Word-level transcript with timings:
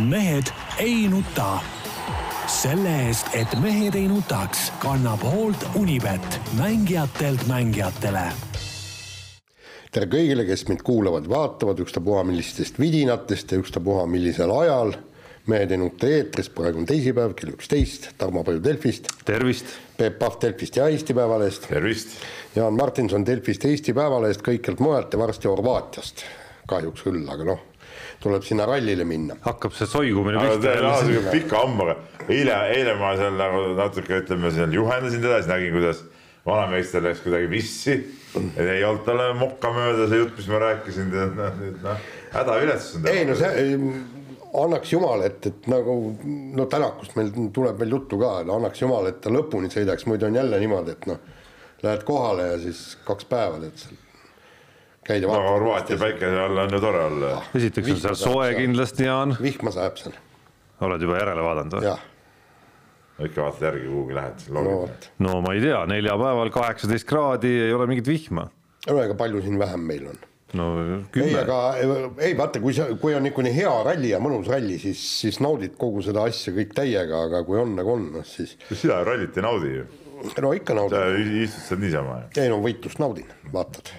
mehed 0.00 0.50
ei 0.78 1.08
nuta. 1.08 1.60
selle 2.46 2.90
eest, 3.06 3.30
et 3.32 3.54
mehed 3.62 3.94
ei 3.94 4.08
nutaks, 4.08 4.72
kannab 4.82 5.22
hoolt 5.22 5.64
Unibet, 5.74 6.40
mängijatelt 6.58 7.46
mängijatele 7.46 8.26
tere 9.94 10.08
kõigile, 10.10 10.42
kes 10.42 10.64
mind 10.66 10.82
kuulavad-vaatavad, 10.82 11.78
ükstapuha 11.84 12.24
millistest 12.26 12.80
vidinatest 12.82 13.52
ja 13.52 13.60
ükstapuha 13.62 14.06
millisel 14.10 14.50
ajal. 14.50 14.96
mehed 15.46 15.70
ei 15.70 15.78
nuta 15.78 16.08
eetris, 16.08 16.48
praegu 16.48 16.80
on 16.80 16.86
teisipäev, 16.88 17.34
kell 17.38 17.52
üksteist, 17.54 18.08
Tarmo 18.18 18.42
Paju 18.44 18.62
Delfist. 18.64 19.06
tervist. 19.24 19.66
Peep 19.96 20.18
Pahv 20.18 20.40
Delfist 20.42 20.76
ja 20.76 20.88
Eesti 20.88 21.14
Päevalehest. 21.14 21.68
tervist. 21.68 22.08
Jaan 22.56 22.74
Martinson 22.74 23.26
Delfist, 23.26 23.64
Eesti 23.64 23.92
Päevalehest, 23.92 24.42
kõikjalt 24.42 24.80
mujalt 24.80 25.12
ja 25.12 25.18
varsti 25.18 25.48
Horvaatiast. 25.48 26.24
kahjuks 26.66 27.02
küll, 27.02 27.28
aga 27.30 27.44
noh, 27.44 27.60
tuleb 28.24 28.44
sinna 28.46 28.66
rallile 28.68 29.04
minna. 29.08 29.36
hakkab 29.44 29.76
see 29.76 29.88
soigumine 29.90 30.40
aga 30.40 30.56
pihta 30.56 30.74
jälle. 30.78 31.30
pika 31.32 31.62
hambaga. 31.62 31.96
eile, 32.28 32.58
eile 32.74 32.96
ma 33.00 33.14
seal 33.20 33.38
nagu 33.38 33.62
natuke 33.78 34.20
ütleme 34.22 34.52
seal 34.54 34.74
juhendasin 34.74 35.22
teda, 35.22 35.40
siis 35.42 35.52
nägin, 35.52 35.76
kuidas 35.76 36.02
vanameister 36.46 37.04
läks 37.04 37.22
kuidagi 37.24 37.50
vissi. 37.50 37.96
ei 38.58 38.84
olnud 38.84 39.04
talle 39.06 39.30
mokka 39.38 39.72
mööda 39.76 40.08
see 40.10 40.20
jutt, 40.20 40.36
mis 40.40 40.50
ma 40.50 40.60
rääkisin, 40.64 41.12
tead 41.12 41.38
noh, 41.38 41.56
nüüd 41.60 41.80
noh, 41.84 42.04
hädaviletsus 42.34 43.00
on. 43.00 43.08
ei 43.12 43.24
no 43.28 43.36
see, 43.38 43.80
annaks 44.64 44.92
jumal, 44.92 45.24
et, 45.26 45.50
et 45.50 45.68
nagu 45.70 45.96
no 46.58 46.66
Tänakust 46.70 47.16
meil 47.18 47.32
tuleb 47.54 47.78
veel 47.80 47.96
juttu 47.96 48.18
ka, 48.20 48.36
annaks 48.44 48.82
jumal, 48.84 49.08
et 49.10 49.20
ta 49.24 49.32
lõpuni 49.32 49.70
sõidaks, 49.72 50.06
muidu 50.10 50.28
on 50.28 50.40
jälle 50.40 50.60
niimoodi, 50.62 50.96
et 50.96 51.10
noh, 51.10 51.20
lähed 51.84 52.06
kohale 52.08 52.48
ja 52.52 52.58
siis 52.62 52.86
kaks 53.06 53.28
päeva 53.30 53.60
tead 53.62 53.78
seal. 53.80 54.00
Käid 55.06 55.22
ja 55.22 55.28
no 55.28 55.34
vaatad. 55.34 55.52
Horvaatia 55.52 56.00
päikese 56.00 56.40
all 56.40 56.64
on 56.64 56.74
ju 56.74 56.80
tore 56.82 57.04
olla. 57.04 57.30
esiteks 57.54 57.94
on 57.94 58.02
seal 58.02 58.18
soe 58.18 58.50
kindlasti, 58.56 59.08
Jaan. 59.08 59.36
vihma 59.42 59.72
sajab 59.74 60.00
seal, 60.00 60.18
oled 60.84 61.06
juba 61.06 61.20
järele 61.20 61.46
vaadanud 61.46 61.78
või? 61.78 61.88
jah, 61.88 62.04
ikka 63.28 63.46
vaatad 63.46 63.66
järgi, 63.68 63.88
kuhugi 63.88 64.18
lähed. 64.18 64.46
no 64.54 64.62
no 65.26 65.40
ma 65.44 65.56
ei 65.56 65.64
tea, 65.64 65.80
neljapäeval 65.90 66.52
kaheksateist 66.54 67.08
kraadi 67.08 67.52
ei 67.66 67.74
ole 67.74 67.88
mingit 67.90 68.08
vihma. 68.08 68.48
no 68.88 69.02
ega 69.02 69.16
palju 69.18 69.42
siin 69.44 69.58
vähem 69.60 69.84
meil 69.90 70.06
on. 70.12 70.22
no 70.60 70.68
ei, 70.82 70.96
kümme. 71.14 71.42
aga 71.42 71.58
ei 72.28 72.38
vaata, 72.38 72.62
kui 72.64 72.76
sa, 72.76 72.88
kui 73.00 73.14
on 73.14 73.26
niisugune 73.26 73.52
hea 73.54 73.74
ralli 73.90 74.14
ja 74.14 74.22
mõnus 74.22 74.48
ralli, 74.50 74.78
siis, 74.82 75.02
siis 75.20 75.40
naudid 75.44 75.76
kogu 75.80 76.02
seda 76.06 76.26
asja 76.30 76.54
kõik 76.56 76.72
täiega, 76.76 77.26
aga 77.28 77.44
kui 77.46 77.60
on 77.60 77.76
nagu 77.78 77.94
on, 77.96 78.08
noh 78.18 78.26
siis 78.28 78.56
sina 78.72 79.02
rallit 79.06 79.36
ei 79.36 79.46
naudi 79.46 79.76
ju, 79.76 79.86
no 80.40 80.56
ikka 80.56 80.74
sa 80.74 80.80
naudid. 80.80 81.36
istud 81.44 81.68
seal 81.68 81.84
niisama 81.84 82.18
ei 82.40 82.50
no 82.50 82.58
võitlust 82.64 83.02
naudin, 83.02 83.30
vaatad, 83.52 83.94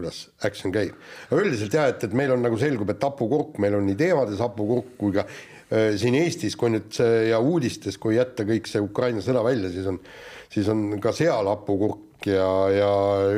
kuidas 0.00 0.26
action 0.46 0.74
käib. 0.74 0.98
aga 1.28 1.44
üldiselt 1.44 1.76
jah, 1.76 1.88
et, 1.92 2.04
et 2.08 2.16
meil 2.16 2.34
on 2.34 2.44
nagu 2.44 2.58
selgub, 2.60 2.90
et 2.92 3.08
hapukurk, 3.08 3.58
meil 3.62 3.78
on 3.78 3.88
nii 3.88 3.98
teemades 4.00 4.42
hapukurk 4.42 4.94
kui 5.00 5.14
ka 5.16 5.26
äh, 5.28 5.96
siin 6.00 6.18
Eestis, 6.18 6.58
kui 6.58 6.72
nüüd 6.74 6.92
see 6.96 7.26
ja 7.30 7.40
uudistes, 7.40 8.00
kui 8.00 8.16
jätta 8.16 8.48
kõik 8.48 8.70
see 8.70 8.82
Ukraina 8.82 9.24
sõda 9.24 9.44
välja, 9.46 9.72
siis 9.72 9.90
on, 9.90 10.00
siis 10.52 10.70
on 10.72 10.86
ka 11.02 11.12
seal 11.16 11.50
hapukurk 11.50 12.28
ja, 12.28 12.48
ja 12.72 12.90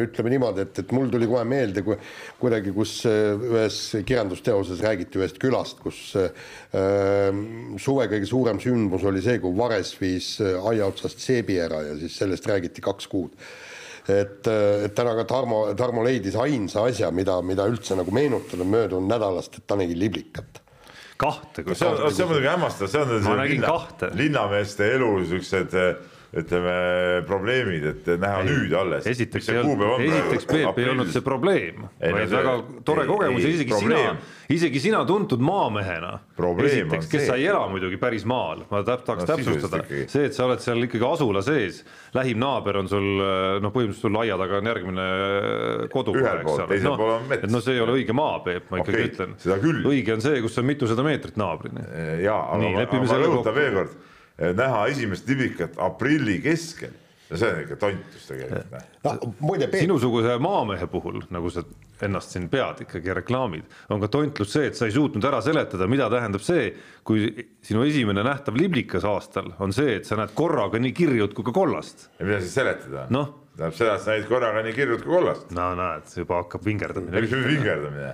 ütleme 0.02 0.32
niimoodi, 0.32 0.64
et, 0.66 0.82
et 0.82 0.94
mul 0.94 1.10
tuli 1.10 1.28
kohe 1.30 1.42
meelde, 1.48 1.84
kui 1.86 1.98
kuidagi, 2.40 2.72
kus 2.74 2.94
ühes 3.06 3.80
kirjandusteoses 4.06 4.82
räägiti 4.82 5.20
ühest 5.20 5.42
külast, 5.42 5.82
kus 5.82 6.00
äh, 6.18 6.30
suve 7.82 8.08
kõige 8.10 8.30
suurem 8.30 8.62
sündmus 8.62 9.06
oli 9.08 9.24
see, 9.24 9.42
kui 9.42 9.54
Vares 9.58 9.94
viis 10.00 10.36
aia 10.40 10.86
otsast 10.86 11.22
seebi 11.22 11.58
ära 11.62 11.82
ja 11.90 11.98
siis 12.00 12.16
sellest 12.22 12.48
räägiti 12.50 12.84
kaks 12.84 13.10
kuud 13.10 13.36
et, 14.08 14.48
et 14.48 14.94
täna 14.96 15.14
ka 15.18 15.26
Tarmo, 15.28 15.62
Tarmo 15.78 16.02
leidis 16.06 16.36
ainsa 16.40 16.86
asja, 16.88 17.10
mida, 17.14 17.38
mida 17.46 17.66
üldse 17.70 17.96
nagu 17.98 18.14
meenutada 18.14 18.66
möödunud 18.66 19.10
nädalast, 19.10 19.60
et 19.60 19.66
ta 19.66 19.78
nägi 19.78 19.98
liblikat. 19.98 20.62
kahte, 21.22 21.62
kui 21.62 21.76
see 21.78 21.86
on, 21.86 22.00
see 22.10 22.24
on 22.24 22.32
muidugi 22.32 22.50
hämmastav, 22.50 22.88
see 22.90 23.02
on 23.04 23.12
Ma 23.22 23.36
nägin 23.38 23.60
linna, 23.60 23.68
kahte. 23.70 24.10
linnameeste 24.18 24.88
elu 24.96 25.10
siuksed 25.30 25.76
ütleme 26.32 26.74
probleemid, 27.28 27.84
et 27.90 28.06
näha 28.20 28.40
nüüd 28.46 28.72
alles. 28.72 29.04
esiteks 29.10 29.50
ei 29.52 29.58
olnud, 29.60 29.82
esiteks 30.00 30.46
Peep 30.48 30.78
ei 30.80 30.86
olnud 30.88 31.10
see 31.12 31.20
probleem, 31.24 31.82
Ei, 32.00 32.08
no 32.08 32.16
vaid 32.16 32.30
see- 32.30 32.38
väga 32.38 32.54
tore 32.88 33.02
ei, 33.04 33.08
kogemus 33.10 33.42
ja 33.44 33.48
ei, 33.50 33.56
isegi 33.58 33.74
probleem. 33.74 34.16
sina, 34.16 34.56
isegi 34.56 34.80
sina 34.80 35.02
tuntud 35.08 35.40
maamehena. 35.44 36.12
Esiteks, 36.64 37.06
kes 37.10 37.20
see- 37.20 37.26
sa 37.28 37.36
ei 37.36 37.44
ela 37.50 37.66
muidugi 37.68 37.98
päris 38.00 38.24
maal, 38.24 38.64
ma 38.70 38.80
täp- 38.82 39.04
tahaks 39.04 39.26
No 39.26 39.36
täpsustada 39.36 39.82
see, 40.08 40.24
et 40.24 40.32
sa 40.34 40.46
oled 40.46 40.60
seal 40.64 40.80
ikkagi 40.88 41.04
asula 41.12 41.42
sees, 41.44 41.82
lähim 42.16 42.38
naaber 42.40 42.78
on 42.80 42.88
sul 42.88 43.04
noh, 43.60 43.70
põhimõtteliselt 43.70 44.00
sul 44.08 44.16
aia 44.22 44.38
taga 44.40 44.56
on 44.62 44.64
järgmine 44.72 45.06
kodu. 45.92 46.14
Ühel 46.16 46.42
pool, 46.46 46.64
teisel 46.68 46.96
pool 46.96 47.10
on 47.18 47.28
mets. 47.28 47.44
et 47.44 47.50
no 47.52 47.60
see 47.60 47.74
ei 47.76 47.80
ole 47.84 47.92
õige 48.00 48.14
maa, 48.16 48.40
Peep, 48.40 48.70
ma 48.70 48.78
ikkagi 48.80 49.04
Okei, 49.04 49.12
ütlen. 49.12 49.36
õige 49.84 50.14
on 50.16 50.20
see, 50.24 50.40
kus 50.40 50.56
on 50.58 50.64
mitusada 50.64 51.04
meetrit 51.04 51.36
naabrini. 51.36 51.84
jaa, 52.24 52.40
aga 52.56 52.72
ma, 52.72 53.04
ma 53.04 53.20
rõhutan 53.20 53.54
veel 53.54 53.74
kord, 53.74 53.94
näha 54.38 54.86
esimest 54.92 55.28
liblikat 55.28 55.78
aprilli 55.82 56.38
keskel, 56.44 56.94
no 57.30 57.38
see 57.40 57.52
on 57.52 57.60
ikka 57.62 57.76
tontus 57.80 58.26
tegelikult. 58.28 58.72
noh. 59.04 59.18
no 59.20 59.32
muide, 59.40 59.68
Peep, 59.68 59.84
sinusuguse 59.86 60.36
maamehe 60.42 60.88
puhul, 60.90 61.22
nagu 61.34 61.52
sa 61.52 61.64
ennast 62.02 62.34
siin 62.34 62.48
pead 62.52 62.82
ikkagi 62.86 63.14
reklaamid, 63.20 63.68
on 63.94 64.02
ka 64.02 64.08
tontlus 64.12 64.52
see, 64.54 64.70
et 64.70 64.78
sa 64.78 64.88
ei 64.88 64.94
suutnud 64.94 65.24
ära 65.28 65.42
seletada, 65.44 65.86
mida 65.90 66.08
tähendab 66.12 66.42
see, 66.44 66.72
kui 67.06 67.28
sinu 67.64 67.86
esimene 67.86 68.24
nähtav 68.26 68.58
liblikas 68.58 69.06
aastal 69.08 69.52
on 69.62 69.74
see, 69.76 69.98
et 70.00 70.08
sa 70.08 70.18
näed 70.18 70.34
korraga 70.38 70.80
nii 70.82 70.96
kirjut 70.96 71.36
kui 71.36 71.46
ka 71.46 71.54
kollast. 71.56 72.08
ja 72.18 72.26
mida 72.26 72.42
siis 72.42 72.56
seletada? 72.58 73.06
Noh. 73.14 73.30
tähendab 73.56 73.78
seda, 73.78 73.96
et 73.96 74.04
sa 74.06 74.16
näid 74.16 74.28
korraga 74.30 74.64
nii 74.66 74.76
kirjut 74.76 75.06
kui 75.06 75.16
kollast. 75.20 75.48
no 75.56 75.70
näed, 75.78 76.12
juba 76.24 76.42
hakkab 76.42 76.66
vingerdamine. 76.66 77.24
mis 77.24 77.32
see 77.32 77.48
vingerdamine? 77.48 78.12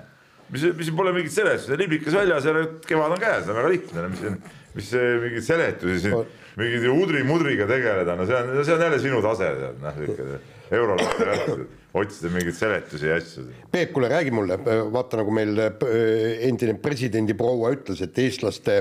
mis, 0.53 0.69
mis 0.79 0.93
pole 0.97 1.13
mingit 1.17 1.35
seletust, 1.35 1.73
liblikas 1.81 2.17
väljas 2.17 2.49
ja 2.49 2.55
kevad 2.87 3.17
on 3.17 3.21
käes, 3.23 3.49
on 3.49 3.59
väga 3.59 3.73
lihtne, 3.73 4.09
mis 4.13 4.23
siin, 4.25 4.39
mis 4.75 4.93
see 4.93 5.17
mingeid 5.23 5.47
seletusi 5.47 5.99
siin, 6.05 6.37
mingi 6.59 6.93
udri-mudriga 6.93 7.67
tegeleda, 7.71 8.17
no 8.19 8.27
see 8.29 8.37
on, 8.37 8.55
see 8.65 8.75
on 8.75 8.87
jälle 8.89 9.03
sinu 9.03 9.21
tase, 9.25 9.51
tead, 9.59 9.83
noh, 9.83 9.99
sihuke 9.99 10.39
eurolaste 10.79 11.27
värk, 11.29 11.61
otsida 11.99 12.31
mingeid 12.33 12.57
seletusi 12.57 13.09
ja 13.09 13.17
asju. 13.19 13.45
Peep, 13.73 13.93
kuule 13.95 14.11
räägi 14.13 14.33
mulle, 14.35 14.59
vaata 14.93 15.21
nagu 15.23 15.33
meil 15.35 15.55
äh, 15.65 15.87
endine 16.49 16.75
presidendi 16.83 17.37
proua 17.39 17.73
ütles, 17.77 18.03
et 18.05 18.19
eestlaste 18.21 18.77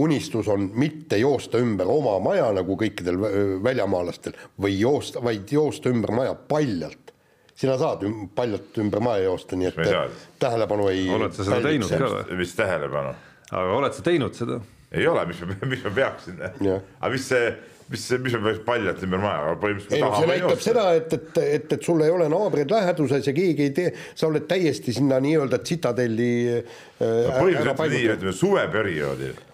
unistus 0.00 0.48
on 0.52 0.70
mitte 0.78 1.18
joosta 1.20 1.60
ümber 1.62 1.90
oma 1.92 2.16
maja 2.24 2.48
nagu 2.56 2.78
kõikidel 2.80 3.20
vä- 3.20 3.34
väljamaalastel 3.66 4.38
või 4.60 4.78
joosta, 4.80 5.22
vaid 5.24 5.52
joosta 5.52 5.92
ümber 5.92 6.14
maja 6.16 6.34
paljalt. 6.48 7.12
sina 7.58 7.74
saad 7.78 8.04
üm, 8.06 8.28
paljalt 8.34 8.76
ümber 8.78 9.00
maja 9.02 9.24
joosta, 9.24 9.56
nii 9.58 9.68
et 9.68 10.18
tähelepanu 10.38 10.88
ei. 10.88 11.08
Oled 11.10 11.34
sa 11.34 11.44
seda 11.44 11.60
teinud 11.66 11.90
ka 11.90 12.10
või? 12.14 12.36
mis 12.38 12.54
tähelepanu? 12.54 13.14
aga 13.50 13.78
oled 13.82 13.96
sa 13.96 14.02
teinud 14.06 14.34
seda? 14.38 14.60
Ei 14.92 15.08
ole, 15.08 15.24
mis 15.28 15.40
ma, 15.42 15.56
mis 15.72 15.82
ma 15.84 15.96
peaksin, 16.02 16.38
Jah. 16.64 16.86
aga 17.00 17.10
mis 17.12 17.26
see, 17.28 17.50
mis 17.92 18.06
mis 18.24 18.36
ma 18.36 18.42
peaks 18.46 18.62
paljalt 18.66 19.02
ümber 19.06 19.22
maja, 19.22 19.56
põhimõtteliselt 19.62 19.96
ei 19.98 20.04
me 20.04 20.08
no 20.08 20.20
see 20.22 20.30
näitab 20.32 20.62
seda, 20.64 20.86
et, 21.00 21.18
et, 21.18 21.42
et, 21.44 21.74
et 21.78 21.90
sul 21.90 22.04
ei 22.04 22.14
ole 22.14 22.28
naabreid 22.32 22.72
läheduses 22.72 23.28
ja 23.28 23.34
keegi 23.36 23.68
ei 23.68 23.74
tee, 23.76 23.92
sa 24.14 24.30
oled 24.30 24.48
täiesti 24.50 24.94
sinna 24.96 25.20
nii-öelda 25.24 25.60
tsitadelli 25.64 26.32
äh, 26.54 26.80
põhimõtteliselt 27.00 27.74
ütleme 27.74 27.92
nii, 27.96 28.08
ütleme 28.16 28.38
suveperioodil 28.40 29.44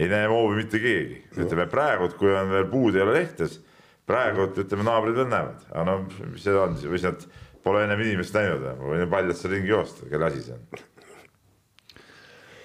ei 0.00 0.08
näe 0.08 0.28
hoovi 0.30 0.62
mitte 0.62 0.80
keegi, 0.80 1.18
ütleme 1.36 1.66
praegu, 1.70 2.08
kui 2.18 2.30
on 2.32 2.52
veel 2.52 2.68
puud 2.70 2.96
ei 2.96 3.04
ole 3.04 3.18
lehtes, 3.18 3.58
praegu 4.08 4.48
ütleme 4.48 4.86
naabrid 4.86 5.18
veel 5.18 5.28
näevad, 5.30 5.64
aga 5.72 5.86
no 5.88 5.96
mis 6.06 6.44
see 6.44 6.56
on 6.56 6.76
siis, 6.78 6.88
või 6.90 7.02
siis 7.02 7.10
nad 7.10 7.26
pole 7.64 7.82
ennem 7.84 8.00
inimest 8.04 8.36
näinud 8.36 8.64
või? 8.64 8.94
Võin 8.94 9.10
paljalt 9.12 9.40
seal 9.40 9.54
ringi 9.56 9.72
joosta, 9.72 10.08
kelle 10.10 10.30
asi 10.30 10.44
see 10.46 10.56
on. 10.56 10.86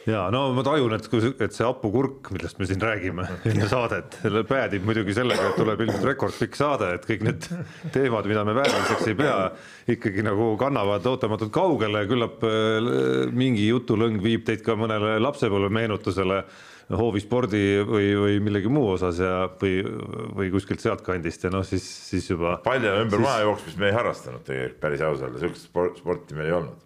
Ja 0.09 0.25
no 0.33 0.43
ma 0.55 0.63
tajun, 0.65 0.93
et 0.97 1.07
kui, 1.11 1.31
et 1.41 1.55
see 1.55 1.65
hapukurk, 1.65 2.29
millest 2.35 2.59
me 2.61 2.67
siin 2.69 2.83
räägime 2.83 3.25
enne 3.51 3.69
saadet, 3.71 4.19
päädib 4.49 4.85
muidugi 4.87 5.15
sellega, 5.17 5.49
et 5.51 5.59
tuleb 5.59 5.85
ilmselt 5.85 6.07
rekordpikk 6.11 6.59
saade, 6.59 6.91
et 6.99 7.07
kõik 7.09 7.25
need 7.29 7.49
teemad, 7.95 8.29
mida 8.29 8.45
me 8.47 8.55
vääriliseks 8.57 9.09
ei 9.11 9.17
pea, 9.23 9.39
ikkagi 9.95 10.25
nagu 10.25 10.53
kannavad 10.61 11.09
ootamatult 11.13 11.53
kaugele, 11.55 12.05
küllap 12.11 12.45
äh, 12.45 12.93
mingi 13.35 13.67
jutulõng 13.69 14.21
viib 14.23 14.45
teid 14.47 14.63
ka 14.65 14.77
mõnele 14.79 15.17
lapsepõlve 15.23 15.73
meenutusele 15.73 16.43
hoovispordi 16.93 17.61
või, 17.81 18.09
või 18.19 18.39
millegi 18.45 18.69
muu 18.69 18.91
osas 18.93 19.17
ja, 19.17 19.47
või, 19.61 19.79
või 20.37 20.51
kuskilt 20.53 20.83
sealtkandist 20.83 21.47
ja 21.47 21.49
noh, 21.53 21.65
siis, 21.65 21.85
siis 22.11 22.29
juba. 22.29 22.59
palju 22.65 22.91
ümber 23.01 23.17
siis- 23.17 23.25
maja 23.25 23.45
jooksmist 23.47 23.79
me 23.81 23.89
ei 23.89 23.95
harrastanud 23.95 24.43
tegelikult 24.45 24.81
päris 24.83 25.01
ausalt 25.01 25.39
sihukest 25.41 25.65
sport, 25.65 25.97
sporti 25.97 26.37
meil 26.37 26.51
ei 26.51 26.57
olnud. 26.59 26.83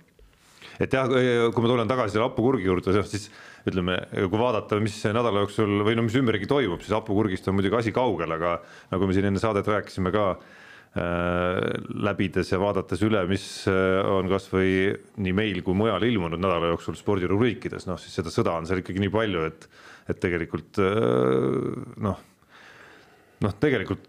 Et 0.79 0.93
jah, 0.95 1.09
kui 1.53 1.63
ma 1.63 1.71
tulen 1.71 1.89
tagasi 1.89 2.15
selle 2.15 2.29
hapukurgi 2.29 2.67
juurde, 2.69 3.03
siis 3.09 3.27
ütleme, 3.67 3.97
kui 4.15 4.39
vaadata, 4.39 4.79
mis 4.83 4.95
nädala 5.09 5.43
jooksul 5.43 5.83
või 5.85 5.97
no 5.97 6.05
mis 6.05 6.15
ümberringi 6.19 6.47
toimub, 6.49 6.81
siis 6.83 6.95
hapukurgist 6.95 7.49
on 7.51 7.57
muidugi 7.57 7.79
asi 7.81 7.93
kaugel, 7.95 8.31
aga 8.37 8.57
nagu 8.93 9.09
me 9.09 9.15
siin 9.15 9.29
enne 9.29 9.41
saadet 9.41 9.67
rääkisime 9.67 10.13
ka 10.15 10.25
äh, 10.35 11.59
läbides 12.07 12.53
ja 12.53 12.61
vaadates 12.61 13.03
üle, 13.05 13.25
mis 13.29 13.45
äh, 13.71 13.99
on 14.07 14.31
kasvõi 14.31 14.93
nii 15.19 15.35
meil 15.35 15.63
kui 15.65 15.77
mujal 15.77 16.05
ilmunud 16.07 16.39
nädala 16.39 16.71
jooksul 16.73 16.97
spordirubriikides, 16.99 17.89
noh 17.89 17.99
siis 18.01 18.15
seda 18.21 18.33
sõda 18.33 18.55
on 18.59 18.69
seal 18.69 18.83
ikkagi 18.83 19.03
nii 19.03 19.13
palju, 19.13 19.43
et, 19.51 19.67
et 20.09 20.23
tegelikult 20.23 20.79
äh, 20.85 21.83
noh, 22.07 22.23
noh, 23.43 23.59
tegelikult 23.59 24.07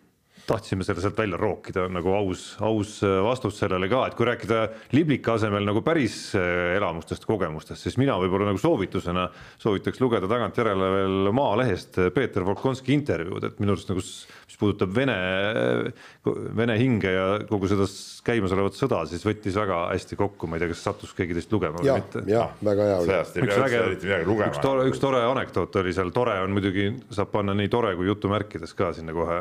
tahtsime 0.51 0.87
selle 0.87 1.03
sealt 1.05 1.19
välja 1.19 1.39
rookida, 1.41 1.87
nagu 1.93 2.13
aus, 2.19 2.45
aus 2.67 2.99
vastus 3.25 3.61
sellele 3.63 3.89
ka, 3.91 4.03
et 4.09 4.19
kui 4.19 4.29
rääkida 4.29 4.61
liblika 4.97 5.37
asemel 5.39 5.67
nagu 5.67 5.85
päris 5.87 6.19
elamustest, 6.37 7.27
kogemustest, 7.29 7.87
siis 7.87 7.99
mina 8.01 8.19
võib-olla 8.21 8.51
nagu 8.51 8.61
soovitusena 8.61 9.29
soovitaks 9.63 10.03
lugeda 10.03 10.31
tagantjärele 10.31 10.91
veel 10.97 11.33
Maalehest 11.37 12.01
Peeter 12.15 12.47
Volkonski 12.47 12.97
intervjuud, 12.99 13.47
et 13.47 13.63
minu 13.63 13.77
arust 13.77 13.93
nagu 13.93 14.03
mis 14.51 14.59
puudutab 14.59 14.95
Vene, 14.95 15.17
Vene 16.57 16.77
hinge 16.81 17.13
ja 17.15 17.27
kogu 17.49 17.69
seda 17.71 17.87
käimasolevat 18.27 18.77
sõda, 18.79 19.05
siis 19.11 19.23
võttis 19.27 19.57
väga 19.59 19.85
hästi 19.93 20.19
kokku, 20.19 20.49
ma 20.51 20.59
ei 20.59 20.65
tea, 20.65 20.73
kas 20.73 20.83
sattus 20.89 21.15
keegi 21.17 21.37
teist 21.37 21.55
lugema 21.55 21.79
või 21.79 21.91
jah, 21.91 22.01
mitte. 22.03 22.25
jah, 22.31 22.57
väga 22.67 22.89
hea 22.89 22.99
oli. 23.05 23.47
midagi 23.47 24.27
lugema. 24.27 24.51
üks 24.51 24.63
tore, 24.65 24.89
üks 24.91 25.03
tore 25.03 25.23
anekdoot 25.29 25.81
oli 25.83 25.95
seal, 25.97 26.11
tore 26.17 26.37
on 26.43 26.57
muidugi, 26.57 26.91
saab 27.15 27.31
panna 27.35 27.55
nii 27.57 27.71
tore 27.73 27.95
kui 27.99 28.11
jutumärkides 28.11 28.75
ka 28.79 28.91
sinna 28.97 29.15
kohe, 29.17 29.41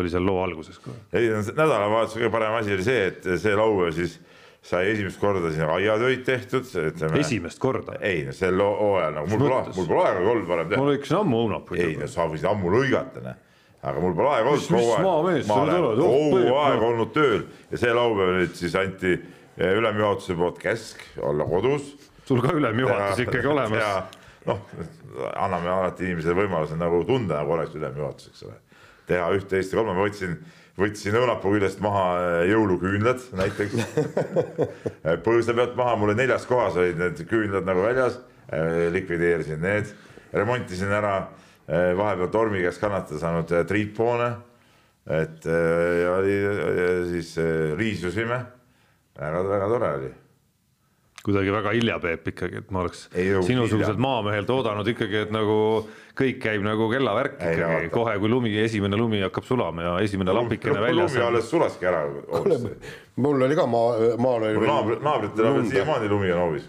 oli 0.00 0.12
seal 0.12 0.26
loo 0.26 0.42
alguses 0.42 0.78
kohe. 0.82 0.96
ei, 1.12 1.30
nädalavahetuse 1.32 2.20
kõige 2.20 2.32
parem 2.34 2.58
asi 2.60 2.76
oli 2.76 2.86
see, 2.86 3.06
et 3.12 3.32
see 3.42 3.54
laupäev 3.58 3.94
siis 3.96 4.18
sai 4.62 4.92
esimest 4.92 5.18
korda 5.18 5.50
siin 5.50 5.66
aiatöid 5.66 6.22
tehtud, 6.26 6.68
ütleme. 6.88 7.20
esimest 7.20 7.58
korda? 7.62 7.96
ei, 8.00 8.24
no 8.28 8.34
sel 8.36 8.60
hooajal 8.62 9.16
nagu 9.18 9.32
mul 9.32 9.48
pole, 9.48 9.62
mul 9.78 9.88
pole 9.94 10.04
aega 10.08 10.28
olnud 10.34 10.50
varem 10.50 10.68
teha. 10.70 10.82
ma 10.82 10.92
lõikasin 10.92 11.18
ammu 11.22 11.46
õunapuid. 11.46 11.86
ei 11.86 11.96
no 11.98 12.10
sa 12.10 12.28
võisid 12.30 12.50
ammu 12.52 12.76
lõigata, 12.76 13.24
noh 13.26 13.40
aga 13.82 13.98
mul 14.02 14.14
pole 14.14 14.30
aega 14.30 14.50
olnud. 14.52 14.70
mis 14.76 14.90
maamees 15.02 15.46
sa 15.48 15.58
nüüd 15.66 15.86
oled? 15.88 16.02
kogu 16.06 16.56
aeg 16.62 16.84
olnud 16.88 17.12
tööl 17.14 17.44
ja 17.72 17.80
see 17.82 17.94
laupäev 17.98 18.34
nüüd 18.38 18.56
siis 18.58 18.76
anti 18.78 19.12
eh, 19.16 19.72
ülemjuhatuse 19.78 20.36
poolt 20.38 20.60
käsk 20.62 21.02
olla 21.18 21.46
kodus. 21.50 21.88
sul 22.28 22.42
ka 22.44 22.54
ülemjuhatus 22.58 23.24
ikkagi 23.26 23.50
olemas. 23.50 24.20
noh, 24.46 24.60
anname 25.34 25.70
alati 25.70 26.06
inimesele 26.06 26.44
võimaluse 26.44 26.78
nagu 26.78 27.02
tunda, 27.08 27.40
nagu 27.40 27.56
oleks 27.56 27.74
ülemjuhatus, 27.78 28.30
eks 28.30 28.46
ole. 28.46 28.60
Teha 29.10 29.30
üht, 29.36 29.48
teist 29.50 29.74
ja 29.74 29.80
kolme, 29.80 29.96
ma 29.96 30.06
võtsin, 30.06 30.38
võtsin 30.78 31.18
õunapuu 31.20 31.56
küljest 31.56 31.82
maha 31.84 32.06
eh, 32.20 32.38
jõuluküünlad 32.52 33.28
näiteks. 33.38 33.76
Põõsa 35.26 35.54
pealt 35.58 35.76
maha, 35.78 35.98
mul 36.00 36.14
neljas 36.18 36.48
kohas 36.48 36.78
olid 36.80 37.00
need 37.00 37.22
küünlad 37.30 37.68
nagu 37.68 37.84
väljas, 37.84 38.18
eh, 38.48 38.88
likvideerisin 38.94 39.62
need, 39.62 39.94
remontisin 40.32 40.92
ära 40.92 41.16
Eh, 41.70 41.92
vahepeal 41.94 42.30
tormi 42.32 42.62
käes 42.64 42.78
kannatada 42.82 43.20
saanud 43.22 43.52
triitpoone. 43.68 44.32
et 45.02 45.44
ja 45.44 46.10
oli 46.14 46.34
ja 46.42 46.90
siis 47.10 47.32
riisusime, 47.74 48.36
väga-väga 49.18 49.68
tore 49.68 49.88
oli. 49.96 50.10
Kuidagi 51.24 51.54
väga 51.54 51.72
hilja, 51.74 51.96
Peep 51.98 52.28
ikkagi, 52.30 52.60
et 52.62 52.70
ma 52.70 52.84
oleks 52.84 53.08
sinusuguselt 53.10 53.98
maamehelt 53.98 54.50
oodanud 54.50 54.86
ikkagi, 54.86 55.24
et 55.24 55.34
nagu 55.34 55.88
kõik 56.18 56.40
käib 56.42 56.64
nagu 56.66 56.88
kellavärk 56.92 57.38
ikkagi, 57.40 57.88
kohe 57.94 58.16
kui 58.20 58.32
lumi, 58.32 58.52
esimene 58.64 58.98
lumi 59.00 59.22
hakkab 59.24 59.46
sulama 59.48 59.86
ja 59.86 59.94
esimene 60.04 60.34
lapikene 60.36 60.80
väljas. 60.80 61.14
lumi 61.14 61.24
alles 61.26 61.48
sulaski 61.50 61.88
ära. 61.88 62.04
mul 63.16 63.48
oli 63.48 63.56
ka 63.56 63.66
maa, 63.66 64.12
maal 64.20 64.48
oli. 64.50 64.66
naabrit, 64.66 65.02
naabritel 65.04 65.50
on 65.52 65.70
siiamaani 65.70 66.12
lumi 66.12 66.32
on 66.32 66.44
hoovis. 66.46 66.68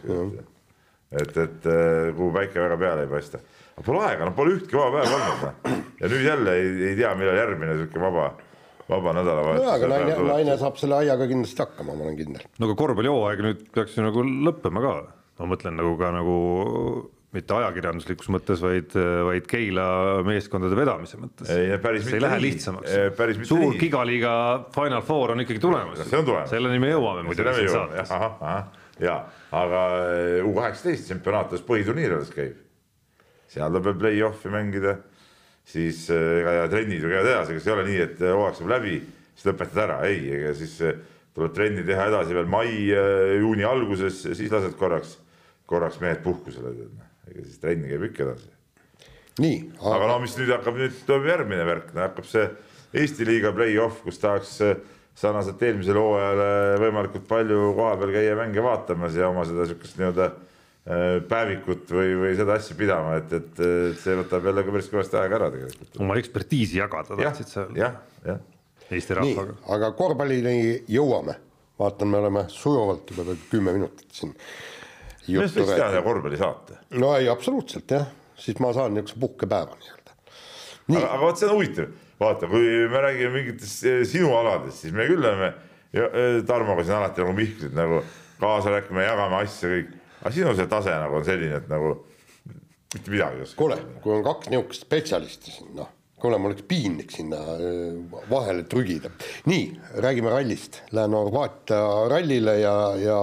et, 1.12 1.38
et 1.38 1.68
kuhu 2.16 2.32
päike 2.36 2.64
väga 2.64 2.80
peale 2.86 3.06
ei 3.08 3.12
paista 3.12 3.44
pole 3.82 4.04
aega, 4.06 4.28
noh 4.28 4.36
pole 4.38 4.54
ühtki 4.58 4.78
vaba 4.78 5.02
päeva 5.02 5.18
olnud 5.18 5.46
noh. 5.48 5.78
ja 6.02 6.10
nüüd 6.12 6.28
jälle 6.28 6.56
ei, 6.60 6.70
ei 6.92 6.98
tea, 7.00 7.14
millal 7.18 7.40
järgmine 7.40 7.78
sihuke 7.80 8.02
vaba, 8.04 8.28
vaba 8.90 9.16
nädalavahetus. 9.18 9.64
nojah, 9.64 9.78
aga 9.80 9.90
naine, 9.90 10.18
naine 10.30 10.58
saab 10.62 10.78
selle 10.82 11.00
aiaga 11.02 11.28
kindlasti 11.32 11.64
hakkama, 11.66 11.98
ma 11.98 12.06
olen 12.08 12.20
kindel. 12.20 12.46
no 12.60 12.70
aga 12.70 12.78
korvpallihooaeg 12.84 13.44
nüüd 13.48 13.66
peaks 13.74 13.98
ju 13.98 14.06
nagu 14.06 14.26
lõppema 14.50 14.84
ka, 14.86 14.94
ma 15.42 15.50
mõtlen 15.56 15.80
nagu 15.82 15.96
ka 16.02 16.12
nagu 16.14 16.38
mitte 17.34 17.56
ajakirjanduslikus 17.58 18.30
mõttes, 18.34 18.62
vaid, 18.62 18.94
vaid 19.28 19.48
Keila 19.50 19.86
meeskondade 20.28 20.78
vedamise 20.78 21.18
mõttes. 21.18 21.50
see 21.50 22.18
ei 22.20 22.24
lähe 22.24 22.40
lihtsamaks. 22.44 23.48
suur 23.50 23.78
gigaliiga 23.80 24.34
Final 24.76 25.02
Four 25.06 25.34
on 25.34 25.44
ikkagi 25.46 25.62
tulemas. 25.64 26.04
selleni 26.52 26.82
me 26.82 26.92
jõuame 26.94 27.26
muidugi 27.28 27.56
siin 27.64 27.74
saates. 27.74 28.14
ja, 29.02 29.18
aga 29.52 29.82
U 30.46 30.54
kaheksateist 30.58 31.10
tsempionaat 31.10 31.54
alles 31.54 31.66
põhiturniir 31.66 32.18
alles 32.18 32.30
käib. 32.34 32.60
Seal 33.54 33.70
tuleb 33.70 33.90
veel 33.90 33.98
play-off'i 34.02 34.50
mängida, 34.54 34.98
siis 35.66 36.08
äh, 36.14 36.40
ega 36.42 36.56
ja 36.62 36.70
trennid 36.72 37.04
ju 37.04 37.10
käivad 37.12 37.30
edasi, 37.30 37.58
kas 37.58 37.68
ei 37.68 37.74
ole 37.76 37.88
nii, 37.90 38.00
et 38.08 38.24
hooaeg 38.26 38.58
saab 38.58 38.72
läbi, 38.72 38.96
siis 39.34 39.50
lõpetad 39.52 39.82
ära, 39.86 40.00
ei, 40.10 40.24
ega 40.40 40.54
siis 40.58 40.76
äh, 40.86 40.98
tuleb 41.34 41.54
trenni 41.54 41.86
teha 41.86 42.10
edasi 42.12 42.36
veel 42.38 42.50
mai, 42.50 42.70
juuni 43.40 43.66
alguses, 43.66 44.22
siis 44.26 44.52
lased 44.54 44.78
korraks, 44.78 45.18
korraks 45.70 46.02
mehed 46.02 46.22
puhkusele, 46.26 46.74
ega 47.30 47.46
siis 47.46 47.62
trenn 47.62 47.88
käib 47.90 48.08
ikka 48.10 48.28
edasi. 48.28 48.50
nii 49.44 49.60
aga... 49.80 49.96
aga 49.98 50.10
no 50.14 50.20
mis 50.24 50.38
nüüd 50.40 50.54
hakkab, 50.56 50.80
nüüd 50.82 51.04
tuleb 51.08 51.30
järgmine 51.32 51.68
värk, 51.70 51.94
hakkab 51.98 52.30
see 52.30 52.48
Eesti 52.94 53.26
liiga 53.26 53.50
play-off, 53.58 54.04
kus 54.06 54.20
tahaks 54.22 54.60
sarnaselt 55.18 55.62
eelmisele 55.66 55.98
hooajale 55.98 56.50
võimalikult 56.84 57.24
palju 57.30 57.72
kohapeal 57.78 58.12
käia 58.14 58.36
mänge 58.38 58.62
vaatamas 58.62 59.18
ja 59.18 59.32
oma 59.34 59.48
seda 59.50 59.66
sihukest 59.66 59.98
nii-öelda 59.98 60.28
Äh, 60.84 61.22
päevikut 61.32 61.88
või, 61.96 62.10
või 62.20 62.34
seda 62.36 62.58
asja 62.60 62.76
pidama, 62.76 63.14
et, 63.22 63.30
et, 63.32 63.52
et 63.64 64.00
see 64.02 64.18
võtab 64.20 64.44
jälle 64.50 64.66
ka 64.68 64.74
päris 64.76 64.90
kõvasti 64.92 65.16
aega 65.16 65.38
ära 65.38 65.46
tegelikult. 65.54 65.94
oma 66.04 66.18
ekspertiisi 66.20 66.76
jagada 66.82 67.16
tahtsid 67.16 67.48
sa? 67.48 67.64
jah, 67.80 67.94
jah. 68.28 68.42
Eesti 68.90 69.16
rahvaga. 69.16 69.56
aga 69.72 69.90
korvpallini 69.96 70.58
jõuame, 70.92 71.38
vaatan, 71.80 72.12
me 72.12 72.20
oleme 72.20 72.44
sujuvalt 72.52 73.14
juba 73.14 73.30
veel 73.30 73.40
kümme 73.48 73.78
minutit 73.78 74.12
siin. 74.12 74.36
Millest 75.28 75.60
võiks 75.60 75.74
teha 75.78 76.04
korvpallisaate? 76.06 76.80
no 77.02 77.14
ei, 77.18 77.30
absoluutselt 77.32 77.96
jah, 77.96 78.08
siis 78.40 78.62
ma 78.64 78.74
saan 78.76 78.96
niisuguse 78.98 79.20
puhkepäeva 79.24 79.78
nii-öelda. 79.80 80.18
aga, 80.90 81.06
aga 81.08 81.22
vot 81.26 81.42
see 81.42 81.50
on 81.50 81.58
huvitav, 81.58 81.92
vaata, 82.20 82.52
kui 82.52 82.70
me 82.92 83.08
räägime 83.08 83.34
mingitest 83.40 83.90
eh, 83.90 84.04
sinu 84.10 84.36
aladest, 84.38 84.84
siis 84.86 84.96
me 84.96 85.08
küll 85.10 85.24
oleme 85.24 85.54
eh, 85.94 86.40
Tarmoga 86.48 86.86
siin 86.86 87.00
alati 87.00 87.24
nagu 87.24 87.36
Mihklid 87.38 87.76
nagu 87.78 88.04
kaasa 88.44 88.78
rääkima, 88.78 89.06
jagame 89.06 89.44
asju 89.44 89.76
kõik 89.76 90.00
aga 90.24 90.32
sinu 90.32 90.56
see 90.56 90.70
tase 90.72 90.96
nagu 90.96 91.20
on 91.20 91.28
selline, 91.28 91.60
et 91.60 91.68
nagu 91.72 91.98
mitte 92.94 93.12
midagi 93.12 93.42
ei 93.42 93.46
oska. 93.48 93.60
kuule, 93.60 93.78
kui 94.04 94.16
on 94.16 94.24
kaks 94.26 94.50
niisugust 94.54 94.86
spetsialisti 94.88 95.52
siin, 95.52 95.74
noh, 95.78 95.90
kuule, 96.22 96.40
mul 96.40 96.54
oleks 96.54 96.66
piinlik 96.70 97.12
sinna 97.12 97.42
äh, 97.58 98.20
vahele 98.32 98.64
trügida. 98.70 99.12
nii, 99.52 99.66
räägime 100.06 100.32
rallist, 100.32 100.84
lähen 100.96 101.18
Horvaatia 101.18 101.82
rallile 102.12 102.60
ja, 102.62 102.76
ja 103.02 103.20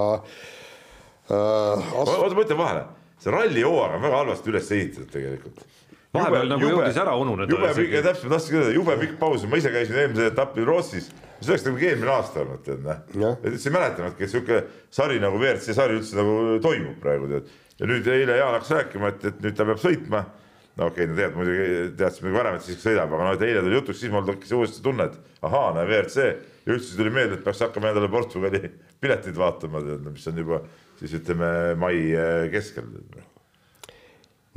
äh,. 1.31 1.93
oota, 1.95 2.35
ma 2.35 2.45
ütlen 2.45 2.59
vahele, 2.59 2.85
see 3.23 3.35
rallihooaeg 3.35 3.97
on 3.97 4.05
väga 4.07 4.21
halvasti 4.23 4.53
üles 4.53 4.71
ehitatud 4.77 5.11
tegelikult 5.15 5.65
vahepeal 6.11 6.49
nagu 6.51 6.71
jõudis 6.73 6.97
ära 6.99 7.15
ununeda. 7.15 7.55
jube 7.55 7.73
pikk, 7.77 7.97
täpselt 8.03 8.27
ma 8.27 8.35
tahtsingi 8.37 8.61
öelda, 8.61 8.77
jube 8.77 8.95
pikk 9.05 9.19
paus, 9.19 9.45
ma 9.47 9.59
ise 9.61 9.71
käisin 9.73 9.99
eelmisel 10.01 10.31
etapil 10.33 10.67
Rootsis 10.67 11.07
see 11.41 11.53
oleks 11.53 11.65
nagu 11.65 11.81
eelmine 11.81 12.11
aasta 12.13 12.43
olnud, 12.43 12.61
tead 12.65 12.83
noh. 12.85 13.39
et 13.41 13.49
üldse 13.49 13.69
ei 13.69 13.73
mäletanudki, 13.73 14.25
et 14.25 14.33
sihuke 14.33 14.59
sari 14.93 15.17
nagu 15.21 15.39
WRC 15.41 15.73
sari 15.77 15.97
üldse 15.97 16.19
nagu 16.19 16.59
toimub 16.61 16.99
praegu 17.01 17.29
tead. 17.31 17.49
ja 17.79 17.89
nüüd 17.89 18.11
eile 18.13 18.37
Jaan 18.37 18.53
hakkas 18.57 18.75
rääkima, 18.77 19.09
et, 19.15 19.25
et 19.31 19.41
nüüd 19.41 19.57
ta 19.57 19.65
peab 19.65 19.81
sõitma. 19.81 20.21
no 20.77 20.91
okei 20.91 21.07
okay,, 21.07 21.09
no 21.09 21.17
tead 21.17 21.39
muidugi, 21.39 21.65
teadsime 21.97 22.27
muidugi 22.27 22.39
varem, 22.39 22.59
et 22.59 22.67
siis 22.67 22.83
sõidab, 22.83 23.15
aga 23.15 23.25
no 23.25 23.33
et 23.37 23.47
eile 23.47 23.65
tuli 23.65 23.79
jutuks, 23.79 23.99
siis 24.03 24.13
mul 24.13 24.27
tekkis 24.27 24.53
uuesti 24.57 24.85
tunne, 24.85 25.09
et 25.09 25.41
ahaa, 25.49 25.73
näe 25.79 25.87
WRC 25.89 26.27
ja 26.67 26.75
üldse 26.75 26.99
tuli 26.99 27.15
meelde, 27.15 27.39
et 27.39 27.43
peaks 27.47 27.65
hakkama 27.65 27.89
endale 27.89 28.11
Portugali 28.11 28.61
piletid 29.01 29.37
vaatama, 29.37 29.81
tead, 29.87 30.05
mis 30.05 30.29
on 30.29 30.45
juba 30.45 30.61
siis 31.01 31.17
ütleme 31.19 31.51
mai 31.81 31.97
eh, 32.13 32.47
keskel. 32.53 32.87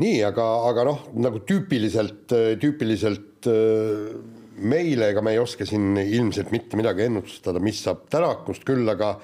nii, 0.04 0.22
aga, 0.28 0.46
aga 0.70 0.86
noh, 0.92 1.04
nagu 1.26 1.42
tüüpiliselt, 1.48 2.30
tüüpiliselt 2.60 3.50
äh 3.50 4.40
meile, 4.54 5.08
ega 5.10 5.22
me 5.24 5.34
ei 5.34 5.40
oska 5.42 5.66
siin 5.66 5.96
ilmselt 5.98 6.52
mitte 6.54 6.78
midagi 6.78 7.08
ennustada, 7.08 7.62
mis 7.62 7.80
saab 7.84 8.04
Tänakust, 8.12 8.64
küll 8.66 8.86
aga 8.90 9.16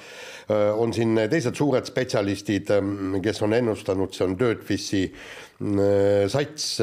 on 0.50 0.94
siin 0.94 1.14
teised 1.30 1.58
suured 1.58 1.86
spetsialistid, 1.86 2.72
ähm, 2.74 3.20
kes 3.22 3.42
on 3.46 3.54
ennustanud, 3.54 4.14
see 4.16 4.26
on 4.26 4.34
Dirtfissi 4.38 5.04
äh, 5.06 6.26
sats, 6.32 6.80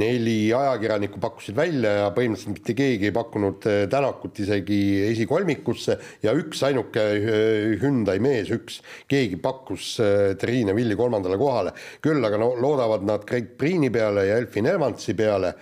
neli 0.00 0.52
ajakirjanikku 0.54 1.20
pakkusid 1.22 1.56
välja 1.56 1.92
ja 2.00 2.10
põhimõtteliselt 2.14 2.56
mitte 2.56 2.76
keegi 2.78 3.10
ei 3.10 3.14
pakkunud 3.14 3.68
äh, 3.70 3.80
Tänakut 3.90 4.40
isegi 4.42 4.80
esikolmikusse 5.10 5.98
ja 6.22 6.34
üksainukene 6.38 7.78
Hyundai 7.82 8.18
mees, 8.22 8.50
üks, 8.54 8.80
keegi 9.10 9.38
pakkus 9.42 9.94
Triine 10.40 10.74
Villi 10.76 10.96
kolmandale 10.98 11.38
kohale. 11.38 11.74
küll 12.02 12.24
aga 12.24 12.38
no 12.40 12.52
loodavad 12.58 13.04
nad 13.06 13.26
Craig 13.28 13.54
Priini 13.58 13.90
peale 13.90 14.26
ja 14.28 14.38
Elfin 14.40 14.66
Evansi 14.66 15.14
peale 15.14 15.54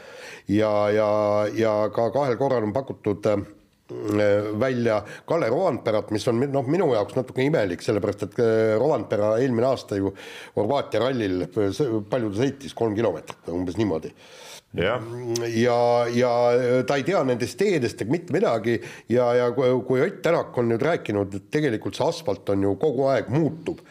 ja, 0.49 0.73
ja, 0.91 1.11
ja 1.55 1.75
ka 1.95 2.11
kahel 2.15 2.39
korral 2.41 2.65
on 2.67 2.73
pakutud 2.75 3.27
äh, 3.31 3.45
välja 4.61 5.01
Kalle 5.29 5.49
Rovanperat, 5.53 6.11
mis 6.15 6.27
on 6.29 6.41
noh, 6.53 6.69
minu 6.69 6.91
jaoks 6.95 7.17
natuke 7.19 7.45
imelik, 7.45 7.83
sellepärast 7.85 8.27
et 8.29 8.39
äh, 8.43 8.77
Rovanpera 8.81 9.35
eelmine 9.41 9.69
aasta 9.71 9.99
ju 9.99 10.13
Horvaatia 10.57 11.03
rallil, 11.05 11.47
palju 11.53 12.33
ta 12.33 12.43
sõitis, 12.43 12.77
kolm 12.77 12.97
kilomeetrit, 12.99 13.51
umbes 13.55 13.79
niimoodi. 13.81 14.13
ja, 14.73 14.95
ja, 15.53 15.79
ja 16.17 16.31
ta 16.89 16.97
ei 16.97 17.05
tea 17.05 17.19
nendest 17.29 17.59
teedest 17.61 18.01
ega 18.01 18.15
mitte 18.15 18.33
midagi 18.33 18.79
ja, 19.13 19.27
ja 19.37 19.51
kui, 19.53 19.69
kui 19.85 20.01
Ott 20.01 20.23
Tänak 20.25 20.57
on 20.59 20.73
nüüd 20.73 20.83
rääkinud, 20.83 21.35
et 21.37 21.51
tegelikult 21.53 21.99
see 21.99 22.09
asfalt 22.09 22.49
on 22.55 22.65
ju 22.65 22.73
kogu 22.81 23.11
aeg 23.13 23.29
muutub 23.33 23.83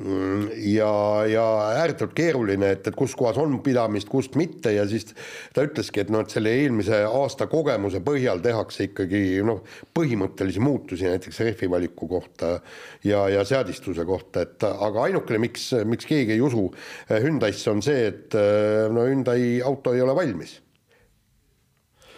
ja, 0.00 0.92
ja 1.28 1.44
ääretult 1.80 2.14
keeruline, 2.16 2.70
et, 2.76 2.86
et 2.88 2.96
kus 2.96 3.12
kohas 3.18 3.36
on 3.40 3.58
pidamist, 3.64 4.08
kust 4.08 4.36
mitte 4.40 4.72
ja 4.72 4.86
siis 4.88 5.10
ta 5.54 5.64
ütleski, 5.66 6.04
et 6.04 6.12
noh, 6.12 6.24
et 6.24 6.32
selle 6.32 6.52
eelmise 6.62 7.02
aasta 7.04 7.48
kogemuse 7.50 8.00
põhjal 8.04 8.40
tehakse 8.44 8.88
ikkagi 8.88 9.42
noh, 9.46 9.60
põhimõttelisi 9.96 10.62
muutusi 10.64 11.08
näiteks 11.10 11.42
rehvi 11.44 11.68
valiku 11.72 12.08
kohta 12.10 12.56
ja, 13.04 13.26
ja 13.32 13.44
seadistuse 13.44 14.06
kohta, 14.08 14.46
et 14.46 14.64
aga 14.70 15.06
ainukene, 15.10 15.42
miks, 15.44 15.70
miks 15.84 16.08
keegi 16.08 16.38
ei 16.38 16.42
usu 16.44 16.68
Hyundai'sse, 17.10 17.68
on 17.74 17.84
see, 17.84 18.08
et 18.08 18.40
no 18.94 19.04
Hyundai 19.08 19.60
auto 19.66 19.94
ei 19.96 20.04
ole 20.06 20.16
valmis 20.16 20.60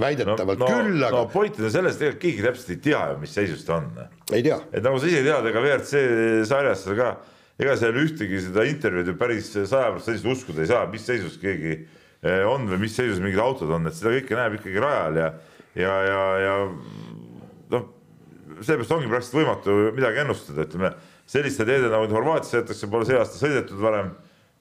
väidetavalt 0.01 0.63
no, 0.63 0.71
küll, 0.71 1.03
aga 1.03 1.19
no 1.19 1.29
point 1.33 1.59
on 1.61 1.71
selles, 1.73 1.99
tegelikult 1.99 2.23
keegi 2.23 2.47
täpselt 2.47 2.73
ei 2.75 2.81
tea 2.87 3.03
ju, 3.11 3.21
mis 3.23 3.35
seisus 3.37 3.67
ta 3.67 3.79
on. 3.79 3.91
ei 4.33 4.43
tea. 4.45 4.59
et 4.73 4.83
nagu 4.85 4.99
sa 5.03 5.11
ise 5.11 5.23
tead, 5.27 5.49
ega 5.51 5.63
WRC 5.63 6.03
sarjas 6.49 6.85
seal 6.87 6.99
ka, 6.99 7.13
ega 7.63 7.77
seal 7.79 7.99
ühtegi 8.03 8.41
seda 8.43 8.67
intervjuud 8.69 9.13
ju 9.13 9.17
päris 9.21 9.53
sajaprotsendiliselt 9.55 10.33
uskuda 10.35 10.65
ei 10.65 10.71
saa, 10.71 10.87
mis 10.91 11.07
seisus 11.07 11.39
keegi 11.43 11.77
eh, 11.79 12.43
on 12.49 12.67
või 12.71 12.83
mis 12.85 12.97
seisus 12.99 13.23
mingid 13.23 13.43
autod 13.43 13.71
on, 13.75 13.87
et 13.89 13.99
seda 13.99 14.15
kõike 14.17 14.39
näeb 14.39 14.59
ikkagi 14.59 14.83
rajal 14.83 15.21
ja, 15.21 15.31
ja, 15.79 15.95
ja, 16.09 16.25
ja 16.43 16.57
noh, 17.77 17.89
seepärast 18.61 18.97
ongi 18.99 19.11
praktiliselt 19.11 19.41
võimatu 19.41 19.79
midagi 19.97 20.23
ennustada, 20.25 20.67
ütleme 20.67 20.93
selliste 21.33 21.67
teede 21.69 21.89
nagu 21.93 22.11
Horvaatias 22.13 22.53
sõidetakse, 22.53 22.91
pole 22.91 23.09
see 23.09 23.19
aasta 23.19 23.41
sõidetud 23.41 23.81
varem 23.83 24.13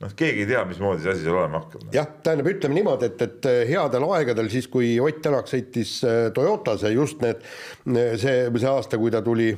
noh, 0.02 0.14
keegi 0.18 0.46
ei 0.46 0.50
tea, 0.50 0.62
mismoodi 0.70 1.04
see 1.04 1.14
asi 1.14 1.26
seal 1.26 1.38
olema 1.38 1.62
hakkab. 1.62 1.84
jah, 1.96 2.08
tähendab, 2.26 2.50
ütleme 2.54 2.78
niimoodi, 2.80 3.12
et, 3.12 3.26
et 3.28 3.50
headel 3.70 4.08
aegadel 4.16 4.50
siis, 4.54 4.70
kui 4.72 4.94
Ott 5.04 5.22
Tänak 5.26 5.50
sõitis 5.52 6.00
äh, 6.08 6.24
Toyotas 6.36 6.86
ja 6.86 6.94
just 6.94 7.22
need, 7.24 7.44
see, 7.86 8.38
see 8.58 8.72
aasta, 8.72 9.00
kui 9.02 9.14
ta 9.14 9.22
tuli 9.26 9.52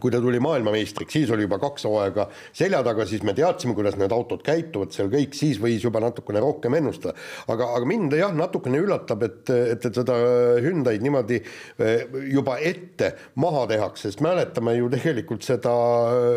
kui 0.00 0.12
ta 0.12 0.20
tuli 0.22 0.40
maailmameistriks, 0.42 1.16
siis 1.18 1.32
oli 1.34 1.46
juba 1.46 1.58
kaks 1.62 1.86
hooaega 1.88 2.28
selja 2.52 2.82
taga, 2.86 3.06
siis 3.08 3.24
me 3.26 3.34
teadsime, 3.36 3.74
kuidas 3.78 3.98
need 4.00 4.14
autod 4.14 4.44
käituvad 4.46 4.94
seal 4.94 5.10
kõik, 5.12 5.36
siis 5.38 5.60
võis 5.62 5.84
juba 5.84 6.02
natukene 6.04 6.42
rohkem 6.44 6.78
ennustada. 6.78 7.16
aga, 7.52 7.72
aga 7.78 7.88
mind 7.88 8.16
jah, 8.18 8.32
natukene 8.36 8.80
üllatab, 8.82 9.26
et, 9.28 9.42
et, 9.50 9.90
et 9.90 10.00
seda 10.02 10.16
Hyundai'd 10.62 11.04
niimoodi 11.04 11.42
äh, 11.42 12.06
juba 12.32 12.58
ette 12.62 13.14
maha 13.42 13.66
tehakse, 13.70 14.10
sest 14.10 14.24
mäletame 14.24 14.76
ju 14.78 14.88
tegelikult 14.92 15.44
seda 15.46 15.74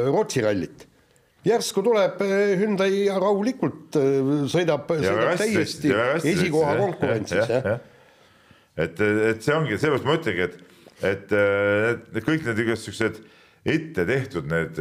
Rootsi 0.09 0.43
rallit 0.45 0.87
järsku 1.45 1.83
tuleb 1.85 2.21
eh, 2.25 2.55
Hyundai 2.59 3.05
rahulikult 3.13 3.97
eh, 3.99 4.31
sõidab, 4.51 4.89
sõidab 4.89 5.39
täiesti 5.41 5.93
esikoha 6.33 6.75
konkurentsis, 6.81 7.51
jah 7.51 7.69
ja. 7.69 7.77
et, 8.87 9.01
et 9.31 9.45
see 9.45 9.55
ongi, 9.55 9.77
seepärast 9.79 10.07
ma 10.07 10.17
ütlengi, 10.19 10.49
et, 10.49 10.59
et 11.11 11.35
need 12.15 12.25
kõik 12.25 12.45
need 12.49 12.63
igasugused 12.65 13.21
ette 13.65 14.05
tehtud 14.05 14.45
need 14.49 14.77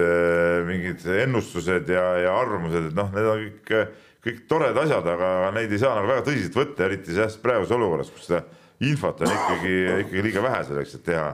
mingid 0.68 1.06
ennustused 1.24 1.88
ja, 1.88 2.04
ja 2.20 2.34
arvamused, 2.36 2.90
et 2.90 2.98
noh, 2.98 3.08
need 3.14 3.30
on 3.30 3.46
kõik, 3.46 3.96
kõik 4.26 4.44
toredad 4.50 4.82
asjad, 4.84 5.08
aga 5.14 5.30
neid 5.56 5.72
ei 5.72 5.80
saa 5.80 5.94
nagu 5.96 6.10
väga 6.10 6.26
tõsiselt 6.26 6.58
võtta, 6.58 6.84
eriti 6.88 7.16
selles 7.16 7.38
praeguses 7.40 7.72
olukorras, 7.78 8.12
kus 8.12 8.28
seda 8.28 8.42
infot 8.84 9.24
on 9.24 9.32
ikkagi, 9.32 9.74
ikkagi 10.04 10.28
liiga 10.28 10.44
vähe 10.44 10.62
selleks, 10.68 10.94
et 10.98 11.06
teha 11.08 11.26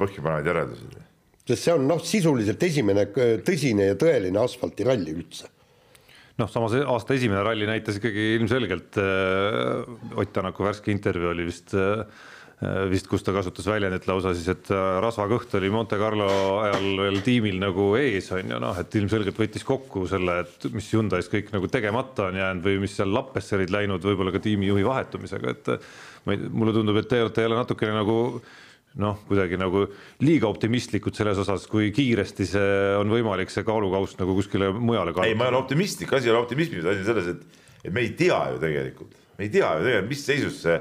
põhjapanevaid 0.00 0.48
järeldusi. 0.50 1.06
Sest 1.50 1.66
see 1.66 1.74
on 1.74 1.86
noh, 1.88 2.02
sisuliselt 2.04 2.62
esimene 2.62 3.08
tõsine 3.46 3.90
ja 3.90 3.96
tõeline 3.98 4.38
asfaltiralli 4.42 5.16
üldse. 5.16 5.48
Noh, 6.40 6.48
samas 6.48 6.76
aasta 6.78 7.16
esimene 7.16 7.42
ralli 7.44 7.66
näitas 7.68 7.98
ikkagi 7.98 8.30
ilmselgelt 8.38 8.96
äh, 9.02 10.16
Ott 10.16 10.30
Tänaku 10.32 10.64
värske 10.64 10.92
intervjuu 10.92 11.34
oli 11.34 11.44
vist 11.50 11.74
äh, 11.76 12.06
vist, 12.60 13.06
kus 13.08 13.22
ta 13.24 13.32
kasutas 13.32 13.64
väljendit 13.70 14.04
lausa 14.08 14.34
siis, 14.36 14.50
et 14.52 14.68
äh, 14.74 14.98
rasvakõht 15.00 15.54
oli 15.56 15.70
Monte 15.72 15.96
Carlo 16.00 16.26
ajal 16.60 16.98
veel 16.98 17.22
tiimil 17.24 17.56
nagu 17.62 17.86
ees 17.96 18.28
on 18.36 18.52
ju 18.52 18.58
noh, 18.60 18.76
et 18.76 18.96
ilmselgelt 19.00 19.38
võttis 19.40 19.64
kokku 19.64 20.04
selle, 20.10 20.42
et 20.44 20.66
mis 20.74 20.90
Hyundai's 20.92 21.30
kõik 21.32 21.48
nagu 21.54 21.70
tegemata 21.72 22.28
on 22.28 22.36
jäänud 22.36 22.66
või 22.66 22.82
mis 22.82 22.98
seal 22.98 23.14
lappesse 23.16 23.56
olid 23.56 23.72
läinud, 23.72 24.04
võib-olla 24.04 24.34
ka 24.34 24.42
tiimijuhi 24.44 24.84
vahetumisega, 24.84 25.56
et 25.56 25.72
ma 26.26 26.36
ei, 26.36 26.52
mulle 26.52 26.76
tundub, 26.76 27.00
et 27.00 27.08
te 27.08 27.22
olete 27.24 27.48
jälle 27.48 27.56
natukene 27.62 27.96
nagu 27.96 28.20
noh, 29.00 29.24
kuidagi 29.24 29.56
nagu 29.56 29.86
liiga 30.20 30.50
optimistlikud 30.50 31.16
selles 31.16 31.40
osas, 31.40 31.64
kui 31.70 31.88
kiiresti 31.96 32.44
see 32.52 32.78
on 33.00 33.08
võimalik 33.08 33.52
see 33.54 33.64
kaalukauss 33.64 34.20
nagu 34.20 34.36
kuskile 34.36 34.68
mujale 34.74 35.14
kaaluda. 35.16 35.32
ei, 35.32 35.38
ma 35.38 35.48
ei 35.48 35.54
ole 35.54 35.62
optimistlik, 35.62 36.12
asi 36.12 36.28
ei 36.28 36.36
ole 36.36 36.44
optimismis, 36.44 36.84
asi 36.84 37.06
on 37.06 37.08
selles, 37.08 37.32
et, 37.32 37.60
et 37.86 37.92
me 37.94 38.04
ei 38.04 38.12
tea 38.18 38.40
ju 38.52 38.60
tegelikult, 38.68 39.14
me 39.38 39.48
ei 39.48 39.52
tea 39.54 39.76
ju 39.78 39.86
tegelikult, 39.86 40.12
mis 40.12 40.26
seisus 40.28 40.64
see, 40.66 40.80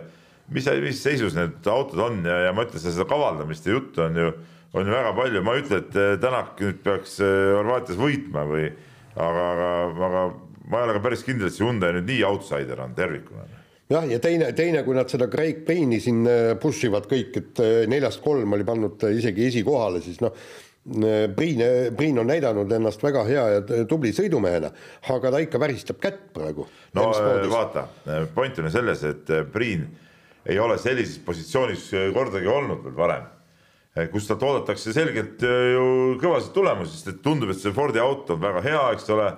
mis, 0.56 0.70
mis 0.84 1.04
seisus 1.04 1.38
need 1.38 1.68
autod 1.70 2.04
on 2.08 2.24
ja, 2.26 2.40
ja 2.48 2.56
ma 2.56 2.66
ütlen, 2.68 2.84
seda 2.84 3.08
kavaldamist 3.10 3.68
ja 3.68 3.78
juttu 3.78 4.06
on 4.06 4.18
ju, 4.18 4.34
on 4.74 4.86
ju 4.86 4.96
väga 4.96 5.14
palju, 5.18 5.46
ma 5.46 5.56
ei 5.56 5.64
ütle, 5.64 5.84
et 5.84 5.98
eh, 6.00 6.12
Tänak 6.22 6.60
nüüd 6.62 6.84
peaks 6.86 7.20
eh, 7.24 7.54
Horvaatias 7.58 8.00
võitma 8.00 8.46
või 8.50 8.68
aga, 9.16 9.46
aga, 9.54 9.72
aga 10.10 10.26
ma 10.70 10.82
ei 10.82 10.90
ole 10.90 11.00
ka 11.00 11.06
päris 11.08 11.26
kindel, 11.26 11.50
et 11.50 11.58
see 11.58 11.66
Hyundai 11.66 11.96
nüüd 11.98 12.10
nii 12.10 12.26
outsider 12.30 12.84
on 12.86 12.94
tervikuna 12.98 13.48
jah, 13.90 14.08
ja 14.10 14.20
teine, 14.22 14.52
teine, 14.58 14.84
kui 14.86 14.98
nad 14.98 15.10
seda 15.12 15.28
Craig 15.32 15.64
Payne'i 15.68 16.00
siin 16.04 16.24
äh, 16.30 16.56
push 16.62 16.86
ivad 16.90 17.10
kõik, 17.10 17.38
et 17.42 17.62
äh, 17.64 17.76
neljast 17.90 18.22
kolm 18.26 18.58
oli 18.58 18.66
pannud 18.68 19.06
isegi 19.10 19.48
esikohale, 19.50 20.02
siis 20.06 20.20
noh, 20.22 20.36
äh, 20.36 21.24
Priin, 21.36 21.64
Priin 21.98 22.22
on 22.22 22.30
näidanud 22.30 22.72
ennast 22.78 23.04
väga 23.06 23.26
hea 23.28 23.48
ja 23.56 23.64
tubli 23.90 24.14
sõidumehena, 24.16 24.70
aga 25.16 25.34
ta 25.34 25.42
ikka 25.42 25.62
väristab 25.62 26.02
kätt 26.04 26.28
praegu. 26.36 26.68
no 26.98 27.10
vaata, 27.50 27.88
point 28.36 28.62
on 28.62 28.70
ju 28.70 28.76
selles, 28.78 29.04
et 29.10 29.34
Priin 29.54 29.88
ei 30.50 30.60
ole 30.60 30.78
sellises 30.82 31.20
positsioonis 31.26 31.90
kordagi 32.16 32.50
olnud 32.50 32.82
veel 32.86 32.98
varem, 32.98 33.28
kus 34.14 34.28
talt 34.30 34.44
oodatakse 34.46 34.94
selgelt 34.96 35.44
ju 35.44 35.86
kõvasid 36.22 36.54
tulemusi, 36.56 36.96
sest 36.98 37.14
et 37.14 37.24
tundub, 37.26 37.52
et 37.54 37.62
see 37.62 37.76
Fordi 37.76 38.02
auto 38.02 38.36
on 38.38 38.44
väga 38.44 38.64
hea, 38.66 38.84
eks 38.96 39.10
ole 39.14 39.30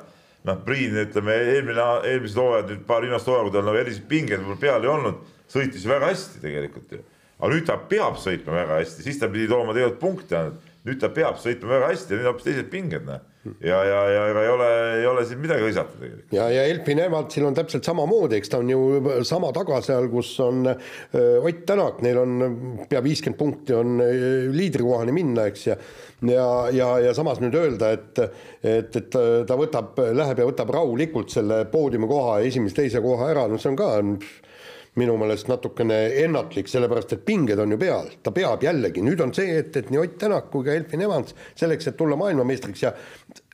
noh, 0.48 0.60
Priin, 0.66 0.98
ütleme 1.04 1.36
eelmine, 1.54 1.88
eelmised 2.10 2.40
hooajad, 2.42 2.70
nüüd 2.72 2.86
paar 2.90 3.06
viimast 3.06 3.30
hooaega, 3.30 3.48
kui 3.48 3.56
tal 3.56 3.68
nagu 3.68 3.82
erilisi 3.82 4.04
pingeid 4.10 4.42
võib-olla 4.42 4.62
peal 4.62 4.86
ei 4.86 4.92
olnud, 4.92 5.26
sõitis 5.52 5.88
väga 5.90 6.12
hästi 6.12 6.42
tegelikult 6.44 6.96
ju. 6.96 7.02
aga 7.42 7.50
nüüd 7.56 7.66
ta 7.66 7.78
peab 7.90 8.18
sõitma 8.22 8.54
väga 8.54 8.80
hästi, 8.82 9.06
siis 9.06 9.20
ta 9.22 9.30
pidi 9.32 9.48
tooma 9.50 9.74
tegelikult 9.74 10.02
punkte 10.02 10.38
ainult. 10.38 10.70
nüüd 10.86 11.02
ta 11.02 11.10
peab 11.14 11.38
sõitma 11.42 11.76
väga 11.76 11.92
hästi 11.94 12.14
ja 12.14 12.20
nüüd 12.20 12.30
hoopis 12.30 12.48
teised 12.48 12.72
pinged, 12.74 13.06
noh. 13.06 13.22
Ja, 13.62 13.80
ja, 13.86 14.00
ja 14.14 14.26
ega 14.30 14.44
ei 14.44 14.52
ole, 14.52 14.70
ei 15.00 15.08
ole 15.10 15.26
siin 15.26 15.42
midagi 15.42 15.66
hõisata 15.66 15.98
tegelikult. 15.98 16.36
ja, 16.36 16.46
ja 16.54 16.66
Elfin 16.70 17.02
Evaldsil 17.06 17.48
on 17.48 17.58
täpselt 17.58 17.88
samamoodi, 17.88 18.38
eks 18.38 18.54
ta 18.54 18.60
on 18.62 18.70
ju 18.70 18.82
sama 19.28 19.50
taga 19.56 19.80
seal, 19.86 20.10
kus 20.14 20.34
on 20.46 20.70
äh, 20.70 20.78
Ott 21.42 21.66
Tänak, 21.66 22.02
neil 22.06 22.20
on 22.22 22.86
pea 22.90 23.02
viiskümmend 23.04 23.40
punkti 23.40 23.76
on 23.78 23.98
äh, 24.04 24.14
liidrikohani 24.54 25.16
minna, 25.16 25.48
eks 25.52 25.68
ja 25.72 25.78
ja, 26.28 26.46
ja, 26.76 26.92
ja 27.08 27.16
samas 27.18 27.42
nüüd 27.42 27.56
öelda, 27.58 27.96
et, 27.96 28.20
et, 28.62 28.96
et 28.96 29.20
ta 29.48 29.58
võtab, 29.58 29.98
läheb 30.14 30.44
ja 30.44 30.48
võtab 30.48 30.70
rahulikult 30.76 31.34
selle 31.34 31.64
poodiumi 31.72 32.10
koha, 32.10 32.40
esimese-teise 32.46 33.02
koha 33.02 33.32
ära, 33.34 33.48
no 33.50 33.58
see 33.62 33.72
on 33.74 33.80
ka 33.80 33.90
minu 35.00 35.16
meelest 35.20 35.48
natukene 35.48 36.00
ennatlik, 36.24 36.68
sellepärast 36.68 37.16
et 37.16 37.24
pinged 37.28 37.60
on 37.64 37.72
ju 37.72 37.80
peal, 37.80 38.10
ta 38.24 38.34
peab 38.36 38.64
jällegi, 38.66 39.04
nüüd 39.06 39.24
on 39.24 39.32
see, 39.36 39.56
et, 39.62 39.76
et 39.80 39.92
nii 39.92 40.02
Ott 40.02 40.18
Tänak 40.20 40.50
kui 40.52 40.66
ka 40.68 40.76
Elfin 40.76 41.06
Evans 41.06 41.36
selleks, 41.56 41.88
et 41.88 41.98
tulla 42.00 42.18
maailmameistriks 42.20 42.84
ja 42.84 42.92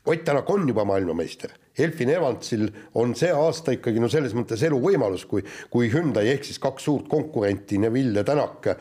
Ott 0.08 0.24
Tänak 0.26 0.50
on 0.50 0.66
juba 0.68 0.86
maailmameister. 0.88 1.52
Elfin 1.78 2.10
Evansil 2.10 2.66
on 2.98 3.12
see 3.16 3.30
aasta 3.30 3.76
ikkagi 3.76 4.02
no 4.02 4.10
selles 4.10 4.34
mõttes 4.34 4.64
eluvõimalus, 4.66 5.28
kui, 5.30 5.44
kui 5.70 5.92
Hyundai 5.94 6.32
ehk 6.32 6.48
siis 6.48 6.58
kaks 6.64 6.88
suurt 6.90 7.06
konkurenti, 7.12 7.78
Neville 7.84 8.24
ja 8.24 8.26
Tänak, 8.26 8.72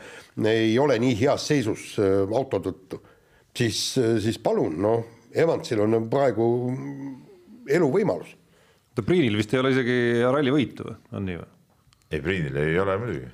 ei 0.49 0.73
ole 0.79 0.97
nii 1.03 1.13
heas 1.19 1.45
seisus 1.51 1.93
äh, 2.01 2.25
auto 2.33 2.63
tõttu 2.63 3.03
siis, 3.57 3.79
siis 4.23 4.39
palun, 4.39 4.77
noh, 4.81 5.05
Evansil 5.37 5.81
on 5.83 6.07
praegu 6.09 6.47
eluvõimalus. 7.69 8.31
oota, 8.89 9.03
Priinil 9.05 9.37
vist 9.37 9.53
ei 9.53 9.61
ole 9.61 9.73
isegi 9.75 9.99
ralli 10.25 10.53
võitu 10.53 10.87
või, 10.87 10.97
on 11.13 11.27
nii 11.27 11.39
või? 11.41 11.53
Ei, 12.11 12.21
Priinil 12.23 12.55
ei 12.61 12.79
ole 12.79 12.97
muidugi. 13.01 13.29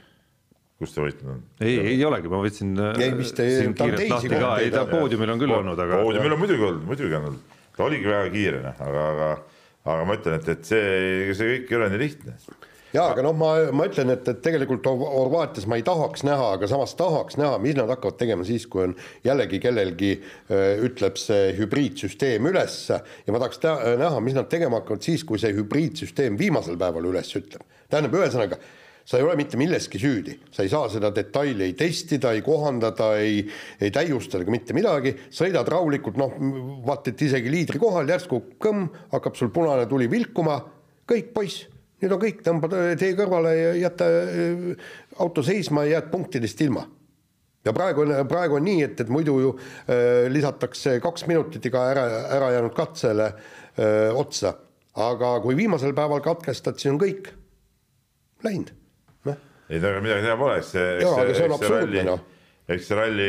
kus 0.81 0.95
ta 0.95 1.05
võitnud 1.05 1.31
on? 1.35 1.41
ei, 1.63 1.77
ei 1.93 2.05
olegi, 2.05 2.31
ma 2.31 2.41
võtsin 2.43 2.73
ei, 2.97 3.13
vist 3.17 3.39
ei, 3.43 3.57
siin 3.61 3.75
kiirelt 3.77 4.09
lahti 4.15 4.33
ka, 4.33 4.53
ei 4.63 4.73
ta 4.73 4.85
poodiumil 4.89 5.35
on 5.35 5.43
küll 5.45 5.57
olnud, 5.59 5.79
aga. 5.79 6.03
poodiumil 6.03 6.37
on 6.37 6.43
muidugi 6.43 6.69
olnud, 6.69 6.85
muidugi 6.89 7.19
on 7.19 7.31
olnud, 7.31 7.57
ta 7.77 7.87
oligi 7.87 8.09
väga 8.09 8.29
kiire, 8.33 8.61
noh, 8.65 8.83
aga, 8.87 9.07
aga, 9.13 9.31
aga 9.93 10.05
ma 10.09 10.19
ütlen, 10.19 10.39
et, 10.41 10.53
et 10.57 10.69
see, 10.73 11.33
see 11.37 11.51
kõik 11.55 11.73
ei 11.73 11.79
ole 11.79 11.89
nii 11.93 12.03
lihtne 12.03 12.37
jaa, 12.93 13.09
aga 13.09 13.23
noh, 13.25 13.35
ma, 13.37 13.51
ma 13.75 13.87
ütlen, 13.89 14.11
et, 14.13 14.27
et 14.29 14.41
tegelikult 14.45 14.85
Horvaatias 14.85 15.65
ma 15.69 15.77
ei 15.79 15.85
tahaks 15.85 16.25
näha, 16.27 16.53
aga 16.57 16.69
samas 16.69 16.93
tahaks 16.97 17.37
näha, 17.41 17.57
mis 17.63 17.77
nad 17.77 17.89
hakkavad 17.91 18.19
tegema 18.19 18.45
siis, 18.47 18.67
kui 18.69 18.85
on 18.87 18.95
jällegi 19.25 19.59
kellelgi 19.63 20.13
ütleb 20.87 21.17
see 21.21 21.53
hübriidsüsteem 21.57 22.49
üles 22.51 22.77
ja 22.91 23.33
ma 23.33 23.41
tahaks 23.41 23.61
näha, 24.01 24.21
mis 24.25 24.37
nad 24.37 24.49
tegema 24.51 24.81
hakkavad 24.81 25.05
siis, 25.05 25.25
kui 25.27 25.41
see 25.41 25.53
hübriidsüsteem 25.57 26.37
viimasel 26.39 26.77
päeval 26.81 27.09
üles 27.13 27.33
ütleb. 27.39 27.65
Tähendab, 27.93 28.17
ühesõnaga 28.19 28.59
sa 29.05 29.19
ei 29.19 29.25
ole 29.25 29.35
mitte 29.35 29.59
milleski 29.59 29.99
süüdi, 29.99 30.37
sa 30.51 30.63
ei 30.63 30.71
saa 30.71 30.87
seda 30.91 31.11
detaili 31.15 31.67
ei 31.67 31.73
testida, 31.77 32.31
ei 32.31 32.41
kohandada, 32.43 33.13
ei, 33.19 33.41
ei 33.83 33.91
täiustada 33.91 34.45
ega 34.45 34.53
mitte 34.53 34.75
midagi, 34.75 35.11
sõidad 35.33 35.67
rahulikult, 35.69 36.17
noh, 36.19 36.37
vaata, 36.87 37.11
et 37.11 37.25
isegi 37.27 37.51
liidri 37.51 37.81
kohal 37.83 38.07
järsku 38.09 38.39
kõmm, 38.63 38.87
hakkab 39.11 39.35
sul 39.39 39.51
punane 39.55 39.85
tuli 39.91 40.07
vilkuma, 40.11 40.61
kõik 41.09 41.33
poiss 41.35 41.67
nüüd 42.03 42.15
on 42.15 42.19
kõik, 42.19 42.41
tõmbad 42.43 42.75
tee 42.99 43.13
kõrvale 43.15 43.53
ja 43.55 43.71
jäta 43.85 44.09
äh, 44.09 44.91
auto 45.23 45.43
seisma 45.45 45.85
ja 45.87 45.97
jääd 45.97 46.11
punktidest 46.11 46.61
ilma. 46.65 46.83
ja 47.63 47.71
praegu 47.71 48.03
on, 48.03 48.11
praegu 48.27 48.57
on 48.59 48.65
nii, 48.67 48.81
et, 48.83 48.99
et 48.99 49.11
muidu 49.11 49.37
ju 49.39 49.53
äh, 49.55 50.25
lisatakse 50.31 50.97
kaks 51.03 51.27
minutit 51.31 51.65
iga 51.65 51.85
ära, 51.91 52.03
ära 52.39 52.51
jäänud 52.57 52.75
katsele 52.75 53.29
äh, 53.31 54.11
otsa. 54.15 54.55
aga 54.93 55.39
kui 55.41 55.55
viimasel 55.57 55.95
päeval 55.95 56.21
katkestad, 56.21 56.77
siis 56.77 56.91
on 56.91 56.99
kõik 57.01 57.31
läinud, 58.47 58.75
noh. 59.29 59.41
ei 59.69 59.81
no 59.81 59.89
aga 59.93 60.03
midagi 60.03 60.27
teha 60.27 60.37
pole, 60.39 60.59
eks 60.61 60.75
see, 60.75 60.93
Jaa, 61.03 61.17
aga 61.23 61.33
see 61.37 61.47
on 61.47 61.57
absurdne, 61.57 61.81
ralli 61.81 62.03
noh. 62.07 62.21
eks 62.73 62.85
see 62.89 62.97
ralli 62.97 63.27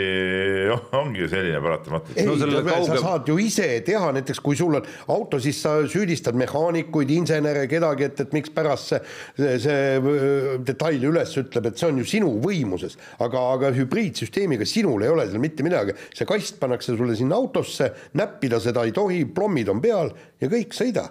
ongi 1.00 1.23
ju 1.23 1.28
selline 1.30 1.62
paratamatult. 1.64 2.18
ei 2.18 2.26
No 2.28 2.37
selle 2.40 2.62
sa 2.88 2.99
saad 3.02 3.30
ju 3.30 3.38
ise 3.42 3.68
teha, 3.87 4.11
näiteks 4.18 4.42
kui 4.44 4.59
sul 4.59 4.78
on 4.80 4.90
auto, 5.14 5.40
siis 5.42 5.62
sa 5.62 5.76
süüdistad 5.90 6.38
mehaanikuid, 6.38 7.14
insenere, 7.14 7.64
kedagi, 7.71 8.09
et, 8.11 8.23
et 8.26 8.37
mikspärast 8.37 8.92
see, 8.92 9.02
see, 9.40 9.56
see 9.66 9.80
öö, 10.02 10.54
detail 10.66 11.09
üles 11.11 11.35
ütleb, 11.40 11.71
et 11.71 11.80
see 11.80 11.90
on 11.90 12.02
ju 12.02 12.06
sinu 12.16 12.37
võimuses. 12.44 12.99
aga, 13.25 13.49
aga 13.56 13.75
hübriidsüsteemiga 13.78 14.68
sinul 14.68 15.06
ei 15.06 15.12
ole 15.14 15.26
seal 15.30 15.42
mitte 15.42 15.66
midagi, 15.66 15.97
see 16.14 16.28
kast 16.28 16.61
pannakse 16.62 16.97
sulle 16.97 17.18
sinna 17.18 17.38
autosse, 17.40 17.92
näppida 18.18 18.62
seda 18.62 18.87
ei 18.87 18.94
tohi, 18.94 19.25
plommid 19.25 19.71
on 19.71 19.83
peal 19.85 20.14
ja 20.42 20.50
kõik, 20.50 20.75
sõida 20.76 21.11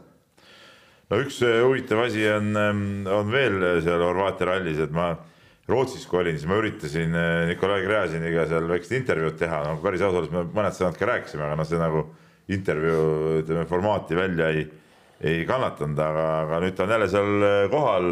no 1.14 1.22
üks 1.22 1.38
äh, 1.46 1.62
huvitav 1.62 2.02
asi 2.08 2.26
on, 2.32 2.50
on 3.06 3.30
veel 3.32 3.62
seal 3.86 4.02
Horvaatia 4.02 4.50
rallis, 4.50 4.82
et 4.82 4.94
ma 4.94 5.14
Rootsis 5.70 6.04
kui 6.10 6.20
olin, 6.20 6.36
siis 6.36 6.50
ma 6.50 6.58
üritasin 6.60 7.14
äh, 7.16 7.46
Nikolai 7.48 7.86
Gräziniga 7.86 8.48
seal 8.50 8.66
väikest 8.68 8.98
intervjuud 8.98 9.38
teha, 9.40 9.62
no 9.68 9.78
päris 9.84 10.04
ausalt 10.04 10.26
öeldes 10.26 10.34
me 10.34 10.44
mõned 10.58 10.76
sõnad 10.76 10.98
ka 11.00 11.08
rääkisime, 11.08 11.46
aga 11.46 11.60
noh, 11.60 11.70
see 11.70 11.80
nagu 11.80 12.04
intervjuu 12.52 13.38
ütleme 13.44 13.64
formaati 13.70 14.18
välja 14.20 14.50
ei, 14.52 14.66
ei 15.24 15.46
kannatanud, 15.48 16.02
aga, 16.04 16.28
aga 16.42 16.62
nüüd 16.66 16.76
ta 16.76 16.84
on 16.84 16.96
jälle 16.98 17.10
seal 17.14 17.48
äh, 17.48 17.62
kohal. 17.72 18.12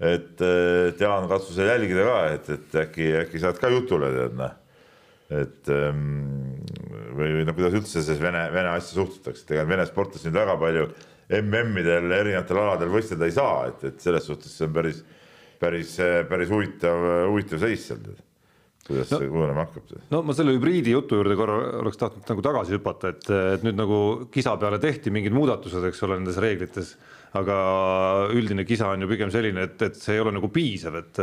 et, 0.00 0.42
et 0.42 1.00
Jaan, 1.00 1.28
katsu 1.30 1.54
seal 1.54 1.70
jälgida 1.70 2.08
ka, 2.08 2.18
et, 2.34 2.52
et 2.56 2.78
äkki, 2.82 3.08
äkki 3.22 3.42
saad 3.44 3.60
ka 3.62 3.70
jutule, 3.70 4.10
tead 4.16 4.34
noh. 4.40 4.60
et 5.30 5.70
ähm, 5.70 6.56
või, 7.14 7.30
või 7.38 7.46
no 7.46 7.54
kuidas 7.54 7.78
üldse 7.78 8.02
selles 8.02 8.18
Vene, 8.22 8.48
Vene 8.52 8.74
asja 8.74 8.98
suhtutakse, 8.98 9.46
tegelikult 9.46 9.76
Vene 9.76 9.86
sportlased 9.86 10.26
nüüd 10.26 10.40
väga 10.42 10.58
palju 10.58 10.88
MM-idel 11.32 12.12
erinevatel 12.12 12.60
aladel 12.60 12.92
võistelda 12.92 13.28
ei 13.28 13.34
saa, 13.34 13.64
et, 13.70 13.88
et 13.90 14.04
selles 14.04 14.28
suhtes 14.28 14.52
see 14.52 14.68
on 14.68 14.76
päris, 14.76 15.00
päris, 15.60 15.96
päris 16.28 16.52
huvitav, 16.52 17.08
huvitav 17.30 17.64
seis 17.64 17.88
seal. 17.88 18.04
kuidas 18.84 19.08
no. 19.14 19.18
see 19.18 19.32
kujunema 19.32 19.64
hakkab? 19.64 19.96
no 20.12 20.22
ma 20.28 20.36
selle 20.36 20.56
hübriidi 20.56 20.92
jutu 20.92 21.16
juurde 21.20 21.36
korra 21.38 21.58
oleks 21.80 22.00
tahtnud 22.00 22.28
nagu 22.34 22.44
tagasi 22.44 22.76
hüpata, 22.76 23.14
et, 23.14 23.28
et 23.56 23.66
nüüd 23.66 23.80
nagu 23.80 23.98
kisa 24.34 24.56
peale 24.60 24.80
tehti 24.82 25.12
mingid 25.14 25.36
muudatused, 25.36 25.88
eks 25.88 26.04
ole, 26.04 26.20
nendes 26.20 26.40
reeglites, 26.44 26.94
aga 27.40 27.58
üldine 28.36 28.66
kisa 28.68 28.92
on 28.92 29.06
ju 29.06 29.10
pigem 29.10 29.32
selline, 29.32 29.68
et, 29.70 29.80
et 29.88 29.96
see 29.98 30.18
ei 30.18 30.24
ole 30.24 30.34
nagu 30.36 30.52
piisav, 30.52 31.00
et, 31.00 31.22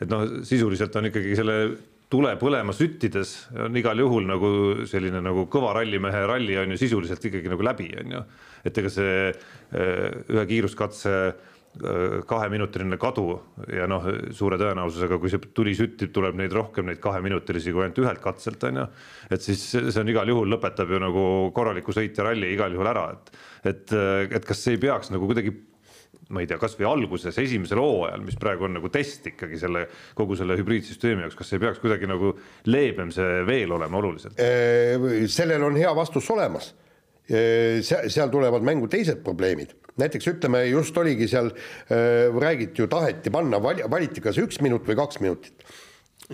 et 0.00 0.12
noh, 0.12 0.28
sisuliselt 0.46 0.94
on 1.00 1.10
ikkagi 1.10 1.34
selle 1.42 1.62
tule 2.10 2.32
põlema 2.40 2.74
süttides 2.74 3.34
on 3.66 3.76
igal 3.78 4.00
juhul 4.02 4.26
nagu 4.26 4.50
selline 4.90 5.22
nagu 5.22 5.46
kõva 5.50 5.76
rallimehe 5.78 6.22
ralli 6.26 6.56
on 6.58 6.74
ju 6.74 6.80
sisuliselt 6.80 7.24
ikkagi 7.30 7.52
nagu 7.52 7.66
läbi, 7.66 7.90
on 8.02 8.16
ju. 8.16 8.22
Et 8.64 8.82
ega 8.82 8.92
see 8.92 9.14
eh, 9.30 10.10
ühe 10.32 10.44
kiiruskatse 10.50 11.14
eh, 11.28 12.18
kaheminutiline 12.28 12.98
kadu 13.00 13.26
ja 13.72 13.86
noh, 13.90 14.06
suure 14.36 14.58
tõenäosusega, 14.60 15.20
kui 15.22 15.32
see 15.32 15.52
tuli 15.56 15.74
süttib, 15.78 16.12
tuleb 16.14 16.38
neid 16.40 16.54
rohkem, 16.56 16.90
neid 16.90 17.00
kaheminutilisi 17.02 17.74
kui 17.74 17.86
ainult 17.86 18.02
ühelt 18.02 18.22
katselt, 18.24 18.68
on 18.68 18.82
ju. 18.82 18.86
et 19.30 19.46
siis 19.46 19.64
see 19.78 20.02
on 20.02 20.12
igal 20.12 20.30
juhul 20.32 20.54
lõpetab 20.56 20.92
ju 20.92 21.02
nagu 21.02 21.24
korraliku 21.56 21.94
sõitja 21.96 22.28
ralli 22.28 22.52
igal 22.54 22.74
juhul 22.76 22.92
ära, 22.92 23.10
et, 23.16 23.34
et, 23.74 23.98
et 24.40 24.46
kas 24.46 24.66
ei 24.72 24.80
peaks 24.82 25.12
nagu 25.14 25.30
kuidagi 25.30 25.56
ma 26.30 26.42
ei 26.42 26.48
tea, 26.48 26.58
kasvõi 26.62 26.86
alguses, 26.86 27.38
esimesel 27.42 27.80
hooajal, 27.82 28.22
mis 28.22 28.38
praegu 28.38 28.66
on 28.68 28.76
nagu 28.78 28.90
test 28.92 29.26
ikkagi 29.32 29.58
selle 29.58 29.86
kogu 30.18 30.36
selle 30.38 30.56
hübriidsüsteemi 30.58 31.24
jaoks, 31.24 31.38
kas 31.38 31.50
ei 31.54 31.62
peaks 31.62 31.80
kuidagi 31.82 32.08
nagu 32.10 32.32
leebem 32.70 33.10
see 33.14 33.42
veel 33.48 33.74
olema 33.74 33.98
oluliselt? 33.98 34.38
sellel 35.30 35.66
on 35.66 35.78
hea 35.78 35.90
vastus 35.96 36.30
olemas. 36.30 36.72
Seal, 37.30 38.30
tulevad 38.32 38.64
mängu 38.66 38.88
teised 38.90 39.22
probleemid, 39.24 39.74
näiteks 40.00 40.30
ütleme, 40.32 40.64
just 40.70 40.96
oligi 40.98 41.28
seal, 41.30 41.52
räägiti 41.90 42.82
ju, 42.82 42.88
taheti 42.90 43.32
panna, 43.34 43.60
valiti 43.62 44.22
kas 44.24 44.40
üks 44.42 44.60
minut 44.64 44.88
või 44.88 44.98
kaks 44.98 45.20
minutit. 45.22 45.66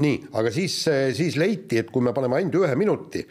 nii, 0.01 0.17
aga 0.37 0.53
siis, 0.53 0.83
siis 1.17 1.37
leiti, 1.41 1.79
et 1.81 1.91
kui 1.93 2.05
me 2.05 2.13
paneme 2.17 2.37
ainult 2.41 2.59
ühe 2.63 2.75
minuti 2.77 3.23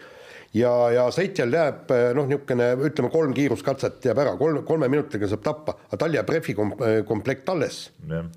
ja, 0.56 0.72
ja 0.94 1.06
sõitjal 1.14 1.54
jääb 1.54 1.92
noh, 2.18 2.28
niisugune 2.30 2.70
ütleme, 2.88 3.12
kolm 3.14 3.34
kiiruskatset 3.36 4.08
jääb 4.10 4.22
ära, 4.24 4.36
kolm, 4.40 4.62
kolme 4.68 4.90
minutiga 4.92 5.28
saab 5.30 5.44
tappa, 5.46 5.76
aga 5.90 6.00
tal 6.02 6.16
jääb 6.16 6.32
rehvi 6.36 6.56
kom-, 6.58 6.76
komplekt 7.08 7.50
alles. 7.52 7.82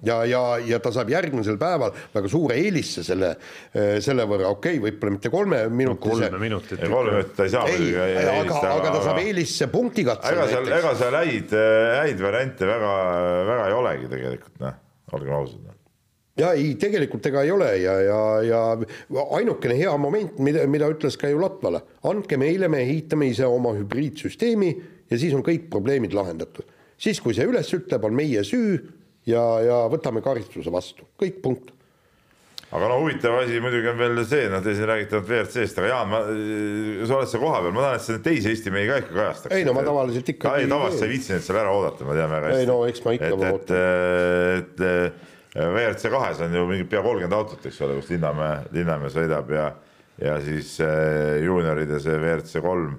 ja, 0.06 0.18
ja, 0.28 0.42
ja 0.64 0.80
ta 0.82 0.92
saab 0.94 1.12
järgmisel 1.12 1.58
päeval 1.60 1.94
väga 2.14 2.32
suure 2.32 2.58
eelisse 2.58 3.04
selle, 3.06 3.34
selle 4.04 4.26
võrra, 4.28 4.52
okei 4.56 4.78
okay,, 4.78 4.84
võib-olla 4.88 5.16
mitte 5.16 5.32
kolme 5.32 5.62
minutise 5.68 6.28
kolme 6.28 6.42
minutit. 6.42 6.84
kolme 6.88 7.16
minutit 7.18 7.36
ta 7.38 7.48
ei 7.48 7.54
saa 7.54 7.64
ei, 7.70 7.88
aga, 8.34 8.60
aga 8.74 8.92
ta 8.96 9.04
saab 9.06 9.22
eelisse 9.22 9.70
punktikatsel 9.72 10.38
ega 10.38 10.50
seal, 10.52 10.70
ega 10.80 10.94
seal 10.98 11.18
häid, 11.22 11.56
häid 12.02 12.22
variante 12.22 12.68
väga, 12.68 12.92
väga 13.52 13.70
ei 13.70 13.78
olegi 13.78 14.12
tegelikult, 14.16 14.54
noh, 14.64 14.78
olgem 15.16 15.40
ausad 15.40 15.77
ja 16.38 16.52
ei, 16.56 16.74
tegelikult 16.80 17.26
ega 17.30 17.42
ei 17.46 17.52
ole 17.54 17.70
ja, 17.82 17.94
ja, 18.04 18.20
ja 18.46 19.24
ainukene 19.38 19.78
hea 19.78 19.94
moment, 20.00 20.38
mida, 20.44 20.66
mida 20.70 20.90
ütles 20.90 21.18
ka 21.20 21.30
ju 21.30 21.40
Latvale, 21.42 21.82
andke 22.08 22.38
meile, 22.40 22.70
me 22.70 22.82
ehitame 22.84 23.30
ise 23.32 23.48
oma 23.48 23.74
hübriidsüsteemi 23.76 24.74
ja 25.10 25.18
siis 25.18 25.34
on 25.36 25.44
kõik 25.46 25.68
probleemid 25.72 26.14
lahendatud. 26.16 26.66
siis, 26.98 27.20
kui 27.22 27.34
see 27.34 27.48
üles 27.48 27.72
ütleb, 27.74 28.04
on 28.04 28.14
meie 28.14 28.44
süü 28.46 28.78
ja, 29.26 29.42
ja 29.64 29.82
võtame 29.90 30.22
karistuse 30.24 30.72
vastu, 30.72 31.06
kõik 31.20 31.42
punkt 31.44 31.74
aga 32.68 32.88
no 32.90 32.98
huvitav 33.00 33.38
asi 33.40 33.60
muidugi 33.64 33.88
on 33.88 33.96
veel 33.96 34.20
see, 34.28 34.48
noh, 34.52 34.60
te 34.64 34.74
siin 34.76 34.88
räägite 34.90 35.16
ainult 35.16 35.30
WRC-st, 35.30 35.78
aga 35.80 35.88
Jaan, 35.88 36.10
ma, 36.12 36.18
sa 37.08 37.16
oled 37.16 37.30
seal 37.30 37.40
kohapeal, 37.42 37.72
ma 37.72 37.84
tahan, 37.86 37.96
et 37.96 38.04
sa 38.04 38.18
teisi 38.26 38.52
Eesti 38.52 38.72
mehi 38.74 38.90
ka 38.90 38.98
ikka 39.00 39.14
kajastaks. 39.14 39.54
ei 39.56 39.64
no 39.64 39.72
ma 39.76 39.84
tavaliselt 39.86 40.28
ikka. 40.34 40.52
ei, 40.60 40.68
tavaliselt 40.68 41.00
sa 41.00 41.08
ei 41.08 41.14
viitsi 41.14 41.32
neid 41.32 41.46
seal 41.46 41.60
ära 41.62 41.72
oodata, 41.72 42.04
ma 42.04 42.18
tean 42.18 42.34
väga 42.34 42.50
hästi. 42.50 42.60
ei 42.60 42.68
no 42.68 42.76
eks 42.90 43.04
ma 43.06 43.16
ikka 43.16 43.32
et, 43.32 43.48
et, 43.48 43.72
et, 44.58 44.84
et 44.84 45.37
WRC 45.56 46.10
kahes 46.12 46.40
on 46.40 46.54
ju 46.54 46.66
mingi 46.68 46.84
pea 46.84 47.00
kolmkümmend 47.02 47.32
autot, 47.32 47.64
eks 47.66 47.80
ole, 47.84 47.96
kus 47.98 48.10
Linnamäe, 48.12 48.66
Linnamäe 48.74 49.08
sõidab 49.12 49.48
ja, 49.54 49.70
ja 50.20 50.36
siis 50.44 50.74
äh, 50.84 51.38
juunioride 51.44 52.00
see 52.04 52.16
WRC 52.18 52.60
kolm 52.64 52.98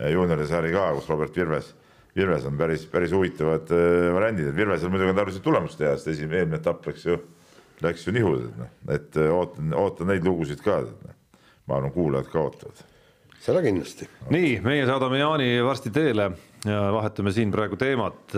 äh, 0.00 0.10
juunioride 0.10 0.48
sari 0.50 0.72
ka, 0.74 0.88
kus 0.96 1.08
Robert 1.12 1.36
Virves, 1.38 1.70
Virves 2.16 2.48
on 2.50 2.58
päris, 2.58 2.88
päris 2.90 3.14
huvitavad 3.14 3.70
äh, 3.74 4.10
variandid, 4.14 4.50
et 4.50 4.58
Virvesel 4.58 4.90
muidugi 4.90 5.14
on 5.14 5.20
tarvis 5.20 5.38
tulemust 5.44 5.78
teha, 5.78 5.94
sest 5.94 6.10
esimene, 6.16 6.42
eelmine 6.42 6.58
etapp 6.58 6.90
läks 6.90 7.06
ju, 7.06 7.20
läks 7.86 8.08
ju 8.08 8.16
nihu, 8.18 8.34
et 8.42 8.58
noh, 8.58 8.74
et 8.98 9.22
ootan, 9.28 9.70
ootan 9.78 10.10
neid 10.10 10.26
lugusid 10.26 10.66
ka, 10.66 10.82
et 10.82 11.06
noh, 11.06 11.40
ma 11.70 11.78
arvan, 11.78 11.94
kuulajad 11.94 12.30
ka 12.32 12.42
ootavad. 12.42 12.84
seda 13.38 13.62
kindlasti. 13.62 14.10
nii, 14.34 14.58
meie 14.66 14.90
saadame 14.90 15.22
Jaani 15.22 15.50
varsti 15.62 15.94
teele 15.94 16.32
ja 16.66 16.84
vahetame 16.98 17.30
siin 17.36 17.54
praegu 17.54 17.78
teemat 17.78 18.34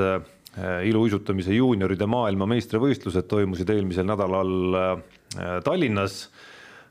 iluuisutamise 0.89 1.53
juunioride 1.57 2.07
maailmameistrivõistlused 2.09 3.29
toimusid 3.29 3.71
eelmisel 3.75 4.07
nädalal 4.09 4.53
äh, 4.81 5.57
Tallinnas. 5.65 6.27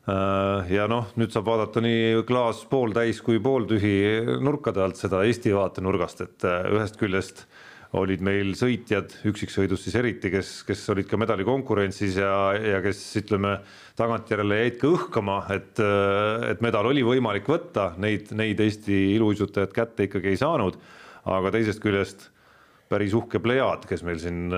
Äh, 0.05 0.73
ja 0.75 0.85
noh, 0.91 1.09
nüüd 1.17 1.33
saab 1.33 1.47
vaadata 1.49 1.81
nii 1.81 2.21
klaas 2.29 2.61
pooltäis 2.69 3.23
kui 3.25 3.39
pooltühi 3.41 3.95
nurkade 4.45 4.83
alt 4.85 5.01
seda 5.01 5.23
Eesti 5.25 5.55
vaatenurgast, 5.55 6.21
et 6.27 6.45
ühest 6.45 6.99
küljest 7.01 7.47
olid 7.95 8.21
meil 8.25 8.51
sõitjad 8.57 9.13
üksiksõidus 9.29 9.85
siis 9.85 9.95
eriti, 9.95 10.29
kes, 10.33 10.51
kes 10.67 10.81
olid 10.91 11.07
ka 11.07 11.17
medalikonkurentsis 11.21 12.17
ja, 12.19 12.35
ja 12.59 12.81
kes 12.83 12.99
ütleme 13.21 13.55
tagantjärele 13.97 14.59
jäid 14.59 14.77
ka 14.81 14.91
õhkama, 14.91 15.37
et, 15.55 15.79
et 16.51 16.63
medal 16.65 16.89
oli 16.91 17.05
võimalik 17.07 17.47
võtta, 17.49 17.93
neid, 18.01 18.33
neid 18.35 18.59
Eesti 18.61 19.15
iluuisutajad 19.15 19.73
kätte 19.75 20.09
ikkagi 20.09 20.33
ei 20.33 20.41
saanud. 20.41 20.77
aga 21.25 21.49
teisest 21.55 21.81
küljest 21.81 22.27
päris 22.91 23.15
uhke 23.17 23.39
plejaad, 23.41 23.85
kes 23.89 24.03
meil 24.05 24.19
siin, 24.21 24.53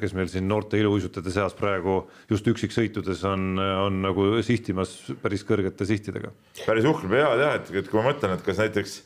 kes 0.00 0.14
meil 0.14 0.28
siin 0.30 0.46
noorte 0.50 0.78
iluuisutajate 0.78 1.32
seas 1.34 1.56
praegu 1.58 2.04
just 2.30 2.46
üksiksõitudes 2.50 3.24
on, 3.26 3.56
on 3.58 4.00
nagu 4.04 4.26
sihtimas 4.46 4.94
päris 5.22 5.42
kõrgete 5.48 5.88
sihtidega. 5.88 6.30
päris 6.62 6.86
uhke 6.86 7.10
plejaad 7.10 7.42
jah, 7.42 7.56
et, 7.58 7.72
et 7.82 7.90
kui 7.90 7.98
ma 7.98 8.12
mõtlen, 8.12 8.36
et 8.36 8.46
kas 8.46 8.62
näiteks, 8.62 8.96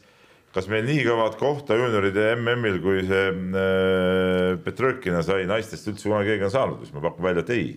kas 0.55 0.69
meil 0.73 0.85
nii 0.89 1.07
kõvat 1.09 1.41
kohta 1.41 1.79
juunioride 1.81 2.29
MM-il, 2.37 2.79
kui 2.85 3.01
see 3.09 3.33
äh, 3.33 4.61
Petrõkina 4.67 5.25
sai, 5.25 5.49
naistest 5.51 5.89
üldse 5.91 6.11
kunagi 6.11 6.35
keegi 6.35 6.49
on 6.51 6.55
saanud, 6.59 6.85
siis 6.85 6.95
ma 6.97 7.05
pakun 7.09 7.31
välja, 7.31 7.47
et 7.47 7.57
ei 7.57 7.69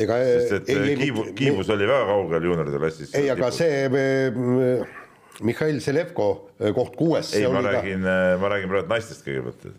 ega 0.00 0.16
sest 0.24 0.58
et 0.62 0.72
ei, 0.72 0.96
Kiibu, 0.96 1.26
Kiibus 1.36 1.68
ei, 1.68 1.76
oli 1.76 1.88
väga 1.90 2.08
kaugel 2.08 2.46
juunioride 2.48 2.80
klassis. 2.80 3.14
ei, 3.18 3.28
aga 3.32 3.50
tipus. 3.50 3.58
see 3.60 5.00
Mihhail 5.42 5.80
Selevko 5.82 6.28
koht 6.76 6.96
kuues. 6.96 7.34
ei, 7.36 7.48
ma 7.50 7.62
räägin, 7.64 8.04
ma 8.40 8.52
räägin 8.52 8.70
praegu 8.72 8.88
naistest 8.92 9.26
kõigepealt 9.26 9.72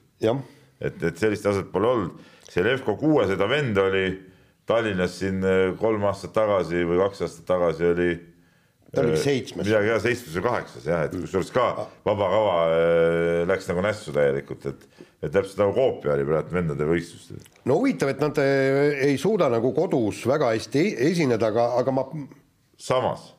et, 0.84 1.04
et 1.04 1.18
sellist 1.20 1.46
taset 1.46 1.72
pole 1.72 1.90
olnud. 1.90 2.30
see 2.50 2.64
Levko 2.66 2.96
kuueseda 3.00 3.48
vend 3.50 3.78
oli 3.82 4.06
Tallinnas 4.66 5.18
siin 5.20 5.44
äh, 5.44 5.74
kolm 5.80 6.06
aastat 6.08 6.32
tagasi 6.36 6.86
või 6.88 7.02
kaks 7.02 7.26
aastat 7.26 7.48
tagasi 7.50 7.88
oli. 7.90 8.12
ta 8.94 9.02
oli 9.04 9.18
seitsmes. 9.20 9.68
midagi 9.68 9.92
jah, 9.92 10.00
seitsmes 10.04 10.38
või 10.38 10.46
kaheksas 10.48 10.88
jah, 10.88 11.04
et 11.08 11.18
kusjuures 11.18 11.52
ka 11.56 11.68
vaba 12.06 12.30
kava 12.32 12.56
äh, 12.70 13.42
läks 13.50 13.68
nagu 13.72 13.84
nässu 13.84 14.16
täielikult, 14.16 14.70
et, 14.72 14.88
et 15.20 15.34
täpselt 15.34 15.60
nagu 15.60 15.76
koopia 15.76 16.16
oli 16.16 16.28
praegu 16.30 16.56
vendade 16.56 16.88
võistlustel. 16.88 17.44
no 17.68 17.80
huvitav, 17.82 18.14
et 18.14 18.24
nad 18.24 18.40
äh, 18.44 19.04
ei 19.10 19.20
suuda 19.20 19.52
nagu 19.52 19.74
kodus 19.76 20.24
väga 20.30 20.54
hästi 20.56 20.84
e-, 20.86 20.98
esineda, 21.12 21.52
aga, 21.52 21.72
aga 21.84 21.96
ma 22.00 22.08
samas 22.80 23.32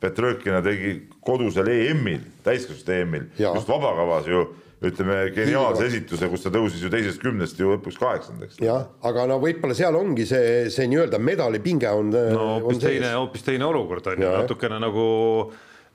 Petrõkina 0.00 0.62
tegi 0.64 0.94
kodusel 1.20 1.66
EM-il, 1.68 2.22
täiskasvanute 2.40 2.94
EM-il, 3.02 3.24
just 3.36 3.68
vabakavas 3.68 4.30
ju 4.30 4.46
ütleme 4.80 5.16
geniaalse 5.36 5.86
esituse, 5.90 6.28
kus 6.32 6.44
ta 6.44 6.52
tõusis 6.54 6.80
ju 6.80 6.90
teisest 6.92 7.20
kümnest 7.20 7.58
ju 7.60 7.74
lõpuks 7.74 7.98
kaheksandaks. 8.00 8.60
jah, 8.64 8.86
aga 9.04 9.26
no 9.28 9.36
võib-olla 9.42 9.76
seal 9.76 9.96
ongi 9.98 10.24
see, 10.28 10.70
see 10.72 10.88
nii-öelda 10.88 11.20
medalipinge 11.20 11.90
on. 11.92 12.14
no 12.14 12.46
hoopis 12.56 12.80
teine, 12.86 13.12
hoopis 13.18 13.44
teine 13.44 13.68
olukord 13.68 14.08
on 14.14 14.24
ju, 14.24 14.30
natukene 14.40 14.80
nagu 14.80 15.04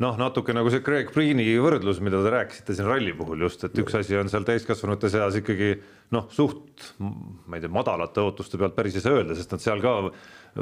noh, 0.03 0.15
natuke 0.19 0.53
nagu 0.55 0.71
see 0.71 0.84
Greg 0.84 1.12
Priini 1.15 1.45
võrdlus, 1.63 2.01
mida 2.03 2.19
te 2.23 2.31
rääkisite 2.34 2.75
siin 2.75 2.88
ralli 2.89 3.13
puhul 3.15 3.45
just, 3.45 3.63
et 3.67 3.77
üks 3.79 3.95
asi 3.95 4.17
on 4.19 4.31
seal 4.31 4.47
täiskasvanute 4.47 5.12
seas 5.12 5.38
ikkagi 5.39 5.75
noh, 6.15 6.25
suht 6.36 6.89
ma 6.99 7.55
ei 7.55 7.63
tea, 7.63 7.71
madalate 7.71 8.23
ootuste 8.23 8.60
pealt 8.60 8.75
päris 8.75 8.97
ei 8.97 9.05
saa 9.05 9.15
öelda, 9.15 9.38
sest 9.38 9.55
nad 9.55 9.63
seal 9.63 9.84
ka 9.84 9.95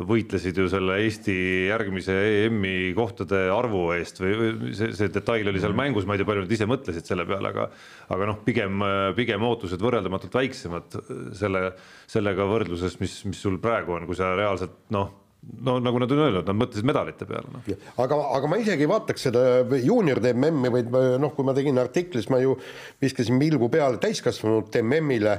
võitlesid 0.10 0.58
ju 0.58 0.67
selle 0.72 1.00
Eesti 1.04 1.34
järgmise 1.67 2.13
EM-i 2.46 2.93
kohtade 2.98 3.43
arvu 3.54 3.84
eest 3.98 4.22
või 4.22 4.74
see, 4.74 4.89
see 4.98 5.10
detail 5.13 5.50
oli 5.50 5.62
seal 5.62 5.76
mängus, 5.78 6.08
ma 6.10 6.15
ei 6.15 6.22
tea, 6.22 6.30
palju 6.30 6.46
nad 6.46 6.56
ise 6.58 6.69
mõtlesid 6.69 7.10
selle 7.10 7.26
peale, 7.30 7.54
aga 7.54 7.67
aga 8.13 8.30
noh, 8.30 8.39
pigem, 8.46 8.86
pigem 9.17 9.46
ootused 9.50 9.82
võrreldamatult 9.82 10.38
väiksemad 10.38 10.98
selle, 11.38 11.65
sellega 12.10 12.48
võrdluses, 12.50 12.98
mis, 13.02 13.19
mis 13.30 13.41
sul 13.46 13.58
praegu 13.62 13.98
on, 13.98 14.08
kui 14.10 14.17
sa 14.17 14.34
reaalselt 14.38 14.78
noh, 14.93 15.23
no 15.64 15.78
nagu 15.84 16.00
nad 16.02 16.12
on 16.12 16.22
öelnud, 16.26 16.48
nad 16.48 16.60
mõtlesid 16.60 16.88
medalite 16.88 17.28
peale 17.28 17.52
noh. 17.52 17.88
aga, 18.04 18.20
aga 18.38 18.52
ma 18.52 18.60
isegi 18.62 18.88
vaataks 18.90 19.28
seda 19.30 19.44
juunioride 19.80 20.34
MM-i, 20.36 20.72
ma- 20.92 21.04
noh, 21.22 21.34
kui 21.36 21.48
ma 21.48 21.56
tegin 21.58 21.80
artiklis, 21.82 22.30
ma 22.34 22.40
ju 22.44 22.56
viskasin 23.04 23.40
pilgu 23.42 23.70
peale 23.74 24.00
täiskasvanute 24.04 24.84
MM-ile 24.84 25.38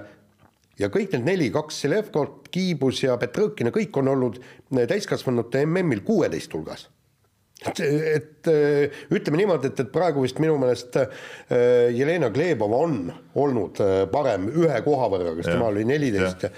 ja 0.80 0.90
kõik 0.92 1.14
need 1.14 1.28
neli, 1.28 1.50
kaks 1.54 1.84
Selevkot, 1.84 2.50
Kiibus 2.54 3.04
ja 3.04 3.16
Petrõkina, 3.20 3.72
kõik 3.74 3.96
on 4.00 4.10
olnud 4.14 4.40
täiskasvanute 4.74 5.64
MM-il 5.66 6.04
kuueteist 6.06 6.54
hulgas. 6.56 6.88
et, 7.64 7.80
et 7.80 8.48
äh, 8.50 9.04
ütleme 9.14 9.38
niimoodi, 9.40 9.70
et, 9.70 9.78
et 9.80 9.92
praegu 9.92 10.24
vist 10.24 10.40
minu 10.42 10.56
meelest 10.60 10.98
äh, 11.00 11.12
Jelena 11.94 12.28
Glebova 12.34 12.80
on 12.84 12.96
olnud 13.40 13.78
äh, 13.80 13.92
parem 14.10 14.50
ühe 14.50 14.80
koha 14.84 15.06
võrra, 15.12 15.36
kas 15.38 15.52
tema 15.52 15.70
oli 15.70 15.86
neliteist 15.88 16.48
ja 16.48 16.50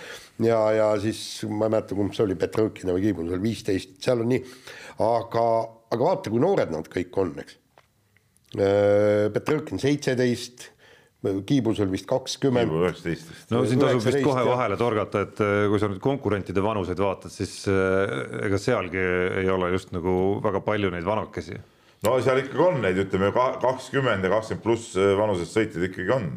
ja, 0.44 0.60
ja 0.76 0.88
siis 1.00 1.20
ma 1.48 1.68
ei 1.68 1.76
mäleta, 1.76 1.96
kumb 1.98 2.14
see 2.16 2.24
oli, 2.26 2.36
Petrõkina 2.40 2.94
või 2.96 3.06
Kiibus 3.06 3.30
oli 3.32 3.42
viisteist, 3.48 3.96
seal 4.04 4.24
on 4.24 4.32
nii, 4.34 4.42
aga, 5.06 5.44
aga 5.94 6.02
vaata, 6.02 6.32
kui 6.32 6.42
noored 6.42 6.72
nad 6.74 6.88
kõik 6.92 7.20
on, 7.22 7.34
eks. 7.44 7.60
Petrõkin 8.56 9.80
seitseteist, 9.82 10.70
Kiibusel 11.46 11.88
vist 11.90 12.06
kakskümmend. 12.06 12.70
üheksateist 12.70 13.30
vist. 13.30 13.46
no 13.50 13.64
siin 13.66 13.80
tasub 13.80 13.98
vist 13.98 14.12
19 14.12 14.26
kohe 14.28 14.42
ja- 14.44 14.50
vahele 14.52 14.76
torgata, 14.78 15.22
et 15.26 15.40
eh, 15.42 15.64
kui 15.72 15.80
sa 15.82 15.88
nüüd 15.90 16.02
konkurentide 16.04 16.62
vanuseid 16.62 17.00
vaatad, 17.02 17.32
siis 17.34 17.64
eh, 17.72 18.12
ega 18.46 18.60
sealgi 18.62 19.00
ei 19.42 19.48
ole 19.50 19.72
just 19.74 19.90
nagu 19.96 20.38
väga 20.44 20.60
palju 20.66 20.92
neid 20.94 21.08
vanakesi. 21.08 21.58
No 22.04 22.14
seal 22.22 22.42
ikkagi 22.42 22.62
on 22.62 22.80
neid, 22.84 22.98
ütleme 23.06 23.32
kakskümmend 23.34 24.26
ja 24.26 24.30
kakskümmend 24.32 24.64
pluss 24.64 24.94
vanusest 25.18 25.56
sõitjaid 25.56 25.88
ikkagi 25.88 26.14
on, 26.16 26.30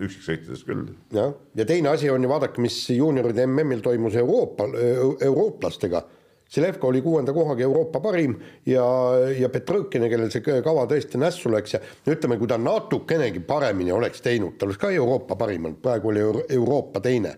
üksiksõitjades 0.00 0.64
küll. 0.66 0.84
jah, 1.14 1.32
ja 1.54 1.66
teine 1.68 1.92
asi 1.92 2.10
on 2.10 2.24
ju 2.24 2.30
vaadake, 2.30 2.62
mis 2.64 2.78
juunioride 2.94 3.46
MM-il 3.46 3.84
toimus 3.84 4.16
Euroopa, 4.20 4.68
eurooplastega. 5.22 6.04
Selevko 6.54 6.90
oli 6.92 7.00
kuuenda 7.02 7.32
kohaga 7.32 7.64
Euroopa 7.64 7.98
parim 8.04 8.34
ja, 8.68 8.84
ja 9.32 9.48
Petrõkine, 9.50 10.10
kellel 10.12 10.30
see 10.30 10.44
kava 10.44 10.84
tõesti 10.86 11.18
nässu 11.18 11.50
läks 11.50 11.74
ja 11.74 11.80
ütleme, 12.12 12.36
kui 12.38 12.46
ta 12.50 12.58
natukenegi 12.60 13.40
paremini 13.42 13.94
oleks 13.96 14.22
teinud, 14.22 14.54
ta 14.58 14.68
oleks 14.68 14.78
ka 14.78 14.92
Euroopa 14.94 15.38
parim 15.40 15.70
olnud, 15.70 15.80
praegu 15.82 16.12
oli 16.12 16.22
Euro 16.22 16.44
Euroopa 16.48 17.02
teine. 17.02 17.34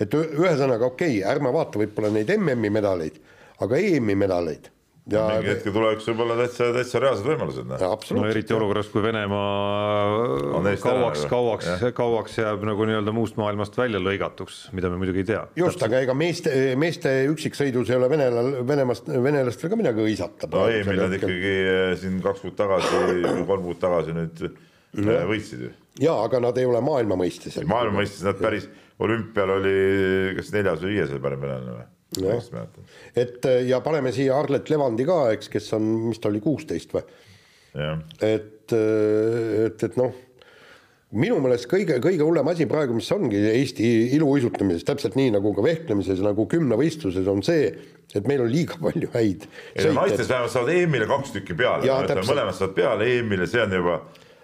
et 0.00 0.14
ühesõnaga 0.14 0.88
okei 0.90 1.20
okay,, 1.20 1.30
ärme 1.30 1.52
vaata 1.54 1.78
võib-olla 1.78 2.10
neid 2.10 2.30
MM-i 2.34 2.70
medaleid, 2.74 3.20
aga 3.62 3.78
EM-i 3.78 4.16
medaleid. 4.18 4.68
Ja 5.10 5.22
mingi 5.32 5.50
hetk 5.50 5.64
tulevikus 5.66 6.06
võib 6.12 6.20
olla 6.22 6.36
täitsa, 6.38 6.68
täitsa 6.76 7.00
reaalsed 7.02 7.26
võimalused. 7.26 7.66
noh. 7.66 7.80
no 8.14 8.26
eriti 8.30 8.54
olukorras, 8.54 8.90
kui 8.92 9.02
Venemaa 9.02 10.60
kauaks, 10.78 11.24
nagu, 11.24 11.30
kauaks 11.32 11.70
kauaks 11.96 12.36
jääb 12.38 12.62
nagu 12.68 12.86
nii-öelda 12.86 13.14
muust 13.14 13.38
maailmast 13.40 13.78
välja 13.78 13.98
lõigatuks, 14.02 14.60
mida 14.76 14.90
me 14.92 15.00
muidugi 15.00 15.24
ei 15.24 15.28
tea. 15.32 15.40
just, 15.58 15.82
aga 15.82 16.04
ega 16.06 16.14
meeste, 16.14 16.52
meeste 16.78 17.14
üksiksõidus 17.32 17.90
ei 17.90 17.98
ole 17.98 18.10
venelal, 18.12 18.52
Venemaast, 18.68 19.10
venelastel 19.24 19.72
ka 19.72 19.78
midagi 19.80 20.04
hõisata. 20.06 20.50
no 20.52 20.68
EM-il 20.70 21.02
nad 21.02 21.16
ikkagi 21.18 21.40
eh, 21.62 21.94
siin 21.98 22.20
kaks 22.22 22.44
kuud 22.44 22.58
tagasi 22.58 22.92
või 23.08 23.46
kolm 23.50 23.66
kuud 23.66 23.80
tagasi 23.82 24.14
nüüd 24.14 24.44
eh, 24.46 25.24
võitsid 25.32 25.66
ju. 25.66 25.72
jaa, 26.04 26.20
aga 26.28 26.44
nad 26.46 26.62
ei 26.62 26.68
ole 26.68 26.84
maailma 26.84 27.18
mõistes. 27.24 27.58
maailma 27.66 28.04
mõistes 28.04 28.22
nad 28.28 28.38
päris, 28.38 28.70
olümpial 29.02 29.58
oli 29.58 29.74
kas 30.38 30.54
neljas 30.54 30.78
või 30.84 30.94
viies 30.94 31.10
oli 31.10 31.26
parem 31.26 31.42
venelane 31.42 31.80
või? 31.80 31.90
Jah. 32.20 32.66
et 33.16 33.46
ja 33.68 33.78
paneme 33.80 34.12
siia 34.12 34.36
Arlet 34.36 34.68
Levandi 34.68 35.06
ka, 35.08 35.20
eks, 35.32 35.48
kes 35.52 35.70
on, 35.78 35.86
mis 36.10 36.20
ta 36.20 36.28
oli, 36.28 36.42
kuusteist 36.44 36.92
või? 36.92 37.06
et, 38.20 38.74
et, 38.76 39.84
et 39.88 39.96
noh, 39.96 40.12
minu 41.12 41.38
meelest 41.44 41.68
kõige, 41.70 41.98
kõige 42.02 42.24
hullem 42.24 42.48
asi 42.52 42.66
praegu, 42.68 42.96
mis 42.96 43.08
ongi 43.14 43.40
Eesti 43.52 43.88
iluuisutamises, 44.16 44.84
täpselt 44.88 45.16
nii 45.18 45.34
nagu 45.34 45.52
ka 45.56 45.64
vehklemises 45.64 46.22
nagu 46.24 46.46
kümnevõistluses 46.50 47.28
on 47.32 47.42
see, 47.46 47.70
et 48.12 48.28
meil 48.28 48.44
on 48.44 48.52
liiga 48.52 48.78
palju 48.80 49.12
häid 49.14 49.46
naistes 49.96 50.28
vähemalt 50.28 50.52
saavad 50.54 50.72
EM-ile 50.74 51.08
kaks 51.10 51.34
tükki 51.36 51.56
peale, 51.58 51.88
mõlemad 52.28 52.56
saavad 52.56 52.76
peale. 52.76 53.08
EM-ile, 53.18 53.48
see 53.50 53.64
on 53.64 53.76
juba, 53.76 53.98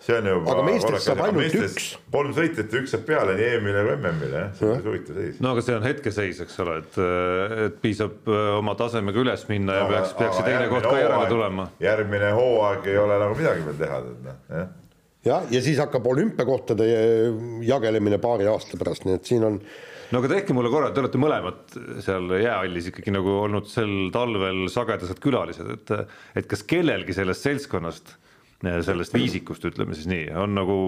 see 0.08 0.16
on 0.18 0.30
juba. 0.32 0.54
Aga 0.54 0.64
meestes 0.66 1.06
saab 1.06 1.22
ainult 1.26 1.58
üks. 1.60 1.88
kolm 2.14 2.32
sõitjat 2.36 2.74
ja 2.74 2.82
üks 2.82 2.94
saab 2.96 3.06
peale 3.08 3.36
nii 3.38 3.50
EM-ile 3.58 3.84
kui 3.84 3.94
MM-ile 3.98 4.42
jah, 4.42 4.50
see 4.56 4.66
on 4.66 4.74
päris 4.74 4.88
huvitav 4.88 5.20
seis. 5.20 5.38
no 5.44 5.52
aga 5.52 5.64
see 5.68 5.76
on 5.76 5.86
hetkeseis, 5.86 6.42
eks 6.46 6.58
ole, 6.64 6.80
et, 6.82 6.98
et 7.68 7.78
piisab 7.84 8.32
äh, 8.32 8.50
oma 8.56 8.74
tasemega 8.80 9.24
üles 9.24 9.46
minna 9.52 9.78
ja 9.82 9.86
peaks, 9.92 10.16
peaks 10.18 10.40
see 10.40 10.48
teine 10.48 10.66
koht 10.72 10.88
ka 10.88 10.96
järele 10.98 11.30
tulema. 11.30 11.68
järgmine 11.84 12.34
hooaeg 12.38 12.90
ei 12.90 13.00
ole 13.04 13.22
nagu 13.24 13.38
midagi 13.38 13.66
veel 13.68 13.80
teha, 13.84 14.02
tead 14.08 14.28
noh, 14.28 14.42
jah 14.56 14.68
jah, 15.26 15.46
ja 15.52 15.60
siis 15.64 15.78
hakkab 15.82 16.06
olümpiakohtade 16.08 16.86
jagelemine 17.66 18.20
paari 18.22 18.48
aasta 18.50 18.78
pärast, 18.80 19.06
nii 19.06 19.18
et 19.18 19.28
siin 19.28 19.44
on 19.48 19.58
no 20.12 20.22
aga 20.22 20.30
tehke 20.32 20.56
mulle 20.56 20.70
korra, 20.72 20.92
te 20.94 21.02
olete 21.02 21.20
mõlemad 21.20 21.76
seal 22.04 22.30
jäähallis 22.38 22.90
ikkagi 22.92 23.12
nagu 23.14 23.34
olnud 23.42 23.68
sel 23.70 24.08
talvel 24.14 24.66
sagedased 24.72 25.20
külalised, 25.24 25.74
et 25.74 25.94
et 26.38 26.48
kas 26.48 26.64
kellelgi 26.68 27.16
sellest 27.16 27.44
seltskonnast, 27.48 28.14
sellest 28.62 29.14
viisikust, 29.14 29.64
ütleme 29.70 29.94
siis 29.94 30.08
nii, 30.10 30.28
on 30.38 30.56
nagu 30.56 30.78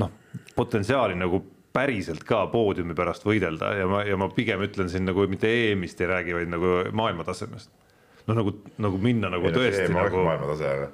noh, 0.00 0.10
potentsiaali 0.56 1.16
nagu 1.18 1.42
päriselt 1.74 2.22
ka 2.26 2.44
poodiumi 2.52 2.94
pärast 2.94 3.24
võidelda 3.26 3.72
ja 3.74 3.86
ma, 3.90 4.02
ja 4.06 4.18
ma 4.18 4.28
pigem 4.34 4.62
ütlen 4.66 4.90
siin 4.90 5.06
nagu 5.08 5.26
mitte 5.30 5.50
EM-ist 5.50 6.02
ei 6.02 6.10
räägi, 6.10 6.36
vaid 6.36 6.52
nagu 6.52 6.74
maailmatasemest. 6.94 7.70
noh, 8.28 8.36
nagu, 8.38 8.54
nagu 8.80 9.00
minna 9.02 9.30
nagu 9.32 9.48
ei 9.48 9.54
no 9.54 9.58
see 9.58 9.72
tõesti 9.72 9.88
oleks 9.88 9.96
nagu 9.98 10.26
maailmatase, 10.28 10.70
aga 10.70 10.90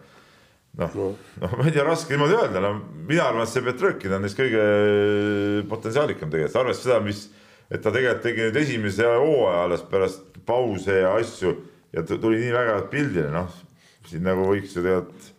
noh, 0.80 0.96
noh, 1.42 1.58
ma 1.58 1.66
ei 1.66 1.74
tea, 1.74 1.84
raske 1.86 2.14
niimoodi 2.14 2.38
öelda, 2.38 2.62
no 2.64 2.72
mina 3.08 3.26
arvan, 3.28 3.44
et 3.44 3.52
see 3.52 3.64
Petrõkin 3.66 4.16
on 4.16 4.24
neist 4.24 4.38
kõige 4.38 4.64
potentsiaalikam 5.70 6.32
tegelikult, 6.32 6.60
arvestades 6.62 6.86
seda, 6.88 7.00
mis, 7.04 7.26
et 7.68 7.84
ta 7.84 7.92
tegelikult 7.94 8.24
tegi 8.24 8.46
nüüd 8.46 8.60
esimese 8.62 9.10
hooaja 9.10 9.66
alles 9.66 9.84
pärast 9.90 10.40
pause 10.48 10.96
ja 11.02 11.12
asju 11.18 11.52
ja 11.92 12.06
tuli 12.08 12.40
nii 12.40 12.56
vägevalt 12.56 12.88
pildile, 12.92 13.28
noh, 13.34 13.52
siin 14.08 14.24
nagu 14.26 14.48
võiks 14.48 14.72
ju 14.76 14.84
tegelikult 14.84 15.30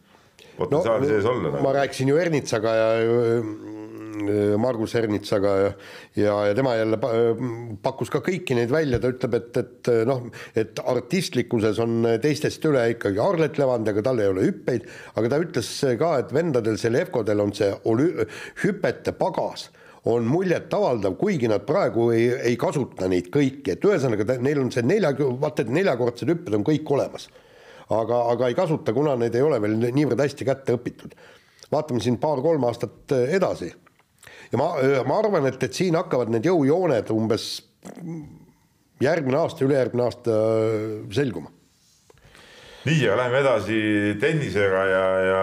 potentsiaali 0.58 1.08
sees 1.08 1.26
olla 1.26 1.52
ma 1.52 1.60
nagu.. 1.60 1.74
rääkisin 1.80 2.12
ju 2.12 2.18
Ernitsaga 2.22 2.76
ja 2.76 2.90
äh, 3.02 4.58
Margus 4.62 4.94
Ernitsaga 4.96 5.52
ja, 5.58 5.72
ja, 6.16 6.36
ja 6.48 6.56
tema 6.56 6.76
jälle 6.76 6.98
pa- 7.02 7.14
pakkus 7.82 8.12
ka 8.14 8.22
kõiki 8.22 8.56
neid 8.58 8.72
välja, 8.72 9.00
ta 9.02 9.10
ütleb, 9.10 9.34
et, 9.40 9.58
et 9.58 9.92
noh, 10.06 10.28
et 10.56 10.80
artistlikkuses 10.84 11.80
on 11.82 12.06
teistest 12.22 12.66
üle 12.70 12.84
ikkagi 12.94 13.22
Arlet 13.24 13.58
Levand, 13.58 13.90
aga 13.90 14.04
tal 14.06 14.22
ei 14.22 14.30
ole 14.30 14.46
hüppeid, 14.46 14.86
aga 15.18 15.32
ta 15.32 15.42
ütles 15.42 15.72
ka, 16.00 16.14
et 16.22 16.34
vendadel 16.36 16.78
Selevkodel 16.78 17.42
on 17.42 17.54
see 17.58 17.72
olü- 17.90 18.28
hüpete 18.64 19.16
pagas 19.18 19.70
on 20.10 20.26
muljetavaldav, 20.26 21.14
kuigi 21.20 21.50
nad 21.50 21.66
praegu 21.66 22.10
ei, 22.16 22.30
ei 22.52 22.58
kasuta 22.62 23.10
neid 23.10 23.30
kõiki, 23.34 23.76
et 23.76 23.86
ühesõnaga 23.86 24.26
ta- 24.26 24.42
neil 24.42 24.62
on 24.64 24.72
see 24.74 24.86
nelja, 24.86 25.14
vaata 25.18 25.66
et 25.66 25.74
neljakordsed 25.74 26.30
hüpped 26.34 26.58
on 26.58 26.66
kõik 26.68 26.90
olemas 26.94 27.30
aga, 27.92 28.24
aga 28.34 28.50
ei 28.50 28.58
kasuta, 28.58 28.94
kuna 28.96 29.16
neid 29.20 29.36
ei 29.36 29.46
ole 29.46 29.60
veel 29.64 29.78
niivõrd 29.92 30.22
hästi 30.24 30.48
kätte 30.48 30.76
õpitud. 30.78 31.16
vaatame 31.72 32.04
siin 32.04 32.18
paar-kolm 32.20 32.64
aastat 32.68 33.16
äh, 33.16 33.36
edasi. 33.38 33.72
ja 34.52 34.60
ma, 34.60 34.74
ma 35.08 35.20
arvan, 35.20 35.48
et, 35.50 35.62
et 35.64 35.74
siin 35.74 35.96
hakkavad 35.96 36.32
need 36.32 36.48
jõujooned 36.48 37.12
umbes 37.16 37.48
järgmine 39.02 39.40
aasta, 39.42 39.66
ülejärgmine 39.66 40.06
aasta 40.06 40.32
äh, 40.32 40.96
selguma. 41.14 41.52
nii, 42.86 43.02
aga 43.08 43.18
läheme 43.24 43.42
edasi 43.46 43.80
tennisega 44.22 44.86
ja, 44.90 45.06
ja 45.28 45.42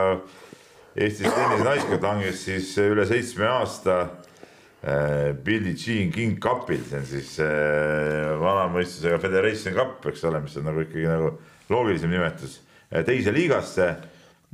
Eestis 0.98 1.30
tennisenaiskond 1.30 2.02
langes 2.02 2.40
siis 2.42 2.72
üle 2.82 3.04
seitsme 3.06 3.46
aasta 3.46 3.98
äh, 4.02 5.30
Billie 5.44 5.76
Jean 5.78 6.10
King 6.10 6.40
Cupil, 6.42 6.82
see 6.88 6.98
on 6.98 7.06
siis 7.06 7.36
äh, 7.44 8.32
vanamõistusega 8.40 9.20
Federation 9.22 9.76
Cup, 9.76 10.02
eks 10.10 10.24
ole, 10.26 10.42
mis 10.42 10.56
on 10.58 10.66
nagu 10.66 10.82
ikkagi 10.82 11.06
nagu 11.06 11.36
loogilisem 11.70 12.10
nimetus 12.10 12.60
äh, 12.92 13.04
teise 13.06 13.32
liigasse 13.34 13.88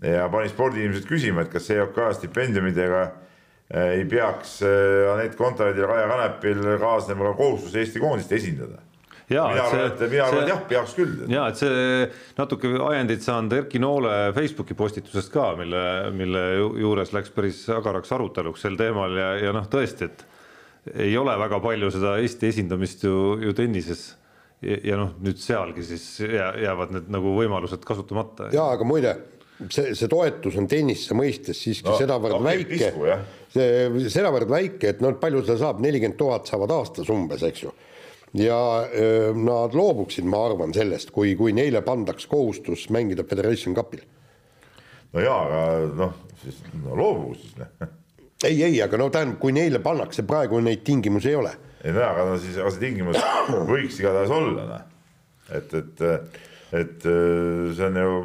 ja 0.03 0.29
pani 0.33 0.49
spordiinimesed 0.51 1.07
küsima, 1.09 1.45
et 1.45 1.53
kas 1.53 1.69
EOK 1.71 2.01
stipendiumidega 2.19 3.03
äh, 3.05 3.93
ei 4.01 4.05
peaks 4.11 4.57
äh, 4.67 5.13
Anett 5.13 5.37
Kontaveit 5.39 5.79
ja 5.79 5.87
Kaja 5.91 6.09
Kanepil 6.11 6.65
kaasnema 6.83 7.31
ka 7.31 7.37
kohustus 7.39 7.77
Eesti 7.79 8.03
koondist 8.03 8.33
esindada. 8.33 8.81
Jaa, 9.31 9.47
mina 9.55 9.63
arvan, 9.65 9.87
et 9.89 10.03
mina 10.13 10.25
arvan, 10.27 10.43
et 10.43 10.51
jah, 10.53 10.59
peaks 10.69 10.93
küll. 10.99 11.13
ja 11.33 11.47
et 11.49 11.57
see 11.57 12.09
natuke 12.37 12.69
ajendit 12.91 13.23
saanud 13.25 13.55
Erki 13.57 13.81
Noole 13.81 14.33
Facebooki 14.37 14.75
postitusest 14.77 15.33
ka, 15.33 15.47
mille, 15.57 15.81
mille 16.13 16.43
ju- 16.59 16.75
juures 16.83 17.15
läks 17.17 17.33
päris 17.33 17.63
agaraks 17.73 18.13
aruteluks 18.13 18.61
sel 18.67 18.77
teemal 18.77 19.17
ja, 19.17 19.31
ja 19.47 19.55
noh, 19.57 19.65
tõesti, 19.73 20.11
et 20.11 20.27
ei 21.07 21.17
ole 21.17 21.33
väga 21.41 21.57
palju 21.65 21.89
seda 21.95 22.19
Eesti 22.21 22.51
esindamist 22.53 23.07
ju, 23.07 23.39
ju 23.41 23.55
tennises. 23.57 24.11
Ja, 24.65 24.81
ja 24.91 24.99
noh, 25.01 25.15
nüüd 25.25 25.39
sealgi 25.43 25.85
siis 25.87 26.05
jää, 26.25 26.51
jäävad 26.65 26.93
need 26.97 27.09
nagu 27.13 27.37
võimalused 27.39 27.85
kasutamata. 27.87 28.51
jaa, 28.55 28.71
aga 28.77 28.87
muide, 28.89 29.15
see, 29.69 29.95
see 29.97 30.11
toetus 30.11 30.59
on 30.61 30.69
tennise 30.71 31.17
mõistes 31.17 31.61
siiski 31.67 31.91
No, 31.91 31.97
sedavõrd 32.01 32.39
no, 32.39 32.45
väike 32.49 32.93
see 33.55 34.13
sedavõrd 34.13 34.51
väike, 34.51 34.95
et 34.95 35.03
noh, 35.05 35.15
palju 35.21 35.45
seda 35.45 35.59
saab, 35.61 35.83
nelikümmend 35.85 36.19
tuhat 36.19 36.51
saavad 36.51 36.73
aastas 36.75 37.11
umbes, 37.13 37.45
eks 37.47 37.67
ju. 37.67 37.75
ja 38.41 38.59
öö, 38.89 39.35
nad 39.39 39.77
loobuksid, 39.79 40.27
ma 40.27 40.43
arvan, 40.49 40.75
sellest, 40.75 41.13
kui, 41.15 41.37
kui 41.39 41.55
neile 41.55 41.85
pandaks 41.87 42.27
kohustus 42.31 42.89
mängida 42.95 43.27
Federation 43.29 43.77
Cupil. 43.77 44.03
no 45.13 45.23
jaa, 45.23 45.43
aga 45.45 45.93
noh, 46.01 46.17
siis 46.43 46.65
no 46.83 46.97
loobugu 46.99 47.37
siis 47.39 47.55
noh. 47.61 47.93
ei, 48.45 48.59
ei, 48.63 48.83
aga 48.83 48.99
no 48.99 49.11
tähendab, 49.11 49.39
kui 49.43 49.55
neile 49.55 49.79
pannakse, 49.85 50.27
praegu 50.27 50.61
neid 50.61 50.83
tingimusi 50.87 51.31
ei 51.31 51.39
ole 51.39 51.55
ei 51.85 51.93
no 51.93 52.03
aga 52.07 52.25
no 52.31 52.41
siis, 52.41 52.57
aga 52.61 52.73
see 52.73 52.83
tingimus 52.87 53.21
võiks 53.73 54.01
igatahes 54.01 54.33
olla 54.33 54.67
noh. 54.71 54.89
et, 55.53 55.77
et, 55.81 56.03
et 56.81 57.07
äh, 57.11 57.71
see 57.77 57.89
on 57.91 58.01
ju, 58.01 58.17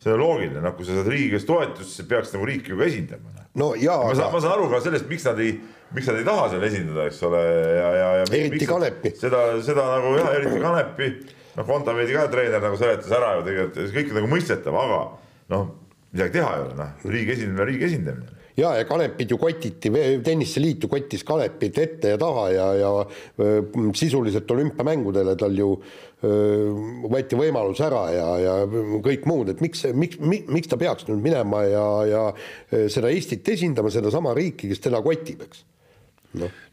see 0.00 0.14
on 0.14 0.22
loogiline, 0.22 0.62
noh, 0.64 0.76
kui 0.76 0.86
sa 0.86 0.96
saad 0.98 1.10
riigi 1.10 1.34
käest 1.34 1.50
toetust, 1.50 1.96
siis 1.96 2.08
peaks 2.10 2.32
nagu 2.36 2.46
riiki 2.48 2.74
ju 2.74 2.80
ka 2.80 2.86
esindama 2.86 3.34
noh. 3.34 3.50
no 3.62 3.72
jaa, 3.80 3.98
ma 4.06 4.14
saan, 4.14 4.32
ma 4.34 4.42
saan 4.44 4.56
aru 4.56 4.70
ka 4.72 4.82
sellest, 4.86 5.10
miks 5.10 5.26
nad 5.26 5.42
ei, 5.42 5.58
miks 5.96 6.08
nad 6.10 6.22
ei 6.22 6.28
taha 6.30 6.48
seal 6.54 6.66
esindada, 6.70 7.10
eks 7.10 7.20
ole, 7.28 7.44
ja, 7.50 7.92
ja, 7.98 8.08
ja. 8.20 8.30
Eriti 8.40 8.70
Kanepi. 8.70 9.14
seda, 9.18 9.44
seda 9.66 9.86
nagu 9.96 10.14
jah, 10.16 10.32
eriti 10.38 10.62
Kanepi, 10.62 11.12
noh, 11.58 11.68
Kontaveidi 11.68 12.16
ka 12.16 12.28
treener 12.32 12.62
nagu 12.62 12.78
seletas 12.80 13.10
ära 13.18 13.36
ju 13.38 13.46
tegelikult, 13.48 13.94
kõik 13.98 14.18
nagu 14.20 14.30
mõistetav, 14.30 14.82
aga 14.86 15.00
noh, 15.50 15.72
midagi 16.14 16.38
teha 16.38 16.52
ei 16.54 16.68
ole, 16.68 16.76
noh, 16.78 17.08
riigi 17.10 17.34
esindamine, 17.34 17.66
riigi 17.72 17.90
esindamine. 17.90 18.39
ja, 18.56 18.74
ja 18.76 18.84
Kanepit 18.84 19.30
ju 19.30 19.38
kotiti, 19.38 19.92
tenniseliit 20.24 20.82
ju 20.82 20.90
kottis 20.90 21.24
Kanepit 21.26 21.78
ette 21.78 22.14
ja 22.14 22.18
taha 22.20 22.46
ja, 22.54 22.68
ja 22.74 22.92
sisuliselt 23.96 24.50
olümpiamängudele 24.50 25.36
tal 25.38 25.56
ju 25.58 25.72
öö, 26.24 26.70
võeti 27.10 27.38
võimalus 27.38 27.80
ära 27.84 28.04
ja, 28.14 28.28
ja 28.44 28.54
kõik 29.04 29.26
muud, 29.30 29.52
et 29.54 29.64
miks, 29.64 29.86
miks, 29.94 30.20
miks 30.20 30.70
ta 30.70 30.78
peaks 30.80 31.08
nüüd 31.08 31.22
minema 31.24 31.64
ja, 31.68 31.88
ja 32.10 32.22
seda 32.92 33.12
Eestit 33.12 33.48
esindama, 33.48 33.92
sedasama 33.92 34.34
riiki, 34.36 34.70
kes 34.70 34.82
teda 34.84 35.02
kotib, 35.04 35.44
eks. 35.46 35.64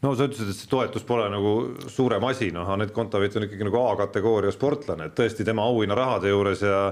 no 0.04 0.14
sa 0.14 0.28
ütlesid, 0.28 0.52
et 0.52 0.58
see 0.58 0.70
toetus 0.70 1.06
pole 1.06 1.28
nagu 1.32 1.54
suurem 1.90 2.24
asi, 2.28 2.50
noh, 2.54 2.68
Anett 2.74 2.94
Kontaveit 2.94 3.36
on 3.38 3.48
ikkagi 3.48 3.66
nagu 3.66 3.80
A-kategooria 3.86 4.52
sportlane, 4.54 5.08
et 5.08 5.16
tõesti 5.18 5.46
tema 5.46 5.66
auhinnarahade 5.70 6.34
juures 6.34 6.62
ja 6.66 6.82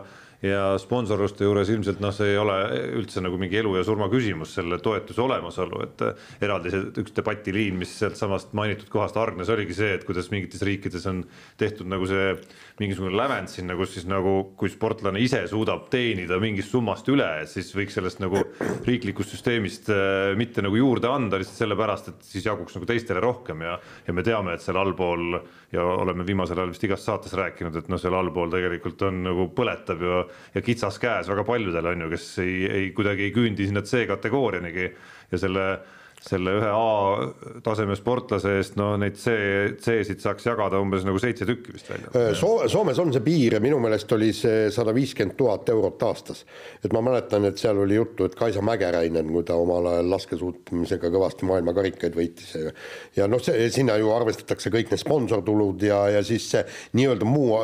ja 0.46 0.62
sponsorluste 0.80 1.46
juures 1.46 1.70
ilmselt 1.72 2.00
noh, 2.02 2.14
see 2.14 2.32
ei 2.32 2.38
ole 2.40 2.56
üldse 3.00 3.22
nagu 3.24 3.38
mingi 3.40 3.58
elu 3.60 3.74
ja 3.78 3.84
surma 3.86 4.08
küsimus, 4.12 4.54
selle 4.58 4.78
toetuse 4.82 5.22
olemasolu, 5.24 5.82
et 5.86 6.04
eraldi 6.44 6.72
see 6.72 6.84
üks 7.02 7.16
debatiliin, 7.16 7.78
mis 7.80 7.92
sealtsamast 7.98 8.54
mainitud 8.56 8.90
kohast 8.92 9.18
hargnes, 9.18 9.50
oligi 9.52 9.76
see, 9.78 9.92
et 9.98 10.06
kuidas 10.08 10.30
mingites 10.32 10.64
riikides 10.66 11.06
on 11.10 11.24
tehtud 11.60 11.90
nagu 11.90 12.08
see 12.10 12.34
mingisugune 12.80 13.16
lävend 13.16 13.50
sinna, 13.52 13.76
kus 13.78 13.94
siis 13.96 14.08
nagu, 14.08 14.52
kui 14.58 14.70
sportlane 14.72 15.20
ise 15.24 15.42
suudab 15.50 15.88
teenida 15.92 16.40
mingist 16.42 16.74
summast 16.74 17.08
üle, 17.12 17.28
siis 17.50 17.70
võiks 17.76 17.96
sellest 17.96 18.20
nagu 18.22 18.42
riiklikust 18.86 19.32
süsteemist 19.36 19.90
äh, 19.94 20.34
mitte 20.38 20.64
nagu 20.64 20.76
juurde 20.78 21.08
anda 21.10 21.40
lihtsalt 21.40 21.64
sellepärast, 21.64 22.12
et 22.12 22.28
siis 22.28 22.46
jaguks 22.46 22.76
nagu 22.76 22.88
teistele 22.88 23.22
rohkem. 23.24 23.64
Ja 23.64 23.76
ja 24.06 24.14
me 24.14 24.22
teame, 24.26 24.54
et 24.54 24.62
seal 24.64 24.78
allpool 24.78 25.38
ja 25.74 25.84
oleme 25.84 26.26
viimasel 26.26 26.60
ajal 26.60 26.72
vist 26.72 26.84
igas 26.86 27.04
saates 27.06 27.34
rääkinud, 27.36 27.76
et 27.78 27.88
noh, 27.90 28.00
seal 28.00 28.14
allpool 28.14 28.52
tegelikult 28.52 29.02
on 29.08 29.22
nagu 29.26 29.48
põletab 29.56 30.02
ja 30.02 30.20
ja 30.54 30.62
kitsas 30.64 30.98
käes 31.02 31.28
väga 31.28 31.44
paljudel 31.44 31.92
on 31.92 32.06
ju, 32.06 32.10
kes 32.12 32.26
ei, 32.44 32.56
ei 32.66 32.90
kuidagi 32.96 33.28
ei 33.28 33.34
küündi 33.34 33.68
sinna 33.68 33.82
C-kategoorianigi 33.86 34.88
ja 35.32 35.40
selle 35.40 35.66
selle 36.26 36.56
ühe 36.58 36.70
A 36.70 37.60
taseme 37.64 37.96
sportlase 37.98 38.56
eest 38.58 38.76
no 38.80 38.92
neid 39.00 39.18
C, 39.20 39.34
C-sid 39.78 40.22
saaks 40.22 40.48
jagada 40.48 40.80
umbes 40.82 41.04
nagu 41.06 41.20
seitse 41.22 41.46
tükki 41.48 41.74
vist 41.76 41.90
välja. 41.90 42.32
Soo-, 42.38 42.66
Soomes 42.70 42.98
on 43.02 43.12
see 43.14 43.24
piir 43.24 43.56
ja 43.58 43.62
minu 43.62 43.78
meelest 43.82 44.10
oli 44.16 44.32
see 44.36 44.66
sada 44.74 44.94
viiskümmend 44.96 45.36
tuhat 45.38 45.70
eurot 45.72 46.02
aastas. 46.08 46.44
et 46.84 46.92
ma 46.92 47.02
mäletan, 47.04 47.46
et 47.48 47.58
seal 47.62 47.78
oli 47.82 47.98
juttu, 47.98 48.26
et 48.26 48.34
Kaisa 48.38 48.62
Mägeräinen, 48.64 49.30
kui 49.32 49.46
ta 49.46 49.58
omal 49.60 49.86
ajal 49.92 50.10
laskesuusatamisega 50.16 51.12
kõvasti 51.14 51.48
maailmakarikaid 51.50 52.18
võitis 52.18 52.54
ja 52.58 52.74
ja 53.16 53.30
noh, 53.30 53.42
see 53.42 53.70
sinna 53.72 53.96
ju 54.00 54.10
arvestatakse 54.14 54.70
kõik 54.74 54.90
need 54.92 55.02
sponsortulud 55.02 55.82
ja, 55.86 56.02
ja 56.16 56.24
siis 56.26 56.48
see 56.50 56.64
nii-öelda 56.98 57.28
muu 57.28 57.56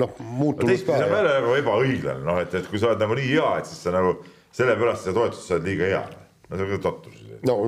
noh, 0.00 0.18
muud 0.18 0.60
tulud 0.60 0.74
teistpidi 0.74 0.98
see 0.98 1.08
on 1.08 1.16
jälle 1.16 1.38
nagu 1.38 1.56
ebaõiglane, 1.60 2.24
noh, 2.26 2.42
et, 2.42 2.54
et 2.58 2.68
kui 2.70 2.80
sa 2.80 2.90
oled 2.90 3.02
nagu 3.02 3.16
nii 3.18 3.30
hea, 3.32 3.50
et 3.60 3.70
siis 3.70 3.82
sa 3.86 3.94
nagu 3.94 4.16
sellepärast 4.56 5.06
seda 5.06 5.16
toetust 5.18 5.50
saad 5.50 5.66
liiga 5.66 5.88
hea. 5.90 6.04
no 6.50 6.58
see 6.58 6.66
on 6.66 6.72
ka 6.74 6.80
totrus. 6.88 7.19
No 7.48 7.60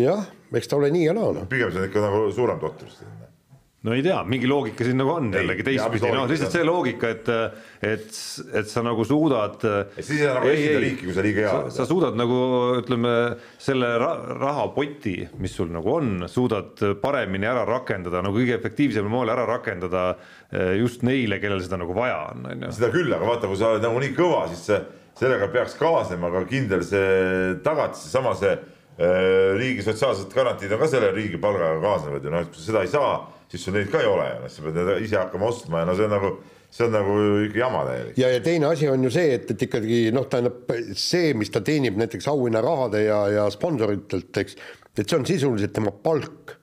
jah, 0.00 0.24
eks 0.56 0.70
ta 0.70 0.80
ole 0.80 0.90
nii 0.94 1.06
ja 1.08 1.14
naa 1.16 1.36
noh. 1.36 1.46
pigem 1.50 1.70
see 1.72 1.82
on 1.84 1.88
ikka 1.90 2.02
nagu 2.04 2.26
suurem 2.34 2.58
totrus. 2.60 2.98
no 3.86 3.94
ei 3.94 4.02
tea, 4.02 4.16
mingi 4.28 4.48
loogika 4.50 4.84
siin 4.84 4.98
nagu 4.98 5.12
on 5.14 5.30
jällegi 5.32 5.64
teistpidi, 5.64 6.02
no 6.02 6.24
loogika 6.24 6.32
lihtsalt 6.32 6.52
see 6.52 6.60
see 6.60 6.66
loogika, 6.66 7.12
et 7.14 7.30
et, 7.86 8.18
et 8.60 8.68
sa 8.68 8.82
nagu 8.82 9.04
suudad. 9.06 9.62
Siis 10.00 10.10
ei 10.16 10.20
saa 10.24 10.34
nagu 10.40 10.50
esindada 10.50 10.82
riiki, 10.82 11.06
kui 11.06 11.14
sa 11.16 11.24
liiga 11.24 11.44
hea 11.44 11.54
oled. 11.60 11.76
sa 11.76 11.86
suudad 11.88 12.18
nagu 12.18 12.40
ütleme 12.80 13.14
selle 13.62 13.92
ra 14.02 14.12
rahapoti, 14.42 15.16
mis 15.40 15.56
sul 15.56 15.72
nagu 15.72 15.94
on, 15.96 16.26
suudad 16.32 16.84
paremini 17.02 17.48
ära 17.48 17.64
rakendada 17.68 18.24
nagu 18.26 18.36
kõige 18.36 18.58
efektiivsemal 18.58 19.12
moel 19.12 19.32
ära 19.36 19.48
rakendada 19.48 20.06
eh, 20.50 20.76
just 20.82 21.06
neile, 21.06 21.40
kellel 21.40 21.62
seda 21.64 21.80
nagu 21.80 21.96
vaja 21.96 22.20
on, 22.34 22.46
on 22.52 22.68
ju. 22.68 22.76
seda 22.82 22.92
küll, 22.92 23.12
aga 23.12 23.32
vaata, 23.32 23.48
kui 23.48 23.60
sa 23.60 23.72
oled 23.72 23.86
nagu 23.86 24.02
nii 24.02 24.16
kõva, 24.18 24.46
siis 24.52 24.66
see, 24.72 24.84
sellega 25.16 25.48
peaks 25.48 25.78
kaasnema 25.78 26.28
ka 26.34 26.48
kindel 26.50 26.82
see 26.84 27.60
tagatis, 27.64 28.02
seesama 28.04 28.34
see 28.36 28.56
äh, 28.56 28.72
riigi 28.96 29.84
sotsiaalsed 29.84 30.32
garantiid 30.32 30.72
on 30.72 30.80
ka 30.80 30.88
selle 30.88 31.10
riigi 31.12 31.40
palgaga 31.40 31.80
kaasnevad 31.82 32.24
ja 32.24 32.32
noh, 32.32 32.44
et 32.46 32.52
kui 32.52 32.60
sa 32.60 32.70
seda 32.70 32.84
ei 32.86 32.92
saa, 32.92 33.16
siis 33.52 33.66
sul 33.66 33.76
neid 33.76 33.90
ka 33.92 34.00
ei 34.00 34.08
ole 34.08 34.28
ja 34.30 34.38
noh, 34.40 34.52
sa 34.52 34.64
pead 34.64 34.78
need 34.78 35.02
ise 35.04 35.18
hakkama 35.20 35.50
ostma 35.50 35.82
ja 35.82 35.88
no 35.88 35.96
see 35.98 36.06
on 36.06 36.14
nagu, 36.16 36.30
see 36.72 36.86
on 36.86 36.96
nagu 36.96 37.18
ikka 37.44 37.60
jama 37.60 37.84
täielik. 37.90 38.16
ja, 38.22 38.32
ja 38.32 38.40
teine 38.46 38.70
asi 38.70 38.88
on 38.88 39.04
ju 39.04 39.12
see, 39.12 39.36
et, 39.36 39.52
et 39.52 39.66
ikkagi 39.68 40.00
noh, 40.16 40.24
tähendab 40.32 40.72
see, 40.96 41.34
mis 41.36 41.52
ta 41.52 41.60
teenib 41.66 42.00
näiteks 42.00 42.30
auhinnarahade 42.32 43.04
ja, 43.04 43.20
ja 43.36 43.46
sponsoritelt, 43.52 44.32
eks, 44.42 44.58
et 44.96 45.04
see 45.04 45.20
on 45.20 45.28
sisuliselt 45.28 45.76
tema 45.76 45.92
palk, 45.92 46.56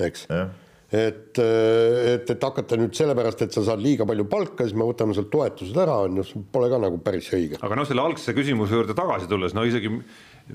eks. 0.00 0.26
jah, 0.32 0.56
et, 0.92 1.38
et, 1.38 2.30
et 2.34 2.44
hakata 2.44 2.76
nüüd 2.80 2.96
sellepärast, 2.96 3.46
et 3.46 3.54
sa 3.54 3.64
saad 3.64 3.80
liiga 3.80 4.04
palju 4.08 4.26
palka, 4.28 4.66
siis 4.66 4.76
me 4.76 4.88
võtame 4.88 5.16
sealt 5.16 5.30
toetused 5.32 5.78
ära, 5.84 6.02
on 6.08 6.20
ju, 6.20 6.42
pole 6.52 6.68
ka 6.72 6.80
nagu 6.80 6.98
päris 7.04 7.30
õige. 7.32 7.60
aga 7.60 7.78
noh, 7.78 7.88
selle 7.88 8.04
algse 8.04 8.34
küsimuse 8.36 8.76
juurde 8.76 8.96
tagasi 8.96 9.28
tulles, 9.30 9.56
no 9.56 9.64
isegi 9.68 9.92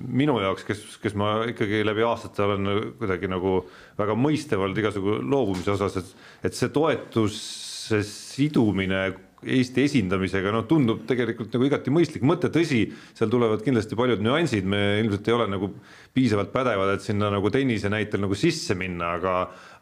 minu 0.01 0.37
jaoks, 0.41 0.65
kes, 0.67 0.83
kes 1.01 1.15
ma 1.17 1.43
ikkagi 1.49 1.83
läbi 1.85 2.05
aastate 2.07 2.43
olen 2.45 2.71
kuidagi 2.99 3.29
nagu 3.31 3.59
väga 3.99 4.17
mõistev 4.17 4.63
olnud 4.63 4.81
igasugu 4.81 5.19
loobumise 5.23 5.73
osas, 5.73 5.97
et, 6.01 6.11
et 6.49 6.57
see 6.57 6.69
toetuse 6.73 8.03
sidumine 8.05 9.07
Eesti 9.37 9.83
esindamisega, 9.85 10.49
no 10.49 10.63
tundub 10.65 11.03
tegelikult 11.05 11.53
nagu 11.53 11.67
igati 11.67 11.91
mõistlik 11.93 12.23
mõte, 12.25 12.49
tõsi, 12.49 12.87
seal 13.13 13.29
tulevad 13.29 13.61
kindlasti 13.61 13.97
paljud 13.99 14.23
nüansid, 14.25 14.65
me 14.65 14.97
ilmselt 15.03 15.29
ei 15.29 15.35
ole 15.35 15.45
nagu 15.51 15.69
piisavalt 16.17 16.49
pädevad, 16.55 16.95
et 16.95 17.05
sinna 17.05 17.29
nagu 17.29 17.51
tennise 17.53 17.91
näitel 17.93 18.23
nagu 18.23 18.37
sisse 18.37 18.73
minna, 18.79 19.13
aga 19.19 19.35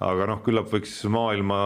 aga 0.03 0.25
noh, 0.27 0.41
küllap 0.43 0.67
võiks 0.73 0.91
maailma 1.11 1.57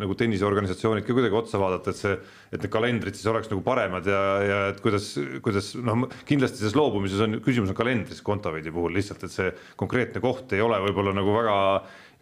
nagu 0.00 0.16
tenniseorganisatsioonid 0.16 1.04
ka 1.04 1.16
kuidagi 1.16 1.36
otsa 1.36 1.60
vaadata, 1.60 1.92
et 1.92 2.00
see, 2.00 2.14
et 2.48 2.62
need 2.62 2.72
kalendrid 2.72 3.18
siis 3.18 3.28
oleks 3.28 3.50
nagu 3.52 3.60
paremad 3.66 4.08
ja, 4.08 4.22
ja 4.40 4.60
et 4.70 4.80
kuidas, 4.84 5.10
kuidas 5.44 5.74
noh, 5.84 6.06
kindlasti 6.28 6.62
selles 6.62 6.78
loobumises 6.78 7.20
on 7.26 7.38
küsimus 7.44 7.74
on 7.74 7.78
kalendris 7.78 8.24
Kontaveidi 8.24 8.72
puhul 8.72 8.96
lihtsalt, 8.96 9.26
et 9.26 9.34
see 9.34 9.52
konkreetne 9.80 10.22
koht 10.24 10.56
ei 10.56 10.64
ole 10.64 10.80
võib-olla 10.86 11.12
nagu 11.16 11.36
väga 11.36 11.58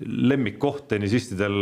lemmikkoht 0.06 0.88
tennisistidel 0.92 1.56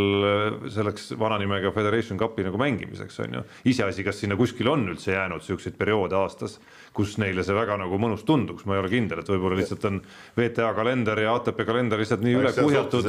selleks 0.73 1.11
vana 1.21 1.39
nimega 1.41 1.73
Federation 1.75 2.19
Cupi 2.21 2.45
nagu 2.47 2.61
mängimiseks 2.61 3.21
on 3.25 3.39
ju. 3.39 3.43
iseasi, 3.73 4.05
kas 4.07 4.21
sinna 4.23 4.39
kuskil 4.41 4.69
on 4.73 4.87
üldse 4.93 5.15
jäänud 5.15 5.45
siukseid 5.45 5.77
perioode 5.79 6.17
aastas, 6.19 6.59
kus 6.97 7.17
neile 7.23 7.45
see 7.47 7.55
väga 7.55 7.77
nagu 7.81 7.99
mõnus 8.03 8.25
tunduks, 8.27 8.65
ma 8.67 8.75
ei 8.77 8.83
ole 8.83 8.91
kindel, 8.91 9.21
et 9.23 9.29
võib-olla 9.31 9.59
lihtsalt 9.61 9.85
on 9.87 10.01
VTA 10.37 10.73
kalender 10.75 11.21
ja 11.23 11.35
ATP 11.39 11.63
kalender 11.69 12.01
lihtsalt 12.03 12.25
nii 12.25 12.35
üle 12.41 12.53
kuhjatud 12.57 13.07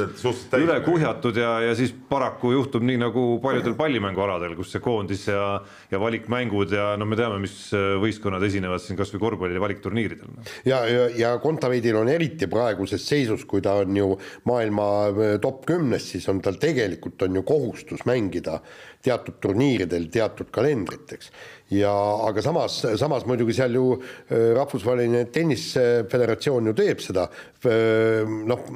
üle 0.60 0.76
kuhjatud 0.86 1.40
ja, 1.40 1.56
ja 1.66 1.74
siis 1.78 1.94
paraku 2.08 2.52
juhtub 2.54 2.86
nii 2.86 3.00
nagu 3.02 3.24
paljudel 3.42 3.74
pallimängualadel, 3.78 4.54
kus 4.58 4.70
see 4.74 4.84
koondis 4.84 5.26
ja, 5.30 5.46
ja 5.90 6.00
valikmängud 6.02 6.76
ja 6.76 6.92
no 7.00 7.08
me 7.10 7.18
teame, 7.18 7.40
mis 7.42 7.56
võistkonnad 7.72 8.46
esinevad 8.46 8.84
siin 8.84 9.00
kasvõi 9.00 9.22
korvpalli 9.22 9.62
valikturniiridel 9.62 10.30
noh. 10.30 10.54
ja, 10.68 10.84
ja, 10.86 11.08
ja 11.18 11.34
Kontaveidil 11.42 11.98
on 11.98 12.10
eriti 12.12 12.46
praeguses 12.50 13.02
seisus, 13.08 13.46
kui 13.50 13.64
ta 13.64 13.80
on 13.82 13.98
ju 13.98 14.12
maailma 14.48 14.88
äh, 15.10 15.34
top 15.42 15.66
kümnes, 15.66 16.06
siis 16.14 16.28
on 16.30 16.42
tal 16.44 16.60
tegelikult 16.62 17.26
on 17.26 17.40
ju 17.40 17.44
kohustus 17.46 18.06
mängida 18.08 18.60
teatud 19.02 19.40
turniiridel 19.42 20.06
teatud 20.12 20.52
kalendrit, 20.54 21.16
eks. 21.16 21.32
Ja 21.72 21.92
aga 22.28 22.44
samas, 22.44 22.80
samas 23.00 23.26
muidugi 23.28 23.56
seal 23.56 23.76
ju 23.78 23.86
äh, 23.96 24.52
rahvusvaheline 24.58 25.24
tenniseföderatsioon 25.34 26.70
ju 26.70 26.76
teeb 26.78 27.02
seda 27.04 27.28
äh, 27.28 28.28
noh, 28.48 28.68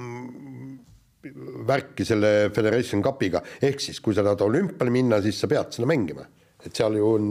värki 1.67 2.07
selle 2.07 2.33
Federation 2.55 3.03
Cupiga, 3.03 3.43
ehk 3.61 3.81
siis 3.83 3.99
kui 4.01 4.15
sa 4.15 4.23
tahad 4.23 4.45
olümpiale 4.47 4.93
minna, 4.95 5.19
siis 5.25 5.41
sa 5.43 5.51
pead 5.51 5.75
sinna 5.75 5.89
mängima. 5.91 6.27
et 6.67 6.75
seal 6.75 6.97
ju 6.99 7.07
on, 7.07 7.27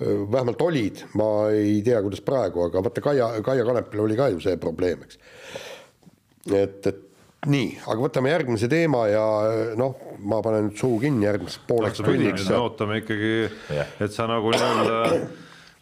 vähemalt 0.00 0.62
olid, 0.64 1.02
ma 1.20 1.50
ei 1.52 1.82
tea, 1.84 1.98
kuidas 2.00 2.22
praegu, 2.24 2.62
aga 2.64 2.80
vaata 2.86 3.02
Kaia, 3.04 3.26
Kaia 3.44 3.66
Kanepil 3.68 4.00
oli 4.04 4.16
ka 4.16 4.30
ju 4.32 4.40
see 4.40 4.56
probleem, 4.56 5.02
eks. 5.04 5.18
et, 6.48 6.86
et 6.88 7.09
nii, 7.48 7.68
aga 7.86 8.00
võtame 8.02 8.32
järgmise 8.34 8.68
teema 8.68 9.04
ja 9.08 9.26
noh, 9.80 9.94
ma 10.28 10.40
panen 10.44 10.68
nüüd 10.68 10.80
suu 10.80 10.98
kinni 11.00 11.24
järgmiseks 11.28 11.62
pooleks 11.68 12.02
tunniks. 12.02 12.48
me 12.50 12.58
ootame 12.60 12.98
ikkagi, 13.00 13.30
et 14.04 14.12
sa 14.12 14.26
nagu 14.28 14.52
nii-öelda 14.52 14.98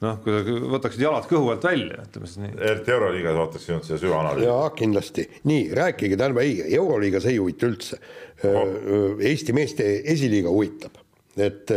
noh, 0.05 0.21
kuidagi 0.23 0.55
võtaksid 0.75 1.03
jalad 1.03 1.27
kõhu 1.31 1.51
alt 1.55 1.67
välja, 1.67 2.05
ütleme 2.07 2.31
siis 2.31 2.43
nii. 2.45 2.55
eriti 2.71 2.95
Euroliigas 2.95 3.41
ootaks 3.43 3.67
sinult 3.67 3.89
seda 3.89 3.99
süvaanalüüsi. 4.05 4.47
jaa, 4.47 4.71
kindlasti. 4.79 5.27
nii, 5.51 5.65
rääkige, 5.81 6.21
tähendab 6.21 6.43
ei, 6.45 6.61
Euroliigas 6.79 7.27
ei 7.31 7.41
huvita 7.41 7.71
üldse 7.71 7.99
oh.. 8.47 9.19
Eesti 9.19 9.57
meeste 9.57 9.89
esiliiga 10.15 10.53
huvitab 10.55 11.03
et 11.39 11.71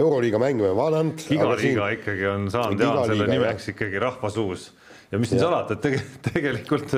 Euroliiga 0.00 0.40
mänge 0.40 0.64
me 0.64 0.72
vaadanud. 0.76 1.26
iga 1.32 1.50
liiga 1.52 1.60
siin... 1.60 2.00
ikkagi 2.00 2.26
on 2.28 2.48
saanud 2.52 2.80
ja 2.80 2.96
selle 3.10 3.28
nimeks 3.28 3.68
ikkagi 3.74 4.00
rahvasuus 4.00 4.70
ja 5.14 5.20
mis 5.22 5.30
siin 5.30 5.42
salata, 5.42 5.76
et 5.76 5.82
tege, 5.84 6.00
tegelikult 6.28 6.94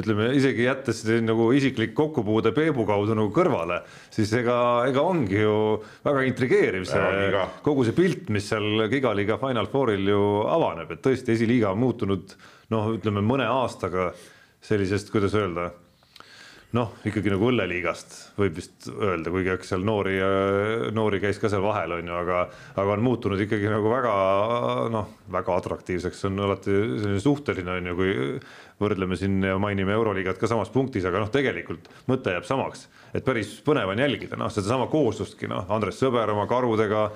ütleme 0.00 0.28
isegi 0.36 0.66
jättes 0.66 1.00
nagu 1.24 1.48
isiklik 1.56 1.94
kokkupuude 1.96 2.52
Peebu 2.56 2.84
kaudu 2.88 3.16
nagu 3.16 3.32
kõrvale, 3.34 3.80
siis 4.14 4.32
ega, 4.36 4.56
ega 4.88 5.04
ongi 5.04 5.40
ju 5.40 5.56
väga 6.04 6.26
intrigeeriv 6.28 6.88
see 6.90 7.44
kogu 7.64 7.86
see 7.86 7.96
pilt, 7.96 8.28
mis 8.34 8.50
seal 8.52 8.86
Gigaliiga 8.92 9.38
Final 9.42 9.70
Fouril 9.72 10.12
ju 10.12 10.24
avaneb, 10.50 10.92
et 10.92 11.04
tõesti 11.04 11.34
esiliiga 11.36 11.72
on 11.72 11.80
muutunud 11.86 12.36
noh, 12.74 12.92
ütleme 12.98 13.24
mõne 13.24 13.48
aastaga 13.48 14.12
sellisest, 14.64 15.10
kuidas 15.12 15.34
öelda 15.38 15.70
noh, 16.74 16.90
ikkagi 17.06 17.30
nagu 17.30 17.46
õlleliigast 17.50 18.14
võib 18.38 18.56
vist 18.58 18.88
öelda, 18.90 19.30
kuigi 19.32 19.52
eks 19.52 19.70
seal 19.70 19.84
noori, 19.86 20.16
noori 20.94 21.20
käis 21.22 21.38
ka 21.42 21.50
seal 21.52 21.62
vahel, 21.64 21.94
on 21.98 22.10
ju, 22.10 22.16
aga, 22.18 22.40
aga 22.74 22.96
on 22.96 23.04
muutunud 23.04 23.40
ikkagi 23.44 23.70
nagu 23.70 23.92
väga 23.92 24.14
noh, 24.94 25.12
väga 25.34 25.58
atraktiivseks, 25.60 26.24
on 26.30 26.42
alati 26.48 26.74
selline 26.74 27.22
suhteline, 27.22 27.78
on 27.78 27.90
ju, 27.92 27.96
kui 28.00 28.16
võrdleme 28.82 29.18
siin 29.18 29.38
ja 29.46 29.54
mainime 29.62 29.94
Euroliigat 29.94 30.40
ka 30.40 30.50
samas 30.50 30.72
punktis, 30.74 31.06
aga 31.06 31.22
noh, 31.22 31.30
tegelikult 31.34 31.86
mõte 32.10 32.34
jääb 32.34 32.48
samaks, 32.48 32.88
et 33.14 33.26
päris 33.26 33.54
põnev 33.66 33.94
on 33.94 34.02
jälgida, 34.02 34.38
noh, 34.40 34.50
sedasama 34.52 34.90
kooslustki, 34.92 35.50
noh, 35.50 35.70
Andres 35.74 36.02
Sõber 36.02 36.34
oma 36.34 36.48
karudega, 36.50 37.08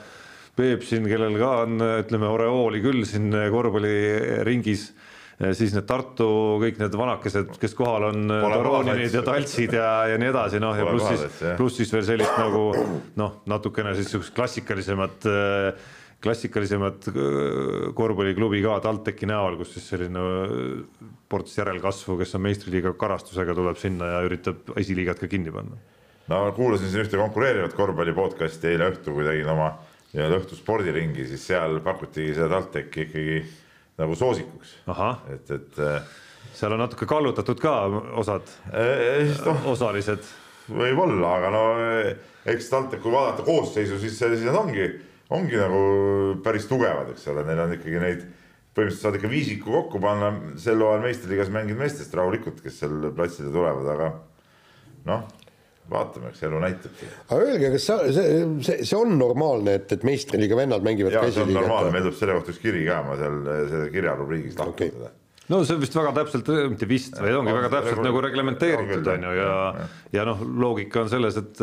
Peep 0.59 0.83
siin, 0.83 1.05
kellel 1.07 1.37
ka 1.38 1.51
on, 1.62 1.77
ütleme, 2.03 2.27
oreooli 2.35 2.81
küll 2.83 3.05
siin 3.07 3.31
korvpalliringis 3.31 4.88
siis 5.38 5.74
need 5.77 5.87
Tartu 5.87 6.27
kõik 6.62 6.81
need 6.81 6.96
vanakesed, 6.98 7.53
kes 7.62 7.77
kohal 7.79 8.09
on, 8.11 8.24
Toroninid 8.29 9.14
ja 9.14 9.22
Taltsid 9.27 9.77
ja, 9.77 9.92
ja 10.11 10.18
nii 10.18 10.33
edasi, 10.33 10.59
noh 10.62 10.74
ja 10.79 10.88
pluss 10.88 11.12
siis, 11.12 11.38
pluss 11.61 11.79
siis 11.79 11.94
veel 11.94 12.07
sellist 12.09 12.40
nagu 12.40 12.64
noh, 13.20 13.38
natukene 13.51 13.94
siis 13.98 14.11
sihukest 14.11 14.35
klassikalisemat 14.35 15.29
klassikalisemat 16.24 17.07
korvpalliklubi 17.94 18.62
ka 18.64 18.81
TalTechi 18.83 19.29
näol, 19.31 19.55
kus 19.61 19.77
siis 19.77 19.87
selline 19.92 20.24
ports 21.31 21.55
järelkasvu, 21.61 22.16
kes 22.18 22.35
on 22.35 22.42
meistriliiga 22.48 22.94
karastusega, 22.98 23.55
tuleb 23.55 23.79
sinna 23.79 24.16
ja 24.16 24.24
üritab 24.27 24.72
esiliigat 24.81 25.22
ka 25.22 25.31
kinni 25.31 25.55
panna. 25.55 25.79
no 26.33 26.40
kuulasin 26.57 26.90
siin 26.90 27.05
ühte 27.05 27.20
konkureerivat 27.20 27.79
korvpalli 27.79 28.16
podcast'i 28.16 28.72
eile 28.72 28.90
õhtul, 28.90 29.14
kui 29.14 29.29
tegin 29.29 29.55
oma 29.55 29.70
nii-öelda 30.11 30.42
õhtu 30.42 30.59
spordiringi, 30.59 31.29
siis 31.31 31.46
seal 31.53 31.79
pakutigi 31.85 32.35
seda 32.35 32.51
TalTechi 32.57 33.07
ikkagi 33.07 33.38
nagu 33.99 34.17
soosikuks. 34.19 34.79
et, 35.35 35.51
et. 35.51 35.79
Äh, 35.79 36.17
seal 36.59 36.75
on 36.75 36.83
natuke 36.83 37.07
kallutatud 37.07 37.61
ka 37.63 37.75
osad 38.19 38.47
eh,, 38.73 39.29
no, 39.47 39.55
osalised. 39.73 40.25
võib-olla, 40.69 41.35
aga 41.39 41.51
no 41.53 41.63
eks 42.49 42.71
TalTech, 42.73 43.03
kui 43.03 43.13
vaadata 43.13 43.45
koosseisu, 43.47 43.99
siis, 44.01 44.19
siis 44.19 44.45
nad 44.47 44.59
ongi, 44.59 44.89
ongi 45.35 45.57
nagu 45.61 45.81
päris 46.45 46.69
tugevad, 46.69 47.13
eks 47.15 47.29
ole, 47.33 47.45
neil 47.49 47.63
on 47.65 47.75
ikkagi 47.77 48.03
neid 48.03 48.25
põhimõtteliselt 48.77 49.03
saad 49.03 49.19
ikka 49.19 49.31
viisiku 49.33 49.75
kokku 49.75 50.01
panna, 50.03 50.31
sel 50.61 50.83
hooajal 50.85 51.03
meistriliigas 51.07 51.51
mänginud 51.55 51.83
meestest 51.83 52.15
rahulikult, 52.15 52.61
kes 52.63 52.83
seal 52.83 53.09
platsile 53.17 53.51
tulevad, 53.55 53.89
aga 53.95 54.13
noh 55.09 55.27
vaatame, 55.92 56.33
eks 56.33 56.42
elu 56.48 56.64
näitab. 56.64 57.05
aga 57.29 57.38
öelge, 57.44 57.70
kas 57.77 57.87
see, 57.90 58.11
see, 58.16 58.42
see, 58.66 58.88
see 58.90 58.98
on 58.98 59.14
normaalne, 59.20 59.79
et, 59.81 59.94
et 59.96 60.05
meistriliiga 60.09 60.59
vennad 60.59 60.85
mängivad 60.87 61.16
jaa, 61.16 61.29
see 61.33 61.46
on 61.46 61.55
normaalne, 61.57 61.94
meil 61.94 62.09
tuleb 62.09 62.20
selle 62.20 62.37
kohta 62.40 62.55
üks 62.55 62.61
kiri 62.64 62.85
ka, 62.88 63.01
ma 63.07 63.16
seal 63.20 63.40
selle 63.72 63.88
kirja 63.94 64.18
rubriigis 64.18 64.59
lahkan 64.59 64.77
okay. 64.77 64.94
seda 64.94 65.14
no 65.49 65.61
see 65.65 65.77
on 65.77 65.83
vist 65.83 65.97
väga 65.97 66.13
täpselt, 66.17 66.51
mitte 66.73 66.89
vist, 66.89 67.17
vaid 67.21 67.39
ongi 67.39 67.55
väga 67.57 67.71
täpselt 67.73 68.03
nagu 68.05 68.23
reglementeeritud, 68.25 69.11
on 69.15 69.27
ju, 69.29 69.33
ja 69.39 69.87
ja 70.13 70.25
noh, 70.29 70.43
loogika 70.65 71.03
on 71.05 71.11
selles, 71.13 71.39
et, 71.41 71.61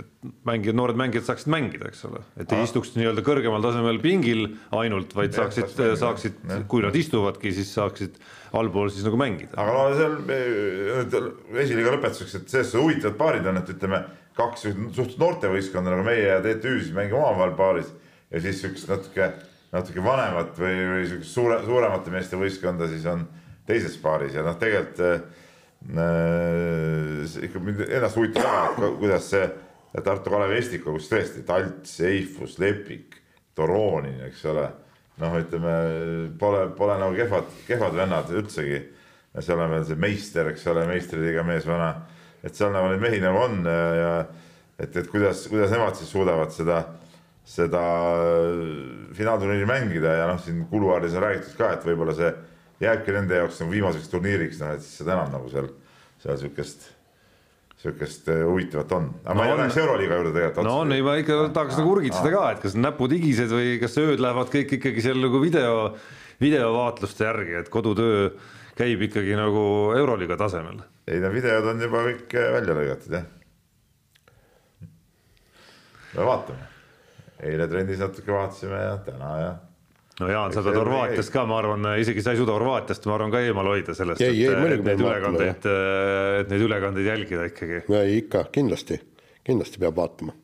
et 0.00 0.32
mängijad, 0.46 0.78
noored 0.78 0.98
mängijad 0.98 1.26
saaksid 1.28 1.50
mängida, 1.54 1.90
eks 1.90 2.04
ole, 2.08 2.22
et 2.40 2.54
ei 2.54 2.64
istuks 2.66 2.94
nii-öelda 2.98 3.24
kõrgemal 3.26 3.64
tasemel 3.64 4.00
pingil 4.02 4.46
ainult, 4.74 5.14
vaid 5.16 5.36
saaksid, 5.36 5.74
saaksid, 6.00 6.40
kui 6.70 6.84
nad 6.86 6.96
istuvadki, 6.98 7.54
siis 7.54 7.72
saaksid 7.76 8.18
allpool 8.54 8.90
siis 8.94 9.06
nagu 9.06 9.18
mängida. 9.18 9.56
aga 9.58 9.74
no 9.74 9.86
seal 11.08 11.30
esiliiga 11.64 11.96
lõpetuseks, 11.96 12.38
et 12.38 12.52
selles 12.52 12.70
suhtes 12.70 12.82
huvitavad 12.82 13.18
paarid 13.18 13.50
on, 13.50 13.58
et 13.62 13.74
ütleme, 13.74 14.04
kaks 14.38 14.66
suhteliselt 14.66 15.18
noortevõistkonda 15.22 15.94
nagu 15.94 16.06
meie 16.06 16.26
ja 16.26 16.40
TTÜ 16.42 16.78
siis 16.80 16.94
mängime 16.94 17.20
omavahel 17.20 17.54
paaris 17.58 17.90
ja 18.34 18.40
siis 18.42 18.62
siukest 18.62 18.90
natuke, 18.90 19.28
natuke 19.74 20.04
vanemat 20.04 20.58
või, 20.58 20.76
või 20.92 21.08
siukest 21.10 21.34
suure, 21.34 21.58
suuremate 21.66 22.12
meeste 22.14 22.38
võistkonda 22.38 22.88
siis 22.90 23.06
on 23.10 23.26
teises 23.66 23.96
paaris 24.00 24.36
ja 24.36 24.44
noh, 24.46 24.56
tegelikult 24.60 25.00
äh, 25.04 25.20
ikka 27.48 27.60
mind 27.60 27.84
ennast 27.88 28.16
huvitab 28.20 28.46
väga, 28.46 28.94
kuidas 29.00 29.28
see 29.34 29.44
Tartu 29.94 30.30
Kalevi 30.32 30.56
Estika, 30.58 30.90
kus 30.90 31.06
tõesti 31.06 31.44
Talts, 31.46 32.00
Eifus, 32.02 32.56
Lepik, 32.58 33.14
Toronin, 33.54 34.24
eks 34.26 34.40
ole 34.50 34.64
noh, 35.22 35.36
ütleme 35.38 35.74
pole, 36.40 36.64
pole 36.74 36.96
nagu 36.98 37.14
kehvad, 37.14 37.52
kehvad 37.68 37.94
vennad 37.94 38.32
üldsegi. 38.34 38.80
seal 39.38 39.60
on 39.60 39.70
veel 39.70 39.86
see 39.86 39.98
meister, 39.98 40.50
eks 40.50 40.66
ole, 40.70 40.86
meistriliiga 40.88 41.42
mees 41.46 41.66
vana, 41.66 41.92
et 42.42 42.54
seal 42.54 42.74
nagu 42.74 42.90
neid 42.90 43.02
mehi 43.02 43.20
nagu 43.22 43.38
on 43.44 43.64
ja 43.66 44.10
et, 44.78 44.96
et 44.96 45.08
kuidas, 45.10 45.46
kuidas 45.50 45.70
nemad 45.74 45.94
siis 45.98 46.10
suudavad 46.10 46.50
seda, 46.54 46.82
seda 47.44 47.84
finaalturniiri 49.14 49.68
mängida 49.68 50.16
ja 50.20 50.26
noh, 50.30 50.40
siin 50.40 50.64
kuluaarides 50.70 51.16
on 51.18 51.26
räägitud 51.26 51.58
ka, 51.58 51.74
et 51.76 51.84
võib-olla 51.84 52.16
see 52.16 52.32
jääbki 52.84 53.14
nende 53.14 53.40
jaoks 53.42 53.60
nagu 53.60 53.74
viimaseks 53.74 54.10
turniiriks, 54.12 54.60
noh 54.62 54.74
et 54.74 54.84
siis 54.84 55.02
seda 55.02 55.18
enam 55.18 55.32
nagu 55.36 55.50
seal, 55.52 55.68
seal 56.24 56.40
sihukest 56.40 56.88
sihukest 57.84 58.28
äh, 58.32 58.42
huvitavat 58.48 58.92
on, 58.96 59.10
aga 59.24 59.34
no 59.34 59.40
ma 59.42 59.46
ei 59.46 59.56
läheks 59.58 59.76
Euroliiga 59.82 60.18
juurde 60.18 60.32
tegelikult. 60.32 60.66
no 60.66 60.74
on, 60.80 60.92
ei 60.96 61.04
ma 61.04 61.18
ikka 61.20 61.38
tahaks 61.52 61.78
nagu 61.80 61.92
urgitseda 61.92 62.32
ka, 62.32 62.44
et 62.54 62.62
kas 62.64 62.76
näpud 62.80 63.12
higised 63.12 63.52
või 63.52 63.76
kas 63.82 63.96
ööd 64.00 64.24
lähevad 64.24 64.52
kõik 64.54 64.76
ikkagi 64.78 65.04
seal 65.04 65.20
nagu 65.20 65.40
video, 65.42 65.74
videovaatluste 66.40 67.28
järgi, 67.28 67.56
et 67.60 67.68
kodutöö 67.72 68.30
käib 68.78 69.04
ikkagi 69.08 69.36
nagu 69.38 69.64
Euroliiga 69.98 70.38
tasemel. 70.40 70.80
ei 71.06 71.20
no 71.20 71.32
videod 71.34 71.68
on 71.74 71.84
juba 71.84 72.06
kõik 72.08 72.36
äh, 72.40 72.52
välja 72.56 72.78
lõigatud 72.80 73.18
jah. 73.18 73.26
no 76.14 76.30
vaatame, 76.30 76.70
eile 77.44 77.68
trennis 77.70 78.02
natuke 78.02 78.32
vaatasime 78.32 78.80
ja 78.80 78.98
täna 79.04 79.30
ja 79.40 79.54
no 80.20 80.30
Jaan, 80.30 80.54
sa 80.54 80.62
pead 80.62 80.78
Horvaatiast 80.78 81.32
ka, 81.34 81.42
ma 81.48 81.58
arvan, 81.58 81.88
isegi 82.00 82.22
sa 82.22 82.34
ei 82.34 82.38
suuda 82.38 82.54
Horvaatiast, 82.54 83.08
ma 83.10 83.16
arvan, 83.16 83.34
ka 83.34 83.42
eemal 83.42 83.70
hoida 83.72 83.96
sellest, 83.96 84.22
et, 84.22 84.38
et 84.38 84.86
neid 84.86 85.02
ülekandeid, 85.02 85.68
et 86.40 86.52
neid 86.52 86.64
ülekandeid 86.68 87.10
jälgida 87.10 87.50
ikkagi. 87.50 87.82
ei 87.98 88.16
ikka, 88.22 88.46
kindlasti, 88.54 89.00
kindlasti 89.46 89.82
peab 89.82 89.98
vaatama. 89.98 90.36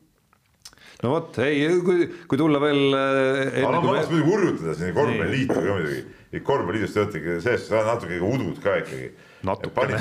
no 1.03 1.15
vot, 1.15 1.41
ei, 1.45 1.63
kui, 1.87 2.07
kui 2.27 2.41
tulla 2.41 2.61
veel. 2.63 2.83
aga 2.91 3.73
noh, 3.77 3.85
ma 3.87 3.97
tahaks 3.97 4.11
muidugi 4.11 4.29
hurjutada 4.29 4.77
siin 4.79 4.95
korvpalliliitu 4.97 5.57
ka 5.57 5.67
muidugi, 5.79 6.45
korvpalliliidust 6.51 6.97
te 6.97 7.05
olete 7.05 7.21
ikka 7.23 7.41
sellest 7.47 7.75
natuke 7.91 8.23
udud 8.27 8.63
ka 8.63 8.79
ikkagi 8.83 9.11
natukene. 9.47 9.99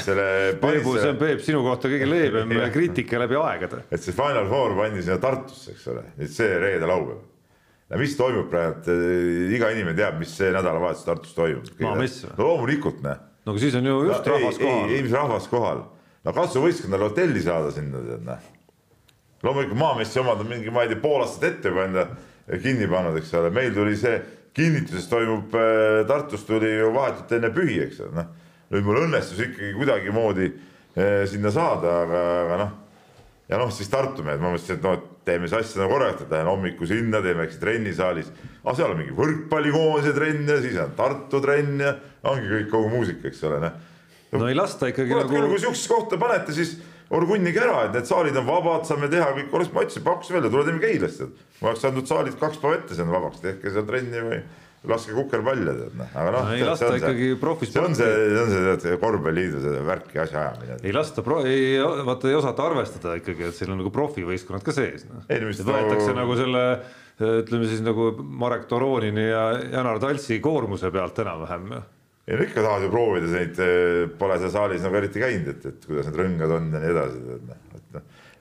Peebu, 0.60 0.94
see 0.98 1.10
on 1.10 1.18
Peep 1.20 1.42
sinu 1.44 1.64
kohta 1.64 1.90
kõige 1.92 2.08
leebem 2.08 2.54
kriitika 2.76 3.20
läbi 3.22 3.38
aegade. 3.40 3.84
et 3.90 4.04
see 4.04 4.16
Final 4.16 4.48
Four 4.50 4.76
pandi 4.78 5.02
sinna 5.04 5.18
Tartusse, 5.22 5.74
eks 5.74 5.90
ole, 5.94 6.06
nüüd 6.20 6.32
see 6.34 6.56
reede-laupäev 6.60 7.26
no 7.90 7.98
mis 7.98 8.14
toimub 8.18 8.50
praegu, 8.50 8.92
äh, 8.92 9.54
iga 9.56 9.70
inimene 9.74 9.98
teab, 9.98 10.18
mis 10.20 10.32
see 10.38 10.50
nädalavahetus 10.54 11.06
Tartus 11.06 11.34
toimub. 11.34 11.70
maamess 11.82 12.24
või? 12.24 12.36
no 12.38 12.48
loomulikult, 12.52 13.02
näe. 13.04 13.18
no 13.46 13.54
aga 13.54 13.62
siis 13.64 13.78
on 13.78 13.88
ju 13.90 13.96
just 14.06 14.26
no, 14.26 14.36
rahvas 14.36 14.58
ei, 14.60 14.64
kohal. 14.64 14.94
ei, 14.94 15.04
mis 15.06 15.14
rahvas 15.16 15.48
kohal. 15.50 15.84
no 16.24 16.34
katsu 16.36 16.64
võistkondadele 16.64 17.10
hotelli 17.10 17.44
saada 17.44 17.72
sinna, 17.74 18.02
tead, 18.06 18.26
näe. 18.28 19.06
loomulikult 19.46 19.80
maamessi 19.80 20.22
omad 20.22 20.44
on 20.44 20.52
mingi, 20.52 20.74
ma 20.74 20.84
ei 20.86 20.92
tea, 20.92 21.00
pool 21.02 21.24
aastat 21.24 21.48
ette 21.50 21.74
enda 21.86 22.06
kinni 22.62 22.86
pannud, 22.90 23.18
eks 23.18 23.34
ole, 23.40 23.50
meil 23.54 23.74
tuli 23.74 23.96
see 23.98 24.20
kinnituses 24.54 25.10
toimub 25.10 25.54
äh,, 25.58 26.04
Tartus 26.06 26.46
tuli 26.46 26.70
ju 26.76 26.94
vahetult 26.94 27.34
enne 27.38 27.50
pühi, 27.54 27.80
eks 27.88 28.04
ole, 28.06 28.14
noh. 28.20 28.30
Nüüd 28.70 28.86
mul 28.86 29.02
õnnestus 29.04 29.40
ikkagi 29.46 29.72
kuidagimoodi 29.78 30.50
äh, 30.50 31.24
sinna 31.30 31.52
saada, 31.54 31.96
aga, 32.04 32.22
aga 32.44 32.62
noh 32.64 32.78
ja 33.50 33.58
noh, 33.58 33.70
siis 33.74 33.90
Tartu 33.90 34.24
mehed, 34.26 34.40
ma 34.42 34.52
mõtlesin, 34.52 34.78
et 34.78 34.84
noh, 34.86 34.96
et 34.96 35.06
teeme 35.26 35.48
siis 35.48 35.56
asja 35.58 35.82
nagu 35.82 35.94
korralikult, 35.94 36.28
et 36.28 36.34
lähen 36.36 36.50
hommikul 36.50 36.88
sinna, 36.90 37.20
teeme 37.24 37.44
väikse 37.44 37.58
trennisaalis. 37.62 38.30
aga 38.62 38.74
seal 38.78 38.94
on 38.94 39.00
mingi 39.00 39.16
võrkpallikoondise 39.16 40.12
trenn 40.14 40.52
ja 40.52 40.60
siis 40.62 40.78
on 40.78 40.94
Tartu 40.98 41.40
trenn 41.42 41.82
ja 41.82 41.96
ongi 42.30 42.46
kõik 42.52 42.70
kogu 42.70 42.92
muusika, 42.92 43.26
eks 43.28 43.42
ole, 43.48 43.58
noh. 43.64 43.74
no 44.38 44.48
ei 44.48 44.56
lasta 44.58 44.92
ikkagi 44.92 45.16
nagu. 45.16 45.32
küll, 45.32 45.50
kui 45.50 45.62
sihukesesse 45.64 45.90
kohta 45.90 46.20
panete, 46.20 46.54
siis 46.54 46.76
orgunnige 47.10 47.58
ära, 47.64 47.88
et 47.88 47.98
need 47.98 48.06
saalid 48.06 48.38
on 48.38 48.46
vabad, 48.46 48.86
saame 48.86 49.10
teha 49.10 49.32
kõik, 49.34 49.50
oleks, 49.58 49.74
ma 49.74 49.82
ütlesin, 49.86 50.06
pakkusin 50.06 50.38
välja, 50.38 50.54
tule 50.54 50.66
teeme 50.68 50.82
Keilasse. 50.84 51.30
ma 51.58 51.72
oleks 51.72 51.86
andnud 51.90 52.10
saalid 52.10 52.38
kaks 52.38 52.62
päeva 52.62 52.78
ette, 52.78 53.02
on 53.02 53.14
vabaks, 53.16 53.42
tehke 53.42 53.74
seal 53.74 53.88
trenni 53.88 54.26
või 54.28 54.42
laske 54.88 55.12
kukerpalle 55.12 55.74
tead 55.76 55.96
noh, 55.98 56.12
aga 56.16 56.30
noh. 56.32 56.50
ei 56.56 56.64
lasta 56.64 56.88
ikkagi 56.96 57.26
see 57.68 57.82
on 57.82 57.96
see, 57.98 58.08
see 58.08 58.40
on 58.40 58.52
see 58.54 58.76
tead 58.86 59.02
korvpalliliidu 59.02 59.60
see 59.60 59.82
värk 59.84 60.14
ja 60.16 60.24
asjaajamine. 60.24 60.78
ei 60.80 60.94
lasta 60.96 61.24
ei, 61.44 61.66
vaata 62.08 62.30
ei 62.30 62.38
osata 62.38 62.64
arvestada 62.70 63.18
ikkagi, 63.20 63.50
et 63.50 63.58
seal 63.58 63.74
on 63.74 63.82
nagu 63.82 63.92
profivõistkonnad 63.92 64.64
ka 64.64 64.72
sees 64.72 65.04
no.. 65.10 65.20
No 65.20 65.52
ta- 65.60 65.76
võetakse 65.76 66.16
nagu 66.16 66.36
selle 66.38 66.64
ütleme 67.20 67.68
siis 67.68 67.82
nagu 67.84 68.10
Marek 68.24 68.64
Toronini 68.70 69.26
ja 69.28 69.44
Janar 69.60 70.00
Taltsi 70.00 70.40
koormuse 70.40 70.88
pealt 70.94 71.18
enam-vähem. 71.20 71.74
ei 72.30 72.38
no 72.38 72.46
ikka 72.46 72.64
tahad 72.64 72.86
ju 72.86 72.92
proovida 72.94 73.28
neid, 73.34 73.60
pole 74.16 74.38
seal 74.40 74.54
saalis 74.54 74.86
nagu 74.86 74.96
eriti 74.96 75.20
käinud, 75.20 75.52
et, 75.52 75.66
et 75.74 75.84
kuidas 75.90 76.08
need 76.08 76.20
rõngad 76.22 76.56
on 76.56 76.72
ja 76.72 76.80
nii 76.80 76.94
edasi, 76.94 77.20
et 77.36 77.44
noh, 77.50 77.60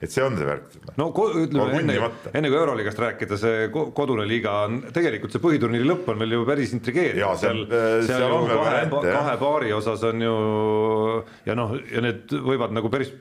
et 0.00 0.10
see 0.10 0.22
on 0.24 0.36
see 0.38 0.46
värk. 0.48 0.76
no 0.96 1.10
ütleme 1.12 1.78
enne 1.80 1.96
enne 2.34 2.48
kui 2.48 2.56
Euroliigast 2.58 2.98
rääkida, 3.02 3.36
see 3.40 3.66
ko- 3.74 3.90
kodune 3.96 4.24
liiga 4.28 4.54
on 4.66 4.78
tegelikult 4.96 5.32
see 5.34 5.42
põhiturniiri 5.44 5.84
lõpp 5.88 6.08
on 6.08 6.18
veel 6.22 6.32
ju 6.38 6.44
päris 6.48 6.72
intrigeeriv. 6.76 7.18
Jaa, 7.20 7.34
seal- 7.36 7.66
seal, 7.68 8.06
seal 8.08 8.32
on 8.32 8.48
ju 8.48 8.60
kahe, 8.60 8.86
kahe 9.12 9.34
paari 9.42 9.72
osas 9.76 10.04
on 10.08 10.22
ju 10.24 10.36
ja 11.46 11.54
noh, 11.58 11.74
ja 11.92 12.00
need 12.06 12.32
võivad 12.32 12.72
nagu 12.76 12.88
päris 12.92 13.12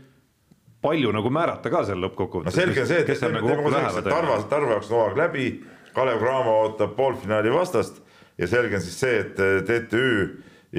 palju 0.81 1.11
nagu 1.11 1.29
määrata 1.35 1.67
ka 1.73 1.81
seal 1.89 1.99
lõppkokkuvõttes. 2.05 2.55
no 2.55 2.61
selge 2.61 2.85
see, 2.87 3.01
et 3.03 3.09
teeme 3.19 3.41
nagu 3.41 3.49
teeme 3.51 3.71
selleks, 3.73 3.97
et. 3.99 4.05
Tarva, 4.13 4.37
Tarva 4.49 4.77
jaoks 4.77 4.91
on 4.91 4.95
hooaeg 5.01 5.17
läbi, 5.19 5.47
Kalev 5.95 6.21
Cramo 6.21 6.53
ootab 6.63 6.93
poolfinaali 6.95 7.51
vastast 7.51 7.99
ja 8.39 8.47
selge 8.47 8.77
on 8.79 8.85
siis 8.85 8.95
see, 9.01 9.17
et 9.25 9.35
TTÜ 9.67 10.05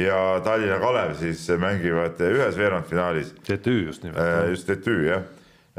ja 0.01 0.41
Tallinna 0.47 0.79
Kalev 0.81 1.13
siis 1.21 1.43
mängivad 1.61 2.17
ühes 2.31 2.57
veerandfinaalis, 2.57 3.35
TTÜ 3.45 3.75
just 3.91 4.07
nimelt. 4.07 4.49
just 4.55 4.71
TTÜ 4.71 4.97
jah, 5.11 5.29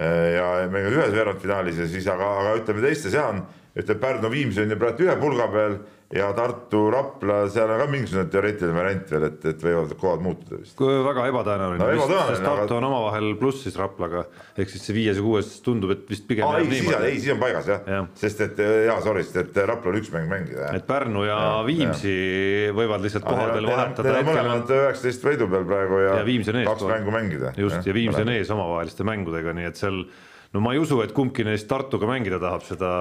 ja 0.01 0.45
mängivad 0.71 0.97
ühes 0.97 1.15
veerandfinaalis 1.15 1.81
ja 1.83 1.87
siis 1.91 2.07
aga, 2.09 2.29
aga 2.41 2.53
ütleme 2.57 2.81
teistes 2.85 3.13
jah 3.13 3.29
on, 3.29 3.43
ütleme 3.77 4.01
Pärnu 4.01 4.31
Viimsi 4.33 4.63
on 4.63 4.73
ju 4.73 4.77
praegu 4.81 5.05
ühe 5.05 5.17
pulga 5.21 5.47
peal 5.53 5.75
ja 6.15 6.27
Tartu 6.35 6.81
Rapla, 6.91 7.37
seal 7.51 7.69
on 7.71 7.79
ka 7.79 7.85
mingisugune 7.91 8.25
teoreetiline 8.31 8.75
variant 8.75 9.11
veel, 9.13 9.25
et, 9.29 9.45
et 9.53 9.61
võivad 9.63 9.93
kohad 9.99 10.23
muutuda 10.25 10.59
vist. 10.59 10.79
väga 10.81 11.27
ebatõenäoline 11.31 11.87
No 12.01 12.07
sest 12.09 12.43
Tartu 12.43 12.65
aga- 12.65 12.77
on 12.79 12.87
omavahel 12.89 13.29
plussis 13.39 13.77
Raplaga, 13.79 14.25
ehk 14.59 14.73
siis 14.73 14.83
see 14.87 14.95
viies 14.97 15.19
ja 15.21 15.25
kuues 15.25 15.51
tundub, 15.65 15.93
et 15.95 16.03
vist 16.11 16.27
pigem 16.27 16.47
aa 16.47 16.59
ei, 16.59 16.67
siis 16.71 16.89
on, 16.91 17.05
ei 17.07 17.19
siis 17.19 17.35
on 17.35 17.39
paigas 17.43 17.69
jah 17.71 17.87
ja., 17.87 18.01
sest 18.23 18.43
et 18.47 18.59
jaa, 18.89 18.97
sorry, 19.05 19.23
sest 19.27 19.39
et 19.45 19.61
Raplal 19.71 19.99
üks 20.01 20.11
mäng 20.15 20.27
mängida 20.31 20.73
et 20.75 20.87
Pärnu 20.89 21.23
ja, 21.27 21.37
ja 21.37 21.61
Viimsi 21.67 22.15
ja. 22.15 22.73
võivad 22.75 23.05
lihtsalt 23.05 23.27
vahetada 23.27 23.61
on 23.61 23.79
hetkel 23.85 24.11
on 24.19 24.27
mõlemad 24.31 24.75
üheksateist 24.81 25.29
võidu 25.29 25.47
peal 25.51 25.69
praegu 25.69 26.03
ja, 26.03 26.17
Ja 26.21 26.65
kaks 26.67 26.83
mängu 26.89 27.13
mängida. 27.15 27.53
just 27.57 27.87
ja 27.87 27.95
Viimsi 27.95 28.21
on 28.25 28.33
ees 28.35 28.51
omavaheliste 28.53 29.07
mängudega, 29.07 29.55
nii 29.55 29.69
et 29.71 29.79
seal 29.79 30.03
no 30.51 30.59
ma 30.59 30.73
ei 30.75 30.81
usu, 30.81 30.99
et 31.03 31.13
kumbki 31.15 31.45
neist 31.47 31.69
Tartuga 31.69 32.07
mängida 32.09 32.39
tahab 32.41 32.63
seda, 32.67 32.91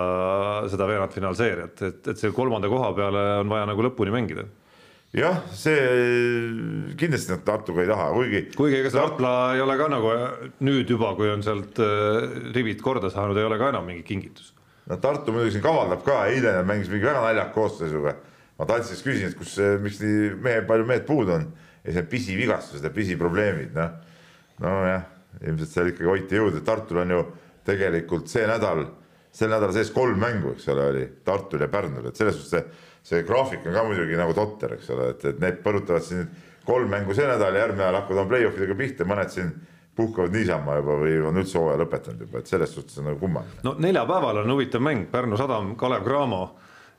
seda 0.70 0.86
veerandfinaalseeriat, 0.90 1.82
et, 1.88 2.00
et 2.12 2.20
selle 2.20 2.34
kolmanda 2.36 2.70
koha 2.70 2.92
peale 2.96 3.24
on 3.42 3.50
vaja 3.50 3.68
nagu 3.70 3.86
lõpuni 3.88 4.14
mängida. 4.14 4.46
jah, 5.16 5.40
see 5.58 6.94
kindlasti 6.98 7.34
nad 7.34 7.42
Tartuga 7.46 7.82
ei 7.82 7.90
taha, 7.90 8.10
kuigi 8.14 8.44
kuigi 8.54 8.78
ega 8.78 8.92
see 8.92 9.02
Rapla 9.02 9.34
ei 9.56 9.64
ole 9.64 9.76
ka 9.80 9.90
nagu 9.90 10.14
nüüd 10.62 10.90
juba, 10.94 11.14
kui 11.18 11.30
on 11.32 11.42
sealt 11.42 11.80
äh, 11.82 12.52
rivid 12.54 12.82
korda 12.84 13.10
saanud, 13.10 13.38
ei 13.38 13.48
ole 13.48 13.58
ka 13.58 13.72
enam 13.74 13.88
mingi 13.90 14.06
kingitus. 14.06 14.52
no 14.86 15.00
Tartu 15.02 15.34
muidugi 15.34 15.56
siin 15.56 15.66
kavaldab 15.66 16.06
ka, 16.06 16.22
eile 16.30 16.54
nad 16.60 16.70
mängisid 16.70 16.94
mingi 16.94 17.10
väga 17.10 17.24
naljaka 17.26 17.54
koosseisuga. 17.56 18.14
ma 18.60 18.68
Taltsist 18.70 19.02
küsisin, 19.02 19.34
et 19.34 19.38
kus, 19.38 19.58
miks 19.82 19.98
nii 20.04 20.36
mehe, 20.38 20.62
palju 20.68 20.86
mehed 20.86 21.08
puudu 21.08 21.34
on 21.40 21.50
ja 21.82 21.96
see 21.96 22.06
pisivigastused 22.06 22.84
ja 22.84 22.92
pisiprobleemid, 22.94 23.74
noh. 23.74 23.96
nojah, 24.62 25.06
ilmselt 25.40 25.70
seal 25.70 25.90
ikkagi 25.92 26.10
hoiti 26.10 26.38
jõudu, 26.40 26.62
Tartul 26.66 27.02
on 27.04 27.14
ju 27.14 27.24
tegelikult 27.66 28.30
see 28.30 28.46
nädal, 28.48 28.84
sel 29.32 29.50
nädalal 29.52 29.74
sees 29.76 29.92
kolm 29.94 30.20
mängu, 30.20 30.54
eks 30.56 30.68
ole, 30.72 30.86
oli 30.92 31.08
Tartul 31.24 31.64
ja 31.64 31.70
Pärnul, 31.72 32.10
et 32.10 32.18
selles 32.18 32.38
suhtes 32.38 32.52
see, 32.54 32.86
see 33.12 33.26
graafik 33.28 33.66
on 33.66 33.76
ka 33.76 33.84
muidugi 33.86 34.18
nagu 34.18 34.34
totter, 34.36 34.76
eks 34.78 34.90
ole, 34.94 35.10
et, 35.14 35.26
et 35.32 35.42
need 35.42 35.60
põrutavad 35.64 36.06
siin 36.06 36.26
kolm 36.66 36.90
mängu 36.92 37.16
see 37.16 37.28
nädal 37.28 37.56
ja 37.56 37.66
järgmine 37.66 37.84
nädal 37.84 38.00
hakkavad 38.02 38.24
oma 38.24 38.32
play-off 38.32 38.58
idega 38.58 38.78
pihta, 38.78 39.06
mõned 39.08 39.32
siin 39.32 39.52
puhkavad 39.96 40.34
niisama 40.34 40.78
juba 40.80 40.96
või 41.02 41.16
on 41.28 41.40
üldse 41.40 41.58
hooaja 41.58 41.80
lõpetanud 41.82 42.26
juba, 42.26 42.40
et 42.40 42.50
selles 42.50 42.74
suhtes 42.74 42.98
on 43.00 43.10
nagu 43.10 43.20
kummaline. 43.20 43.62
no 43.66 43.74
neljapäeval 43.78 44.42
on 44.44 44.54
huvitav 44.54 44.84
mäng, 44.84 45.08
Pärnu 45.12 45.38
Sadam, 45.40 45.74
Kalev 45.80 46.04
Cramo, 46.06 46.42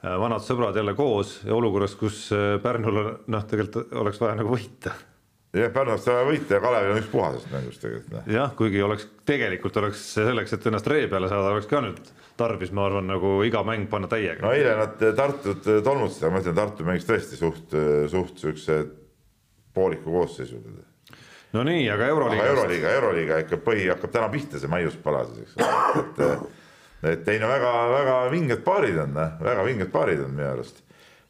vanad 0.02 0.44
sõbrad 0.46 0.78
jälle 0.78 0.96
koos 0.98 1.40
ja 1.46 1.56
olukorras, 1.56 1.96
kus 2.00 2.28
äh, 2.36 2.58
Pärnul 2.62 3.02
on 3.02 3.16
noh, 3.32 3.48
tegelikult 3.48 3.94
oleks 4.02 4.22
vaja 4.22 4.40
nagu 4.40 4.54
võita 4.54 4.96
jah, 5.54 5.72
Pärnu 5.74 5.96
oleks 5.96 6.08
vaja 6.08 6.28
võita 6.28 6.58
ja 6.58 6.64
Kalevil 6.64 6.94
on 6.96 7.02
ükspuha 7.02 7.32
sellest 7.32 7.54
mängust 7.56 7.84
tegelikult 7.84 8.16
noh.. 8.16 8.30
jah, 8.36 8.54
kuigi 8.58 8.84
oleks 8.86 9.08
tegelikult 9.28 9.82
oleks 9.84 10.06
selleks, 10.18 10.56
et 10.58 10.70
ennast 10.72 10.92
ree 10.92 11.08
peale 11.12 11.32
saada, 11.32 11.56
oleks 11.56 11.70
ka 11.72 11.82
nüüd 11.86 12.14
tarvis, 12.40 12.72
ma 12.76 12.86
arvan, 12.88 13.10
nagu 13.12 13.34
iga 13.46 13.64
mäng 13.68 13.90
panna 13.92 14.10
täiega 14.12 14.46
no 14.46 14.54
eile 14.56 14.78
nad 14.80 15.04
Tartut 15.18 15.68
tolmutasid, 15.68 16.24
aga 16.26 16.34
ma 16.36 16.44
ütlen, 16.44 16.58
Tartu 16.62 16.88
mängis 16.88 17.10
tõesti 17.10 17.40
suht, 17.40 17.76
suht 18.14 18.40
siukse 18.42 18.80
pooliku 19.76 20.16
koosseisu. 20.16 20.62
no 21.54 21.68
nii, 21.68 21.86
aga 21.92 22.08
Euroliigas 22.14 22.56
Euroliiga, 22.56 22.96
Euroliiga 23.02 23.44
ikka 23.46 23.62
põhi 23.66 23.92
hakkab 23.92 24.16
täna 24.16 24.32
pihta, 24.34 24.60
see 24.60 24.72
Maius 24.72 24.98
pala 25.04 25.26
siis, 25.30 25.54
eks 25.54 25.62
ole, 25.62 26.08
et 26.08 26.50
et 27.02 27.30
ei 27.34 27.40
no 27.42 27.50
väga-väga 27.50 28.18
vinged 28.32 28.64
paarid 28.66 28.98
on, 29.02 29.16
väga 29.42 29.64
vinged 29.66 29.90
paarid 29.94 30.22
on 30.22 30.36
minu 30.38 30.50
arust. 30.52 30.84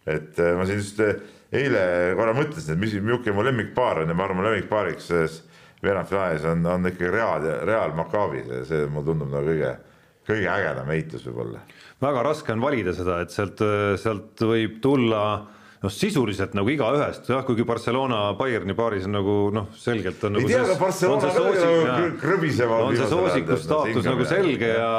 et 0.05 0.39
eh, 0.39 0.55
ma 0.57 0.65
siin 0.67 0.81
just 0.81 0.99
eh, 0.99 1.21
eile 1.51 1.83
korra 2.17 2.33
mõtlesin, 2.35 2.75
et 2.75 2.81
mis, 2.81 2.93
milline 3.03 3.35
mu 3.35 3.45
lemmikpaar 3.45 4.03
on 4.03 4.11
ja 4.11 4.17
ma 4.17 4.27
arvan, 4.27 4.45
lemmikpaariks 4.47 5.09
selles 5.11 5.39
veerandfinaalis 5.83 6.45
on, 6.51 6.65
on 6.69 6.91
ikkagi 6.91 7.09
Real 7.11 7.47
Real 7.67 7.95
Maccabi, 7.97 8.43
see, 8.47 8.65
see 8.69 8.89
mulle 8.91 9.09
tundub 9.09 9.31
nagu 9.33 9.49
kõige, 9.49 9.71
kõige 10.29 10.51
ägedam 10.53 10.91
heitlus 10.93 11.25
võib-olla. 11.27 11.63
Väga 12.01 12.23
raske 12.27 12.53
on 12.53 12.63
valida 12.63 12.93
seda, 12.97 13.19
et 13.25 13.33
sealt, 13.33 13.63
sealt 14.01 14.45
võib 14.45 14.77
tulla 14.83 15.23
noh, 15.81 15.89
sisuliselt 15.89 16.53
nagu 16.53 16.69
igaühest, 16.69 17.25
jah, 17.31 17.39
kuigi 17.47 17.63
Barcelona 17.65 18.19
Bayerni 18.37 18.75
paaris 18.77 19.07
on 19.09 19.15
nagu 19.17 19.35
noh, 19.55 19.67
selgelt 19.81 20.21
on 20.27 20.35
ei 20.37 20.43
nagu 20.43 20.51
tea, 20.51 20.59
see- 20.59 20.67
aga 20.67 20.79
Barcelona 20.79 21.21
ka 21.21 21.31
soosik- 21.33 21.63
nagu 21.65 21.85
jaa. 21.87 21.95
krõ- 21.97 22.19
krõbisevad. 22.21 22.83
on 22.85 22.95
see 22.99 23.07
soosiku 23.09 23.57
staatus 23.57 24.05
nagu 24.05 24.25
selge 24.29 24.69
ja 24.69 24.91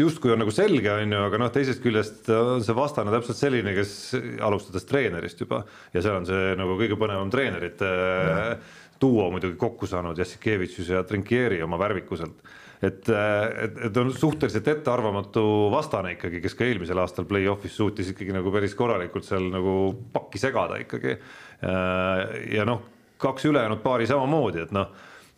justkui 0.00 0.32
on 0.34 0.42
nagu 0.42 0.50
selge, 0.50 0.90
on 0.90 1.12
ju, 1.14 1.20
aga 1.28 1.38
noh, 1.44 1.52
teisest 1.54 1.82
küljest 1.84 2.28
on 2.34 2.64
see 2.66 2.74
vastane 2.74 3.14
täpselt 3.14 3.38
selline, 3.38 3.74
kes 3.76 3.94
alustades 4.42 4.84
treenerist 4.90 5.38
juba 5.44 5.62
ja 5.94 6.02
seal 6.02 6.16
on 6.18 6.26
see 6.26 6.56
nagu 6.58 6.74
kõige 6.80 6.98
põnevam 6.98 7.30
treenerite 7.30 7.92
duo 9.00 9.30
muidugi 9.30 9.56
kokku 9.60 9.86
saanud, 9.90 10.16
Jassikevitšus 10.18 10.88
ja 10.94 11.02
Trinkieri 11.06 11.62
oma 11.62 11.76
värvikuselt. 11.78 12.34
et, 12.86 13.08
et, 13.10 13.78
et 13.88 13.98
on 14.00 14.12
suhteliselt 14.12 14.68
ettearvamatu 14.68 15.44
vastane 15.72 16.14
ikkagi, 16.16 16.40
kes 16.44 16.56
ka 16.58 16.66
eelmisel 16.68 17.00
aastal 17.02 17.26
play-off'is 17.28 17.76
suutis 17.76 18.12
ikkagi 18.12 18.34
nagu 18.36 18.52
päris 18.54 18.76
korralikult 18.78 19.26
seal 19.26 19.50
nagu 19.52 19.74
pakki 20.14 20.40
segada 20.42 20.78
ikkagi. 20.82 21.16
ja 22.54 22.64
noh, 22.68 22.82
kaks 23.20 23.46
ülejäänud 23.48 23.80
paari 23.84 24.06
samamoodi, 24.10 24.64
et 24.66 24.74
noh, 24.74 24.90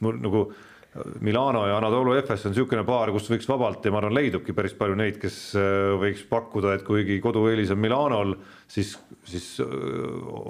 mul 0.05 0.19
nagu 0.23 0.47
Milano 1.21 1.67
ja 1.69 1.77
Anatoly 1.79 2.19
Efes 2.21 2.47
on 2.47 2.53
niisugune 2.55 2.85
paar, 2.87 3.11
kus 3.15 3.29
võiks 3.31 3.49
vabalt 3.51 3.85
ja 3.85 3.93
ma 3.93 4.01
arvan, 4.01 4.15
leidubki 4.17 4.55
päris 4.57 4.75
palju 4.77 4.97
neid, 4.99 5.19
kes 5.23 5.39
äh, 5.59 5.95
võiks 6.01 6.23
pakkuda, 6.31 6.77
et 6.77 6.85
kuigi 6.87 7.19
kodueelis 7.25 7.73
on 7.75 7.81
Milanol, 7.83 8.35
siis, 8.71 8.95
siis 9.29 9.49
äh, 9.65 9.73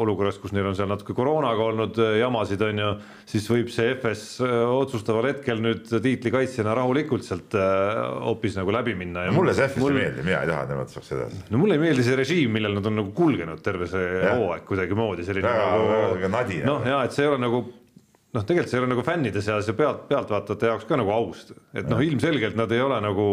olukorras, 0.02 0.38
kus 0.42 0.54
neil 0.56 0.68
on 0.70 0.76
seal 0.78 0.90
natuke 0.90 1.16
koroonaga 1.16 1.68
olnud 1.70 2.00
äh, 2.02 2.18
jamasid, 2.20 2.64
on 2.66 2.82
ju, 2.82 2.90
siis 3.28 3.48
võib 3.52 3.70
see 3.74 3.92
Efes 3.94 4.26
otsustaval 4.42 5.30
hetkel 5.32 5.62
nüüd 5.64 5.88
tiitlikaitsjana 5.90 6.74
rahulikult 6.76 7.26
sealt 7.26 7.56
hoopis 7.56 8.58
nagu 8.58 8.74
läbi 8.74 8.96
minna. 8.98 9.26
mulle 9.34 9.56
see 9.56 9.68
F-ist 9.70 9.88
ei 9.88 9.96
meeldi, 9.96 10.26
mina 10.26 10.42
ei 10.44 10.52
taha, 10.52 10.66
et 10.66 10.74
nemad 10.74 10.92
saaks 10.92 11.14
edasi. 11.16 11.42
no 11.50 11.62
mulle 11.62 11.78
ei 11.78 11.84
meeldi 11.86 12.06
see 12.06 12.18
režiim, 12.18 12.54
millel 12.56 12.76
nad 12.78 12.92
on 12.92 13.00
nagu 13.02 13.16
kulgenud 13.16 13.64
terve 13.64 13.88
see 13.90 14.22
hooaeg 14.26 14.68
kuidagimoodi 14.68 15.26
selline 15.26 15.48
Väga- 15.48 15.72
nagu 15.72 15.90
väga 15.90 16.06
sihuke 16.12 16.32
nadi 16.36 16.62
noh 16.66 16.86
ja 16.86 17.02
et 17.06 17.16
see 17.16 17.26
ei 17.26 17.32
ole 17.32 17.42
nagu 17.42 17.64
noh, 18.34 18.42
tegelikult 18.42 18.72
see 18.72 18.78
ei 18.78 18.82
ole 18.82 18.90
nagu 18.90 19.04
fännide 19.06 19.42
seas 19.44 19.68
ja 19.70 19.74
pealt, 19.76 20.08
pealtvaatajate 20.10 20.72
jaoks 20.72 20.88
ka 20.88 20.98
nagu 20.98 21.12
aus, 21.14 21.46
et 21.76 21.86
noh, 21.90 22.02
ilmselgelt 22.02 22.58
nad 22.58 22.72
ei 22.74 22.82
ole 22.84 22.98
nagu 23.04 23.28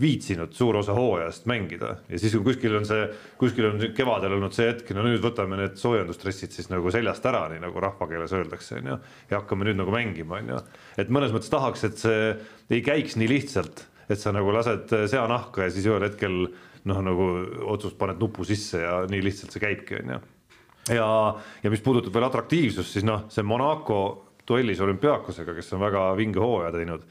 viitsinud 0.00 0.50
suur 0.54 0.80
osa 0.80 0.94
hooajast 0.96 1.46
mängida. 1.46 1.92
Ja 2.10 2.18
siis, 2.18 2.34
kui 2.34 2.48
kuskil 2.48 2.74
on 2.80 2.86
see, 2.88 3.04
kuskil 3.38 3.68
on 3.68 3.82
kevadel 3.94 4.34
olnud 4.36 4.54
see 4.56 4.66
hetk, 4.66 4.90
no 4.96 5.04
nüüd 5.06 5.22
võtame 5.22 5.58
need 5.60 5.78
soojendustressid 5.78 6.54
siis 6.56 6.70
nagu 6.72 6.90
seljast 6.94 7.26
ära, 7.30 7.44
nii 7.52 7.62
nagu 7.62 7.82
rahvakeeles 7.82 8.34
öeldakse, 8.34 8.80
on 8.80 8.90
ju, 8.90 8.98
ja 9.30 9.40
hakkame 9.40 9.68
nüüd 9.68 9.78
nagu 9.78 9.94
mängima, 9.94 10.40
on 10.42 10.50
ju. 10.54 10.60
et 10.98 11.14
mõnes 11.14 11.34
mõttes 11.34 11.52
tahaks, 11.52 11.86
et 11.86 12.02
see 12.02 12.20
ei 12.74 12.82
käiks 12.86 13.14
nii 13.20 13.30
lihtsalt, 13.30 13.86
et 14.10 14.20
sa 14.20 14.34
nagu 14.34 14.50
lased 14.54 14.90
sea 15.10 15.24
nahka 15.30 15.68
ja 15.68 15.74
siis 15.74 15.86
ühel 15.86 16.02
hetkel 16.08 16.40
noh, 16.90 17.00
nagu 17.04 17.30
otsust 17.70 17.98
paned 18.00 18.18
nupu 18.20 18.44
sisse 18.48 18.82
ja 18.82 18.98
nii 19.10 19.22
lihtsalt 19.24 19.54
see 19.54 19.62
käibki, 19.62 20.02
on 20.02 20.16
ju. 20.16 20.22
Ja, 20.92 21.08
ja 21.64 21.70
mis 21.72 21.80
puudutab 21.80 22.12
veel 22.12 22.26
atraktiivsust, 22.26 22.98
siis 22.98 23.06
noh, 23.06 23.28
see 23.32 23.46
Monaco 23.46 24.00
duellis 24.48 24.80
olümpiaakosega, 24.80 25.54
kes 25.54 25.72
on 25.76 25.80
väga 25.80 26.06
vinge 26.18 26.40
hooaja 26.42 26.72
teinud, 26.74 27.04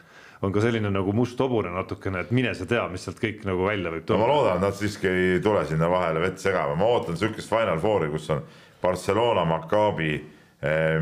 on 0.44 0.52
ka 0.52 0.62
selline 0.62 0.90
nagu 0.92 1.14
must 1.16 1.40
hobune 1.40 1.72
natukene, 1.72 2.24
et 2.26 2.32
mine 2.36 2.52
sa 2.58 2.68
tea, 2.70 2.84
mis 2.92 3.06
sealt 3.06 3.22
kõik 3.22 3.46
nagu 3.48 3.66
välja 3.66 3.94
võib 3.94 4.04
no 4.10 4.18
ma 4.18 4.26
tulla. 4.26 4.36
loodan, 4.36 4.58
et 4.60 4.66
nad 4.68 4.78
siiski 4.78 5.08
ei 5.10 5.40
tule 5.44 5.64
sinna 5.70 5.90
vahele 5.92 6.20
vett 6.24 6.42
segama, 6.44 6.76
ma 6.76 6.90
ootan 6.92 7.18
sihukest 7.18 7.50
Final 7.50 7.80
Fouri, 7.80 8.10
kus 8.12 8.30
on 8.36 8.44
Barcelona, 8.82 9.46
Maccabi, 9.48 10.18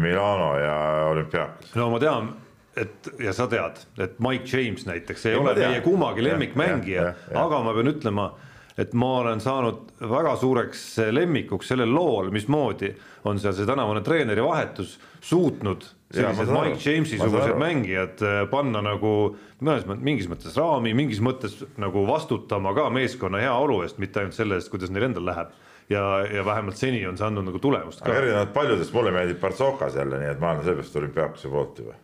Milano 0.01 0.53
ja 0.57 0.77
olümpiaakas. 1.11 1.75
no 1.75 1.89
ma 1.93 1.99
tean, 2.01 2.29
et 2.77 3.09
ja 3.19 3.33
sa 3.33 3.47
tead, 3.49 3.81
et 4.01 4.19
Mike 4.23 4.47
James 4.49 4.85
näiteks 4.87 5.25
ei 5.25 5.35
Ei, 5.35 5.41
ole 5.41 5.53
meie 5.57 5.81
kummagi 5.85 6.23
lemmikmängija 6.23 7.09
aga 7.43 7.59
ma 7.65 7.73
pean 7.75 7.91
ütlema, 7.91 8.31
et 8.77 8.93
ma 8.93 9.17
olen 9.19 9.41
saanud 9.43 9.91
väga 10.09 10.35
suureks 10.39 10.83
lemmikuks 11.11 11.73
sellel 11.73 11.91
lool, 11.95 12.31
mismoodi 12.31 12.93
on 13.27 13.39
seal 13.39 13.55
see 13.57 13.67
tänavune 13.67 14.03
treeneri 14.05 14.43
vahetus 14.43 14.97
suutnud 15.21 15.85
sellised 16.11 16.49
aru. 16.49 16.69
Mike 16.69 16.89
Jamesi 16.89 17.19
sugused 17.19 17.57
mängijad 17.59 18.21
äh, 18.25 18.43
panna 18.51 18.81
nagu 18.85 19.13
mõnes 19.61 19.85
mõttes, 19.87 20.05
mingis 20.05 20.29
mõttes 20.31 20.55
raami, 20.57 20.93
mingis 20.97 21.21
mõttes 21.23 21.57
nagu 21.81 22.05
vastutama 22.07 22.73
ka 22.77 22.87
meeskonna 22.93 23.41
heaolu 23.43 23.81
eest, 23.85 23.99
mitte 24.01 24.21
ainult 24.21 24.37
selle 24.37 24.57
eest, 24.59 24.71
kuidas 24.73 24.91
neil 24.93 25.09
endal 25.09 25.27
läheb. 25.29 25.51
ja, 25.91 26.01
ja 26.31 26.45
vähemalt 26.45 26.77
seni 26.79 27.01
on 27.07 27.17
see 27.19 27.25
andnud 27.27 27.43
nagu 27.49 27.59
tulemust 27.59 27.99
aga 28.05 28.13
erinevalt 28.15 28.53
paljudest 28.55 28.93
mulle 28.95 29.11
meeldib 29.11 29.41
Partsokas 29.41 29.95
jälle, 29.99 30.19
nii 30.21 30.29
et 30.31 30.39
ma 30.39 30.53
olen 30.53 30.63
sellepärast 30.63 30.95
olümpiaakuse 31.01 31.51
poolt 31.51 31.81
juba. 31.83 31.95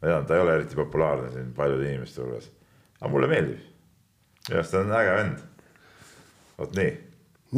ma 0.00 0.08
tean, 0.08 0.26
ta 0.26 0.36
ei 0.36 0.44
ole 0.44 0.54
eriti 0.60 0.78
populaarne 0.78 1.30
siin 1.34 1.52
paljude 1.56 1.88
inimeste 1.90 2.22
hulgas, 2.22 2.50
aga 3.00 3.10
mulle 3.12 3.28
meeldib. 3.28 3.66
minu 4.48 4.60
arust 4.60 4.76
ta 4.76 4.84
on 4.84 4.94
äge 5.00 5.16
vend. 5.18 5.42
Vot 6.62 6.76
nii. 6.78 6.92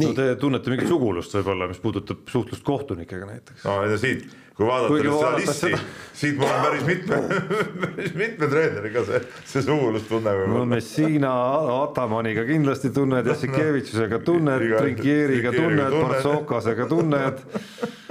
no 0.03 0.13
te 0.17 0.27
tunnete 0.41 0.73
mingit 0.73 0.91
sugulust 0.91 1.37
võib-olla, 1.37 1.69
mis 1.71 1.81
puudutab 1.83 2.25
suhtlust 2.31 2.65
kohtunikega 2.67 3.29
näiteks. 3.29 3.63
no 3.67 3.79
ja 3.85 3.99
siit, 4.01 4.27
kui 4.55 4.67
vaadata 4.67 4.93
nüüd 4.95 5.11
seda 5.11 5.31
listi 5.35 5.55
seda-, 5.59 5.79
siit 6.15 6.37
mul 6.39 6.47
on 6.47 6.61
päris 6.63 6.85
mitme, 6.87 7.17
päris 7.81 8.13
mitme 8.15 8.47
treeneriga 8.51 9.03
see, 9.07 9.19
see 9.51 9.65
sugulustunne 9.65 10.31
no 10.31 10.37
võib-olla. 10.39 10.69
Messina 10.75 11.33
Atamaniga 11.81 12.45
kindlasti 12.47 12.93
tunned, 12.95 13.27
Jassikevitšusega 13.33 14.21
tunned, 14.29 14.63
Iga- 14.69 14.85
Trinkieriga 14.85 15.51
tunned, 15.55 15.83
tunned. 15.83 16.07
Bartsokasega 16.07 16.87
tunned. 16.91 17.43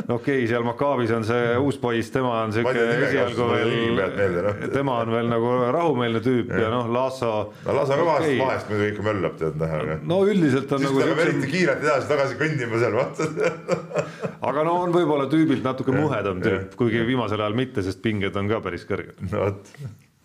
okei 0.05 0.43
okay,, 0.43 0.47
seal 0.51 0.65
Makaabis 0.67 1.15
on 1.17 1.25
see 1.25 1.55
uus 1.57 1.79
poiss, 1.81 2.13
tema 2.13 2.35
on 2.43 2.53
siuke 2.53 2.75
esialgu 3.07 3.47
veel 3.49 3.73
noh., 3.97 4.59
tema 4.75 4.99
on 5.01 5.13
veel 5.15 5.31
nagu 5.33 5.55
rahumeelne 5.73 6.21
tüüp 6.25 6.53
ja, 6.53 6.67
ja 6.67 6.73
noh, 6.75 6.91
Lasso. 6.93 7.31
no 7.65 7.77
lase 7.79 7.97
ka 7.97 8.05
vahest, 8.11 8.37
vahest 8.43 8.69
muidugi 8.69 8.93
ikka 8.93 9.07
möllab 9.07 9.39
tead 9.41 9.57
näha, 9.61 9.81
aga 9.81 9.97
no 10.05 10.21
üldiselt 10.29 10.75
on 10.77 10.85
siis 10.85 10.91
nagu 10.91 11.01
ta 11.01 11.09
peab 11.09 11.23
eriti 11.25 11.51
kiirelt 11.55 11.87
edasi-tagasi 11.87 12.37
kõndima 12.43 12.83
seal, 12.83 12.99
vaata. 13.01 14.05
aga 14.51 14.67
no 14.69 14.77
on 14.83 14.93
võib-olla 14.93 15.31
tüübilt 15.33 15.65
natuke 15.65 15.97
muhedam 15.97 16.34
tüüp, 16.43 16.75
kuigi 16.79 17.05
viimasel 17.07 17.43
ajal 17.43 17.57
mitte, 17.59 17.85
sest 17.87 18.03
pinged 18.05 18.37
on 18.41 18.51
ka 18.51 18.61
päris 18.65 18.87
kõrged. 18.89 19.21
no 19.31 19.45
vot, 19.45 19.73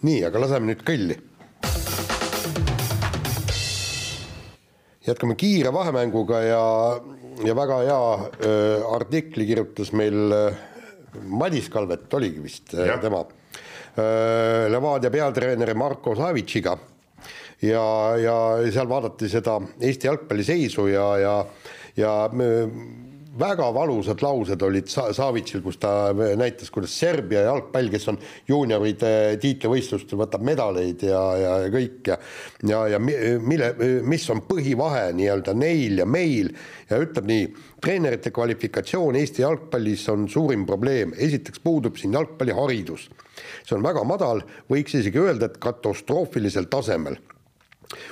nii, 0.08 0.24
aga 0.28 0.44
laseme 0.46 0.72
nüüd 0.72 0.84
kõlli. 0.88 1.20
jätkame 5.10 5.36
kiire 5.40 5.74
vahemänguga 5.74 6.44
ja, 6.46 6.64
ja 7.46 7.56
väga 7.58 7.82
hea 7.88 8.02
äh, 8.14 8.94
artikli 8.94 9.48
kirjutas 9.50 9.94
meil 9.98 10.36
Madis 11.26 11.70
Kalvet 11.74 12.14
oligi 12.14 12.44
vist 12.44 12.76
Jah. 12.78 13.02
tema 13.02 13.26
Levadia 14.70 15.10
peatreeneri 15.12 15.74
Marko 15.76 16.14
Savitšiga 16.16 16.76
ja, 17.62 17.84
ja 18.20 18.36
seal 18.72 18.90
vaadati 18.90 19.30
seda 19.30 19.58
Eesti 19.82 20.08
jalgpalli 20.08 20.46
seisu 20.46 20.88
ja, 20.92 21.08
ja, 21.20 21.36
ja 21.98 22.14
äh, 22.26 22.74
väga 23.38 23.72
valusad 23.72 24.22
laused 24.22 24.62
olid 24.66 24.88
Sa- 24.90 25.14
Savitšil, 25.14 25.62
kus 25.62 25.78
ta 25.78 26.12
näitas, 26.14 26.72
kuidas 26.74 26.94
Serbia 27.00 27.44
jalgpall, 27.46 27.90
kes 27.94 28.08
on 28.12 28.18
juunioride 28.48 29.38
tiitlivõistlustel, 29.42 30.20
võtab 30.20 30.44
medaleid 30.46 31.04
ja, 31.06 31.22
ja, 31.38 31.54
ja 31.66 31.72
kõik 31.74 32.10
ja 32.10 32.18
ja, 32.64 32.82
ja 32.96 33.00
mi- 33.00 33.38
mille, 33.44 33.74
mis 34.04 34.26
on 34.34 34.42
põhivahe 34.48 35.10
nii-öelda 35.18 35.54
neil 35.54 36.02
ja 36.02 36.06
meil 36.10 36.52
ja 36.90 37.00
ütleb 37.02 37.30
nii, 37.30 37.48
treenerite 37.82 38.34
kvalifikatsioon 38.36 39.16
Eesti 39.20 39.46
jalgpallis 39.46 40.08
on 40.10 40.28
suurim 40.30 40.66
probleem, 40.66 41.14
esiteks 41.18 41.62
puudub 41.64 41.98
siin 41.98 42.14
jalgpalliharidus. 42.18 43.10
see 43.64 43.76
on 43.78 43.84
väga 43.84 44.04
madal, 44.04 44.42
võiks 44.70 44.96
isegi 45.00 45.20
öelda, 45.20 45.46
et 45.46 45.60
katastroofilisel 45.62 46.66
tasemel 46.70 47.20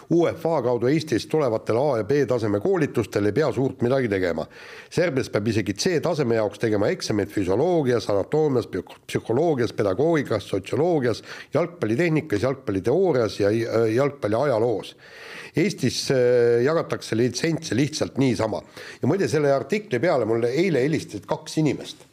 UEFA 0.10 0.62
kaudu 0.66 0.90
Eestist 0.90 1.30
tulevatele 1.30 1.80
A 1.80 1.98
ja 2.00 2.06
B 2.08 2.24
taseme 2.28 2.60
koolitustel 2.62 3.30
ei 3.30 3.36
pea 3.36 3.52
suurt 3.54 3.84
midagi 3.86 4.10
tegema. 4.10 4.46
Serbias 4.90 5.30
peab 5.30 5.52
isegi 5.52 5.76
C-taseme 5.78 6.40
jaoks 6.40 6.62
tegema 6.64 6.90
eksameid 6.90 7.30
füsioloogias, 7.34 8.10
anatoomias, 8.10 8.70
psühholoogias, 8.72 9.76
pedagoogikas, 9.78 10.50
sotsioloogias, 10.50 11.22
jalgpallitehnikas, 11.54 12.42
jalgpalliteoorias 12.48 13.40
ja 13.44 13.54
jalgpalli 13.94 14.42
ajaloos. 14.42 14.96
Eestis 15.58 16.04
äh, 16.14 16.64
jagatakse 16.66 17.18
litsentse 17.18 17.78
lihtsalt 17.78 18.18
niisama 18.22 18.62
ja 19.02 19.08
muide 19.10 19.30
selle 19.30 19.54
artikli 19.54 20.02
peale 20.02 20.26
mulle 20.30 20.52
eile 20.54 20.84
helistasid 20.86 21.26
kaks 21.30 21.58
inimest 21.62 22.04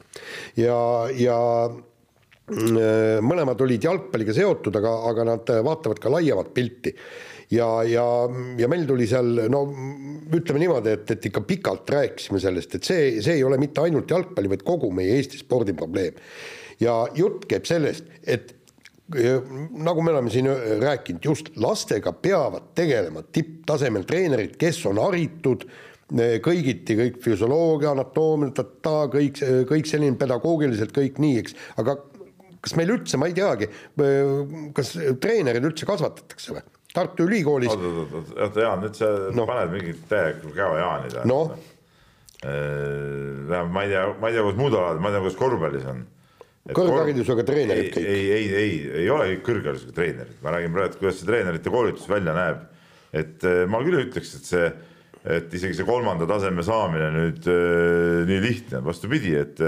ja, 0.57 0.79
ja 1.17 1.37
äh, 1.69 3.21
mõlemad 3.25 3.61
olid 3.65 3.85
jalgpalliga 3.85 4.37
seotud, 4.37 4.81
aga, 4.81 4.97
aga 5.11 5.29
nad 5.33 5.55
vaatavad 5.65 6.01
ka 6.01 6.12
laiemat 6.12 6.53
pilti 6.57 6.95
ja, 7.53 7.69
ja, 7.89 8.07
ja 8.59 8.69
meil 8.71 8.87
tuli 8.89 9.07
seal 9.11 9.47
no 9.53 9.63
ütleme 10.35 10.63
niimoodi, 10.63 10.97
et, 10.97 11.15
et 11.17 11.31
ikka 11.31 11.45
pikalt 11.47 11.91
rääkisime 11.95 12.41
sellest, 12.43 12.77
et 12.79 12.89
see, 12.89 13.07
see 13.25 13.39
ei 13.39 13.47
ole 13.47 13.59
mitte 13.61 13.85
ainult 13.85 14.11
jalgpalli, 14.11 14.51
vaid 14.55 14.67
kogu 14.67 14.91
meie 14.95 15.17
Eesti 15.19 15.41
spordiprobleem. 15.43 16.21
ja 16.81 17.05
jutt 17.15 17.49
käib 17.51 17.67
sellest, 17.69 18.09
et 18.27 18.55
nagu 19.85 20.03
me 20.03 20.15
oleme 20.15 20.31
siin 20.33 20.49
rääkinud, 20.81 21.25
just 21.25 21.51
lastega 21.61 22.13
peavad 22.13 22.73
tegelema 22.75 23.23
tipptasemel 23.23 24.07
treenerid, 24.09 24.57
kes 24.61 24.81
on 24.89 24.99
haritud 25.03 25.67
kõigiti, 26.45 26.97
kõik 26.97 27.21
füsioloogia, 27.25 27.93
anatoomia, 27.93 28.65
kõik, 29.13 29.41
kõik 29.69 29.89
selline 29.89 30.17
pedagoogiliselt 30.21 30.93
kõik 30.97 31.21
nii, 31.21 31.39
eks, 31.43 31.57
aga 31.81 31.97
kas 32.65 32.77
meil 32.79 32.95
üldse, 32.97 33.21
ma 33.21 33.29
ei 33.29 33.37
teagi, 33.37 33.69
kas 34.77 34.95
treenereid 35.21 35.69
üldse 35.69 35.89
kasvatatakse 35.89 36.57
või? 36.57 36.65
Tartu 36.95 37.25
Ülikoolis, 37.27 37.73
oot, 37.75 38.13
oot, 38.15 38.35
oot, 38.39 38.59
Jaan, 38.63 38.85
nüüd 38.85 38.95
sa 38.99 39.09
No. 39.35 39.47
paned 39.51 39.73
mingit 39.75 40.05
täielikku 40.11 40.53
käo 40.55 40.77
Jaani 40.79 41.11
taha 41.11 41.27
noh, 41.27 41.55
Äh, 42.45 43.65
ma 43.71 43.83
ei 43.85 43.89
tea, 43.89 44.05
ma 44.21 44.29
ei 44.29 44.35
tea, 44.35 44.43
kuidas 44.45 44.59
muud 44.59 44.75
alad, 44.77 44.99
ma 45.01 45.09
ei 45.09 45.15
tea, 45.15 45.23
kuidas 45.25 45.39
korvpallis 45.39 45.87
on. 45.89 46.03
Kõrgharidusega 46.77 47.45
treenerid 47.45 47.87
ei, 47.87 47.93
kõik. 47.93 48.09
ei, 48.09 48.25
ei, 48.33 48.45
ei, 48.59 48.75
ei 49.03 49.09
ole 49.13 49.31
kõik 49.31 49.43
kõrgharidusega 49.49 49.95
treenerid, 49.97 50.37
ma 50.45 50.53
räägin 50.53 50.75
praegu, 50.77 50.99
kuidas 51.01 51.19
see 51.21 51.29
treenerite 51.29 51.73
koolitus 51.73 52.09
välja 52.09 52.35
näeb. 52.37 52.63
et 53.15 53.45
eh, 53.47 53.63
ma 53.71 53.81
küll 53.85 53.97
ei 54.01 54.09
ütleks, 54.09 54.33
et 54.37 54.49
see, 54.49 54.69
et 55.37 55.53
isegi 55.57 55.77
see 55.79 55.87
kolmanda 55.89 56.27
taseme 56.29 56.65
saamine 56.67 57.11
nüüd 57.15 57.49
äh, 57.49 58.25
nii 58.29 58.41
lihtne 58.45 58.81
on, 58.81 58.89
vastupidi, 58.89 59.37
et, 59.41 59.61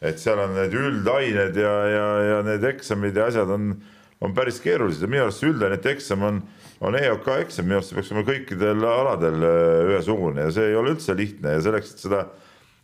et 0.00 0.22
seal 0.22 0.40
on 0.40 0.54
need 0.56 0.74
üldained 0.74 1.58
ja, 1.62 1.74
ja, 1.92 2.06
ja 2.30 2.38
need 2.46 2.64
eksamid 2.72 3.18
ja 3.18 3.26
asjad 3.30 3.52
on, 3.54 3.74
on 4.22 4.34
päris 4.34 4.58
keerulised 4.64 5.04
ja 5.04 5.10
minu 5.12 5.26
arust 5.26 5.44
see 5.44 5.52
üldainete 5.52 5.92
eksam 5.94 6.26
on, 6.26 6.40
on 6.84 6.96
EOK 6.98 7.30
eksam, 7.40 7.68
minu 7.68 7.78
arust 7.78 7.92
see 7.92 7.98
peaks 8.00 8.10
olema 8.12 8.26
kõikidel 8.30 8.88
aladel 8.90 9.46
äh, 9.46 9.92
ühesugune 9.92 10.48
ja 10.48 10.56
see 10.56 10.72
ei 10.72 10.76
ole 10.76 10.96
üldse 10.96 11.16
lihtne 11.16 11.56
ja 11.56 11.62
selleks, 11.64 11.94
et 11.94 12.04
seda 12.08 12.26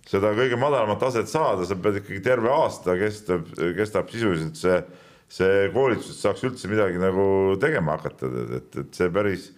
seda 0.09 0.33
kõige 0.37 0.59
madalamat 0.61 1.01
taset 1.03 1.31
saada, 1.31 1.67
sa 1.67 1.77
pead 1.79 2.01
ikkagi 2.01 2.23
terve 2.25 2.51
aasta 2.53 2.97
kestab, 2.99 3.47
kestab 3.77 4.11
sisuliselt 4.13 4.59
see, 4.59 4.79
see 5.33 5.69
koolitus, 5.75 6.11
et 6.13 6.25
saaks 6.25 6.43
üldse 6.49 6.71
midagi 6.71 7.01
nagu 7.03 7.27
tegema 7.63 7.97
hakata, 7.99 8.31
et, 8.59 8.81
et 8.83 8.99
see 8.99 9.13
päris, 9.15 9.49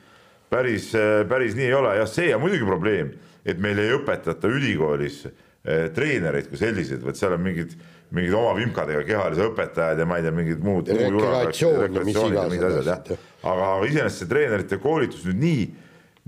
päris, 0.53 0.91
päris 1.31 1.57
nii 1.59 1.71
ei 1.71 1.79
ole 1.79 1.97
ja 2.01 2.07
see 2.11 2.35
on 2.37 2.45
muidugi 2.45 2.69
probleem, 2.69 3.15
et 3.45 3.61
meil 3.61 3.81
ei 3.81 3.97
õpetata 3.97 4.53
ülikoolis 4.53 5.25
eh, 5.27 5.91
treenereid 5.97 6.51
kui 6.53 6.61
selliseid, 6.61 7.03
vaid 7.05 7.19
seal 7.19 7.37
on 7.39 7.45
mingid, 7.45 7.75
mingid 8.15 8.37
oma 8.37 8.53
vimkadega 8.59 9.05
kehalise 9.09 9.49
õpetajad 9.49 10.05
ja 10.05 10.09
ma 10.09 10.21
ei 10.21 10.27
tea, 10.27 10.35
mingid 10.37 10.65
muud. 10.65 10.93
Rekreatsioon 10.93 11.89
ja 11.89 12.05
mis 12.05 12.21
iganes 12.21 12.69
asjad, 12.69 13.15
jah. 13.15 13.31
aga, 13.45 13.71
iseenesest 13.89 14.25
see 14.25 14.31
treenerite 14.31 14.81
koolitus 14.83 15.25
nüüd 15.29 15.41
nii, 15.43 15.65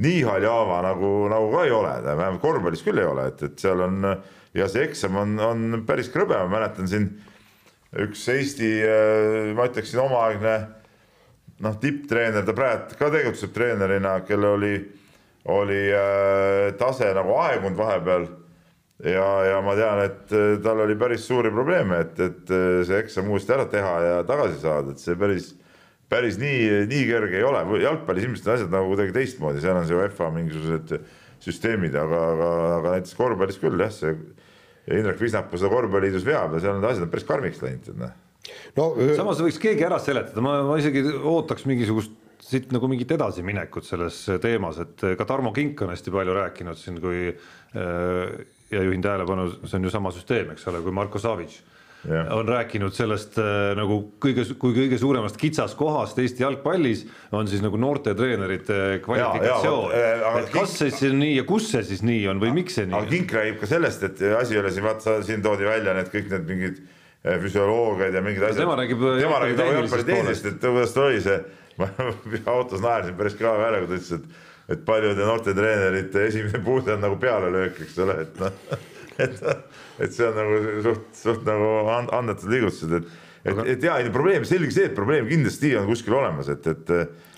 nii 0.04 0.24
haljaava 0.28 0.82
nagu, 0.84 1.12
nagu 1.32 1.52
ka 1.54 1.64
ei 1.66 1.74
ole, 1.74 1.94
vähemalt 2.06 2.42
korvpallis 2.42 2.84
küll 2.84 3.00
ei 3.00 3.08
ole, 3.08 3.30
et, 3.32 3.46
et 3.48 3.62
seal 3.64 3.80
on 3.86 4.02
ja 4.56 4.68
see 4.72 4.84
eksam 4.86 5.16
on, 5.20 5.36
on 5.40 5.80
päris 5.88 6.10
krõbe, 6.12 6.36
ma 6.36 6.58
mäletan 6.58 6.88
siin 6.90 7.10
üks 7.96 8.26
Eesti, 8.28 8.70
ma 9.56 9.68
ütleksin 9.70 10.02
omaaegne 10.02 10.56
noh, 11.64 11.76
tipptreener, 11.80 12.44
ta 12.44 12.54
praegu 12.56 12.98
ka 12.98 13.10
tegutseb 13.12 13.52
treenerina, 13.54 14.18
kellel 14.28 14.56
oli, 14.58 14.74
oli 15.52 15.84
äh, 15.94 16.72
tase 16.80 17.12
nagu 17.16 17.36
aegunud 17.46 17.78
vahepeal. 17.78 18.28
Ja, 19.04 19.28
ja 19.44 19.56
ma 19.60 19.74
tean, 19.76 20.00
et 20.06 20.32
äh, 20.32 20.54
tal 20.64 20.80
oli 20.86 20.96
päris 20.96 21.26
suuri 21.28 21.52
probleeme, 21.52 22.00
et, 22.06 22.20
et 22.20 22.52
äh, 22.52 22.80
see 22.88 23.00
eksam 23.02 23.28
uuesti 23.32 23.52
ära 23.56 23.66
teha 23.72 23.94
ja 24.04 24.18
tagasi 24.28 24.60
saada, 24.62 24.94
et 24.94 25.02
see 25.02 25.16
päris 25.20 25.52
päris 26.12 26.38
nii, 26.40 26.86
nii 26.90 27.06
kerge 27.08 27.40
ei 27.40 27.46
ole, 27.46 27.62
jalgpallis 27.82 28.26
ilmselt 28.28 28.50
on 28.50 28.56
asjad 28.56 28.74
nagu 28.74 28.90
kuidagi 28.92 29.14
teistmoodi, 29.16 29.62
seal 29.62 29.78
on 29.78 29.88
see 29.88 29.98
UEFA 29.98 30.28
mingisugused 30.34 30.98
süsteemid, 31.42 31.96
aga, 31.98 32.20
aga, 32.32 32.50
aga 32.76 32.92
näiteks 32.96 33.16
korvpallis 33.18 33.58
küll 33.62 33.80
jah, 33.82 33.92
see 33.94 34.14
ja 34.86 35.00
Indrek 35.00 35.18
Visnapuu 35.20 35.58
seda 35.58 35.72
korvpalliliidus 35.72 36.26
veab 36.26 36.54
ja 36.56 36.62
seal 36.62 36.78
need 36.78 36.88
asjad 36.90 37.08
on 37.08 37.12
päris 37.12 37.26
karmiks 37.26 37.62
läinud, 37.64 37.90
et 37.90 37.98
noh. 38.00 38.14
no 38.78 38.88
samas 39.18 39.42
võiks 39.42 39.58
keegi 39.62 39.86
ära 39.86 39.98
seletada, 40.02 40.44
ma, 40.44 40.60
ma 40.68 40.78
isegi 40.80 41.02
ootaks 41.18 41.66
mingisugust 41.66 42.14
siit 42.46 42.70
nagu 42.70 42.86
mingit 42.86 43.10
edasiminekut 43.16 43.86
selles 43.86 44.20
teemas, 44.42 44.78
et 44.82 45.02
ka 45.18 45.26
Tarmo 45.26 45.50
Kink 45.56 45.80
on 45.82 45.90
hästi 45.90 46.12
palju 46.14 46.36
rääkinud 46.36 46.78
siin, 46.78 47.00
kui 47.02 47.32
äh, 47.32 48.36
ja 48.70 48.82
juhin 48.82 49.02
tähelepanu, 49.02 49.48
see 49.64 49.78
on 49.80 49.88
ju 49.88 49.92
sama 49.94 50.12
süsteem, 50.14 50.52
eks 50.54 50.68
ole, 50.70 50.82
kui 50.84 50.94
Marko 50.94 51.18
Savic 51.22 51.56
Jah. 52.06 52.28
on 52.36 52.46
rääkinud 52.48 52.94
sellest 52.94 53.38
äh, 53.42 53.72
nagu 53.74 53.96
kõige, 54.22 54.44
kui 54.60 54.74
kõige 54.76 54.98
suuremast 55.00 55.38
kitsaskohast 55.40 56.18
Eesti 56.22 56.44
jalgpallis 56.44 57.02
on 57.34 57.48
siis 57.50 57.64
nagu 57.64 57.80
noorte 57.80 58.14
treenerite 58.14 59.00
kvalifikatsioon. 59.02 59.90
äh, 59.96 60.22
aga 60.28 60.44
et 60.44 60.52
kas 60.54 60.76
see 60.78 60.92
siis 60.94 61.16
nii 61.18 61.34
ja 61.40 61.46
kus 61.48 61.66
see 61.72 61.82
siis 61.88 62.04
nii 62.06 62.28
on 62.30 62.42
või 62.42 62.52
miks 62.60 62.78
see 62.78 62.86
nii 62.86 62.94
aga 62.94 63.08
on? 63.08 63.10
Kink 63.10 63.34
räägib 63.34 63.58
ka 63.62 63.70
sellest, 63.70 64.06
et 64.06 64.22
asi 64.38 64.54
ei 64.54 64.62
ole 64.62 64.70
siin, 64.74 64.86
vaata 64.86 65.18
siin 65.26 65.42
toodi 65.42 65.66
välja 65.66 65.96
need 65.98 66.12
kõik 66.14 66.30
need 66.30 66.48
mingid 66.52 66.80
eh, 66.80 67.38
füsioloogiad 67.42 68.14
ja 68.14 68.24
mingid 68.24 68.48
asjad. 68.48 68.62
tema 68.62 68.78
räägib 68.78 69.02
tema 69.02 69.42
räägib 69.42 69.62
nagu 69.62 69.78
jalgpalli 69.80 69.80
jalgpallitehnisest, 69.82 70.50
et 70.52 70.66
kuidas 70.66 70.94
ta 70.94 71.06
oli 71.10 71.22
see, 71.26 71.38
ma 71.82 71.90
autos 72.54 72.84
naersin 72.84 73.18
päris 73.18 73.38
kõva 73.40 73.58
häälega, 73.66 73.90
ta 73.90 73.98
ütles, 73.98 74.12
et 74.20 74.44
et 74.66 74.82
paljude 74.86 75.22
noorte 75.22 75.54
treenerite 75.54 76.26
esimene 76.26 76.58
puude 76.64 76.94
on 76.96 77.04
nagu 77.04 77.18
pealelöök, 77.22 77.80
eks 77.84 77.98
ole, 78.02 78.16
et 78.24 78.40
noh, 78.42 78.62
et, 79.24 79.38
et 80.00 80.12
see 80.12 80.26
on 80.26 80.36
nagu 80.36 80.82
suht, 80.84 81.06
suht 81.16 81.46
nagu 81.48 81.70
andetud 82.16 82.50
liigutused, 82.52 82.98
et 83.00 83.14
et, 83.46 83.62
et 83.76 83.84
ja 83.86 83.94
probleem, 84.10 84.42
selge 84.48 84.72
see, 84.74 84.88
et 84.90 84.96
probleem 84.96 85.28
kindlasti 85.30 85.76
on 85.78 85.86
kuskil 85.90 86.18
olemas, 86.18 86.50
et, 86.52 86.66
et 86.72 86.94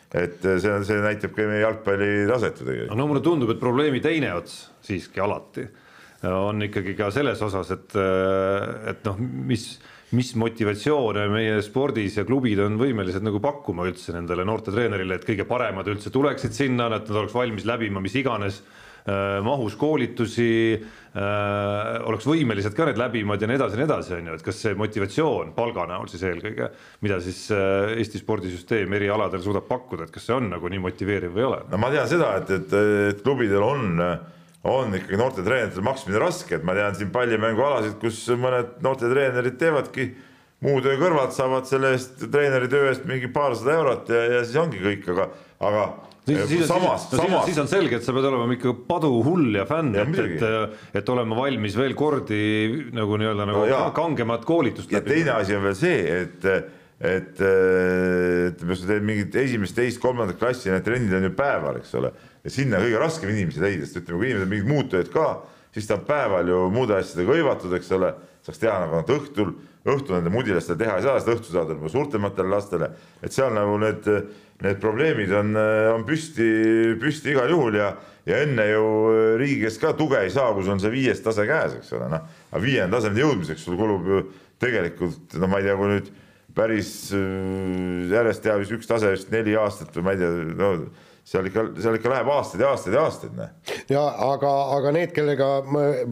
et 0.08 0.40
see 0.40 0.70
on, 0.72 0.84
see 0.88 1.02
näitab 1.04 1.34
ka 1.36 1.44
meie 1.44 1.60
jalgpalli 1.60 2.06
taset 2.30 2.62
ju 2.62 2.64
tegelikult. 2.64 2.96
no 2.96 3.06
mulle 3.10 3.20
tundub, 3.20 3.50
et 3.52 3.60
probleemi 3.60 4.00
teine 4.00 4.30
ots 4.38 4.54
siiski 4.86 5.20
alati 5.20 5.66
on 6.32 6.64
ikkagi 6.64 6.94
ka 6.96 7.10
selles 7.14 7.42
osas, 7.44 7.68
et, 7.76 7.92
et 8.90 9.04
noh, 9.06 9.20
mis, 9.20 9.66
mis 10.16 10.32
motivatsioone 10.40 11.28
meie 11.30 11.60
spordis 11.62 12.16
ja 12.18 12.24
klubid 12.26 12.58
on 12.64 12.80
võimelised 12.80 13.22
nagu 13.22 13.38
pakkuma 13.44 13.84
üldse 13.86 14.16
nendele 14.16 14.48
noorte 14.48 14.72
treenerile, 14.72 15.20
et 15.20 15.28
kõige 15.28 15.44
paremad 15.46 15.92
üldse 15.92 16.10
tuleksid 16.14 16.56
sinna, 16.56 16.88
et 16.88 17.04
nad 17.04 17.20
oleks 17.22 17.36
valmis 17.36 17.68
läbima 17.68 18.00
mis 18.02 18.16
iganes 18.18 18.62
äh, 18.64 18.87
mahus 19.44 19.76
koolitusi 19.78 20.50
äh,, 20.76 21.98
oleks 22.08 22.26
võimelised 22.28 22.74
ka 22.76 22.88
need 22.88 23.00
läbima 23.00 23.38
ja 23.40 23.48
nii 23.48 23.58
edasi 23.58 23.76
ja 23.76 23.80
nii 23.80 23.88
edasi, 23.88 24.14
on 24.18 24.30
ju, 24.30 24.36
et 24.38 24.46
kas 24.46 24.62
see 24.64 24.78
motivatsioon 24.78 25.52
palga 25.56 25.86
näol 25.90 26.10
siis 26.12 26.24
eelkõige, 26.28 26.70
mida 27.04 27.20
siis 27.24 27.44
äh, 27.54 27.94
Eesti 27.98 28.22
spordisüsteem 28.22 28.96
eri 28.98 29.10
aladel 29.12 29.42
suudab 29.44 29.68
pakkuda, 29.70 30.06
et 30.06 30.14
kas 30.14 30.28
see 30.28 30.36
on 30.36 30.50
nagu 30.52 30.72
nii 30.72 30.82
motiveeriv 30.84 31.34
või 31.34 31.44
ei 31.44 31.50
ole? 31.50 31.62
no 31.72 31.80
ma 31.80 31.92
tean 31.94 32.10
seda, 32.10 32.34
et, 32.42 32.54
et, 32.58 32.78
et 33.14 33.24
klubidel 33.24 33.64
on, 33.66 34.00
on 34.68 34.96
ikkagi 35.00 35.20
noorte 35.20 35.44
treenerite 35.46 35.84
maksmine 35.84 36.22
raske, 36.22 36.58
et 36.58 36.66
ma 36.66 36.76
tean 36.78 36.96
siin 36.98 37.12
pallimängualasid, 37.14 37.98
kus 38.02 38.24
mõned 38.36 38.80
noorte 38.84 39.10
treenerid 39.10 39.60
teevadki 39.60 40.10
muu 40.64 40.80
töö 40.82 40.96
kõrvalt, 40.98 41.34
saavad 41.36 41.68
selle 41.70 41.94
eest 41.94 42.24
treeneri 42.32 42.68
töö 42.70 42.88
eest 42.90 43.04
mingi 43.08 43.30
paarsada 43.30 43.76
eurot 43.78 44.08
ja, 44.10 44.22
ja 44.36 44.44
siis 44.46 44.58
ongi 44.58 44.80
kõik, 44.82 45.04
aga, 45.12 45.28
aga 45.68 45.84
siis, 46.26 46.40
siis, 46.50 46.64
samas, 46.68 47.04
no, 47.12 47.20
samas 47.20 47.46
siis 47.46 47.60
on 47.62 47.70
selge, 47.70 48.00
et 48.00 48.06
sa 48.06 48.14
pead 48.16 48.26
olema 48.30 48.56
ikka 48.56 48.74
paduhull 48.88 49.54
ja 49.54 49.66
fänn, 49.68 49.94
Ja 49.94 50.02
et, 50.02 50.10
muidugi. 50.10 50.40
et, 50.40 50.82
et 51.00 51.12
olema 51.14 51.38
valmis 51.38 51.78
veel 51.78 51.94
kordi 51.98 52.40
nagu 52.96 53.20
nii-öelda 53.20 53.46
nagu 53.48 53.68
No 53.70 53.84
kangemat 53.96 54.44
koolitust 54.48 54.92
ja 54.92 55.02
teine 55.04 55.36
asi 55.36 55.56
on 55.56 55.62
veel 55.68 55.78
see, 55.78 56.00
et, 56.24 56.48
et 56.98 57.38
ütleme, 57.38 58.72
kui 58.72 58.80
sa 58.80 58.90
teed 58.90 59.06
mingit 59.06 59.38
esimest, 59.44 59.78
teist, 59.78 60.02
kolmandat 60.02 60.40
klassi, 60.40 60.72
need 60.74 60.86
trennid 60.86 61.14
on 61.20 61.28
ju 61.28 61.34
päeval, 61.38 61.78
eks 61.78 61.94
ole. 62.00 62.10
ja 62.42 62.54
sinna 62.54 62.82
kõige 62.82 62.98
raskem 63.04 63.30
inimesi 63.30 63.62
leida, 63.62 63.86
sest 63.86 64.02
ütleme, 64.02 64.18
kui 64.18 64.32
inimesed 64.32 64.52
mingid 64.56 64.70
muud 64.74 64.90
tööd 64.90 65.14
ka, 65.14 65.30
siis 65.74 65.86
ta 65.86 66.00
on 66.00 66.06
päeval 66.08 66.50
ju 66.50 66.66
muude 66.74 66.98
asjadega 66.98 67.38
hõivatud, 67.38 67.78
eks 67.78 67.94
ole. 67.94 68.14
saaks 68.42 68.62
teha 68.62 68.76
nagu 68.82 69.02
õhtul, 69.14 69.54
õhtul 69.86 70.18
nende 70.18 70.32
mudilastele 70.32 70.78
teha 70.80 70.98
ei 70.98 71.06
saa, 71.06 71.16
sest 71.18 71.32
õhtul 71.32 71.54
saavad 71.54 71.76
juba 71.76 71.92
suurtematele 71.92 72.50
lastele. 72.50 72.90
et 73.22 73.32
seal 73.34 73.54
nagu 73.54 73.78
need, 73.82 74.08
need 74.64 74.80
probleemid 74.82 75.32
on, 75.38 75.56
on 75.94 76.06
püsti, 76.08 76.48
püsti 77.00 77.34
igal 77.34 77.50
juhul 77.52 77.78
ja, 77.78 77.92
ja 78.26 78.42
enne 78.44 78.66
ju 78.70 78.84
riigi 79.40 79.62
käest 79.64 79.82
ka 79.82 79.94
tuge 79.98 80.20
ei 80.24 80.30
saa, 80.34 80.52
kui 80.54 80.66
sul 80.66 80.76
on 80.76 80.82
see 80.82 80.92
viies 80.92 81.22
tase 81.24 81.46
käes, 81.48 81.78
eks 81.78 81.92
ole, 81.96 82.10
noh. 82.12 82.26
aga 82.50 82.62
viienda 82.64 82.98
tasemeni 82.98 83.24
jõudmiseks 83.24 83.68
sul 83.68 83.78
kulub 83.78 84.08
ju 84.08 84.22
tegelikult, 84.58 85.38
no 85.38 85.50
ma 85.50 85.60
ei 85.60 85.68
tea, 85.68 85.76
kui 85.78 85.92
nüüd 85.94 86.10
päris 86.58 86.92
äh, 87.14 88.08
järjest 88.10 88.42
teha 88.42 88.58
vist 88.58 88.74
üks 88.74 88.88
tase 88.90 89.12
vist 89.14 89.30
neli 89.30 89.54
aastat 89.58 89.94
või 89.96 90.08
ma 90.08 90.16
ei 90.16 90.22
tea, 90.24 90.32
no 90.58 90.72
seal 91.28 91.48
ikka, 91.50 91.64
seal 91.76 91.98
ikka 91.98 92.12
läheb 92.12 92.30
aastaid 92.32 92.62
ja 92.64 92.70
aastaid 92.72 92.96
ja 92.96 93.02
aastaid, 93.04 93.36
noh. 93.36 93.74
ja 93.90 94.04
aga, 94.28 94.52
aga 94.78 94.92
need, 94.96 95.12
kellega 95.16 95.50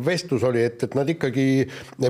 vestlus 0.04 0.44
oli, 0.44 0.64
et, 0.68 0.84
et 0.84 0.96
nad 0.98 1.08
ikkagi 1.08 1.46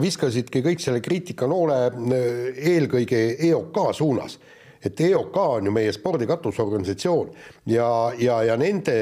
viskasidki 0.02 0.64
kõik 0.64 0.82
selle 0.82 1.02
kriitikanoole 1.04 1.78
äh, 1.86 2.60
eelkõige 2.74 3.22
EOK 3.50 3.80
suunas. 3.94 4.38
et 4.82 5.00
EOK 5.00 5.36
on 5.42 5.70
ju 5.70 5.72
meie 5.72 5.94
spordi 5.94 6.26
katusorganisatsioon 6.26 7.32
ja, 7.70 7.88
ja, 8.18 8.42
ja 8.50 8.56
nende 8.58 8.98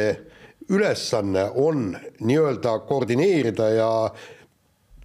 ülesanne 0.68 1.48
on 1.60 1.90
nii-öelda 2.20 2.78
koordineerida 2.88 3.68
ja 3.74 3.90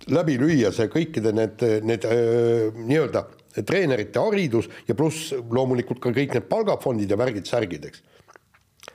läbi 0.07 0.37
lüüa 0.39 0.71
see 0.75 0.87
kõikide 0.91 1.33
need, 1.35 1.63
need 1.83 2.05
öö, 2.07 2.69
nii-öelda 2.77 3.25
treenerite 3.65 4.21
haridus 4.23 4.69
ja 4.87 4.95
pluss 4.95 5.33
loomulikult 5.33 5.99
ka 6.03 6.13
kõik 6.15 6.37
need 6.37 6.47
palgafondid 6.51 7.11
ja 7.11 7.17
värgid-särgid, 7.19 7.89
eks. 7.89 8.03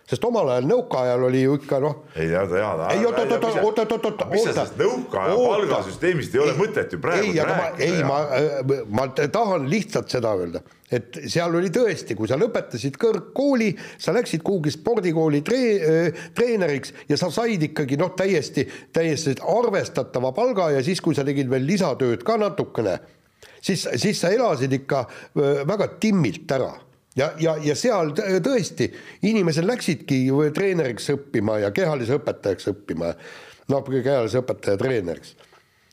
Sest 0.08 0.24
omal 0.28 0.50
ajal 0.52 0.66
nõukaajal 0.68 1.22
oli 1.30 1.42
ju 1.46 1.56
ikka 1.56 1.78
noh, 1.80 1.96
ei 2.12 2.28
teada, 2.28 2.58
jaa. 2.60 2.88
Ei, 2.92 3.04
oot, 3.08 3.18
oot, 3.22 3.32
oot, 3.38 3.78
oot, 3.78 3.92
oot, 3.96 4.06
oot, 4.10 4.24
mis 4.32 4.44
sa 4.44 4.52
sellest 4.52 4.76
nõukaaja 4.80 5.36
palgasüsteemist 5.40 6.36
ei 6.36 6.42
ole 6.44 6.56
mõtet 6.58 6.92
ju 6.92 7.00
praegu 7.00 7.32
ei, 7.32 7.40
ma, 7.48 7.70
ei, 7.80 8.02
ma, 8.04 8.20
ma 9.00 9.08
tahan 9.14 9.64
lihtsalt 9.70 10.12
seda 10.12 10.34
öelda, 10.36 10.60
et 10.92 11.20
seal 11.24 11.56
oli 11.56 11.72
tõesti, 11.72 12.16
kui 12.18 12.28
sa 12.28 12.36
lõpetasid 12.40 13.00
kõrgkooli, 13.00 13.70
sa 13.96 14.12
läksid 14.16 14.44
kuhugi 14.44 14.74
spordikooli 14.74 15.40
tree, 15.46 16.12
treeneriks 16.36 16.92
ja 17.08 17.18
sa 17.20 17.32
said 17.32 17.64
ikkagi 17.70 17.96
noh, 18.00 18.12
täiesti, 18.18 18.66
täiesti 18.92 19.38
arvestatava 19.40 20.34
palga 20.36 20.68
ja 20.76 20.84
siis, 20.84 21.00
kui 21.04 21.16
sa 21.16 21.24
tegid 21.24 21.48
veel 21.52 21.64
lisatööd 21.64 22.26
ka 22.28 22.36
natukene, 22.44 22.98
siis, 23.56 23.88
siis 23.96 24.20
sa 24.20 24.32
elasid 24.36 24.82
ikka 24.82 25.06
öö, 25.32 25.62
väga 25.64 25.94
timmilt 25.96 26.60
ära 26.60 26.74
ja, 27.16 27.30
ja, 27.38 27.56
ja 27.62 27.74
seal 27.78 28.12
tõ- 28.16 28.40
tõesti 28.44 28.90
inimesed 29.28 29.66
läksidki 29.68 30.26
treeneriks 30.54 31.10
õppima 31.14 31.58
ja 31.62 31.70
kehalise 31.74 32.18
õpetajaks 32.18 32.70
õppima. 32.72 33.14
no 33.68 33.82
kehalise 33.82 34.42
õpetaja 34.42 34.76
treeneriks. 34.80 35.36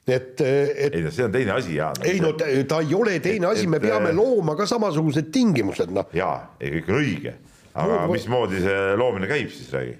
et, 0.07 0.41
et 0.41 0.95
ei 0.97 1.03
no 1.05 1.11
see 1.13 1.24
on 1.28 1.32
teine 1.32 1.51
asi, 1.55 1.76
Jaan. 1.78 2.01
ei 2.03 2.19
no 2.19 2.34
ta, 2.34 2.49
ta 2.67 2.82
ei 2.82 2.93
ole 2.97 3.19
teine 3.19 3.47
asi, 3.51 3.67
me 3.67 3.78
et, 3.78 3.86
peame 3.86 4.09
äh, 4.09 4.15
looma 4.17 4.55
ka 4.59 4.65
samasugused 4.65 5.30
tingimused, 5.32 5.93
noh. 5.93 6.09
jaa, 6.13 6.55
ei 6.59 6.74
kõik 6.80 6.89
on 6.89 6.99
õige, 7.03 7.36
aga 7.74 8.01
Muu- 8.07 8.17
mismoodi 8.17 8.63
see 8.65 8.82
loomine 8.97 9.30
käib 9.30 9.53
siis, 9.53 9.69
räägi. 9.72 9.95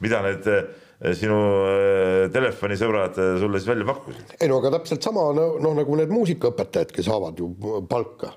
mida 0.00 0.20
need 0.26 0.46
eh, 0.50 1.14
sinu 1.16 1.38
eh, 1.70 2.26
telefonisõbrad 2.34 3.16
sulle 3.40 3.62
siis 3.62 3.70
välja 3.70 3.86
pakkusid? 3.88 4.34
ei 4.40 4.50
no 4.50 4.58
aga 4.58 4.74
täpselt 4.78 5.06
sama 5.06 5.30
no, 5.38 5.52
noh, 5.62 5.74
nagu 5.78 5.96
need 5.96 6.10
muusikaõpetajad, 6.12 6.92
kes 6.92 7.06
saavad 7.08 7.38
ju 7.40 7.54
palka. 7.88 8.34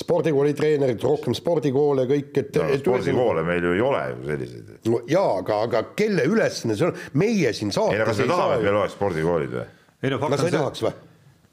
Spordikooli 0.00 0.54
treenerid, 0.56 1.00
rohkem 1.04 1.36
spordikoole, 1.36 2.06
kõik, 2.10 2.34
et 2.40 2.58
no 2.58 2.68
spordikoole 2.80 3.44
meil 3.46 3.64
ju 3.64 3.72
ei 3.76 3.82
ole 3.84 4.02
ju 4.10 4.28
selliseid. 4.28 4.76
no 4.90 5.00
jaa, 5.10 5.38
aga, 5.40 5.62
aga 5.68 5.82
kelle 5.98 6.26
ülesanne 6.30 6.76
see 6.78 6.88
on, 6.88 7.00
meie 7.20 7.52
siin 7.56 7.70
ei 7.70 7.76
no 7.76 7.88
saates 7.90 8.06
kas 8.10 8.22
me 8.22 8.28
tahame, 8.30 8.60
et 8.60 8.68
meil 8.68 8.78
oleks 8.82 8.94
spordikoolid 8.98 9.58
või? 9.58 9.66
ei 10.04 10.14
no 10.14 10.20
fakt 10.22 10.36
kas 10.36 10.40
sa 10.40 10.46
on 10.46 10.50
ei 10.50 10.54
see, 10.54 10.62
tahaks 10.62 10.84
või? 10.86 10.94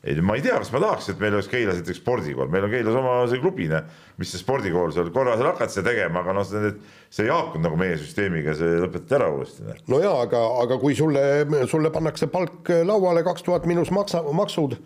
ei, 0.04 0.16
ma 0.26 0.38
ei 0.38 0.46
tea, 0.46 0.62
kas 0.62 0.72
ma 0.74 0.82
tahaks, 0.86 1.10
et 1.14 1.20
meil 1.22 1.36
oleks 1.38 1.50
Keilas 1.52 1.82
näiteks 1.82 2.02
spordikool, 2.02 2.50
meil 2.54 2.66
on 2.68 2.74
Keilas 2.74 3.02
oma 3.02 3.18
see 3.32 3.42
klubine, 3.44 3.84
mis 4.22 4.32
see 4.34 4.42
spordikool 4.42 4.96
seal, 4.96 5.12
korra 5.14 5.36
seal 5.38 5.52
hakati 5.52 5.78
seda 5.78 5.92
tegema, 5.92 6.24
aga 6.24 6.38
noh, 6.40 6.48
see, 6.48 6.72
see 7.14 7.28
ei 7.28 7.34
haakunud 7.34 7.68
nagu 7.68 7.78
meie 7.82 8.00
süsteemiga, 8.02 8.56
see 8.58 8.80
lõpetati 8.86 9.20
ära 9.20 9.30
uuesti. 9.36 9.68
noh. 9.68 9.84
no 9.94 10.02
jaa, 10.02 10.16
aga, 10.26 10.42
aga 10.64 10.80
kui 10.82 10.98
sulle, 10.98 11.28
sulle 11.70 11.94
pannakse 11.94 12.32
palk 12.34 12.74
lauale 12.88 13.22
kaks 13.28 13.46
tuhat 13.46 13.70
miinus 13.70 13.94
maksa, 13.94 14.24
maksud 14.34 14.80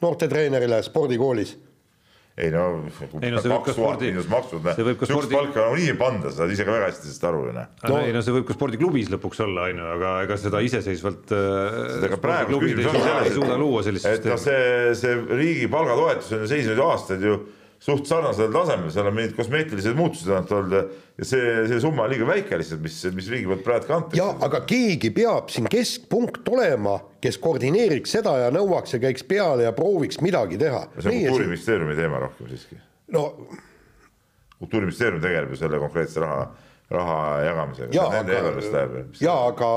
noortetreenerile 0.00 0.78
spordikoolis 0.86 1.56
Ei 2.40 2.48
ei 3.20 3.32
no, 3.32 3.36
no 3.36 3.42
see 3.44 3.50
võib 3.52 3.64
ka 3.66 3.74
spordi- 3.76 4.10
see 4.16 4.86
võib 4.86 4.98
ka 5.00 5.08
spordi- 5.10 5.36
palka 5.36 5.64
nagunii 5.66 5.90
ei 5.92 5.96
panda, 6.00 6.30
sa 6.32 6.42
saad 6.42 6.54
ise 6.54 6.64
ka 6.64 6.72
väga 6.72 6.88
hästi 6.88 7.06
sellest 7.06 7.26
aru 7.28 7.42
ju 7.48 7.54
noh. 7.56 7.68
no, 7.84 8.00
ei 8.00 8.14
no 8.16 8.22
see 8.24 8.36
võib 8.38 8.46
ka 8.48 8.56
spordiklubis 8.56 9.12
lõpuks 9.12 9.42
olla, 9.44 9.68
on 9.68 9.82
ju, 9.82 9.88
aga 9.98 10.14
ega 10.24 10.38
seda 10.40 10.62
iseseisvalt 10.64 11.34
äh, 11.36 11.78
on 13.60 13.66
et 14.16 14.28
noh, 14.32 14.40
see, 14.40 14.94
see 15.02 15.16
riigi 15.36 15.70
palgatoetus 15.72 16.32
on 16.36 16.46
ju 16.46 16.52
seisnud 16.54 16.80
ju 16.80 16.86
aastaid 16.88 17.26
ju 17.28 17.40
suht 17.80 18.04
sarnasel 18.08 18.50
tasemel, 18.52 18.90
seal 18.92 19.08
on 19.08 19.14
mingid 19.16 19.32
kosmeetilised 19.38 19.96
muutused 19.96 20.28
ainult 20.28 20.52
olnud 20.52 20.74
ja- 20.76 21.24
see, 21.24 21.54
see 21.70 21.80
summa 21.80 22.04
on 22.04 22.12
liiga 22.12 22.26
väike 22.28 22.58
lihtsalt, 22.60 22.82
mis, 22.84 22.98
mis 23.16 23.30
riigi 23.32 23.48
poolt 23.48 23.64
praegu 23.64 23.94
antakse. 23.96 24.20
ja 24.20 24.28
aga 24.46 24.60
keegi 24.68 25.10
peab 25.16 25.48
siin 25.52 25.68
keskpunkt 25.72 26.48
olema, 26.52 26.98
kes 27.24 27.40
koordineeriks 27.40 28.12
seda 28.18 28.36
ja 28.44 28.50
nõuaks 28.54 28.96
ja 28.96 29.02
käiks 29.02 29.24
peale 29.28 29.64
ja 29.64 29.72
prooviks 29.76 30.20
midagi 30.24 30.60
teha. 30.60 30.86
see 30.98 31.08
on 31.14 31.20
kultuuriministeeriumi 31.30 31.96
teema 31.96 32.20
rohkem 32.26 32.52
siiski. 32.52 32.80
no 33.16 33.24
kultuuriministeerium 34.60 35.22
tegeleb 35.24 35.54
ju 35.54 35.62
selle 35.62 35.80
konkreetse 35.80 36.20
raha 36.20 36.50
raha 36.90 37.18
jagamisega, 37.46 37.92
Jaa, 37.94 38.08
nende 38.10 38.32
aga- 38.34 38.40
eelarvest 38.40 38.72
läheb. 38.74 38.94
jaa, 39.22 39.46
aga 39.52 39.68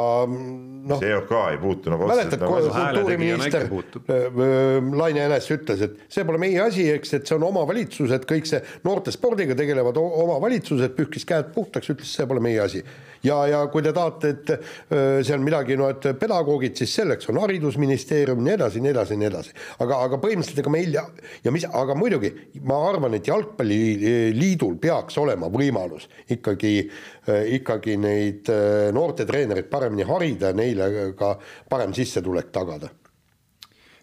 noh 0.90 1.00
see, 1.00 1.12
EOK 1.14 1.34
ei 1.52 1.58
puutu 1.62 1.92
nagu 1.94 2.08
mäletad, 2.10 2.34
otseselt 2.34 2.42
nagu 2.42 2.56
asjasse. 2.58 2.86
kultuuriminister 2.98 3.68
puutub. 3.70 4.10
äh, 4.10 4.90
Laine 4.98 5.20
Jänes 5.28 5.50
ütles, 5.54 5.82
et 5.86 6.00
see 6.10 6.26
pole 6.26 6.42
meie 6.42 6.60
asi, 6.66 6.88
eks, 6.96 7.14
et 7.20 7.28
see 7.30 7.36
on 7.38 7.46
omavalitsused, 7.52 8.26
kõik 8.30 8.50
see 8.50 8.62
noortespordiga 8.88 9.56
tegelevad 9.60 9.98
omavalitsused, 10.02 10.96
pühkis 10.98 11.26
käed 11.30 11.54
puhtaks, 11.54 11.94
ütles, 11.94 12.10
see 12.18 12.26
pole 12.26 12.42
meie 12.44 12.60
asi. 12.66 12.82
ja, 13.24 13.38
ja 13.50 13.62
kui 13.72 13.84
te 13.86 13.94
tahate, 13.96 14.32
et 14.34 14.54
seal 15.26 15.44
midagi, 15.44 15.78
no 15.80 15.90
et 15.92 16.08
pedagoogid, 16.20 16.76
siis 16.80 16.96
selleks 17.00 17.30
on 17.32 17.40
haridusministeerium, 17.44 18.42
nii 18.44 18.56
edasi, 18.58 18.82
nii 18.84 18.94
edasi, 18.94 19.20
nii 19.20 19.30
edasi. 19.30 19.54
aga, 19.84 20.00
aga 20.08 20.20
põhimõtteliselt 20.24 20.64
ega 20.64 20.74
meil 20.74 20.98
ja, 20.98 21.06
ja 21.46 21.54
mis, 21.56 21.68
aga 21.68 21.98
muidugi 22.00 22.34
ma 22.70 22.80
arvan, 22.90 23.18
et 23.18 23.30
jalgpalliliidul 23.30 24.80
peaks 24.84 25.20
olema 25.22 25.52
võimalus 25.54 26.10
ikkagi, 26.34 26.76
ikkagi 27.60 28.00
neid 28.02 28.52
noortetreenereid 28.96 29.72
paremini 29.72 30.08
harida 30.08 30.52
ja 30.52 30.58
neile 30.58 30.92
ka 31.18 31.38
parem 31.70 31.96
sissetulek 31.96 32.52
tagada 32.54 32.92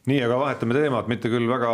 nii, 0.08 0.20
aga 0.24 0.38
vahetame 0.40 0.76
teemat, 0.76 1.08
mitte 1.10 1.30
küll 1.30 1.48
väga, 1.50 1.72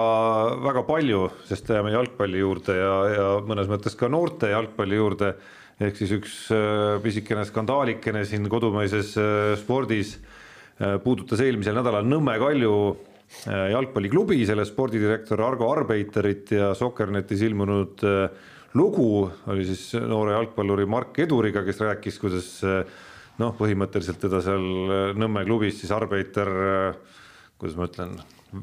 väga 0.64 0.82
palju, 0.88 1.22
sest 1.48 1.70
jääme 1.70 1.92
jalgpalli 1.94 2.42
juurde 2.42 2.74
ja, 2.74 2.96
ja 3.12 3.28
mõnes 3.46 3.70
mõttes 3.70 3.94
ka 3.98 4.10
noorte 4.12 4.50
jalgpalli 4.50 4.98
juurde. 4.98 5.36
Ehk 5.80 5.98
siis 5.98 6.14
üks 6.16 6.36
äh, 6.54 6.96
pisikene 7.04 7.44
skandaalikene 7.48 8.24
siin 8.28 8.48
kodumaises 8.52 9.12
äh, 9.20 9.52
spordis 9.60 10.16
äh, 10.16 10.96
puudutas 11.02 11.42
eelmisel 11.44 11.76
nädalal 11.76 12.06
Nõmme 12.08 12.38
Kalju 12.40 12.76
äh, 12.92 13.72
jalgpalliklubi, 13.74 14.40
selle 14.48 14.64
spordidirektor 14.68 15.42
Argo 15.44 15.68
Arbeiterit 15.74 16.54
ja 16.56 16.70
Soccernetis 16.78 17.44
ilmunud 17.44 18.06
äh, 18.06 18.54
lugu 18.76 19.26
oli 19.52 19.66
siis 19.68 19.90
noore 20.00 20.36
jalgpalluri 20.36 20.88
Mark 20.88 21.20
Eduriga, 21.24 21.64
kes 21.66 21.84
rääkis, 21.84 22.18
kuidas 22.22 22.48
äh, 22.64 22.96
noh, 23.42 23.52
põhimõtteliselt 23.58 24.20
teda 24.24 24.40
seal 24.44 24.64
äh, 24.64 25.12
Nõmme 25.18 25.44
klubis 25.48 25.80
siis 25.82 25.92
Arbeiter 25.94 26.50
äh, 26.56 27.22
kuidas 27.56 27.76
ma 27.78 27.86
ütlen, 27.88 28.16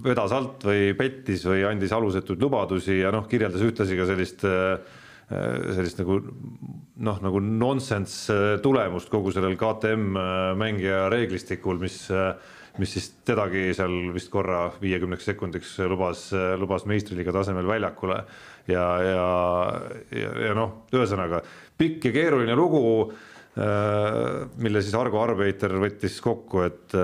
vedas 0.03 0.33
alt 0.35 0.65
või 0.65 0.91
pettis 0.97 1.45
või 1.49 1.63
andis 1.67 1.93
alusetuid 1.95 2.41
lubadusi 2.41 2.99
ja 2.99 3.13
noh, 3.13 3.25
kirjeldas 3.29 3.63
ühtlasi 3.65 3.97
ka 3.97 4.05
sellist 4.09 4.45
sellist 5.29 6.01
nagu 6.01 6.17
noh, 7.03 7.21
nagu 7.23 7.39
nonsense 7.43 8.59
tulemust 8.63 9.09
kogu 9.09 9.31
sellel 9.33 9.55
KTM 9.57 10.19
mängija 10.59 11.07
reeglistikul, 11.13 11.79
mis 11.81 12.03
mis 12.81 12.89
siis 12.95 13.09
tedagi 13.25 13.67
seal 13.77 13.91
vist 14.15 14.31
korra 14.33 14.63
viiekümneks 14.81 15.27
sekundiks 15.29 15.75
lubas, 15.91 16.25
lubas 16.57 16.87
meistriliiga 16.89 17.33
tasemel 17.35 17.67
väljakule. 17.69 18.23
Ja, 18.65 18.85
ja, 19.03 19.27
ja, 20.15 20.31
ja 20.47 20.55
noh, 20.57 20.87
ühesõnaga 20.95 21.43
pikk 21.77 22.07
ja 22.09 22.13
keeruline 22.15 22.55
lugu, 22.57 23.11
mille 24.63 24.81
siis 24.81 24.95
Argo 24.97 25.21
Arbeiter 25.21 25.75
võttis 25.81 26.17
kokku, 26.23 26.63
et 26.65 26.95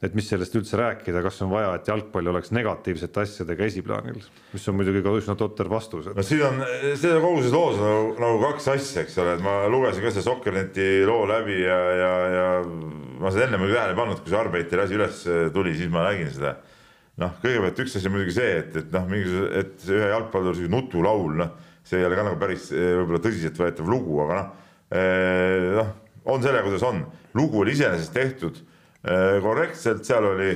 et 0.00 0.14
mis 0.16 0.24
sellest 0.24 0.54
üldse 0.56 0.78
rääkida, 0.80 1.20
kas 1.20 1.42
on 1.44 1.50
vaja, 1.52 1.74
et 1.76 1.88
jalgpall 1.90 2.30
oleks 2.32 2.54
negatiivsete 2.56 3.20
asjadega 3.20 3.66
esiplaanil, 3.68 4.16
mis 4.54 4.68
on 4.70 4.78
muidugi 4.78 5.02
ka 5.04 5.12
üsna 5.18 5.34
totter 5.36 5.68
vastus. 5.68 6.08
no 6.16 6.24
siin 6.24 6.44
on, 6.46 6.62
see 6.96 7.18
kogu 7.20 7.42
selles 7.42 7.52
loos 7.52 7.76
on 7.76 7.84
nagu, 7.84 8.14
nagu 8.24 8.38
kaks 8.46 8.70
asja, 8.72 9.04
eks 9.04 9.18
ole, 9.20 9.34
et 9.36 9.44
ma 9.44 9.58
lugesin 9.72 10.06
ka 10.06 10.14
selle 10.14 10.24
Sokkerneti 10.24 10.88
loo 11.08 11.26
läbi 11.28 11.58
ja, 11.66 11.78
ja, 11.98 12.14
ja 12.36 12.46
ma 13.20 13.32
seda 13.34 13.50
enne 13.50 13.60
muidugi 13.60 13.76
tähele 13.76 13.92
ei 13.92 14.00
pannud, 14.00 14.22
kui 14.24 14.32
see 14.32 14.40
Arbeiteri 14.40 14.86
asi 14.86 14.96
üles 14.96 15.20
tuli, 15.58 15.76
siis 15.76 15.92
ma 15.92 16.06
nägin 16.08 16.32
seda. 16.32 16.54
noh, 17.20 17.36
kõigepealt 17.44 17.84
üks 17.84 18.00
asi 18.00 18.08
on 18.08 18.16
muidugi 18.16 18.38
see, 18.38 18.56
et, 18.62 18.80
et 18.80 18.96
noh, 18.96 19.04
mingisugune, 19.10 19.52
et 19.60 19.86
ühe 19.92 20.10
jalgpalluri 20.14 20.62
sihuke 20.62 20.76
nutulaul, 20.78 21.36
noh, 21.42 21.52
see 21.84 22.00
ei 22.00 22.08
ole 22.08 22.16
ka 22.16 22.24
nagu 22.24 22.40
päris 22.40 22.70
eh, 22.72 22.94
võib-olla 23.02 23.20
tõsiseltvõetav 23.28 23.92
lugu, 23.92 24.16
aga 24.24 24.40
noh, 24.40 24.50
noh, 25.76 25.94
on 26.32 26.40
sellega, 26.40 26.64
kuidas 26.64 26.88
on. 26.88 27.04
lugu 27.36 27.60
oli 27.60 27.76
iseenesest 27.76 28.16
tehtud 28.16 28.56
eh, 28.56 28.69
korrektselt, 29.02 30.04
seal 30.04 30.26
oli, 30.28 30.50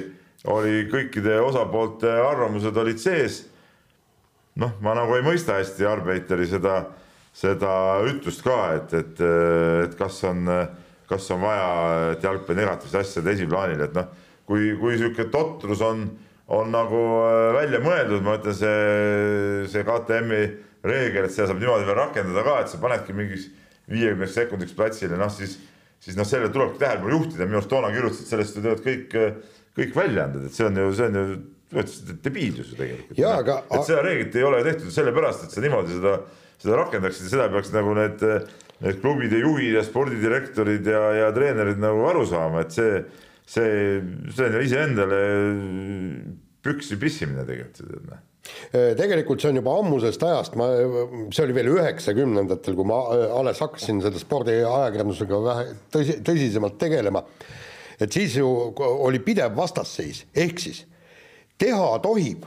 oli 0.52 0.84
kõikide 0.92 1.38
osapoolte 1.40 2.10
arvamused 2.12 2.76
olid 2.76 3.00
sees. 3.00 3.42
Noh, 4.60 4.76
ma 4.84 4.92
nagu 4.94 5.16
ei 5.16 5.24
mõista 5.24 5.56
hästi 5.58 5.86
Arbeiteri 5.88 6.46
seda, 6.46 6.76
seda 7.34 7.70
ütlust 8.06 8.44
ka, 8.44 8.58
et, 8.76 8.92
et, 8.94 9.22
et 9.86 9.96
kas 9.98 10.20
on, 10.28 10.44
kas 11.10 11.26
on 11.34 11.42
vaja, 11.42 11.64
et 12.12 12.22
jalgpalli 12.24 12.60
negatiivsed 12.60 13.00
asjad 13.00 13.32
esiplaanil, 13.34 13.82
et 13.88 13.96
noh, 13.96 14.12
kui, 14.46 14.74
kui 14.78 14.98
sihuke 15.00 15.26
totrus 15.32 15.82
on, 15.84 16.06
on 16.52 16.70
nagu 16.72 17.02
äh, 17.24 17.50
välja 17.56 17.80
mõeldud, 17.84 18.22
ma 18.24 18.38
ütlen, 18.38 18.56
see, 18.56 19.68
see 19.72 19.84
KTM-i 19.86 20.42
reegel, 20.84 21.26
et 21.26 21.34
seda 21.34 21.50
saab 21.50 21.62
niimoodi 21.62 21.88
veel 21.88 21.98
rakendada 21.98 22.44
ka, 22.46 22.58
et 22.60 22.72
sa 22.72 22.80
panedki 22.82 23.16
mingiks 23.16 23.48
viiekümneks 23.90 24.36
sekundiks 24.36 24.76
platsile, 24.76 25.16
noh 25.20 25.32
siis, 25.32 25.58
siis 26.04 26.18
noh, 26.18 26.28
sellele 26.28 26.52
tulebki 26.52 26.80
tähelepanu 26.82 27.16
juhtida, 27.18 27.48
minu 27.48 27.60
arust 27.60 27.70
toona 27.72 27.90
kirjutasid 27.94 28.30
sellest 28.30 28.58
ju 28.58 28.64
teevad 28.64 28.82
kõik, 28.84 29.18
kõik 29.78 29.94
väljaanded, 29.96 30.48
et 30.48 30.56
see 30.56 30.66
on 30.68 30.80
ju, 30.80 30.88
see 30.98 31.08
on 31.08 31.20
ju 31.20 31.26
debiilsus 32.24 32.72
ju 32.72 32.78
tegelikult. 32.78 33.22
Aga- 33.64 33.78
et 33.78 33.88
seda 33.88 34.02
reeglit 34.04 34.36
ei 34.36 34.46
ole 34.46 34.60
tehtud 34.66 34.92
sellepärast, 34.94 35.46
et 35.46 35.56
sa 35.56 35.64
niimoodi 35.64 35.96
seda, 35.96 36.14
seda 36.62 36.78
rakendaksid 36.82 37.26
ja 37.26 37.32
seda 37.32 37.48
peaks 37.54 37.72
nagu 37.74 37.96
need, 37.96 38.26
need 38.84 39.00
klubide 39.00 39.40
juhid 39.40 39.78
ja 39.78 39.84
spordidirektorid 39.86 40.92
ja, 40.92 41.02
ja 41.22 41.32
treenerid 41.34 41.80
nagu 41.82 42.04
aru 42.10 42.26
saama, 42.28 42.66
et 42.66 42.76
see, 42.76 43.00
see, 43.48 43.72
see 44.28 44.46
on 44.50 44.58
ju 44.58 44.62
iseendale 44.68 45.24
püksi 46.64 47.00
pissimine 47.00 47.48
tegelikult. 47.48 48.14
Noh. 48.44 48.94
tegelikult 48.98 49.42
see 49.42 49.52
on 49.52 49.60
juba 49.60 49.76
ammusest 49.80 50.22
ajast, 50.22 50.56
ma, 50.60 50.70
see 51.34 51.44
oli 51.46 51.56
veel 51.56 51.70
üheksakümnendatel, 51.74 52.76
kui 52.78 52.88
ma 52.88 53.00
äh, 53.14 53.26
alles 53.40 53.62
hakkasin 53.64 54.02
seda 54.04 54.20
spordiajakirjandusega 54.20 55.44
vähe 55.44 55.68
tõsi, 55.94 56.18
tõsisemalt 56.24 56.78
tegelema. 56.80 57.24
et 58.00 58.12
siis 58.12 58.36
ju 58.36 58.48
oli 58.80 59.22
pidev 59.22 59.56
vastasseis, 59.56 60.24
ehk 60.34 60.60
siis 60.60 60.84
teha 61.58 61.98
tohib, 62.02 62.44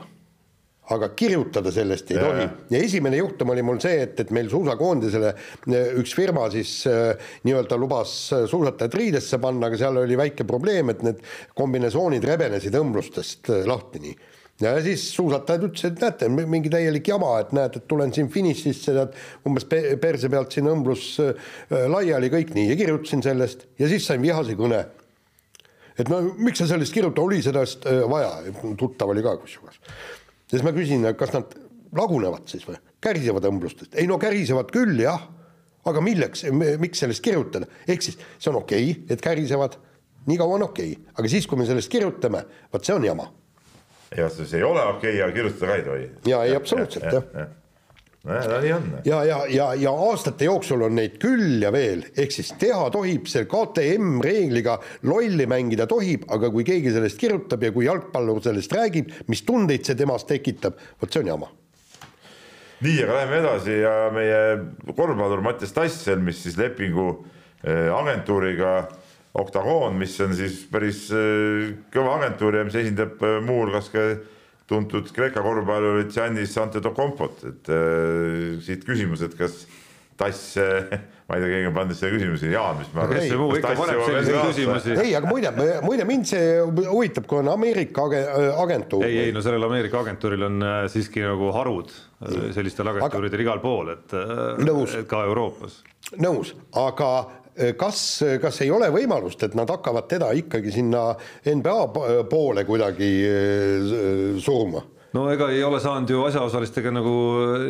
aga 0.88 1.10
kirjutada 1.16 1.72
sellest 1.72 2.10
ei 2.12 2.16
Jaa, 2.16 2.28
tohi 2.28 2.44
ja 2.72 2.80
esimene 2.84 3.18
juhtum 3.20 3.52
oli 3.52 3.64
mul 3.66 3.80
see, 3.82 4.00
et, 4.06 4.20
et 4.22 4.30
meil 4.32 4.48
suusakoondisele 4.52 5.32
äh, 5.34 5.90
üks 6.00 6.14
firma 6.16 6.46
siis 6.52 6.72
äh, 6.88 7.30
nii-öelda 7.44 7.76
lubas 7.80 8.14
äh, 8.32 8.46
suusatajad 8.48 8.96
riidesse 8.96 9.40
panna, 9.42 9.68
aga 9.68 9.80
seal 9.80 10.00
oli 10.00 10.16
väike 10.18 10.48
probleem, 10.48 10.92
et 10.94 11.04
need 11.04 11.20
kombinesoonid 11.58 12.24
rebenesid 12.24 12.76
õmblustest 12.80 13.52
äh, 13.52 13.64
lahti 13.68 14.04
nii. 14.06 14.16
Ja 14.60 14.74
siis 14.82 15.04
suusatajad 15.14 15.68
ütlesid, 15.68 15.96
et 15.96 16.02
näete, 16.02 16.28
mingi 16.28 16.70
täielik 16.72 17.08
jama, 17.08 17.36
et 17.42 17.52
näed, 17.56 17.78
et 17.78 17.88
tulen 17.90 18.12
siin 18.14 18.30
finišisse, 18.32 18.94
tead 18.96 19.18
umbes 19.46 19.66
pe- 19.70 19.96
perse 20.02 20.30
pealt 20.32 20.54
siin 20.54 20.70
õmblus 20.70 21.04
äh, 21.24 21.50
laiali 21.90 22.30
kõik 22.32 22.54
nii 22.56 22.72
ja 22.72 22.78
kirjutasin 22.80 23.22
sellest 23.24 23.68
ja 23.78 23.90
siis 23.90 24.06
sain 24.08 24.22
vihase 24.24 24.58
kõne 24.58 24.84
et 25.98 26.10
no 26.10 26.20
miks 26.38 26.62
sa 26.62 26.68
sellest 26.70 26.94
kirjuta, 26.94 27.22
oli 27.22 27.40
sellest 27.44 27.86
äh, 27.90 28.02
vaja, 28.10 28.30
tuttav 28.78 29.10
oli 29.14 29.24
ka 29.24 29.36
kusjuures. 29.42 29.80
siis 30.50 30.62
ma 30.66 30.74
küsin, 30.74 31.06
kas 31.18 31.34
nad 31.34 31.56
lagunevad 31.98 32.46
siis 32.50 32.66
või, 32.68 32.78
kärisevad 33.04 33.46
õmblustest, 33.50 33.96
ei 33.98 34.06
no 34.10 34.18
kärisevad 34.20 34.70
küll 34.74 34.98
jah, 35.02 35.28
aga 35.88 36.02
milleks, 36.04 36.44
miks 36.52 37.02
sellest 37.04 37.24
kirjutada, 37.24 37.68
ehk 37.88 38.04
siis 38.04 38.18
see 38.18 38.50
on 38.52 38.60
okei 38.62 38.90
okay,, 38.90 39.04
et 39.14 39.22
kärisevad, 39.24 39.78
nii 40.28 40.38
kaua 40.40 40.58
on 40.58 40.68
okei 40.68 40.94
okay., 40.94 41.14
aga 41.16 41.30
siis, 41.32 41.46
kui 41.48 41.60
me 41.60 41.66
sellest 41.68 41.90
kirjutame, 41.92 42.44
vot 42.72 42.84
see 42.84 42.96
on 42.96 43.06
jama. 43.06 43.30
Ei 44.16 44.24
vasta, 44.24 44.46
see 44.48 44.60
ei 44.60 44.66
ole 44.66 44.82
okei 44.94 45.14
okay,, 45.14 45.22
aga 45.24 45.36
kirjutada 45.36 45.70
ka 45.70 45.78
ei 45.78 45.86
tohi. 45.86 46.10
Jaa, 46.30 46.44
ei, 46.44 46.56
absoluutselt, 46.56 47.08
jah. 47.12 47.28
jah. 47.34 47.52
nojah, 48.24 48.48
no 48.52 48.60
nii 48.64 48.72
on. 48.72 48.88
ja, 49.04 49.20
ja, 49.24 49.38
ja, 49.52 49.68
ja 49.84 49.92
aastate 50.08 50.48
jooksul 50.48 50.82
on 50.88 50.96
neid 50.98 51.20
küll 51.22 51.62
ja 51.62 51.72
veel, 51.74 52.06
ehk 52.16 52.34
siis 52.34 52.50
teha 52.60 52.88
tohib, 52.94 53.28
selle 53.30 53.48
KTM 53.50 54.18
reegliga 54.24 54.78
lolli 55.08 55.46
mängida 55.50 55.86
tohib, 55.90 56.26
aga 56.34 56.50
kui 56.54 56.66
keegi 56.68 56.92
sellest 56.96 57.20
kirjutab 57.20 57.64
ja 57.64 57.72
kui 57.74 57.86
jalgpallur 57.88 58.42
sellest 58.44 58.74
räägib, 58.76 59.14
mis 59.28 59.44
tundeid 59.48 59.86
see 59.86 59.98
temas 59.98 60.28
tekitab, 60.28 60.80
vot 61.00 61.12
see 61.12 61.24
on 61.24 61.34
jama 61.36 61.52
nii, 62.84 63.02
aga 63.02 63.16
läheme 63.16 63.38
edasi 63.42 63.80
ja 63.80 63.92
meie 64.14 64.40
korvpallur 64.94 65.42
Mattias 65.42 65.74
Tass 65.74 66.04
sõlmis 66.06 66.42
siis 66.44 66.58
lepingu 66.58 67.08
eh, 67.64 67.88
agentuuriga 67.90 68.74
Octagon, 69.38 69.94
mis 69.98 70.16
on 70.24 70.34
siis 70.36 70.62
päris 70.70 71.06
eh, 71.14 71.72
kõva 71.94 72.18
agentuur 72.18 72.58
ja 72.58 72.66
mis 72.66 72.78
esindab 72.80 73.22
eh, 73.22 73.38
muuhulgas 73.44 73.90
ka 73.94 74.08
tuntud 74.68 75.08
Kreeka 75.14 75.42
korvpallurit 75.44 76.12
Giannis 76.12 76.56
Antetokounmpot, 76.60 77.44
et 77.48 77.70
äh, 77.72 78.56
siit 78.64 78.84
küsimus, 78.84 79.22
et 79.24 79.36
kas 79.38 79.62
Tass, 80.18 80.56
ma 80.58 81.36
ei 81.36 81.42
tea, 81.44 81.50
keegi 81.52 81.66
on 81.68 81.74
pannud 81.76 81.94
selle 81.94 82.16
küsimuse, 82.16 82.48
Jaan 82.50 82.80
vist. 82.80 82.90
kes 82.90 83.28
see 83.28 83.36
muu 83.38 83.54
ikka 83.54 83.70
paneb 83.78 84.00
selliseid 84.02 84.38
küsimusi. 84.48 84.96
ei, 84.98 85.12
aga 85.14 85.30
muide, 85.30 85.52
muide 85.84 86.06
mind 86.08 86.26
see 86.26 86.56
huvitab, 86.88 87.28
kui 87.30 87.38
on 87.38 87.52
Ameerika 87.52 88.08
age, 88.08 88.24
agentuur. 88.64 89.06
ei, 89.06 89.20
ei 89.28 89.34
no 89.36 89.44
sellel 89.46 89.68
Ameerika 89.68 90.00
agentuuril 90.02 90.48
on 90.48 90.58
äh, 90.66 90.78
siiski 90.90 91.22
nagu 91.22 91.52
harud 91.54 91.94
äh, 91.94 92.48
sellistel 92.56 92.90
agentuuridel 92.90 93.44
igal 93.46 93.62
pool, 93.62 93.92
et, 93.94 94.10
äh, 94.10 94.98
et 94.98 95.06
ka 95.10 95.22
Euroopas. 95.28 95.84
nõus, 96.18 96.56
aga 96.74 97.12
kas, 97.78 98.02
kas 98.42 98.60
ei 98.64 98.70
ole 98.74 98.90
võimalust, 98.94 99.42
et 99.46 99.56
nad 99.58 99.70
hakkavad 99.70 100.08
teda 100.10 100.30
ikkagi 100.36 100.72
sinna 100.74 101.10
NBA 101.44 101.80
po- 101.94 102.06
poole 102.30 102.64
kuidagi 102.68 103.10
eh, 103.26 104.38
suruma? 104.42 104.84
no 105.16 105.24
ega 105.32 105.48
ei 105.50 105.62
ole 105.64 105.80
saanud 105.80 106.10
ju 106.12 106.20
asjaosalistega 106.26 106.92
nagu 106.92 107.12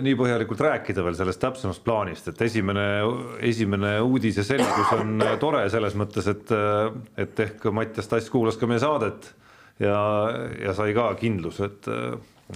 nii 0.02 0.16
põhjalikult 0.18 0.62
rääkida 0.64 1.04
veel 1.06 1.16
sellest 1.18 1.40
täpsemast 1.42 1.84
plaanist, 1.86 2.30
et 2.32 2.40
esimene, 2.48 2.86
esimene 3.46 3.92
uudis 4.02 4.40
ja 4.40 4.46
selgus 4.46 4.90
on 4.96 5.22
tore 5.40 5.62
selles 5.70 5.94
mõttes, 5.98 6.26
et, 6.32 6.50
et 7.16 7.44
ehk 7.46 7.68
Mattias 7.72 8.10
Tass 8.10 8.32
kuulas 8.32 8.58
ka 8.58 8.66
meie 8.70 8.82
saadet 8.82 9.30
ja, 9.78 10.00
ja 10.64 10.74
sai 10.74 10.90
ka 10.96 11.12
kindluse, 11.20 11.70
et 11.70 11.92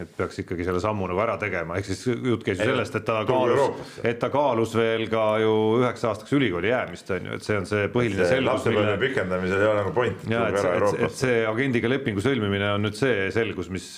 et 0.00 0.12
peaks 0.16 0.38
ikkagi 0.40 0.64
selle 0.64 0.80
sammu 0.80 1.04
nagu 1.10 1.20
ära 1.20 1.34
tegema, 1.40 1.76
ehk 1.76 1.90
siis 1.90 2.06
jutt 2.08 2.44
käis 2.46 2.56
ju 2.56 2.64
sellest, 2.64 2.94
et 2.96 3.04
ta 3.04 3.18
kaalus, 3.28 3.90
et 4.00 4.18
ta 4.22 4.30
kaalus 4.32 4.72
veel 4.78 5.04
ka 5.12 5.24
ju 5.42 5.52
üheks 5.82 6.06
aastaks 6.08 6.32
ülikooli 6.32 6.70
jäämist, 6.70 7.10
on 7.12 7.28
ju, 7.28 7.36
et 7.36 7.44
see 7.44 7.58
on 7.60 7.68
see 7.68 7.90
põhiline 7.92 8.22
see 8.22 8.38
selgus. 8.38 8.48
lapsepõlve 8.48 8.94
pikendamisel 9.02 9.60
ei 9.60 9.68
ole 9.68 9.82
nagu 9.82 9.92
pointi. 9.96 10.30
ja 10.32 10.46
et, 10.48 10.56
et, 10.70 10.96
et 11.08 11.16
see 11.18 11.42
agendiga 11.48 11.90
lepingu 11.92 12.24
sõlmimine 12.24 12.70
on 12.78 12.86
nüüd 12.86 12.96
see 12.96 13.26
selgus, 13.36 13.68
mis, 13.74 13.88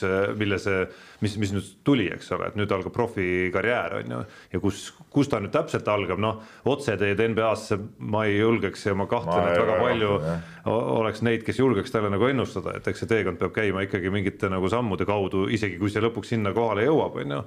mille 0.41 0.59
see, 0.63 0.81
mis, 1.23 1.37
mis 1.45 1.55
nüüd 1.55 1.71
tuli, 1.87 2.09
eks 2.17 2.33
ole, 2.35 2.51
et 2.51 2.59
nüüd 2.59 2.75
algab 2.75 2.95
profikarjäär 2.97 3.99
on 4.01 4.17
ju. 4.17 4.21
ja 4.57 4.63
kus, 4.67 4.83
kus 5.15 5.31
ta 5.31 5.39
nüüd 5.45 5.55
täpselt 5.55 5.87
algab, 5.95 6.19
noh 6.19 6.43
otseteed 6.75 7.23
NBA-sse 7.31 7.79
ma 8.11 8.25
ei 8.27 8.41
julgeks 8.41 8.89
ja 8.89 8.97
ma 8.99 9.07
kahtlen, 9.11 9.47
et 9.53 9.63
väga 9.63 9.79
palju 9.79 10.13
jah. 10.27 10.51
oleks 10.99 11.23
neid, 11.23 11.47
kes 11.47 11.63
julgeks 11.63 11.95
talle 11.95 12.11
nagu 12.11 12.27
ennustada, 12.27 12.75
et 12.81 12.91
eks 12.91 13.05
see 13.05 13.15
teekond 13.15 13.39
peab 13.39 13.55
käima 13.55 13.87
ikkagi 13.87 14.11
mingite 14.11 14.51
nagu 14.51 14.67
sammude 14.73 15.07
kaudu, 15.07 15.47
isegi 15.55 15.79
kui 15.81 15.84
see 15.93 16.03
lõpuks 16.05 16.35
sinna 16.35 16.55
kohale 16.57 16.87
jõuab, 16.87 17.21
on 17.23 17.37
ju. 17.37 17.43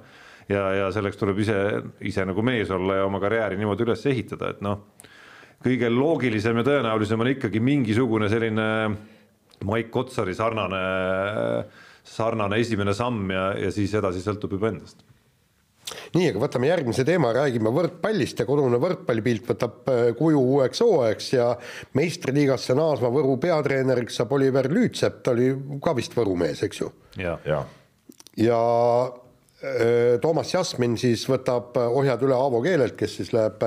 ja, 0.54 0.64
ja 0.82 0.92
selleks 0.94 1.20
tuleb 1.20 1.42
ise, 1.44 1.58
ise 2.00 2.24
nagu 2.28 2.44
mees 2.46 2.70
olla 2.74 3.00
ja 3.00 3.08
oma 3.08 3.20
karjääri 3.22 3.58
niimoodi 3.60 3.86
üles 3.86 4.06
ehitada, 4.10 4.54
et 4.54 4.62
noh, 4.64 4.86
kõige 5.64 5.90
loogilisem 5.92 6.60
ja 6.60 6.66
tõenäolisem 6.70 7.24
on 7.24 7.32
ikkagi 7.34 7.60
mingisugune 7.60 8.30
selline 8.32 8.68
Mike 9.66 9.90
Kotsari 9.90 10.34
sarnane, 10.38 10.82
sarnane 12.06 12.60
esimene 12.62 12.94
samm 12.94 13.30
ja, 13.34 13.50
ja 13.66 13.70
siis 13.74 13.94
edasi 13.98 14.22
sõltub 14.24 14.54
juba 14.56 14.70
endast 14.70 15.04
nii, 16.14 16.28
aga 16.30 16.42
võtame 16.42 16.68
järgmise 16.70 17.04
teema, 17.06 17.32
räägime 17.36 17.72
võrkpallist 17.72 18.42
ja 18.42 18.46
kodune 18.48 18.80
võrkpallipilt 18.82 19.48
võtab 19.48 19.88
äh, 19.92 20.02
kuju 20.18 20.42
uueks 20.54 20.82
hooajaks 20.84 21.32
ja 21.32 21.48
meistriliigasse 21.98 22.76
naasma 22.78 23.10
Võru 23.12 23.38
peatreeneriks 23.42 24.20
saab 24.20 24.34
Oliver 24.36 24.68
Lüütsepp, 24.72 25.22
ta 25.24 25.34
oli 25.36 25.50
ka 25.84 25.94
vist 25.96 26.16
Võru 26.18 26.36
mees, 26.38 26.62
eks 26.66 26.82
ju? 26.84 26.92
ja, 27.20 27.38
ja 27.48 27.62
ja 28.38 28.58
Toomas 30.22 30.52
Jasmin 30.54 30.94
siis 31.00 31.24
võtab 31.26 31.74
ohjad 31.82 32.22
üle 32.22 32.36
Aavo 32.36 32.60
Keelelt, 32.62 32.94
kes 32.98 33.16
siis 33.18 33.32
läheb 33.34 33.64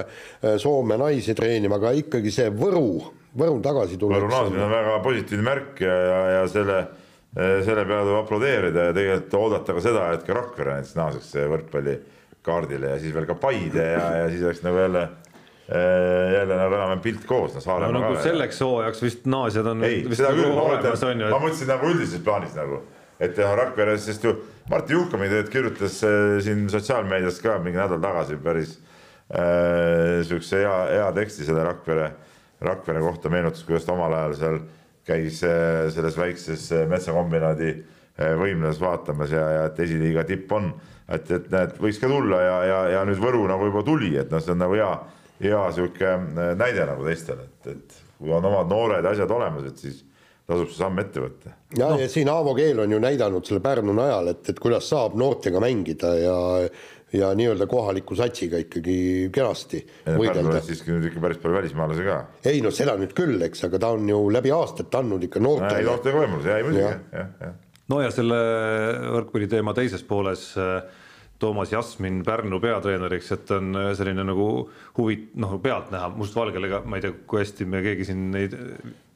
Soome 0.62 0.96
naisi 1.02 1.36
treenima, 1.36 1.82
aga 1.82 1.92
ikkagi 2.00 2.32
see 2.32 2.48
Võru, 2.56 3.02
Võru 3.38 3.60
tagasitulek. 3.64 4.22
Võru 4.22 4.30
naasmine 4.32 4.64
on 4.64 4.72
väga 4.72 4.94
positiivne 5.04 5.48
märk 5.50 5.82
ja, 5.84 5.98
ja, 6.08 6.22
ja 6.38 6.46
selle, 6.52 6.78
selle 7.36 7.84
peale 7.84 8.06
tuleb 8.08 8.22
aplodeerida 8.22 8.88
ja 8.88 8.96
tegelikult 8.96 9.36
oodata 9.42 9.76
ka 9.76 9.84
seda, 9.84 10.06
et 10.16 10.24
ka 10.28 10.38
Rakvere 10.40 10.78
näiteks 10.78 10.96
naaseks 11.00 11.34
võrkpallikaardile 11.56 12.96
ja 12.96 13.02
siis 13.04 13.18
veel 13.18 13.28
ka 13.28 13.36
Paide 13.44 13.90
ja, 13.92 14.08
ja 14.22 14.32
siis 14.32 14.48
oleks 14.48 14.64
nagu 14.68 14.80
jälle 14.86 15.10
jälle 15.72 16.56
nagu 16.56 16.74
enam-vähem 16.76 17.00
pilt 17.00 17.22
koos 17.28 17.54
no,. 17.56 17.76
no 17.80 17.92
nagu 18.00 18.16
selleks 18.20 18.58
hooajaks 18.60 19.04
vist 19.06 19.28
naasjad 19.30 19.70
on. 19.72 19.84
ei, 19.88 20.02
seda 20.12 20.34
küll, 20.36 20.52
ma 20.52 20.66
mõtlen, 20.68 21.22
ma 21.32 21.40
mõtlesin 21.40 21.72
nagu 21.72 21.94
üldises 21.94 22.24
plaanis 22.26 22.58
nagu 22.58 22.82
et 23.22 23.36
teha 23.38 23.54
Rakveres, 23.58 24.06
sest 24.08 24.26
ju 24.26 24.34
Martti 24.72 24.96
Juhkami 24.96 25.30
tegelikult 25.30 25.54
kirjutas 25.54 26.02
äh, 26.08 26.40
siin 26.44 26.66
sotsiaalmeedias 26.72 27.40
ka 27.44 27.60
mingi 27.62 27.78
nädal 27.78 28.02
tagasi 28.02 28.38
päris 28.42 28.76
äh, 29.30 30.22
siukse 30.28 30.64
hea, 30.64 30.76
hea 30.96 31.08
teksti 31.18 31.48
selle 31.48 31.66
Rakvere, 31.68 32.12
Rakvere 32.66 33.02
kohta, 33.04 33.30
meenutas, 33.34 33.64
kuidas 33.68 33.86
ta 33.86 33.94
omal 33.94 34.16
ajal 34.18 34.38
seal 34.40 34.62
käis 35.08 35.42
äh, 35.46 35.90
selles 35.94 36.18
väikses 36.18 36.68
äh, 36.74 36.86
metsakombinaadi 36.90 37.72
äh, 37.74 38.36
võimlas 38.40 38.82
vaatamas 38.82 39.34
ja, 39.34 39.48
ja 39.58 39.64
et 39.70 39.82
esiliiga 39.86 40.26
tipp 40.30 40.52
on, 40.58 40.72
et, 41.10 41.30
et 41.30 41.50
näed, 41.54 41.76
võiks 41.82 42.02
ka 42.02 42.10
tulla 42.10 42.42
ja, 42.42 42.60
ja, 42.70 42.84
ja 42.98 43.08
nüüd 43.10 43.22
Võru 43.22 43.44
nagu 43.50 43.70
juba 43.70 43.86
tuli, 43.86 44.16
et 44.22 44.34
noh, 44.34 44.42
see 44.42 44.56
on 44.56 44.64
nagu 44.64 44.78
hea, 44.78 44.92
hea 45.46 45.66
sihuke 45.78 46.14
äh, 46.16 46.54
näide 46.58 46.90
nagu 46.90 47.06
teistele, 47.06 47.50
et, 47.50 47.76
et 47.76 48.00
kui 48.22 48.34
on 48.34 48.46
omad 48.50 48.70
noored 48.70 49.06
asjad 49.14 49.34
olemas, 49.34 49.70
et 49.70 49.82
siis 49.82 50.06
tasub 50.52 50.72
see 50.72 50.84
samm 50.84 51.04
ette 51.04 51.24
võtta. 51.24 51.54
ja 51.78 51.92
no., 51.92 52.00
ja 52.02 52.08
siin 52.12 52.30
Aavo 52.32 52.56
Keel 52.58 52.84
on 52.84 52.96
ju 52.96 53.02
näidanud 53.02 53.48
selle 53.48 53.64
Pärnu 53.64 53.96
najal, 53.98 54.34
et, 54.36 54.44
et 54.54 54.60
kuidas 54.62 54.90
saab 54.92 55.18
noortega 55.20 55.64
mängida 55.64 56.16
ja 56.20 56.40
ja 57.12 57.34
nii-öelda 57.36 57.68
kohaliku 57.68 58.16
satsiga 58.16 58.60
ikkagi 58.62 59.30
kenasti 59.36 59.82
võidelda. 60.06 60.62
siiski 60.64 60.94
nüüd 60.94 61.10
ikka 61.10 61.24
päris 61.24 61.42
palju 61.44 61.58
välismaalasi 61.58 62.06
ka. 62.08 62.18
ei 62.48 62.62
no 62.64 62.72
seda 62.76 62.96
nüüd 63.00 63.12
küll, 63.18 63.36
eks, 63.48 63.66
aga 63.68 63.82
ta 63.84 63.92
on 63.98 64.08
ju 64.10 64.22
läbi 64.32 64.54
aastate 64.56 65.02
andnud 65.02 65.28
ikka 65.28 65.44
noortele. 65.44 65.84
noortega 65.90 66.24
võimaluse, 66.24 66.54
jaa, 66.54 66.64
muidugi, 66.64 66.86
jah, 66.88 67.36
jah. 67.44 67.54
no 67.92 68.00
ja 68.00 68.16
selle 68.16 68.40
võrkpalliteema 69.18 69.76
teises 69.76 70.08
pooles 70.08 70.48
Toomas 71.42 71.72
Jasmin 71.74 72.22
Pärnu 72.24 72.60
peatreeneriks, 72.62 73.32
et 73.34 73.52
on 73.56 73.74
selline 73.98 74.24
nagu 74.28 74.48
huvi, 75.00 75.18
noh, 75.42 75.56
pealtnäha 75.64 76.12
mustvalgele 76.14 76.70
ka, 76.70 76.84
ma 76.86 77.00
ei 77.00 77.08
tea, 77.08 77.16
kui 77.28 77.42
hästi 77.42 77.66
me 77.66 77.82
keegi 77.84 78.12
siin 78.12 78.28
neid 78.36 78.54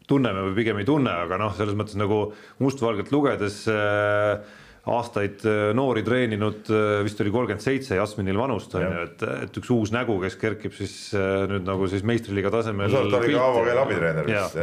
tunneme 0.10 0.46
või 0.50 0.60
pigem 0.60 0.82
ei 0.82 0.88
tunne, 0.88 1.14
aga 1.26 1.40
noh, 1.42 1.56
selles 1.58 1.76
mõttes 1.78 1.98
nagu 2.00 2.20
mustvalgelt 2.62 3.12
lugedes 3.14 3.64
äh, 3.72 4.38
aastaid 4.86 5.42
äh, 5.50 5.72
noori 5.78 6.04
treeninud, 6.06 6.70
äh, 6.70 7.00
vist 7.06 7.22
oli 7.24 7.34
kolmkümmend 7.34 7.64
seitse 7.64 7.98
Jasminil 7.98 8.38
vanust 8.38 8.76
on 8.78 8.86
ju, 8.86 9.04
et, 9.08 9.26
et 9.48 9.60
üks 9.62 9.74
uus 9.74 9.94
nägu, 9.96 10.18
kes 10.22 10.38
kerkib 10.42 10.76
siis 10.78 10.96
nüüd 11.16 11.66
nagu 11.68 11.90
siis 11.92 12.06
meistriliiga 12.06 12.54
tasemel. 12.54 12.94
no 12.94 13.06
ta 13.10 13.22
oli 13.22 13.34
ka 13.34 13.44
Aavo 13.48 13.66
Keel 13.66 13.84
abitreener 13.84 14.30
vist. 14.30 14.58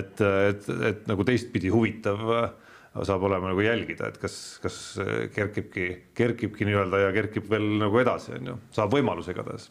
et, 0.00 0.26
et, 0.50 0.68
et 0.92 1.08
nagu 1.10 1.28
teistpidi 1.28 1.72
huvitav 1.74 2.24
saab 2.94 3.24
olema 3.26 3.50
nagu 3.50 3.62
jälgida, 3.64 4.06
et 4.12 4.20
kas, 4.22 4.34
kas 4.62 4.76
kerkibki, 5.34 5.88
kerkibki 6.14 6.66
nii-öelda 6.68 7.00
ja 7.08 7.14
kerkib 7.16 7.48
veel 7.50 7.66
nagu 7.80 7.98
edasi, 7.98 8.36
on 8.38 8.52
ju, 8.52 8.58
saab 8.76 8.94
võimaluse 8.94 9.34
igatahes. 9.34 9.66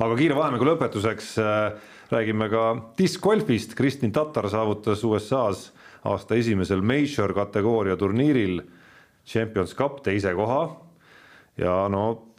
aga 0.00 0.16
kiire 0.16 0.38
vahemängu 0.38 0.64
lõpetuseks 0.70 1.34
äh, 1.44 1.90
räägime 2.12 2.48
ka 2.50 2.64
diskgolfist, 2.98 3.74
Kristin 3.78 4.12
Tatar 4.12 4.48
saavutas 4.50 5.04
USA-s 5.04 5.70
aasta 6.04 6.34
esimesel 6.34 6.82
major 6.82 7.34
kategooria 7.36 7.96
turniiril 7.96 8.62
Champions 9.26 9.74
Cup 9.76 10.02
teise 10.02 10.34
koha. 10.34 10.64
Ja 11.60 11.84
no 11.92 12.30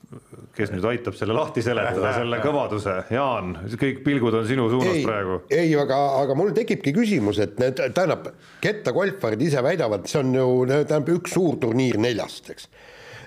kes 0.56 0.72
nüüd 0.74 0.86
aitab 0.90 1.16
selle 1.16 1.36
lahti 1.36 1.64
seletada, 1.64 2.12
selle 2.18 2.42
kõvaduse, 2.44 2.98
Jaan, 3.16 3.54
kõik 3.80 4.02
pilgud 4.04 4.36
on 4.42 4.48
sinu 4.50 4.66
suunas 4.72 4.98
ei, 4.98 5.06
praegu. 5.08 5.38
ei, 5.54 5.70
aga, 5.80 6.00
aga 6.20 6.36
mul 6.36 6.52
tekibki 6.56 6.92
küsimus, 6.96 7.40
et 7.44 7.56
need, 7.62 7.80
tähendab, 7.96 8.28
kettagolfarid 8.64 9.44
ise 9.46 9.64
väidavad, 9.64 10.10
see 10.12 10.20
on 10.20 10.34
ju, 10.36 10.48
tähendab 10.68 11.14
üks 11.16 11.38
suur 11.38 11.56
turniir 11.62 12.00
neljast, 12.02 12.52
eks 12.52 12.68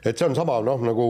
et 0.05 0.19
see 0.19 0.27
on 0.27 0.35
sama 0.37 0.59
noh, 0.65 0.83
nagu 0.85 1.05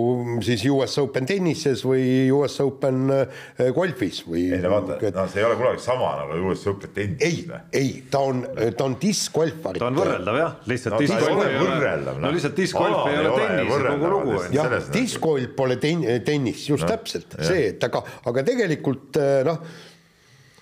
siis 0.45 0.65
US 0.71 0.97
Open 1.03 1.27
tennises 1.29 1.83
või 1.87 2.31
US 2.35 2.59
Open 2.63 3.11
äh, 3.13 3.71
golfis 3.75 4.23
või. 4.27 4.47
ei 4.55 4.61
no 4.63 4.75
vaata 4.77 4.99
et..., 5.01 5.17
no 5.17 5.27
see 5.31 5.43
ei 5.43 5.49
ole 5.49 5.59
kunagi 5.61 5.83
sama 5.85 6.13
nagu 6.21 6.51
US 6.51 6.67
Open 6.71 6.95
tennis. 6.97 7.25
ei, 7.25 7.45
ei, 7.75 7.95
ta 8.11 8.23
on, 8.31 8.45
ta 8.77 8.87
on 8.87 8.99
diskgolfar. 9.03 9.81
ta 9.83 9.89
on 9.91 9.99
võrreldav 9.99 10.39
jah, 10.41 10.59
lihtsalt 10.71 10.97
no, 10.97 11.01
diskgolf 11.05 11.47
ei 11.47 11.59
ole 11.59 11.73
võrreldav. 11.73 12.21
no 12.23 12.35
lihtsalt 12.37 12.61
diskgolf 12.61 13.01
ei 13.11 13.19
ole 13.23 13.35
tennis, 13.41 13.73
kogu 13.89 14.13
lugu 14.15 14.37
on. 14.39 14.55
jah, 14.55 14.77
diskgolf 14.95 15.57
pole 15.59 15.81
ten-, 15.83 16.07
tennis, 16.27 16.69
just 16.71 16.87
no, 16.87 16.93
täpselt 16.95 17.35
jah. 17.39 17.51
see, 17.51 17.67
et 17.75 17.91
aga, 17.91 18.05
aga 18.31 18.47
tegelikult 18.47 19.21
äh, 19.23 19.43
noh 19.49 19.91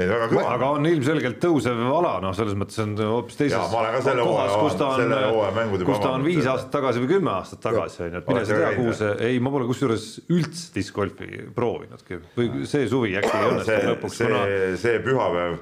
aga 0.01 0.69
on 0.73 0.87
ilmselgelt 0.89 1.37
tõusev 1.43 1.81
ala, 1.85 2.15
noh, 2.25 2.33
selles 2.37 2.57
mõttes 2.59 2.79
on 2.83 2.95
hoopis 2.97 3.37
teises 3.39 3.75
kohas, 3.75 4.55
kus 4.57 4.77
ta 4.81 4.89
on, 4.97 5.75
kus 5.85 6.01
ta 6.01 6.15
on 6.17 6.25
viis 6.25 6.49
aastat 6.49 6.71
tagasi 6.73 7.03
või 7.03 7.11
kümme 7.11 7.35
aastat 7.35 7.61
tagasi, 7.67 8.01
on 8.07 8.17
ju, 8.17 8.23
et 8.23 8.31
mine 8.33 8.45
sa 8.49 8.61
tea, 8.63 8.71
kuhu 8.79 8.95
see, 9.03 9.11
ei, 9.29 9.43
ma 9.45 9.53
pole 9.53 9.69
kusjuures 9.69 10.07
üldse 10.33 10.71
discgolfi 10.77 11.29
proovinudki 11.57 12.23
või 12.39 12.65
see 12.71 12.89
suvi 12.91 13.19
äkki 13.21 13.35
ei 13.37 13.51
õnnestunud 13.51 13.91
lõpuks. 13.93 14.23
see, 14.23 14.73
see 14.87 15.03
pühapäev 15.05 15.61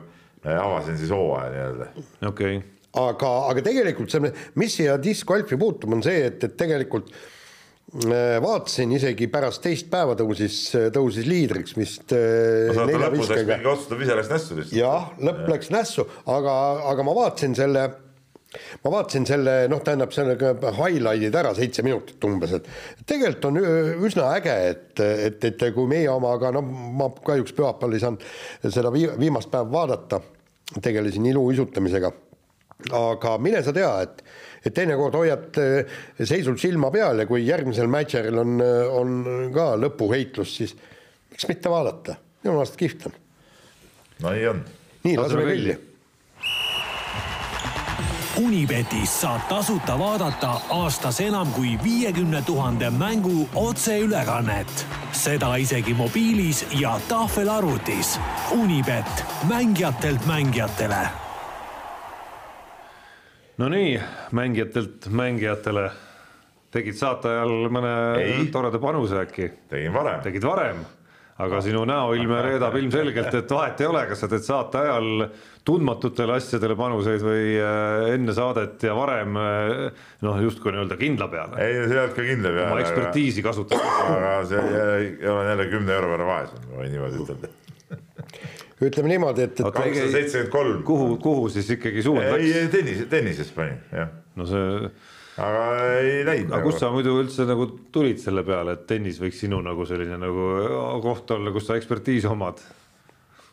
avasin 0.54 1.00
siis 1.00 1.10
hooaja 1.14 1.50
nii-öelda. 1.56 1.90
okei 2.30 2.62
okay. 2.62 2.62
aga, 3.02 3.34
aga 3.50 3.66
tegelikult 3.66 4.14
see, 4.14 4.32
mis 4.62 4.78
siia 4.78 4.94
discgolfi 5.02 5.58
puutub, 5.60 5.98
on 5.98 6.06
see, 6.06 6.22
et, 6.30 6.46
et 6.46 6.58
tegelikult 6.60 7.10
Äh, 7.10 7.36
vaatasin 7.90 8.92
isegi 8.94 9.26
pärast 9.30 9.62
teist 9.64 9.88
päeva 9.90 10.14
tõusis, 10.18 10.58
tõusis 10.94 11.26
liidriks 11.26 11.74
vist 11.74 12.12
äh, 12.14 12.70
lõpus 12.70 13.32
läks 13.32 13.48
mingi 13.48 13.66
otsustav 13.66 14.04
ise 14.04 14.18
läks 14.18 14.30
nässu 14.30 14.58
lihtsalt. 14.58 14.76
jah, 14.78 15.08
lõpp 15.18 15.42
ja. 15.42 15.50
läks 15.54 15.72
nässu, 15.74 16.04
aga, 16.30 16.54
aga 16.92 17.06
ma 17.06 17.14
vaatasin 17.18 17.56
selle, 17.58 17.82
ma 18.84 18.92
vaatasin 18.94 19.26
selle, 19.26 19.56
noh, 19.72 19.82
tähendab 19.82 20.14
selle 20.14 20.36
highlight'id 20.38 21.38
ära, 21.42 21.50
seitse 21.58 21.82
minutit 21.86 22.28
umbes, 22.28 22.54
et 22.60 22.70
tegelikult 23.10 23.48
on 23.50 23.58
üsna 24.06 24.28
äge, 24.36 24.54
et, 24.70 25.02
et, 25.02 25.48
et 25.50 25.66
kui 25.74 25.90
meie 25.90 26.10
omaga, 26.12 26.52
no 26.54 26.62
ma 26.62 27.10
kahjuks 27.26 27.56
pühapäeval 27.58 27.98
ei 27.98 28.04
saanud 28.04 28.70
seda 28.70 28.94
viimast 28.94 29.50
päeva 29.50 29.66
vaadata, 29.80 30.22
tegelesin 30.78 31.26
iluuisutamisega. 31.32 32.12
aga 32.96 33.34
mine 33.42 33.64
sa 33.66 33.74
tea, 33.74 33.90
et 34.06 34.22
et 34.64 34.74
teinekord 34.76 35.18
hoiad 35.20 35.60
eh, 35.62 36.00
seisul 36.22 36.58
silma 36.60 36.90
peal 36.94 37.22
ja 37.22 37.28
kui 37.28 37.44
järgmisel 37.46 37.90
matšeril 37.92 38.42
on, 38.42 38.56
eh, 38.64 38.96
on 39.00 39.52
ka 39.54 39.72
lõpuheitlus, 39.80 40.56
siis 40.60 40.74
miks 41.30 41.48
mitte 41.50 41.72
vaadata, 41.72 42.18
minu 42.42 42.56
meelest 42.58 42.80
kihvt 42.80 43.06
on. 43.10 43.20
no 44.24 44.34
nii 44.36 44.50
on. 44.54 44.66
nii, 45.04 45.16
laseme 45.20 45.46
kõlli 45.52 45.78
Unibetis 48.40 49.12
saab 49.20 49.42
tasuta 49.50 49.98
vaadata 49.98 50.54
aastas 50.72 51.18
enam 51.20 51.50
kui 51.52 51.74
viiekümne 51.84 52.42
tuhande 52.46 52.90
mängu 52.90 53.48
otseülekannet. 53.54 54.86
seda 55.12 55.56
isegi 55.56 55.94
mobiilis 55.94 56.64
ja 56.80 57.00
tahvelarvutis. 57.08 58.18
Unibet, 58.50 59.24
mängijatelt 59.48 60.26
mängijatele. 60.26 61.29
Nonii, 63.60 64.00
mängijatelt 64.32 65.08
mängijatele. 65.12 65.90
tegid 66.70 66.94
saate 66.96 67.28
ajal 67.28 67.66
mõne 67.74 67.90
Ei. 68.22 68.46
toreda 68.54 68.78
panuse 68.80 69.18
äkki? 69.24 69.50
tegin 69.68 69.92
varem. 69.92 70.20
tegid 70.24 70.44
varem, 70.46 70.78
aga 71.44 71.58
sinu 71.66 71.82
näoilme 71.84 72.38
reedab 72.46 72.76
ilmselgelt, 72.78 73.34
et 73.34 73.50
vahet 73.52 73.80
ei 73.82 73.88
ole, 73.90 74.04
kas 74.08 74.22
sa 74.22 74.28
teed 74.30 74.46
saate 74.46 74.78
ajal 74.80 75.26
tundmatutele 75.66 76.38
asjadele 76.38 76.76
panuseid 76.78 77.20
või 77.26 77.58
äh, 77.60 78.14
enne 78.14 78.32
saadet 78.38 78.80
ja 78.86 78.94
varem 78.96 79.36
äh, 79.36 80.06
noh, 80.24 80.40
justkui 80.46 80.72
nii-öelda 80.72 80.96
kindla 81.00 81.28
peale. 81.28 81.60
ei, 81.60 81.82
see 81.84 81.98
ei 81.98 82.02
olnud 82.04 82.16
ka 82.16 82.28
kindla 82.30 82.54
oma 82.54 82.62
peale, 82.70 82.86
ekspertiisi 82.86 83.44
kasutades. 83.44 84.00
aga 84.06 84.32
see 84.48 84.64
jä- 84.72 85.34
olen 85.34 85.52
jälle 85.52 85.68
kümne 85.74 85.98
euro 85.98 86.14
võrra 86.14 86.30
vaesem, 86.32 86.64
ma 86.70 86.80
võin 86.80 86.94
niimoodi 86.96 87.24
ütelda. 87.26 87.52
Ütleme 88.88 89.12
niimoodi, 89.12 89.46
et, 89.46 89.60
et 89.60 89.74
kakssada 89.76 90.10
seitsekümmend 90.14 90.52
kolm. 90.52 90.82
kuhu, 90.88 91.14
kuhu 91.22 91.48
siis 91.52 91.68
ikkagi 91.76 92.04
suund 92.04 92.22
ei, 92.24 92.32
läks? 92.32 92.56
ei 92.56 92.68
tennis, 92.72 93.02
tennises 93.12 93.52
panin, 93.56 93.80
jah. 93.92 94.12
no 94.40 94.46
see, 94.48 94.90
aga 95.40 95.64
ei 95.98 96.24
läinud 96.28 96.54
aga 96.54 96.64
kust 96.64 96.80
sa 96.82 96.90
muidu 96.94 97.18
üldse 97.20 97.46
nagu 97.48 97.66
tulid 97.92 98.22
selle 98.22 98.44
peale, 98.46 98.78
et 98.78 98.86
tennis 98.88 99.20
võiks 99.20 99.42
sinu 99.44 99.60
nagu 99.64 99.86
selline 99.88 100.16
nagu 100.20 100.48
koht 101.04 101.36
olla, 101.36 101.52
kus 101.54 101.68
sa 101.68 101.76
ekspertiisi 101.80 102.30
omad? 102.30 102.62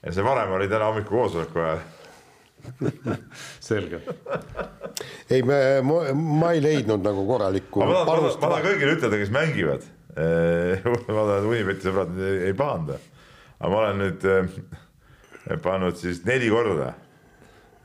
ja 0.03 0.15
see 0.15 0.25
varem 0.25 0.55
oli 0.55 0.69
täna 0.71 0.91
hommiku 0.91 1.17
koosoleku 1.17 1.63
ajal. 1.65 1.85
selge. 3.67 4.01
ei, 5.29 5.43
ma, 5.43 5.59
ma 6.15 6.55
ei 6.55 6.63
leidnud 6.63 7.03
nagu 7.05 7.27
korralikku 7.27 7.83
ma 7.83 8.01
tahan, 8.07 8.63
kõigile 8.63 8.97
ütelda, 8.97 9.19
kes 9.21 9.31
mängivad. 9.31 9.85
ma 10.87 10.97
tahan, 11.05 11.37
et 11.37 11.47
Unibeti 11.51 11.85
sõbrad 11.85 12.15
ei, 12.17 12.55
pahanda. 12.57 12.97
aga 13.59 13.69
ma 13.71 13.81
olen 13.83 14.05
nüüd 14.05 14.27
pannud 15.63 15.95
siis 15.99 16.23
neli 16.25 16.49
korda 16.51 16.91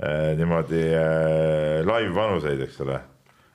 eh, 0.03 0.33
niimoodi 0.39 0.83
eh, 0.83 1.81
live 1.87 2.15
panuseid, 2.15 2.61
eks 2.67 2.81
ole. 2.85 3.01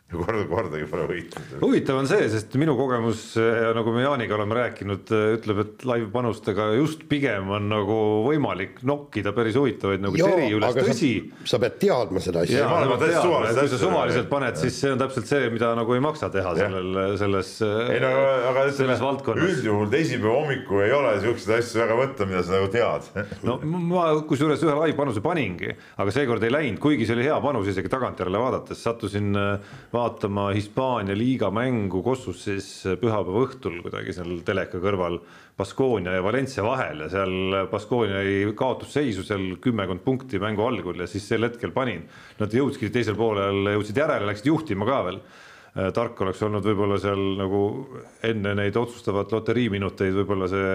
Ja 0.07 0.15
kord, 0.21 0.43
kordagi 0.47 0.85
pole 0.87 1.05
võitnud. 1.09 1.55
huvitav 1.59 1.97
on 1.99 2.07
see, 2.07 2.27
sest 2.31 2.53
minu 2.59 2.77
kogemus 2.79 3.33
ja 3.35 3.73
nagu 3.75 3.91
me 3.91 4.05
Jaaniga 4.05 4.37
oleme 4.37 4.55
rääkinud, 4.55 5.09
ütleb, 5.35 5.57
et 5.65 5.83
live 5.89 6.07
panustega 6.13 6.69
just 6.77 7.03
pigem 7.11 7.49
on 7.51 7.67
nagu 7.67 7.97
võimalik 8.23 8.79
nokkida 8.87 9.33
päris 9.35 9.57
huvitavaid 9.59 10.05
nagu 10.05 10.15
seri 10.15 10.47
üles, 10.55 10.77
tõsi 10.77 11.11
sa 11.43 11.59
pead 11.59 11.75
teadma 11.81 12.23
seda 12.23 12.45
asja 12.45 12.69
kui 13.57 13.71
sa 13.73 13.81
suvaliselt 13.81 14.29
paned, 14.31 14.55
siis 14.61 14.77
see 14.79 14.93
on 14.95 15.01
täpselt 15.01 15.27
see, 15.27 15.49
mida 15.51 15.73
nagu 15.75 15.97
ei 15.97 16.05
maksa 16.05 16.31
teha 16.31 16.55
sellel, 16.55 17.01
selles, 17.19 17.51
ei 17.67 17.99
no 18.03 18.13
aga 18.53 18.63
selles 18.69 18.79
ütleme, 18.79 18.97
valdkonnas. 19.09 19.51
üldjuhul 19.57 19.91
teisipäeva 19.91 20.37
hommikul 20.37 20.85
ei 20.85 20.95
ole 20.95 21.17
siukseid 21.25 21.57
asju 21.57 21.83
väga 21.83 21.99
võtta, 21.99 22.29
mida 22.31 22.45
sa 22.47 22.55
nagu 22.55 22.71
tead. 22.71 23.11
no 23.47 23.59
ma 23.91 24.07
kusjuures 24.31 24.63
ühe 24.63 24.79
live-panuse 24.85 25.25
paningi, 25.25 25.75
aga 25.99 26.15
seekord 26.15 26.47
ei 26.47 26.55
läinud, 26.55 26.79
kuigi 26.87 27.03
see 27.03 27.19
oli 27.19 27.27
hea 27.27 27.37
panus 27.43 27.67
isegi 27.73 27.91
tagantjärele 27.91 28.39
vaadates, 28.39 28.79
sattusin 28.87 29.35
äh, 29.35 29.77
vaatama 29.97 30.51
Hispaania 30.55 31.17
liiga 31.17 31.49
mängu 31.53 32.03
Kossus 32.05 32.43
siis 32.45 32.67
pühapäeva 33.01 33.43
õhtul 33.47 33.81
kuidagi 33.81 34.13
seal 34.15 34.39
teleka 34.45 34.79
kõrval 34.83 35.17
Baskonia 35.57 36.13
ja 36.13 36.23
Valencia 36.23 36.63
vahel 36.65 37.01
ja 37.05 37.09
seal 37.11 37.65
Baskonia 37.71 38.21
jäi 38.21 38.53
kaotusseisu 38.57 39.25
seal 39.25 39.57
kümmekond 39.63 40.05
punkti 40.05 40.39
mängu 40.39 40.63
algul 40.67 41.01
ja 41.01 41.09
siis 41.09 41.25
sel 41.27 41.47
hetkel 41.47 41.73
panin. 41.75 42.05
Nad 42.37 42.53
jõudsidki 42.53 42.93
teisel 42.93 43.17
poolel, 43.17 43.73
jõudsid 43.73 43.97
järele, 43.97 44.29
läksid 44.29 44.53
juhtima 44.53 44.87
ka 44.87 45.01
veel 45.09 45.21
tark 45.93 46.21
oleks 46.25 46.39
olnud 46.45 46.65
võib-olla 46.65 46.97
seal 47.01 47.19
nagu 47.37 47.61
enne 48.25 48.55
neid 48.57 48.77
otsustavat 48.79 49.33
loteriiminuteid 49.35 50.15
võib-olla 50.15 50.47
see 50.49 50.71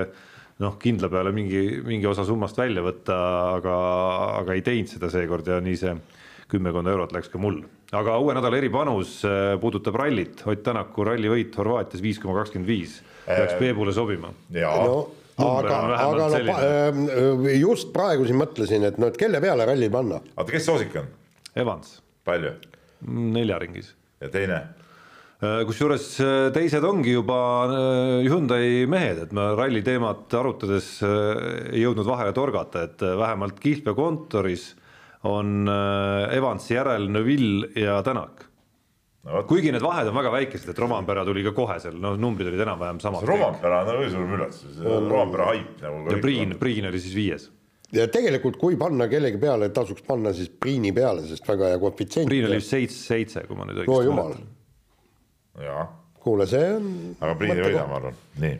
noh, 0.63 0.77
kindla 0.79 1.11
peale 1.11 1.33
mingi, 1.35 1.81
mingi 1.87 2.07
osa 2.07 2.25
summast 2.29 2.59
välja 2.59 2.85
võtta, 2.85 3.17
aga, 3.57 3.77
aga 4.43 4.57
ei 4.57 4.63
teinud 4.67 4.93
seda 4.93 5.11
seekord 5.11 5.49
ja 5.49 5.59
nii 5.65 5.79
see 5.81 5.95
kümmekond 6.53 6.91
eurot 6.93 7.15
läks 7.17 7.33
ka 7.33 7.41
mul. 7.41 7.63
aga 7.93 8.19
uue 8.21 8.37
nädala 8.37 8.61
eripanus 8.61 9.19
äh, 9.29 9.55
puudutab 9.61 9.97
rallit, 10.01 10.45
Ott 10.47 10.63
Tänaku 10.67 11.09
rallivõit 11.09 11.57
Horvaatias 11.59 12.05
viis 12.05 12.21
koma 12.23 12.39
kakskümmend 12.41 12.69
viis, 12.69 13.01
peaks 13.27 13.59
Peebule 13.61 13.95
sobima. 13.97 14.33
no 14.53 15.03
Number 15.39 15.71
aga 15.73 15.79
aga 15.97 16.27
no 16.29 16.57
ähm, 16.61 17.47
just 17.57 17.93
praegu 17.95 18.27
siin 18.29 18.39
mõtlesin, 18.41 18.85
et 18.85 19.01
no 19.01 19.09
et 19.09 19.17
kelle 19.21 19.41
peale 19.41 19.65
ralli 19.69 19.89
panna. 19.93 20.21
oota, 20.37 20.51
kes 20.53 20.69
soosik 20.69 20.95
on? 21.01 21.09
Evans, 21.57 21.99
palju? 22.27 22.53
neljaringis. 23.09 23.95
ja 24.21 24.31
teine? 24.33 24.61
kusjuures 25.67 26.05
äh, 26.23 26.53
teised 26.55 26.85
ongi 26.87 27.17
juba 27.17 27.39
äh, 27.67 28.29
Hyundai 28.29 28.85
mehed, 28.87 29.25
et 29.25 29.33
me 29.35 29.49
ralli 29.59 29.81
teemat 29.83 30.31
arutades 30.39 30.95
äh, 31.03 31.73
ei 31.73 31.83
jõudnud 31.83 32.07
vahele 32.07 32.35
torgata, 32.37 32.85
et 32.87 33.03
äh, 33.03 33.17
vähemalt 33.19 33.59
Kihlveo 33.63 33.97
kontoris 33.99 34.69
on 35.23 35.69
äh, 35.69 36.37
Evansi 36.37 36.75
järel 36.75 37.09
Neville 37.11 37.69
ja 37.79 38.03
Tänak. 38.03 38.45
no 39.23 39.43
kuigi 39.47 39.71
need 39.73 39.83
vahed 39.83 40.09
on 40.11 40.17
väga 40.19 40.33
väikesed, 40.35 40.71
et 40.73 40.79
Romampera 40.83 41.25
tuli 41.25 41.45
ka 41.47 41.53
kohe 41.55 41.79
seal, 41.81 41.99
noh, 42.03 42.17
numbrid 42.19 42.49
olid 42.51 42.63
enam-vähem 42.65 42.99
samad. 43.03 43.27
Romampera 43.29 43.83
on 43.85 43.91
õige 44.01 44.11
suurem 44.17 44.33
üllatus, 44.39 44.81
Romampera 44.83 45.51
haip 45.53 45.83
nagu. 45.83 46.01
ja 46.11 46.23
Priin, 46.23 46.57
Priin 46.59 46.89
oli 46.91 47.03
siis 47.03 47.15
viies. 47.15 47.45
ja 47.95 48.09
tegelikult, 48.11 48.59
kui 48.59 48.77
panna 48.81 49.07
kellegi 49.13 49.39
peale, 49.39 49.71
tasuks 49.75 50.03
panna 50.09 50.33
siis 50.35 50.51
Priini 50.51 50.91
peale, 50.97 51.23
sest 51.29 51.47
väga 51.49 51.71
hea 51.71 51.79
koefitsient. 51.83 52.27
Priin 52.33 52.49
oli 52.51 52.59
vist 52.59 52.75
seitse, 52.75 52.99
seitse, 53.05 53.45
kui 53.47 53.59
ma 53.59 53.69
nüüd 53.69 53.79
no 53.79 53.87
õigesti 53.87 54.11
jumal, 54.11 54.35
jaa, 55.69 55.87
kuule, 56.27 56.49
see 56.51 56.75
on. 56.81 56.91
aga 57.21 57.39
Priin 57.39 57.55
ei 57.55 57.67
võida, 57.69 57.87
ma 57.87 58.01
arvan, 58.03 58.19
nii. 58.43 58.59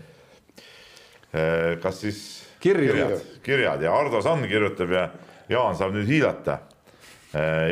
kas 1.83 2.01
siis 2.05 2.23
kirjad, 2.63 3.19
kirjad 3.43 3.83
ja 3.83 3.99
Ardo 3.99 4.23
Sand 4.23 4.47
kirjutab 4.47 4.95
ja 4.95 5.09
Jaan 5.53 5.77
saab 5.79 5.95
nüüd 5.97 6.09
hiilata. 6.11 6.59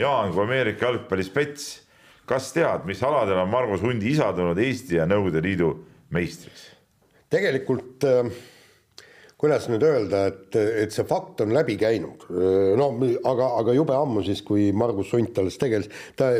Jaan 0.00 0.30
kui 0.32 0.44
Ameerika 0.46 0.88
jalgpalli 0.88 1.24
spets, 1.26 1.66
kas 2.28 2.52
tead, 2.54 2.86
mis 2.88 3.02
aladel 3.04 3.42
on 3.42 3.50
Margus 3.52 3.82
Hundi 3.84 4.08
isa 4.14 4.30
tulnud 4.36 4.58
Eesti 4.60 4.96
ja 4.96 5.08
Nõukogude 5.08 5.42
Liidu 5.44 5.74
meistriks? 6.14 6.70
tegelikult 7.30 8.02
äh, 8.08 8.30
kuidas 9.40 9.68
nüüd 9.72 9.84
öelda, 9.86 10.24
et, 10.28 10.56
et 10.84 10.92
see 10.92 11.06
fakt 11.08 11.40
on 11.44 11.54
läbi 11.56 11.78
käinud. 11.80 12.26
no 12.76 12.88
aga, 13.30 13.50
aga 13.62 13.76
jube 13.76 13.96
ammu 13.96 14.24
siis, 14.26 14.42
kui 14.44 14.68
Margus 14.76 15.14
Hunt 15.16 15.38
alles 15.40 15.56
tegeles, 15.60 15.88
ta, 16.16 16.32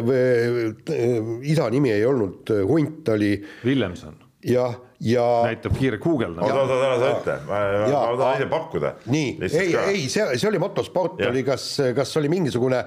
isa 1.48 1.68
nimi 1.72 1.94
ei 1.94 2.04
olnud 2.08 2.52
Hunt, 2.68 3.08
oli 3.16 3.32
Villemson 3.64 4.19
jah, 4.46 4.76
ja 5.00 5.24
näitab 5.44 5.76
kiire 5.78 5.98
guugeldamine. 6.00 6.52
oota, 6.52 6.74
oota, 6.74 6.86
ära 6.86 6.98
sa 7.00 7.12
ütle, 7.16 7.38
ma 7.48 8.02
tahan 8.20 8.36
ise 8.40 8.50
pakkuda. 8.50 8.92
nii, 9.12 9.30
ei, 9.50 9.72
ei, 9.76 10.04
see, 10.12 10.26
see 10.36 10.48
oli 10.50 10.60
motosport, 10.62 11.20
oli 11.28 11.44
kas, 11.46 11.66
kas 11.96 12.16
oli 12.20 12.30
mingisugune 12.32 12.84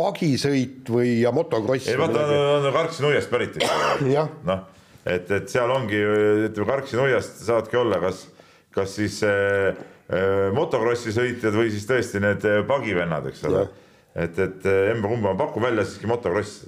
pagisõit 0.00 0.90
või, 0.90 1.14
ja 1.24 1.32
motokross. 1.34 1.88
ei 1.90 1.98
vaata, 2.00 2.26
on 2.56 2.68
Karksi-Nuiast 2.74 3.32
pärit, 3.32 3.58
eks 3.60 3.70
ole. 3.70 4.12
Jah. 4.16 4.30
noh, 4.48 4.64
et, 5.04 5.30
et 5.36 5.50
seal 5.52 5.72
ongi, 5.74 6.00
ütleme 6.48 6.68
Karksi-Nuiast 6.72 7.42
saavadki 7.46 7.80
olla 7.80 8.00
kas, 8.02 8.24
kas 8.74 8.96
siis 8.98 9.20
äh, 9.26 9.74
äh, 10.10 10.48
motokrossi 10.56 11.14
sõitjad 11.16 11.56
või 11.56 11.72
siis 11.74 11.86
tõesti 11.88 12.22
need 12.22 12.46
äh, 12.48 12.62
pagivennad, 12.68 13.28
eks 13.30 13.44
ole. 13.50 13.66
et, 14.14 14.38
et 14.38 14.70
äh, 14.70 14.92
emba-kumba, 14.94 15.36
paku 15.38 15.62
välja 15.62 15.86
siiski 15.86 16.10
motokross. 16.10 16.64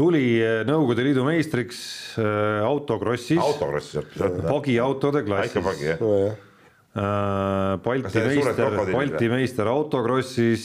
Tuli 0.00 0.24
äh, 0.40 0.60
Nõukogude 0.68 1.04
Liidu 1.04 1.24
meistriks 1.26 1.80
äh, 2.20 2.60
autokrossis, 2.64 3.40
autokrossi 3.40 3.98
sealt, 3.98 4.14
sealt. 4.16 4.44
pagiautode 4.48 5.24
klassis. 5.26 5.64
pagi 5.64 5.92
jah. 5.92 6.06
Balti 6.90 8.08
Kas 8.08 8.16
need 8.16 8.40
suured 8.40 8.56
meister, 8.58 8.78
Balti 8.90 9.26
või? 9.28 9.34
meister 9.36 9.68
autokrossis, 9.70 10.64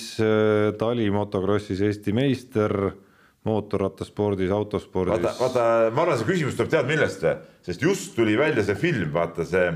tali 0.79 1.05
motokrossis 1.13 1.83
Eesti 1.85 2.15
meister, 2.17 2.73
mootorrattaspordis, 3.45 4.49
autospordis 4.49 5.21
vaata, 5.21 5.35
vaata, 5.37 5.65
ma 5.93 6.01
arvan, 6.05 6.17
see 6.17 6.29
küsimus 6.31 6.57
tuleb 6.57 6.71
tead 6.73 6.89
millest, 6.89 7.27
sest 7.67 7.85
just 7.85 8.15
tuli 8.17 8.33
välja 8.39 8.65
see 8.65 8.77
film, 8.87 9.11
vaata 9.13 9.45
see. 9.45 9.67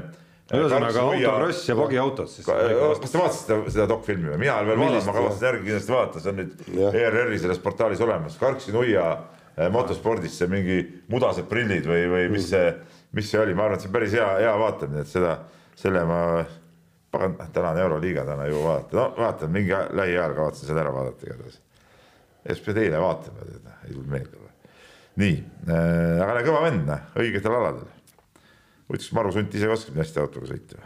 ühesõnaga 0.49 1.03
autokross 1.05 1.67
ja 1.69 1.75
pagiautod 1.77 2.31
siis. 2.31 2.47
kas 2.49 3.11
te 3.13 3.21
vaatasite 3.21 3.59
seda, 3.69 3.85
dokfilmi 3.91 4.31
või? 4.31 4.39
mina 4.41 4.55
ei 4.55 4.63
ole 4.63 4.71
veel 4.71 4.81
vaadanud, 4.81 5.05
ma 5.05 5.17
kavatsen 5.19 5.51
järgi 5.51 5.67
kindlasti 5.67 5.93
vaadata, 5.93 6.23
see 6.23 6.33
on 6.33 6.41
nüüd. 6.41 6.63
ERR-i 7.03 7.43
selles 7.43 7.61
portaalis 7.61 8.01
olemas. 8.01 8.39
Karksi 8.41 8.73
nuia 8.73 9.05
eh, 9.13 9.38
motospordis 9.73 10.37
see 10.39 10.49
mingi 10.51 10.79
mudased 11.11 11.47
prillid 11.49 11.87
või, 11.89 12.05
või 12.11 12.25
mis 12.33 12.49
see, 12.53 12.73
mis 13.17 13.29
see 13.31 13.41
oli, 13.41 13.55
ma 13.57 13.67
arvan, 13.67 13.79
et 13.79 13.85
see 13.85 13.91
on 13.91 13.95
päris 13.97 14.15
hea, 14.15 14.27
hea 14.45 14.57
vaatamine, 14.61 15.03
et 15.03 15.11
seda, 15.11 15.37
selle 15.79 16.03
ma, 16.07 16.19
pagan, 17.11 17.37
täna 17.55 17.73
on 17.73 17.81
Euroliiga, 17.85 18.27
täna 18.27 18.49
jõua 18.49 18.67
vaadata, 18.67 18.99
no 18.99 19.07
vaatan 19.17 19.55
mingi 19.55 19.73
aja- 19.75 19.95
lähiajal 20.01 20.37
kavatsen 20.37 20.71
selle 20.71 20.85
ära 20.85 20.93
vaadata 20.95 21.27
igatahes. 21.27 21.59
SPD-le 22.55 23.01
vaatame, 23.03 23.49
ei 23.87 23.91
tulnud 23.91 24.13
meelde 24.13 24.39
nii 25.19 25.35
äh,, 25.67 26.21
aga 26.23 26.43
kõva 26.45 26.63
vend, 26.67 26.91
õigetel 27.19 27.55
aladel. 27.55 27.89
huvitav, 28.87 29.03
kas 29.03 29.11
Margus 29.17 29.39
Hunt 29.39 29.55
ise 29.55 29.67
ka 29.67 29.75
oskab 29.75 29.97
nii 29.97 30.03
hästi 30.05 30.21
autoga 30.21 30.49
sõita 30.49 30.79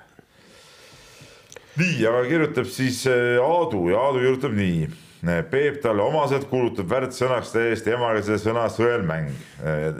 nii, 1.79 2.05
aga 2.09 2.23
kirjutab 2.29 2.69
siis 2.69 3.03
äh, 3.09 3.39
Aadu 3.41 3.87
ja 3.91 4.01
Aadu 4.07 4.21
kirjutab 4.21 4.53
nii. 4.57 4.87
Peep 5.23 5.77
talle 5.79 6.03
omaselt 6.03 6.49
kuulutab 6.51 6.89
väärtsõnaks 6.91 7.53
täiesti 7.53 7.93
emakeelse 7.95 8.41
sõna 8.43 8.65
sõelmäng. 8.67 9.29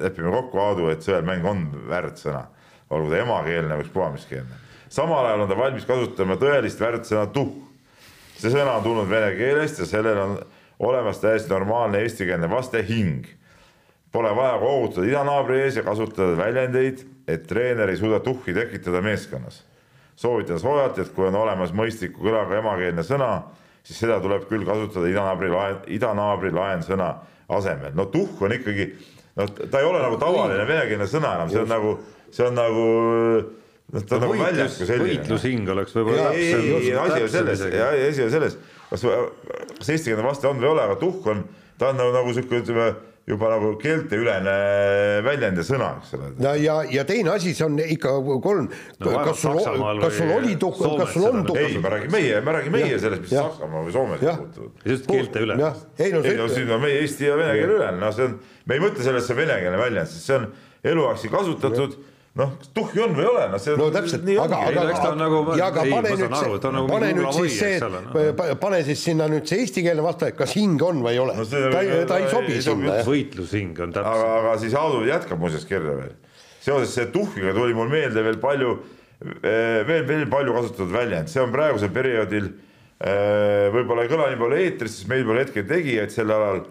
lepime 0.01 0.31
kokku, 0.31 0.59
Aadu, 0.59 0.89
et 0.91 1.05
sõelmäng 1.05 1.45
on 1.47 1.61
väärtsõna, 1.87 2.41
olgu 2.89 3.09
ta 3.09 3.21
emakeelne 3.21 3.77
või 3.77 3.85
ükspua-miskeelne. 3.85 4.59
samal 4.89 5.25
ajal 5.25 5.45
on 5.45 5.49
ta 5.49 5.57
valmis 5.57 5.85
kasutama 5.85 6.35
tõelist 6.35 6.79
väärtsõna 6.79 7.31
tuhh. 7.31 7.55
see 8.35 8.51
sõna 8.51 8.75
on 8.77 8.83
tulnud 8.83 9.09
vene 9.09 9.31
keelest 9.37 9.79
ja 9.79 9.85
sellel 9.85 10.17
on 10.17 10.37
olemas 10.79 11.19
täiesti 11.19 11.49
normaalne 11.49 12.03
eestikeelne 12.03 12.49
vaste 12.49 12.83
hing. 12.83 13.25
Pole 14.11 14.35
vaja 14.35 14.59
koogutada 14.59 15.07
idanaabri 15.07 15.61
ees 15.61 15.75
ja 15.75 15.83
kasutada 15.83 16.37
väljendeid, 16.37 16.99
et 17.27 17.47
treener 17.47 17.89
ei 17.89 17.97
suuda 17.97 18.19
tuhhi 18.19 18.53
tekitada 18.53 19.01
meeskonnas. 19.01 19.63
soovitan 20.15 20.59
soojalt, 20.59 20.99
et 20.99 21.09
kui 21.09 21.27
on 21.27 21.35
olemas 21.35 21.71
mõistliku 21.71 22.21
kõlaga 22.21 22.59
emakeelne 22.59 23.01
sõna, 23.03 23.43
siis 23.83 23.99
seda 24.05 24.19
tuleb 24.23 24.45
küll 24.49 24.65
kasutada 24.67 25.09
idanaabri 25.11 25.49
laen, 25.51 25.81
idanaabri 25.91 26.53
laensõna 26.55 27.09
asemel. 27.53 27.91
no 27.97 28.07
tuhh 28.11 28.45
on 28.45 28.55
ikkagi, 28.55 28.89
no 29.39 29.47
ta 29.47 29.81
ei 29.81 29.89
ole 29.89 30.03
nagu 30.03 30.19
tavaline 30.21 30.67
venekeelne 30.69 31.07
sõna 31.11 31.35
enam, 31.39 31.51
see 31.51 31.63
on 31.63 31.71
nagu, 31.71 31.97
see 32.31 32.47
on 32.47 32.55
nagu 32.57 32.85
noh, 33.93 34.05
ta 34.07 34.19
on 34.19 34.25
nagu 34.27 34.37
väljaku 34.39 34.87
selline. 34.87 35.09
võitlushing 35.09 35.73
oleks 35.75 35.97
võib-olla 35.97 36.29
ei, 36.31 36.51
ei, 36.53 36.75
ei, 36.79 36.93
asi 37.05 37.25
on 37.25 37.33
selles, 37.37 37.65
asi 37.67 38.27
on 38.27 38.31
selles, 38.37 38.59
kas, 38.89 39.07
kas 39.79 39.95
eestikeelne 39.95 40.27
vaste 40.27 40.47
on 40.49 40.61
või 40.61 40.69
ei 40.69 40.75
ole, 40.75 40.87
aga 40.87 40.99
tuhk 41.01 41.27
on, 41.33 41.43
ta 41.81 41.91
on 41.91 41.99
nagu, 41.99 42.15
nagu 42.15 42.37
sihuke, 42.37 42.63
ütleme 42.63 42.91
juba 43.27 43.49
nagu 43.53 43.69
keelteülene 43.79 44.53
väljend 45.23 45.59
ja 45.61 45.63
sõna, 45.63 45.89
eks 46.01 46.15
ole. 46.17 46.31
no 46.43 46.51
ja, 46.59 46.75
ja 46.91 47.05
teine 47.07 47.31
asi, 47.37 47.53
see 47.55 47.65
on 47.65 47.77
ikka 47.79 48.11
kolm 48.43 48.67
No 48.99 49.13
kas 49.23 49.39
sul, 49.39 49.59
kas 50.01 50.17
sul 50.17 50.33
oli 50.35 50.57
Soomes 50.59 50.99
kas 50.99 51.13
sul 51.15 51.27
on 51.29 51.45
tuhk? 51.47 51.61
ei, 51.61 51.77
ma 51.79 51.93
räägin 51.93 52.11
meie, 52.11 52.41
ma 52.43 52.57
räägin 52.57 52.75
meie 52.75 52.97
sellest, 52.99 53.23
mis. 53.23 53.31
Saksamaa 53.31 53.85
või 53.85 53.95
Soomes 53.95 54.25
puutuvad. 54.25 54.89
just 54.91 55.07
keelte 55.07 55.45
üle 55.45 55.55
ei 55.55 56.11
no 56.11 56.23
ei 56.27 56.35
no 56.39 56.49
siin 56.51 56.75
on 56.75 56.83
meie 56.83 56.99
eesti 57.05 57.29
ja 57.29 57.39
vene 57.39 57.55
keele 57.61 57.77
ülene, 57.79 58.01
no 58.01 58.11
see 58.15 58.27
on, 58.27 58.35
me 58.67 58.79
ei 58.79 58.83
mõtle 58.83 59.07
sellest, 59.07 59.29
see 59.29 59.37
on 59.37 59.41
venekeelne 59.45 59.79
väljend, 59.79 60.11
sest 60.11 60.27
see 60.27 60.41
on 60.41 60.49
eluaegse 60.93 61.31
kasutatud, 61.31 61.95
noh, 62.39 62.53
tuhhi 62.73 63.01
on 63.03 63.11
või 63.13 63.23
ei 63.25 63.29
ole, 63.29 63.43
noh, 63.51 63.59
see 63.61 63.73
on 63.75 63.79
no 63.83 63.87
täpselt, 63.93 64.23
nii 64.25 64.37
aga, 64.41 64.59
aga, 64.71 65.09
on 65.11 65.19
nagu- 65.21 65.57
ja 65.59 65.67
aga 65.69 65.83
ei, 65.85 65.91
pane 65.93 66.13
nüüd 66.17 66.33
see, 66.39 66.71
nagu 66.73 66.87
pane 66.89 67.11
nüüd 67.13 67.35
siis 67.37 67.57
see, 67.59 67.75
noh. 67.93 68.55
pane 68.63 68.79
siis 68.87 69.03
sinna 69.05 69.27
nüüd 69.29 69.45
see 69.49 69.59
eestikeelne 69.61 70.05
vaste, 70.05 70.31
kas 70.37 70.55
hing 70.57 70.81
on 70.81 71.03
või 71.05 71.13
ei 71.13 71.21
ole 71.21 71.35
No 71.37 71.45
see- 71.45 71.69
ta 71.71 71.83
ei, 71.85 72.05
ta 72.09 72.17
ei 72.17 72.25
ei 72.25 72.31
sobi 72.33 72.57
sobi 72.61 72.87
sinna, 72.89 73.03
võitlushing 73.05 73.79
on 73.85 73.93
aga, 73.93 74.01
täpselt. 74.01 74.33
aga 74.39 74.57
siis 74.63 74.73
Aadu 74.81 75.03
jätkab 75.05 75.39
muuseas 75.45 75.65
kirja 75.69 75.93
veel. 75.99 76.15
seoses 76.63 76.93
see 76.97 77.05
tuhhiga 77.13 77.53
tuli 77.53 77.73
mul 77.77 77.89
meelde 77.91 78.23
veel 78.25 78.37
palju, 78.41 78.77
veel, 79.21 80.05
veel 80.07 80.25
palju 80.31 80.53
kasutatud 80.57 80.91
väljend, 80.93 81.29
see 81.29 81.41
on 81.43 81.51
praegusel 81.53 81.91
perioodil 81.93 82.49
eh, 83.03 83.69
võib-olla 83.75 84.07
ei 84.07 84.09
kõla 84.11 84.31
nii 84.31 84.39
palju 84.41 84.57
eetris, 84.63 84.97
sest 84.97 85.11
meil 85.11 85.25
pole 85.27 85.43
hetkel 85.45 85.67
tegijaid 85.69 86.11
sel 86.11 86.31
alal 86.33 86.63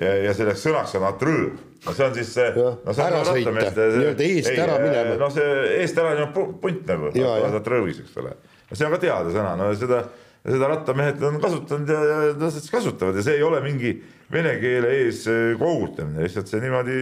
ja, 0.00 0.14
ja 0.28 0.34
selleks 0.36 0.64
sõnaks 0.64 0.96
on 0.96 1.04
atrõõv. 1.10 1.60
No 1.86 1.94
see 1.96 2.06
on 2.06 2.14
siis 2.16 2.32
see. 2.34 2.48
No 2.56 2.94
see 2.94 3.06
on 3.06 3.14
rattameeste- 3.26 3.86
nii-öelda 3.98 4.26
eest 4.26 4.50
ei, 4.52 4.58
ära 4.62 4.78
eh, 4.78 4.84
minema. 4.86 5.14
no 5.20 5.30
see 5.34 5.52
eest 5.82 5.98
ära 5.98 6.16
on 6.22 6.34
pu- 6.34 6.50
punt 6.62 6.90
nagu, 6.90 7.12
ja. 7.18 7.36
atrõõvis, 7.60 8.02
eks 8.04 8.18
ole. 8.22 8.34
see 8.72 8.86
on 8.88 8.94
ka 8.96 9.00
teada 9.02 9.32
sõna, 9.34 9.54
no 9.60 9.70
seda, 9.78 10.02
seda 10.46 10.68
rattamehed 10.72 11.22
on 11.28 11.40
kasutanud 11.42 11.90
ja, 11.92 12.02
ja 12.08 12.18
nad 12.38 12.54
siis 12.54 12.70
kasutavad 12.72 13.18
ja 13.18 13.24
see 13.26 13.38
ei 13.40 13.46
ole 13.46 13.60
mingi 13.64 13.96
vene 14.32 14.54
keele 14.62 14.92
ees 15.02 15.24
eh, 15.30 15.54
koogutamine, 15.60 16.22
lihtsalt 16.24 16.48
see 16.50 16.62
niimoodi 16.62 17.00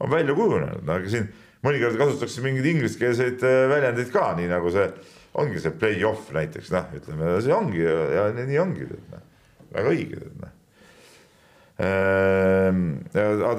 on 0.00 0.10
välja 0.12 0.34
kujunenud, 0.36 0.82
no 0.86 0.96
aga 0.96 1.12
siin 1.12 1.28
mõnikord 1.66 1.98
kasutatakse 2.00 2.42
mingeid 2.44 2.66
ingliskeelseid 2.72 3.44
eh, 3.46 3.60
väljendeid 3.70 4.10
ka, 4.14 4.32
nii 4.38 4.50
nagu 4.50 4.72
see 4.74 4.88
ongi 5.36 5.60
see 5.60 5.72
play-off 5.76 6.30
näiteks 6.34 6.72
noh, 6.72 6.86
ütleme 6.96 7.36
see 7.44 7.54
ongi 7.54 7.82
ja, 7.84 7.96
ja 8.16 8.26
nii 8.36 8.60
ongi, 8.62 8.88
noh. 9.12 9.24
väga 9.76 9.92
õige, 9.92 10.20
noh. 10.40 10.52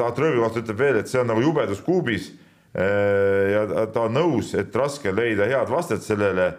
Atrõvi 0.07 0.39
kohta 0.41 0.61
ütleb 0.63 0.80
veel, 0.80 0.95
et 1.01 1.09
see 1.09 1.20
on 1.22 1.28
nagu 1.30 1.41
jubedus 1.43 1.82
kuubis. 1.86 2.32
ja 2.78 3.61
ta- 3.93 4.03
on 4.05 4.13
nõus, 4.13 4.53
et 4.57 4.76
raske 4.76 5.09
on 5.09 5.15
leida 5.18 5.45
head 5.49 5.70
vastet 5.70 6.01
sellele. 6.03 6.53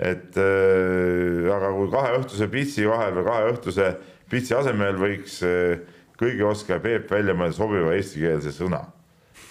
et 0.00 0.36
äh, 0.40 1.44
aga 1.52 1.72
kui 1.76 1.90
kaheõhtuse 1.92 2.46
pitsi 2.48 2.86
vahel 2.88 3.12
või 3.18 3.24
kaheõhtuse 3.26 3.88
pitsi 4.30 4.54
asemel 4.56 4.96
võiks 4.96 5.42
äh, 5.44 5.82
kõige 6.16 6.46
oskaja 6.48 6.80
Peep 6.80 7.10
välja 7.10 7.34
mõelda 7.36 7.52
sobiva 7.58 7.92
eestikeelse 7.92 8.54
sõna 8.56 8.80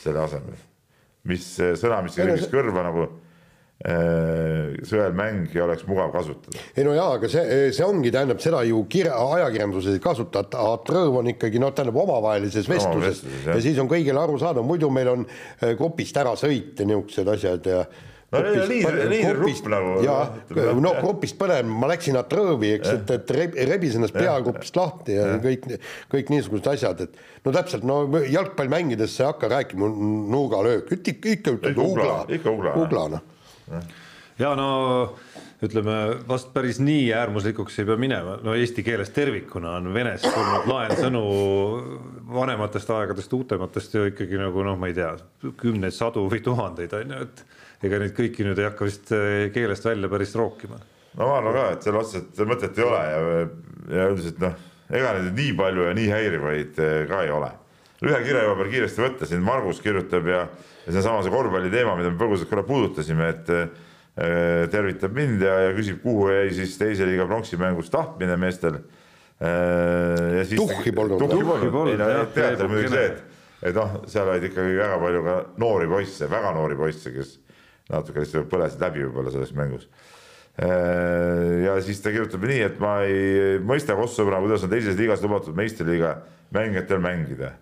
selle 0.02 0.24
asemel. 0.24 0.58
mis 1.30 1.46
sõna, 1.78 2.02
mis 2.02 2.18
kõrva 2.50 2.82
nagu 2.88 3.06
äh, 3.86 4.76
sõelmäng 4.88 5.48
ja 5.56 5.64
oleks 5.66 5.86
mugav 5.88 6.12
kasutada. 6.12 6.60
ei 6.76 6.84
no 6.88 6.94
jaa, 6.98 7.14
aga 7.16 7.30
see, 7.32 7.70
see 7.76 7.86
ongi, 7.86 8.12
tähendab 8.12 8.42
seda 8.44 8.62
ju 8.68 8.82
kirja, 8.92 9.16
ajakirjanduses 9.38 9.96
ei 9.96 10.04
kasutata, 10.04 10.66
atrõõv 10.76 11.22
on 11.22 11.32
ikkagi 11.34 11.62
noh, 11.64 11.72
tähendab 11.76 12.02
omavahelises 12.04 12.68
vestluses. 12.70 13.24
jah. 13.46 13.56
ja 13.56 13.62
siis 13.64 13.80
on 13.80 13.90
kõigile 13.92 14.20
arusaadav, 14.22 14.66
muidu 14.68 14.92
meil 14.94 15.14
on 15.16 15.26
kopist 15.80 16.18
ära 16.20 16.36
sõit 16.40 16.80
ja 16.80 16.90
niisugused 16.90 17.36
asjad 17.38 17.72
ja 17.76 17.84
No 18.30 18.44
kopist 18.46 18.68
liider- 18.70 18.94
põle- 18.94 19.06
liider 19.10 19.38
kopist- 19.40 19.64
rupp 19.66 19.72
nagu, 19.74 19.94
jaa, 20.06 20.74
no 20.78 20.92
kopist 21.02 21.38
põlema, 21.40 21.80
ma 21.82 21.88
läksin 21.90 22.14
atrõõvi, 22.20 22.76
eks, 22.76 22.92
et, 23.00 23.14
et 23.16 23.32
reb- 23.34 23.56
rebis 23.72 23.96
ennast 23.98 24.14
peakopist 24.14 24.76
lahti 24.78 25.16
ja 25.16 25.24
kõik, 25.42 25.66
kõik 26.12 26.30
niisugused 26.30 26.70
asjad, 26.70 27.02
et 27.08 27.18
no 27.48 27.56
täpselt, 27.56 27.88
no 27.90 28.04
jalgpalli 28.30 28.70
mängides 28.70 29.16
sa 29.18 29.24
ei 29.24 29.32
hakka 29.32 29.50
rääkima 29.56 29.90
nurgalöök, 30.30 30.94
ikka, 31.00 31.56
ütled 31.58 31.82
ugla, 31.82 32.20
ugla. 32.84 33.08
noh. 33.16 33.26
Ja 34.40 34.54
no 34.56 34.70
ütleme 35.64 35.96
vast 36.28 36.54
päris 36.56 36.80
nii 36.80 37.10
äärmuslikuks 37.16 37.82
ei 37.82 37.88
pea 37.90 37.98
minema, 38.00 38.38
no 38.44 38.54
eesti 38.56 38.84
keeles 38.86 39.12
tervikuna 39.16 39.76
on 39.80 39.92
venest 39.94 40.28
tulnud 40.32 40.70
laensõnu 40.70 41.24
vanematest 42.32 42.94
aegadest, 42.96 43.34
uutematest 43.36 43.98
ju 43.98 44.06
ikkagi 44.14 44.40
nagu 44.40 44.64
noh, 44.64 44.78
ma 44.80 44.88
ei 44.88 44.96
tea, 44.96 45.12
kümneid, 45.60 45.96
sadu 45.96 46.24
või 46.32 46.40
tuhandeid 46.46 46.96
on 47.02 47.16
ju, 47.16 47.28
et 47.28 47.90
ega 47.90 48.00
neid 48.00 48.16
kõiki 48.16 48.48
nüüd 48.48 48.60
ei 48.60 48.70
hakka 48.70 48.88
vist 48.88 49.12
eh, 49.16 49.50
keelest 49.56 49.88
välja 49.88 50.12
päris 50.12 50.36
rookima. 50.40 50.80
no 51.18 51.28
ma 51.28 51.38
arvan 51.42 51.58
ka, 51.58 51.68
et 51.76 51.88
seal 51.88 52.00
otseselt 52.00 52.42
mõtet 52.48 52.80
ei 52.80 52.88
ole 52.88 53.04
ja, 53.04 53.46
ja 54.00 54.10
üldiselt 54.14 54.40
noh, 54.44 54.56
ega 54.90 55.14
neid 55.18 55.36
nii 55.36 55.54
palju 55.60 55.90
ja 55.90 55.96
nii 56.00 56.10
häirivaid 56.14 56.84
eh, 56.86 56.98
ka 57.12 57.24
ei 57.28 57.36
ole. 57.36 57.52
ühe 58.08 58.24
kirja 58.24 58.48
juba 58.48 58.62
veel 58.64 58.74
kiiresti 58.78 59.04
võtta, 59.04 59.28
siin 59.28 59.44
Margus 59.44 59.84
kirjutab 59.84 60.32
ja, 60.32 60.46
ja 60.90 60.96
seesama 60.98 61.22
see 61.24 61.34
korvpalli 61.34 61.70
teema, 61.74 61.94
mida 62.00 62.10
me 62.10 62.18
põgusalt 62.18 62.50
korra 62.50 62.66
puudutasime, 62.66 63.30
et 63.36 63.52
eh, 63.54 63.66
tervitab 64.74 65.14
mind 65.16 65.46
ja, 65.46 65.56
ja 65.68 65.74
küsib, 65.78 66.02
kuhu 66.04 66.32
jäi 66.34 66.50
siis 66.58 66.74
teise 66.82 67.06
liiga 67.08 67.30
pronksimängust 67.30 67.94
tahtmine 67.94 68.36
meestel. 68.42 68.82
Tuhhi 69.40 70.92
polnud. 70.92 71.22
tuhhi 71.32 71.70
polnud, 71.72 72.02
jah, 72.02 72.26
Peebu 72.34 72.66
muidugi 72.74 72.92
see, 72.92 73.06
et 73.14 73.22
et 73.64 73.76
noh, 73.76 74.00
seal 74.08 74.30
olid 74.32 74.48
ikkagi 74.50 74.78
väga 74.78 74.98
palju 75.02 75.24
ka 75.26 75.36
noori 75.60 75.88
poisse, 75.92 76.28
väga 76.32 76.54
noori 76.56 76.78
poisse, 76.80 77.12
kes 77.16 77.36
natuke 77.92 78.24
lihtsalt 78.24 78.50
põlesid 78.52 78.84
läbi 78.84 79.04
võib-olla 79.06 79.34
selles 79.34 79.52
mängus. 79.58 79.88
ja 80.60 81.78
siis 81.84 82.02
ta 82.04 82.12
kirjutab 82.12 82.44
nii, 82.48 82.60
et 82.68 82.80
ma 82.84 82.98
ei 83.08 83.60
mõista 83.64 83.96
Kosovo, 83.96 84.36
kuidas 84.44 84.66
on 84.66 84.72
teises 84.72 84.98
liigas 85.00 85.24
lubatud 85.24 85.56
meistriliiga 85.56 86.18
mängijatel 86.56 87.00
mängida. 87.04 87.54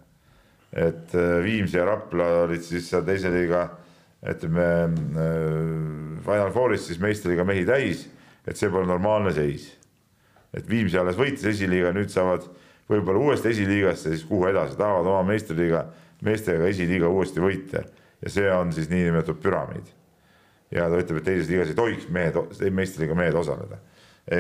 Et 0.74 1.16
äh, 1.16 1.44
Viimsi 1.44 1.78
ja 1.78 1.86
Rapla 1.88 2.28
olid 2.44 2.64
siis 2.66 2.90
seal 2.90 3.06
teise 3.08 3.32
liiga, 3.34 3.66
ütleme 4.28 4.68
äh, 4.68 6.22
Final 6.26 6.54
Fouris 6.56 6.88
siis 6.90 7.02
meistriliiga 7.04 7.46
mehi 7.48 7.66
täis, 7.68 8.08
et 8.48 8.60
see 8.60 8.72
pole 8.72 8.88
normaalne 8.90 9.34
seis. 9.36 9.74
et 10.54 10.70
Viimsi 10.70 10.98
alles 10.98 11.18
võitis 11.20 11.46
esiliiga, 11.46 11.92
nüüd 11.96 12.10
saavad 12.12 12.48
võib-olla 12.90 13.20
uuesti 13.20 13.52
esiliigasse, 13.52 14.14
siis 14.14 14.26
kuhu 14.26 14.48
edasi, 14.50 14.78
tahavad 14.80 15.08
oma 15.12 15.24
meistriliiga 15.28 15.86
meestega 16.26 16.66
esiliiga 16.72 17.10
uuesti 17.14 17.44
võita 17.44 17.84
ja 18.24 18.32
see 18.32 18.48
on 18.50 18.72
siis 18.74 18.90
niinimetatud 18.90 19.42
püramiid 19.44 19.92
ja 20.74 20.88
ta 20.92 21.00
ütleb, 21.00 21.22
et 21.22 21.28
teises 21.28 21.50
liigas 21.52 21.72
ei 21.72 21.78
tohiks 21.78 22.08
mehed, 22.14 22.40
meistriliiga 22.76 23.16
mehed 23.18 23.36
osaleda. 23.40 23.80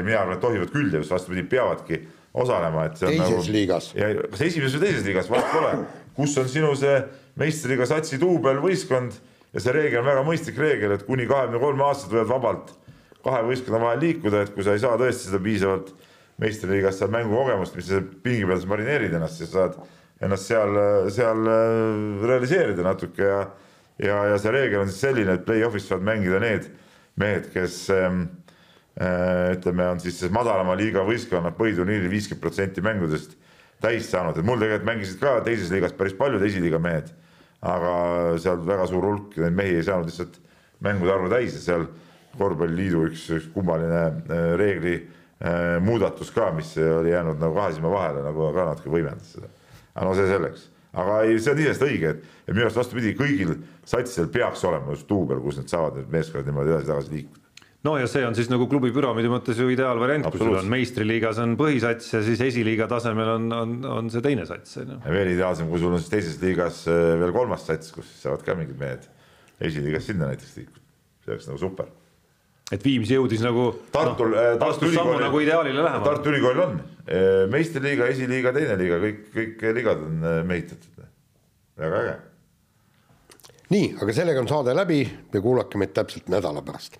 mina 0.03 0.19
arvan, 0.19 0.35
et 0.35 0.43
tohivad 0.43 0.71
küll 0.73 0.91
ja 0.93 1.01
vastupidi, 1.09 1.43
peavadki 1.47 2.01
osalema, 2.33 2.85
et 2.85 2.97
see 2.99 3.07
on 3.07 3.13
Teises 3.15 3.37
nagu. 3.37 3.53
liigas. 3.55 3.91
ja 3.95 4.09
kas 4.25 4.43
esimeses 4.49 4.75
või 4.75 4.83
teises 4.85 5.05
liigas, 5.07 5.29
vahet 5.31 5.53
pole, 5.53 5.71
kus 6.17 6.35
on 6.41 6.49
sinu 6.51 6.73
see 6.77 6.97
meistriliiga 7.39 7.87
satsi 7.89 8.19
duubelvõistkond 8.21 9.15
ja 9.53 9.63
see 9.63 9.75
reegel 9.75 10.01
on 10.01 10.09
väga 10.09 10.25
mõistlik 10.27 10.59
reegel, 10.59 10.95
et 10.97 11.05
kuni 11.07 11.27
kahekümne 11.29 11.61
kolme 11.61 11.85
aastased 11.87 12.13
võivad 12.13 12.33
vabalt 12.33 12.73
kahe 13.27 13.43
võistkonna 13.47 13.79
vahel 13.83 14.03
liikuda, 14.03 14.43
et 14.43 14.53
kui 14.55 14.65
sa 14.65 14.75
ei 14.75 14.81
saa 14.81 14.97
tõesti 14.99 15.29
seda 15.29 15.39
piisavalt 15.43 15.93
meistriliigas 16.41 16.99
seal 16.99 17.13
mängukogemust, 17.13 17.77
mis 17.77 17.87
sa 17.89 18.01
pingi 18.01 18.45
peal 18.45 18.59
siis 18.59 18.69
marineerid 18.69 19.15
ennast, 19.17 19.39
siis 19.41 19.53
saad 19.53 19.77
ennast 20.21 20.49
seal, 20.49 20.77
seal 21.13 21.49
äh, 21.53 22.27
realiseerida 22.29 22.85
natuke 22.85 23.25
ja 23.25 23.39
ja, 23.97 24.17
ja 24.31 24.37
see 24.41 24.53
reegel 24.53 24.83
on 24.83 24.91
siis 24.91 25.01
selline, 25.07 25.37
et 25.37 25.45
play-off'is 25.47 25.87
saavad 25.89 26.05
mängida 26.07 26.41
need 26.43 26.69
mehed, 27.17 27.49
kes 27.53 27.79
ähm, 27.93 28.27
äh, 29.01 29.55
ütleme, 29.55 29.87
on 29.95 30.01
siis 30.03 30.21
madalama 30.33 30.77
liiga 30.77 31.05
võistkonna 31.07 31.53
põhiturniiril 31.57 32.11
viiskümmend 32.11 32.43
protsenti 32.43 32.83
mängudest 32.85 33.33
täis 33.83 34.09
saanud, 34.11 34.37
et 34.37 34.45
mul 34.45 34.59
tegelikult 34.61 34.87
mängisid 34.89 35.19
ka 35.21 35.37
teises 35.45 35.71
liigas 35.73 35.95
päris 35.97 36.15
paljud 36.17 36.43
esiliiga 36.45 36.79
mehed. 36.81 37.13
aga 37.67 37.91
seal 38.37 38.59
väga 38.61 38.83
suur 38.85 39.05
hulk 39.07 39.31
neid 39.41 39.55
mehi 39.57 39.79
ei 39.79 39.83
saanud 39.83 40.05
lihtsalt 40.05 40.35
mängude 40.85 41.09
arvu 41.09 41.29
täis 41.31 41.55
ja 41.55 41.61
seal 41.63 41.87
korvpalliliidu 42.37 43.01
üks, 43.07 43.23
üks 43.33 43.47
kummaline 43.53 44.01
äh, 44.05 44.43
reegli 44.61 44.93
äh, 44.99 45.79
muudatus 45.81 46.29
ka, 46.35 46.51
mis 46.53 46.75
oli 46.77 47.15
jäänud 47.15 47.41
nagu 47.41 47.57
kahe 47.57 47.73
silma 47.73 47.91
vahele, 47.95 48.21
nagu 48.27 48.51
ka 48.53 48.67
natuke 48.69 48.93
võimendas 48.93 49.33
seda. 49.33 49.49
aga 49.95 50.05
no 50.05 50.13
see 50.19 50.29
selleks, 50.29 50.67
aga 50.93 51.17
ei, 51.25 51.39
see 51.41 51.55
on 51.55 51.63
iseenesest 51.63 51.87
õige, 51.87 52.13
et, 52.13 52.29
minu 52.51 52.67
arust 52.67 52.81
vastupidi, 52.83 53.15
kõigil 53.17 53.57
satsidel 53.89 54.29
peaks 54.37 54.63
olema 54.69 54.93
just 54.93 55.09
duubel, 55.09 55.41
kus 55.41 55.57
nad 55.57 55.73
saavad 55.73 55.97
need 55.97 56.13
meeskonnad 56.13 56.51
niimoodi 56.51 56.75
edasi-tagasi 56.75 57.15
liikuda 57.15 57.46
no 57.87 57.95
ja 57.99 58.07
see 58.09 58.25
on 58.27 58.35
siis 58.37 58.49
nagu 58.51 58.67
klubi 58.69 58.91
püramiidi 58.95 59.29
mõttes 59.31 59.59
ju 59.59 59.69
ideaalvariant, 59.71 60.27
kui 60.31 60.41
sul 60.41 60.57
on 60.59 60.71
meistriliigas 60.71 61.39
on 61.43 61.55
põhisats 61.59 62.09
ja 62.13 62.23
siis 62.25 62.41
esiliiga 62.49 62.87
tasemel 62.91 63.31
on, 63.37 63.45
on, 63.55 63.77
on 63.99 64.11
see 64.13 64.23
teine 64.25 64.47
sats 64.49 64.79
on 64.81 64.95
ju. 64.95 64.97
ja 65.05 65.13
veel 65.15 65.31
ideaalsem, 65.35 65.69
kui 65.71 65.81
sul 65.81 65.95
on 65.95 66.03
siis 66.03 66.11
teises 66.11 66.41
liigas 66.43 66.83
äh, 66.91 67.13
veel 67.21 67.31
kolmas 67.35 67.63
sats, 67.69 67.93
kus 67.95 68.09
saavad 68.23 68.43
ka 68.45 68.57
mingid 68.59 68.77
mehed 68.81 69.07
esiliigas 69.69 70.09
sinna 70.09 70.31
näiteks 70.31 70.59
liikuda, 70.59 70.83
see 71.23 71.33
oleks 71.35 71.49
nagu 71.51 71.61
super. 71.63 71.89
et 72.75 72.85
Viimsi 72.85 73.15
jõudis 73.15 73.45
nagu 73.45 73.69
Tartul 73.95 74.35
no,, 74.35 74.45
Tartu 74.61 74.91
ülikooli 74.91 75.23
nagu 75.23 75.41
ideaalile 75.45 75.81
lähemale. 75.81 76.05
Tartu 76.11 76.33
Ülikoolil 76.33 76.63
on 76.65 76.77
äh, 76.77 77.41
meistriliiga, 77.53 78.11
esiliiga, 78.13 78.55
teine 78.57 78.77
liiga, 78.79 79.01
kõik, 79.03 79.25
kõik 79.33 79.67
liigad 79.79 80.05
on 80.09 80.21
äh, 80.23 80.39
mehitatud. 80.47 81.03
väga 81.77 82.03
äge. 82.03 82.15
nii, 83.73 83.91
aga 84.01 84.21
sellega 84.21 84.43
on 84.43 84.51
saade 84.51 84.75
läbi 84.75 85.03
ja 85.05 85.41
kuulake 85.41 85.79
meid 85.79 85.95
täpselt 85.95 86.31
nädala 86.33 86.65
pärast 86.65 86.99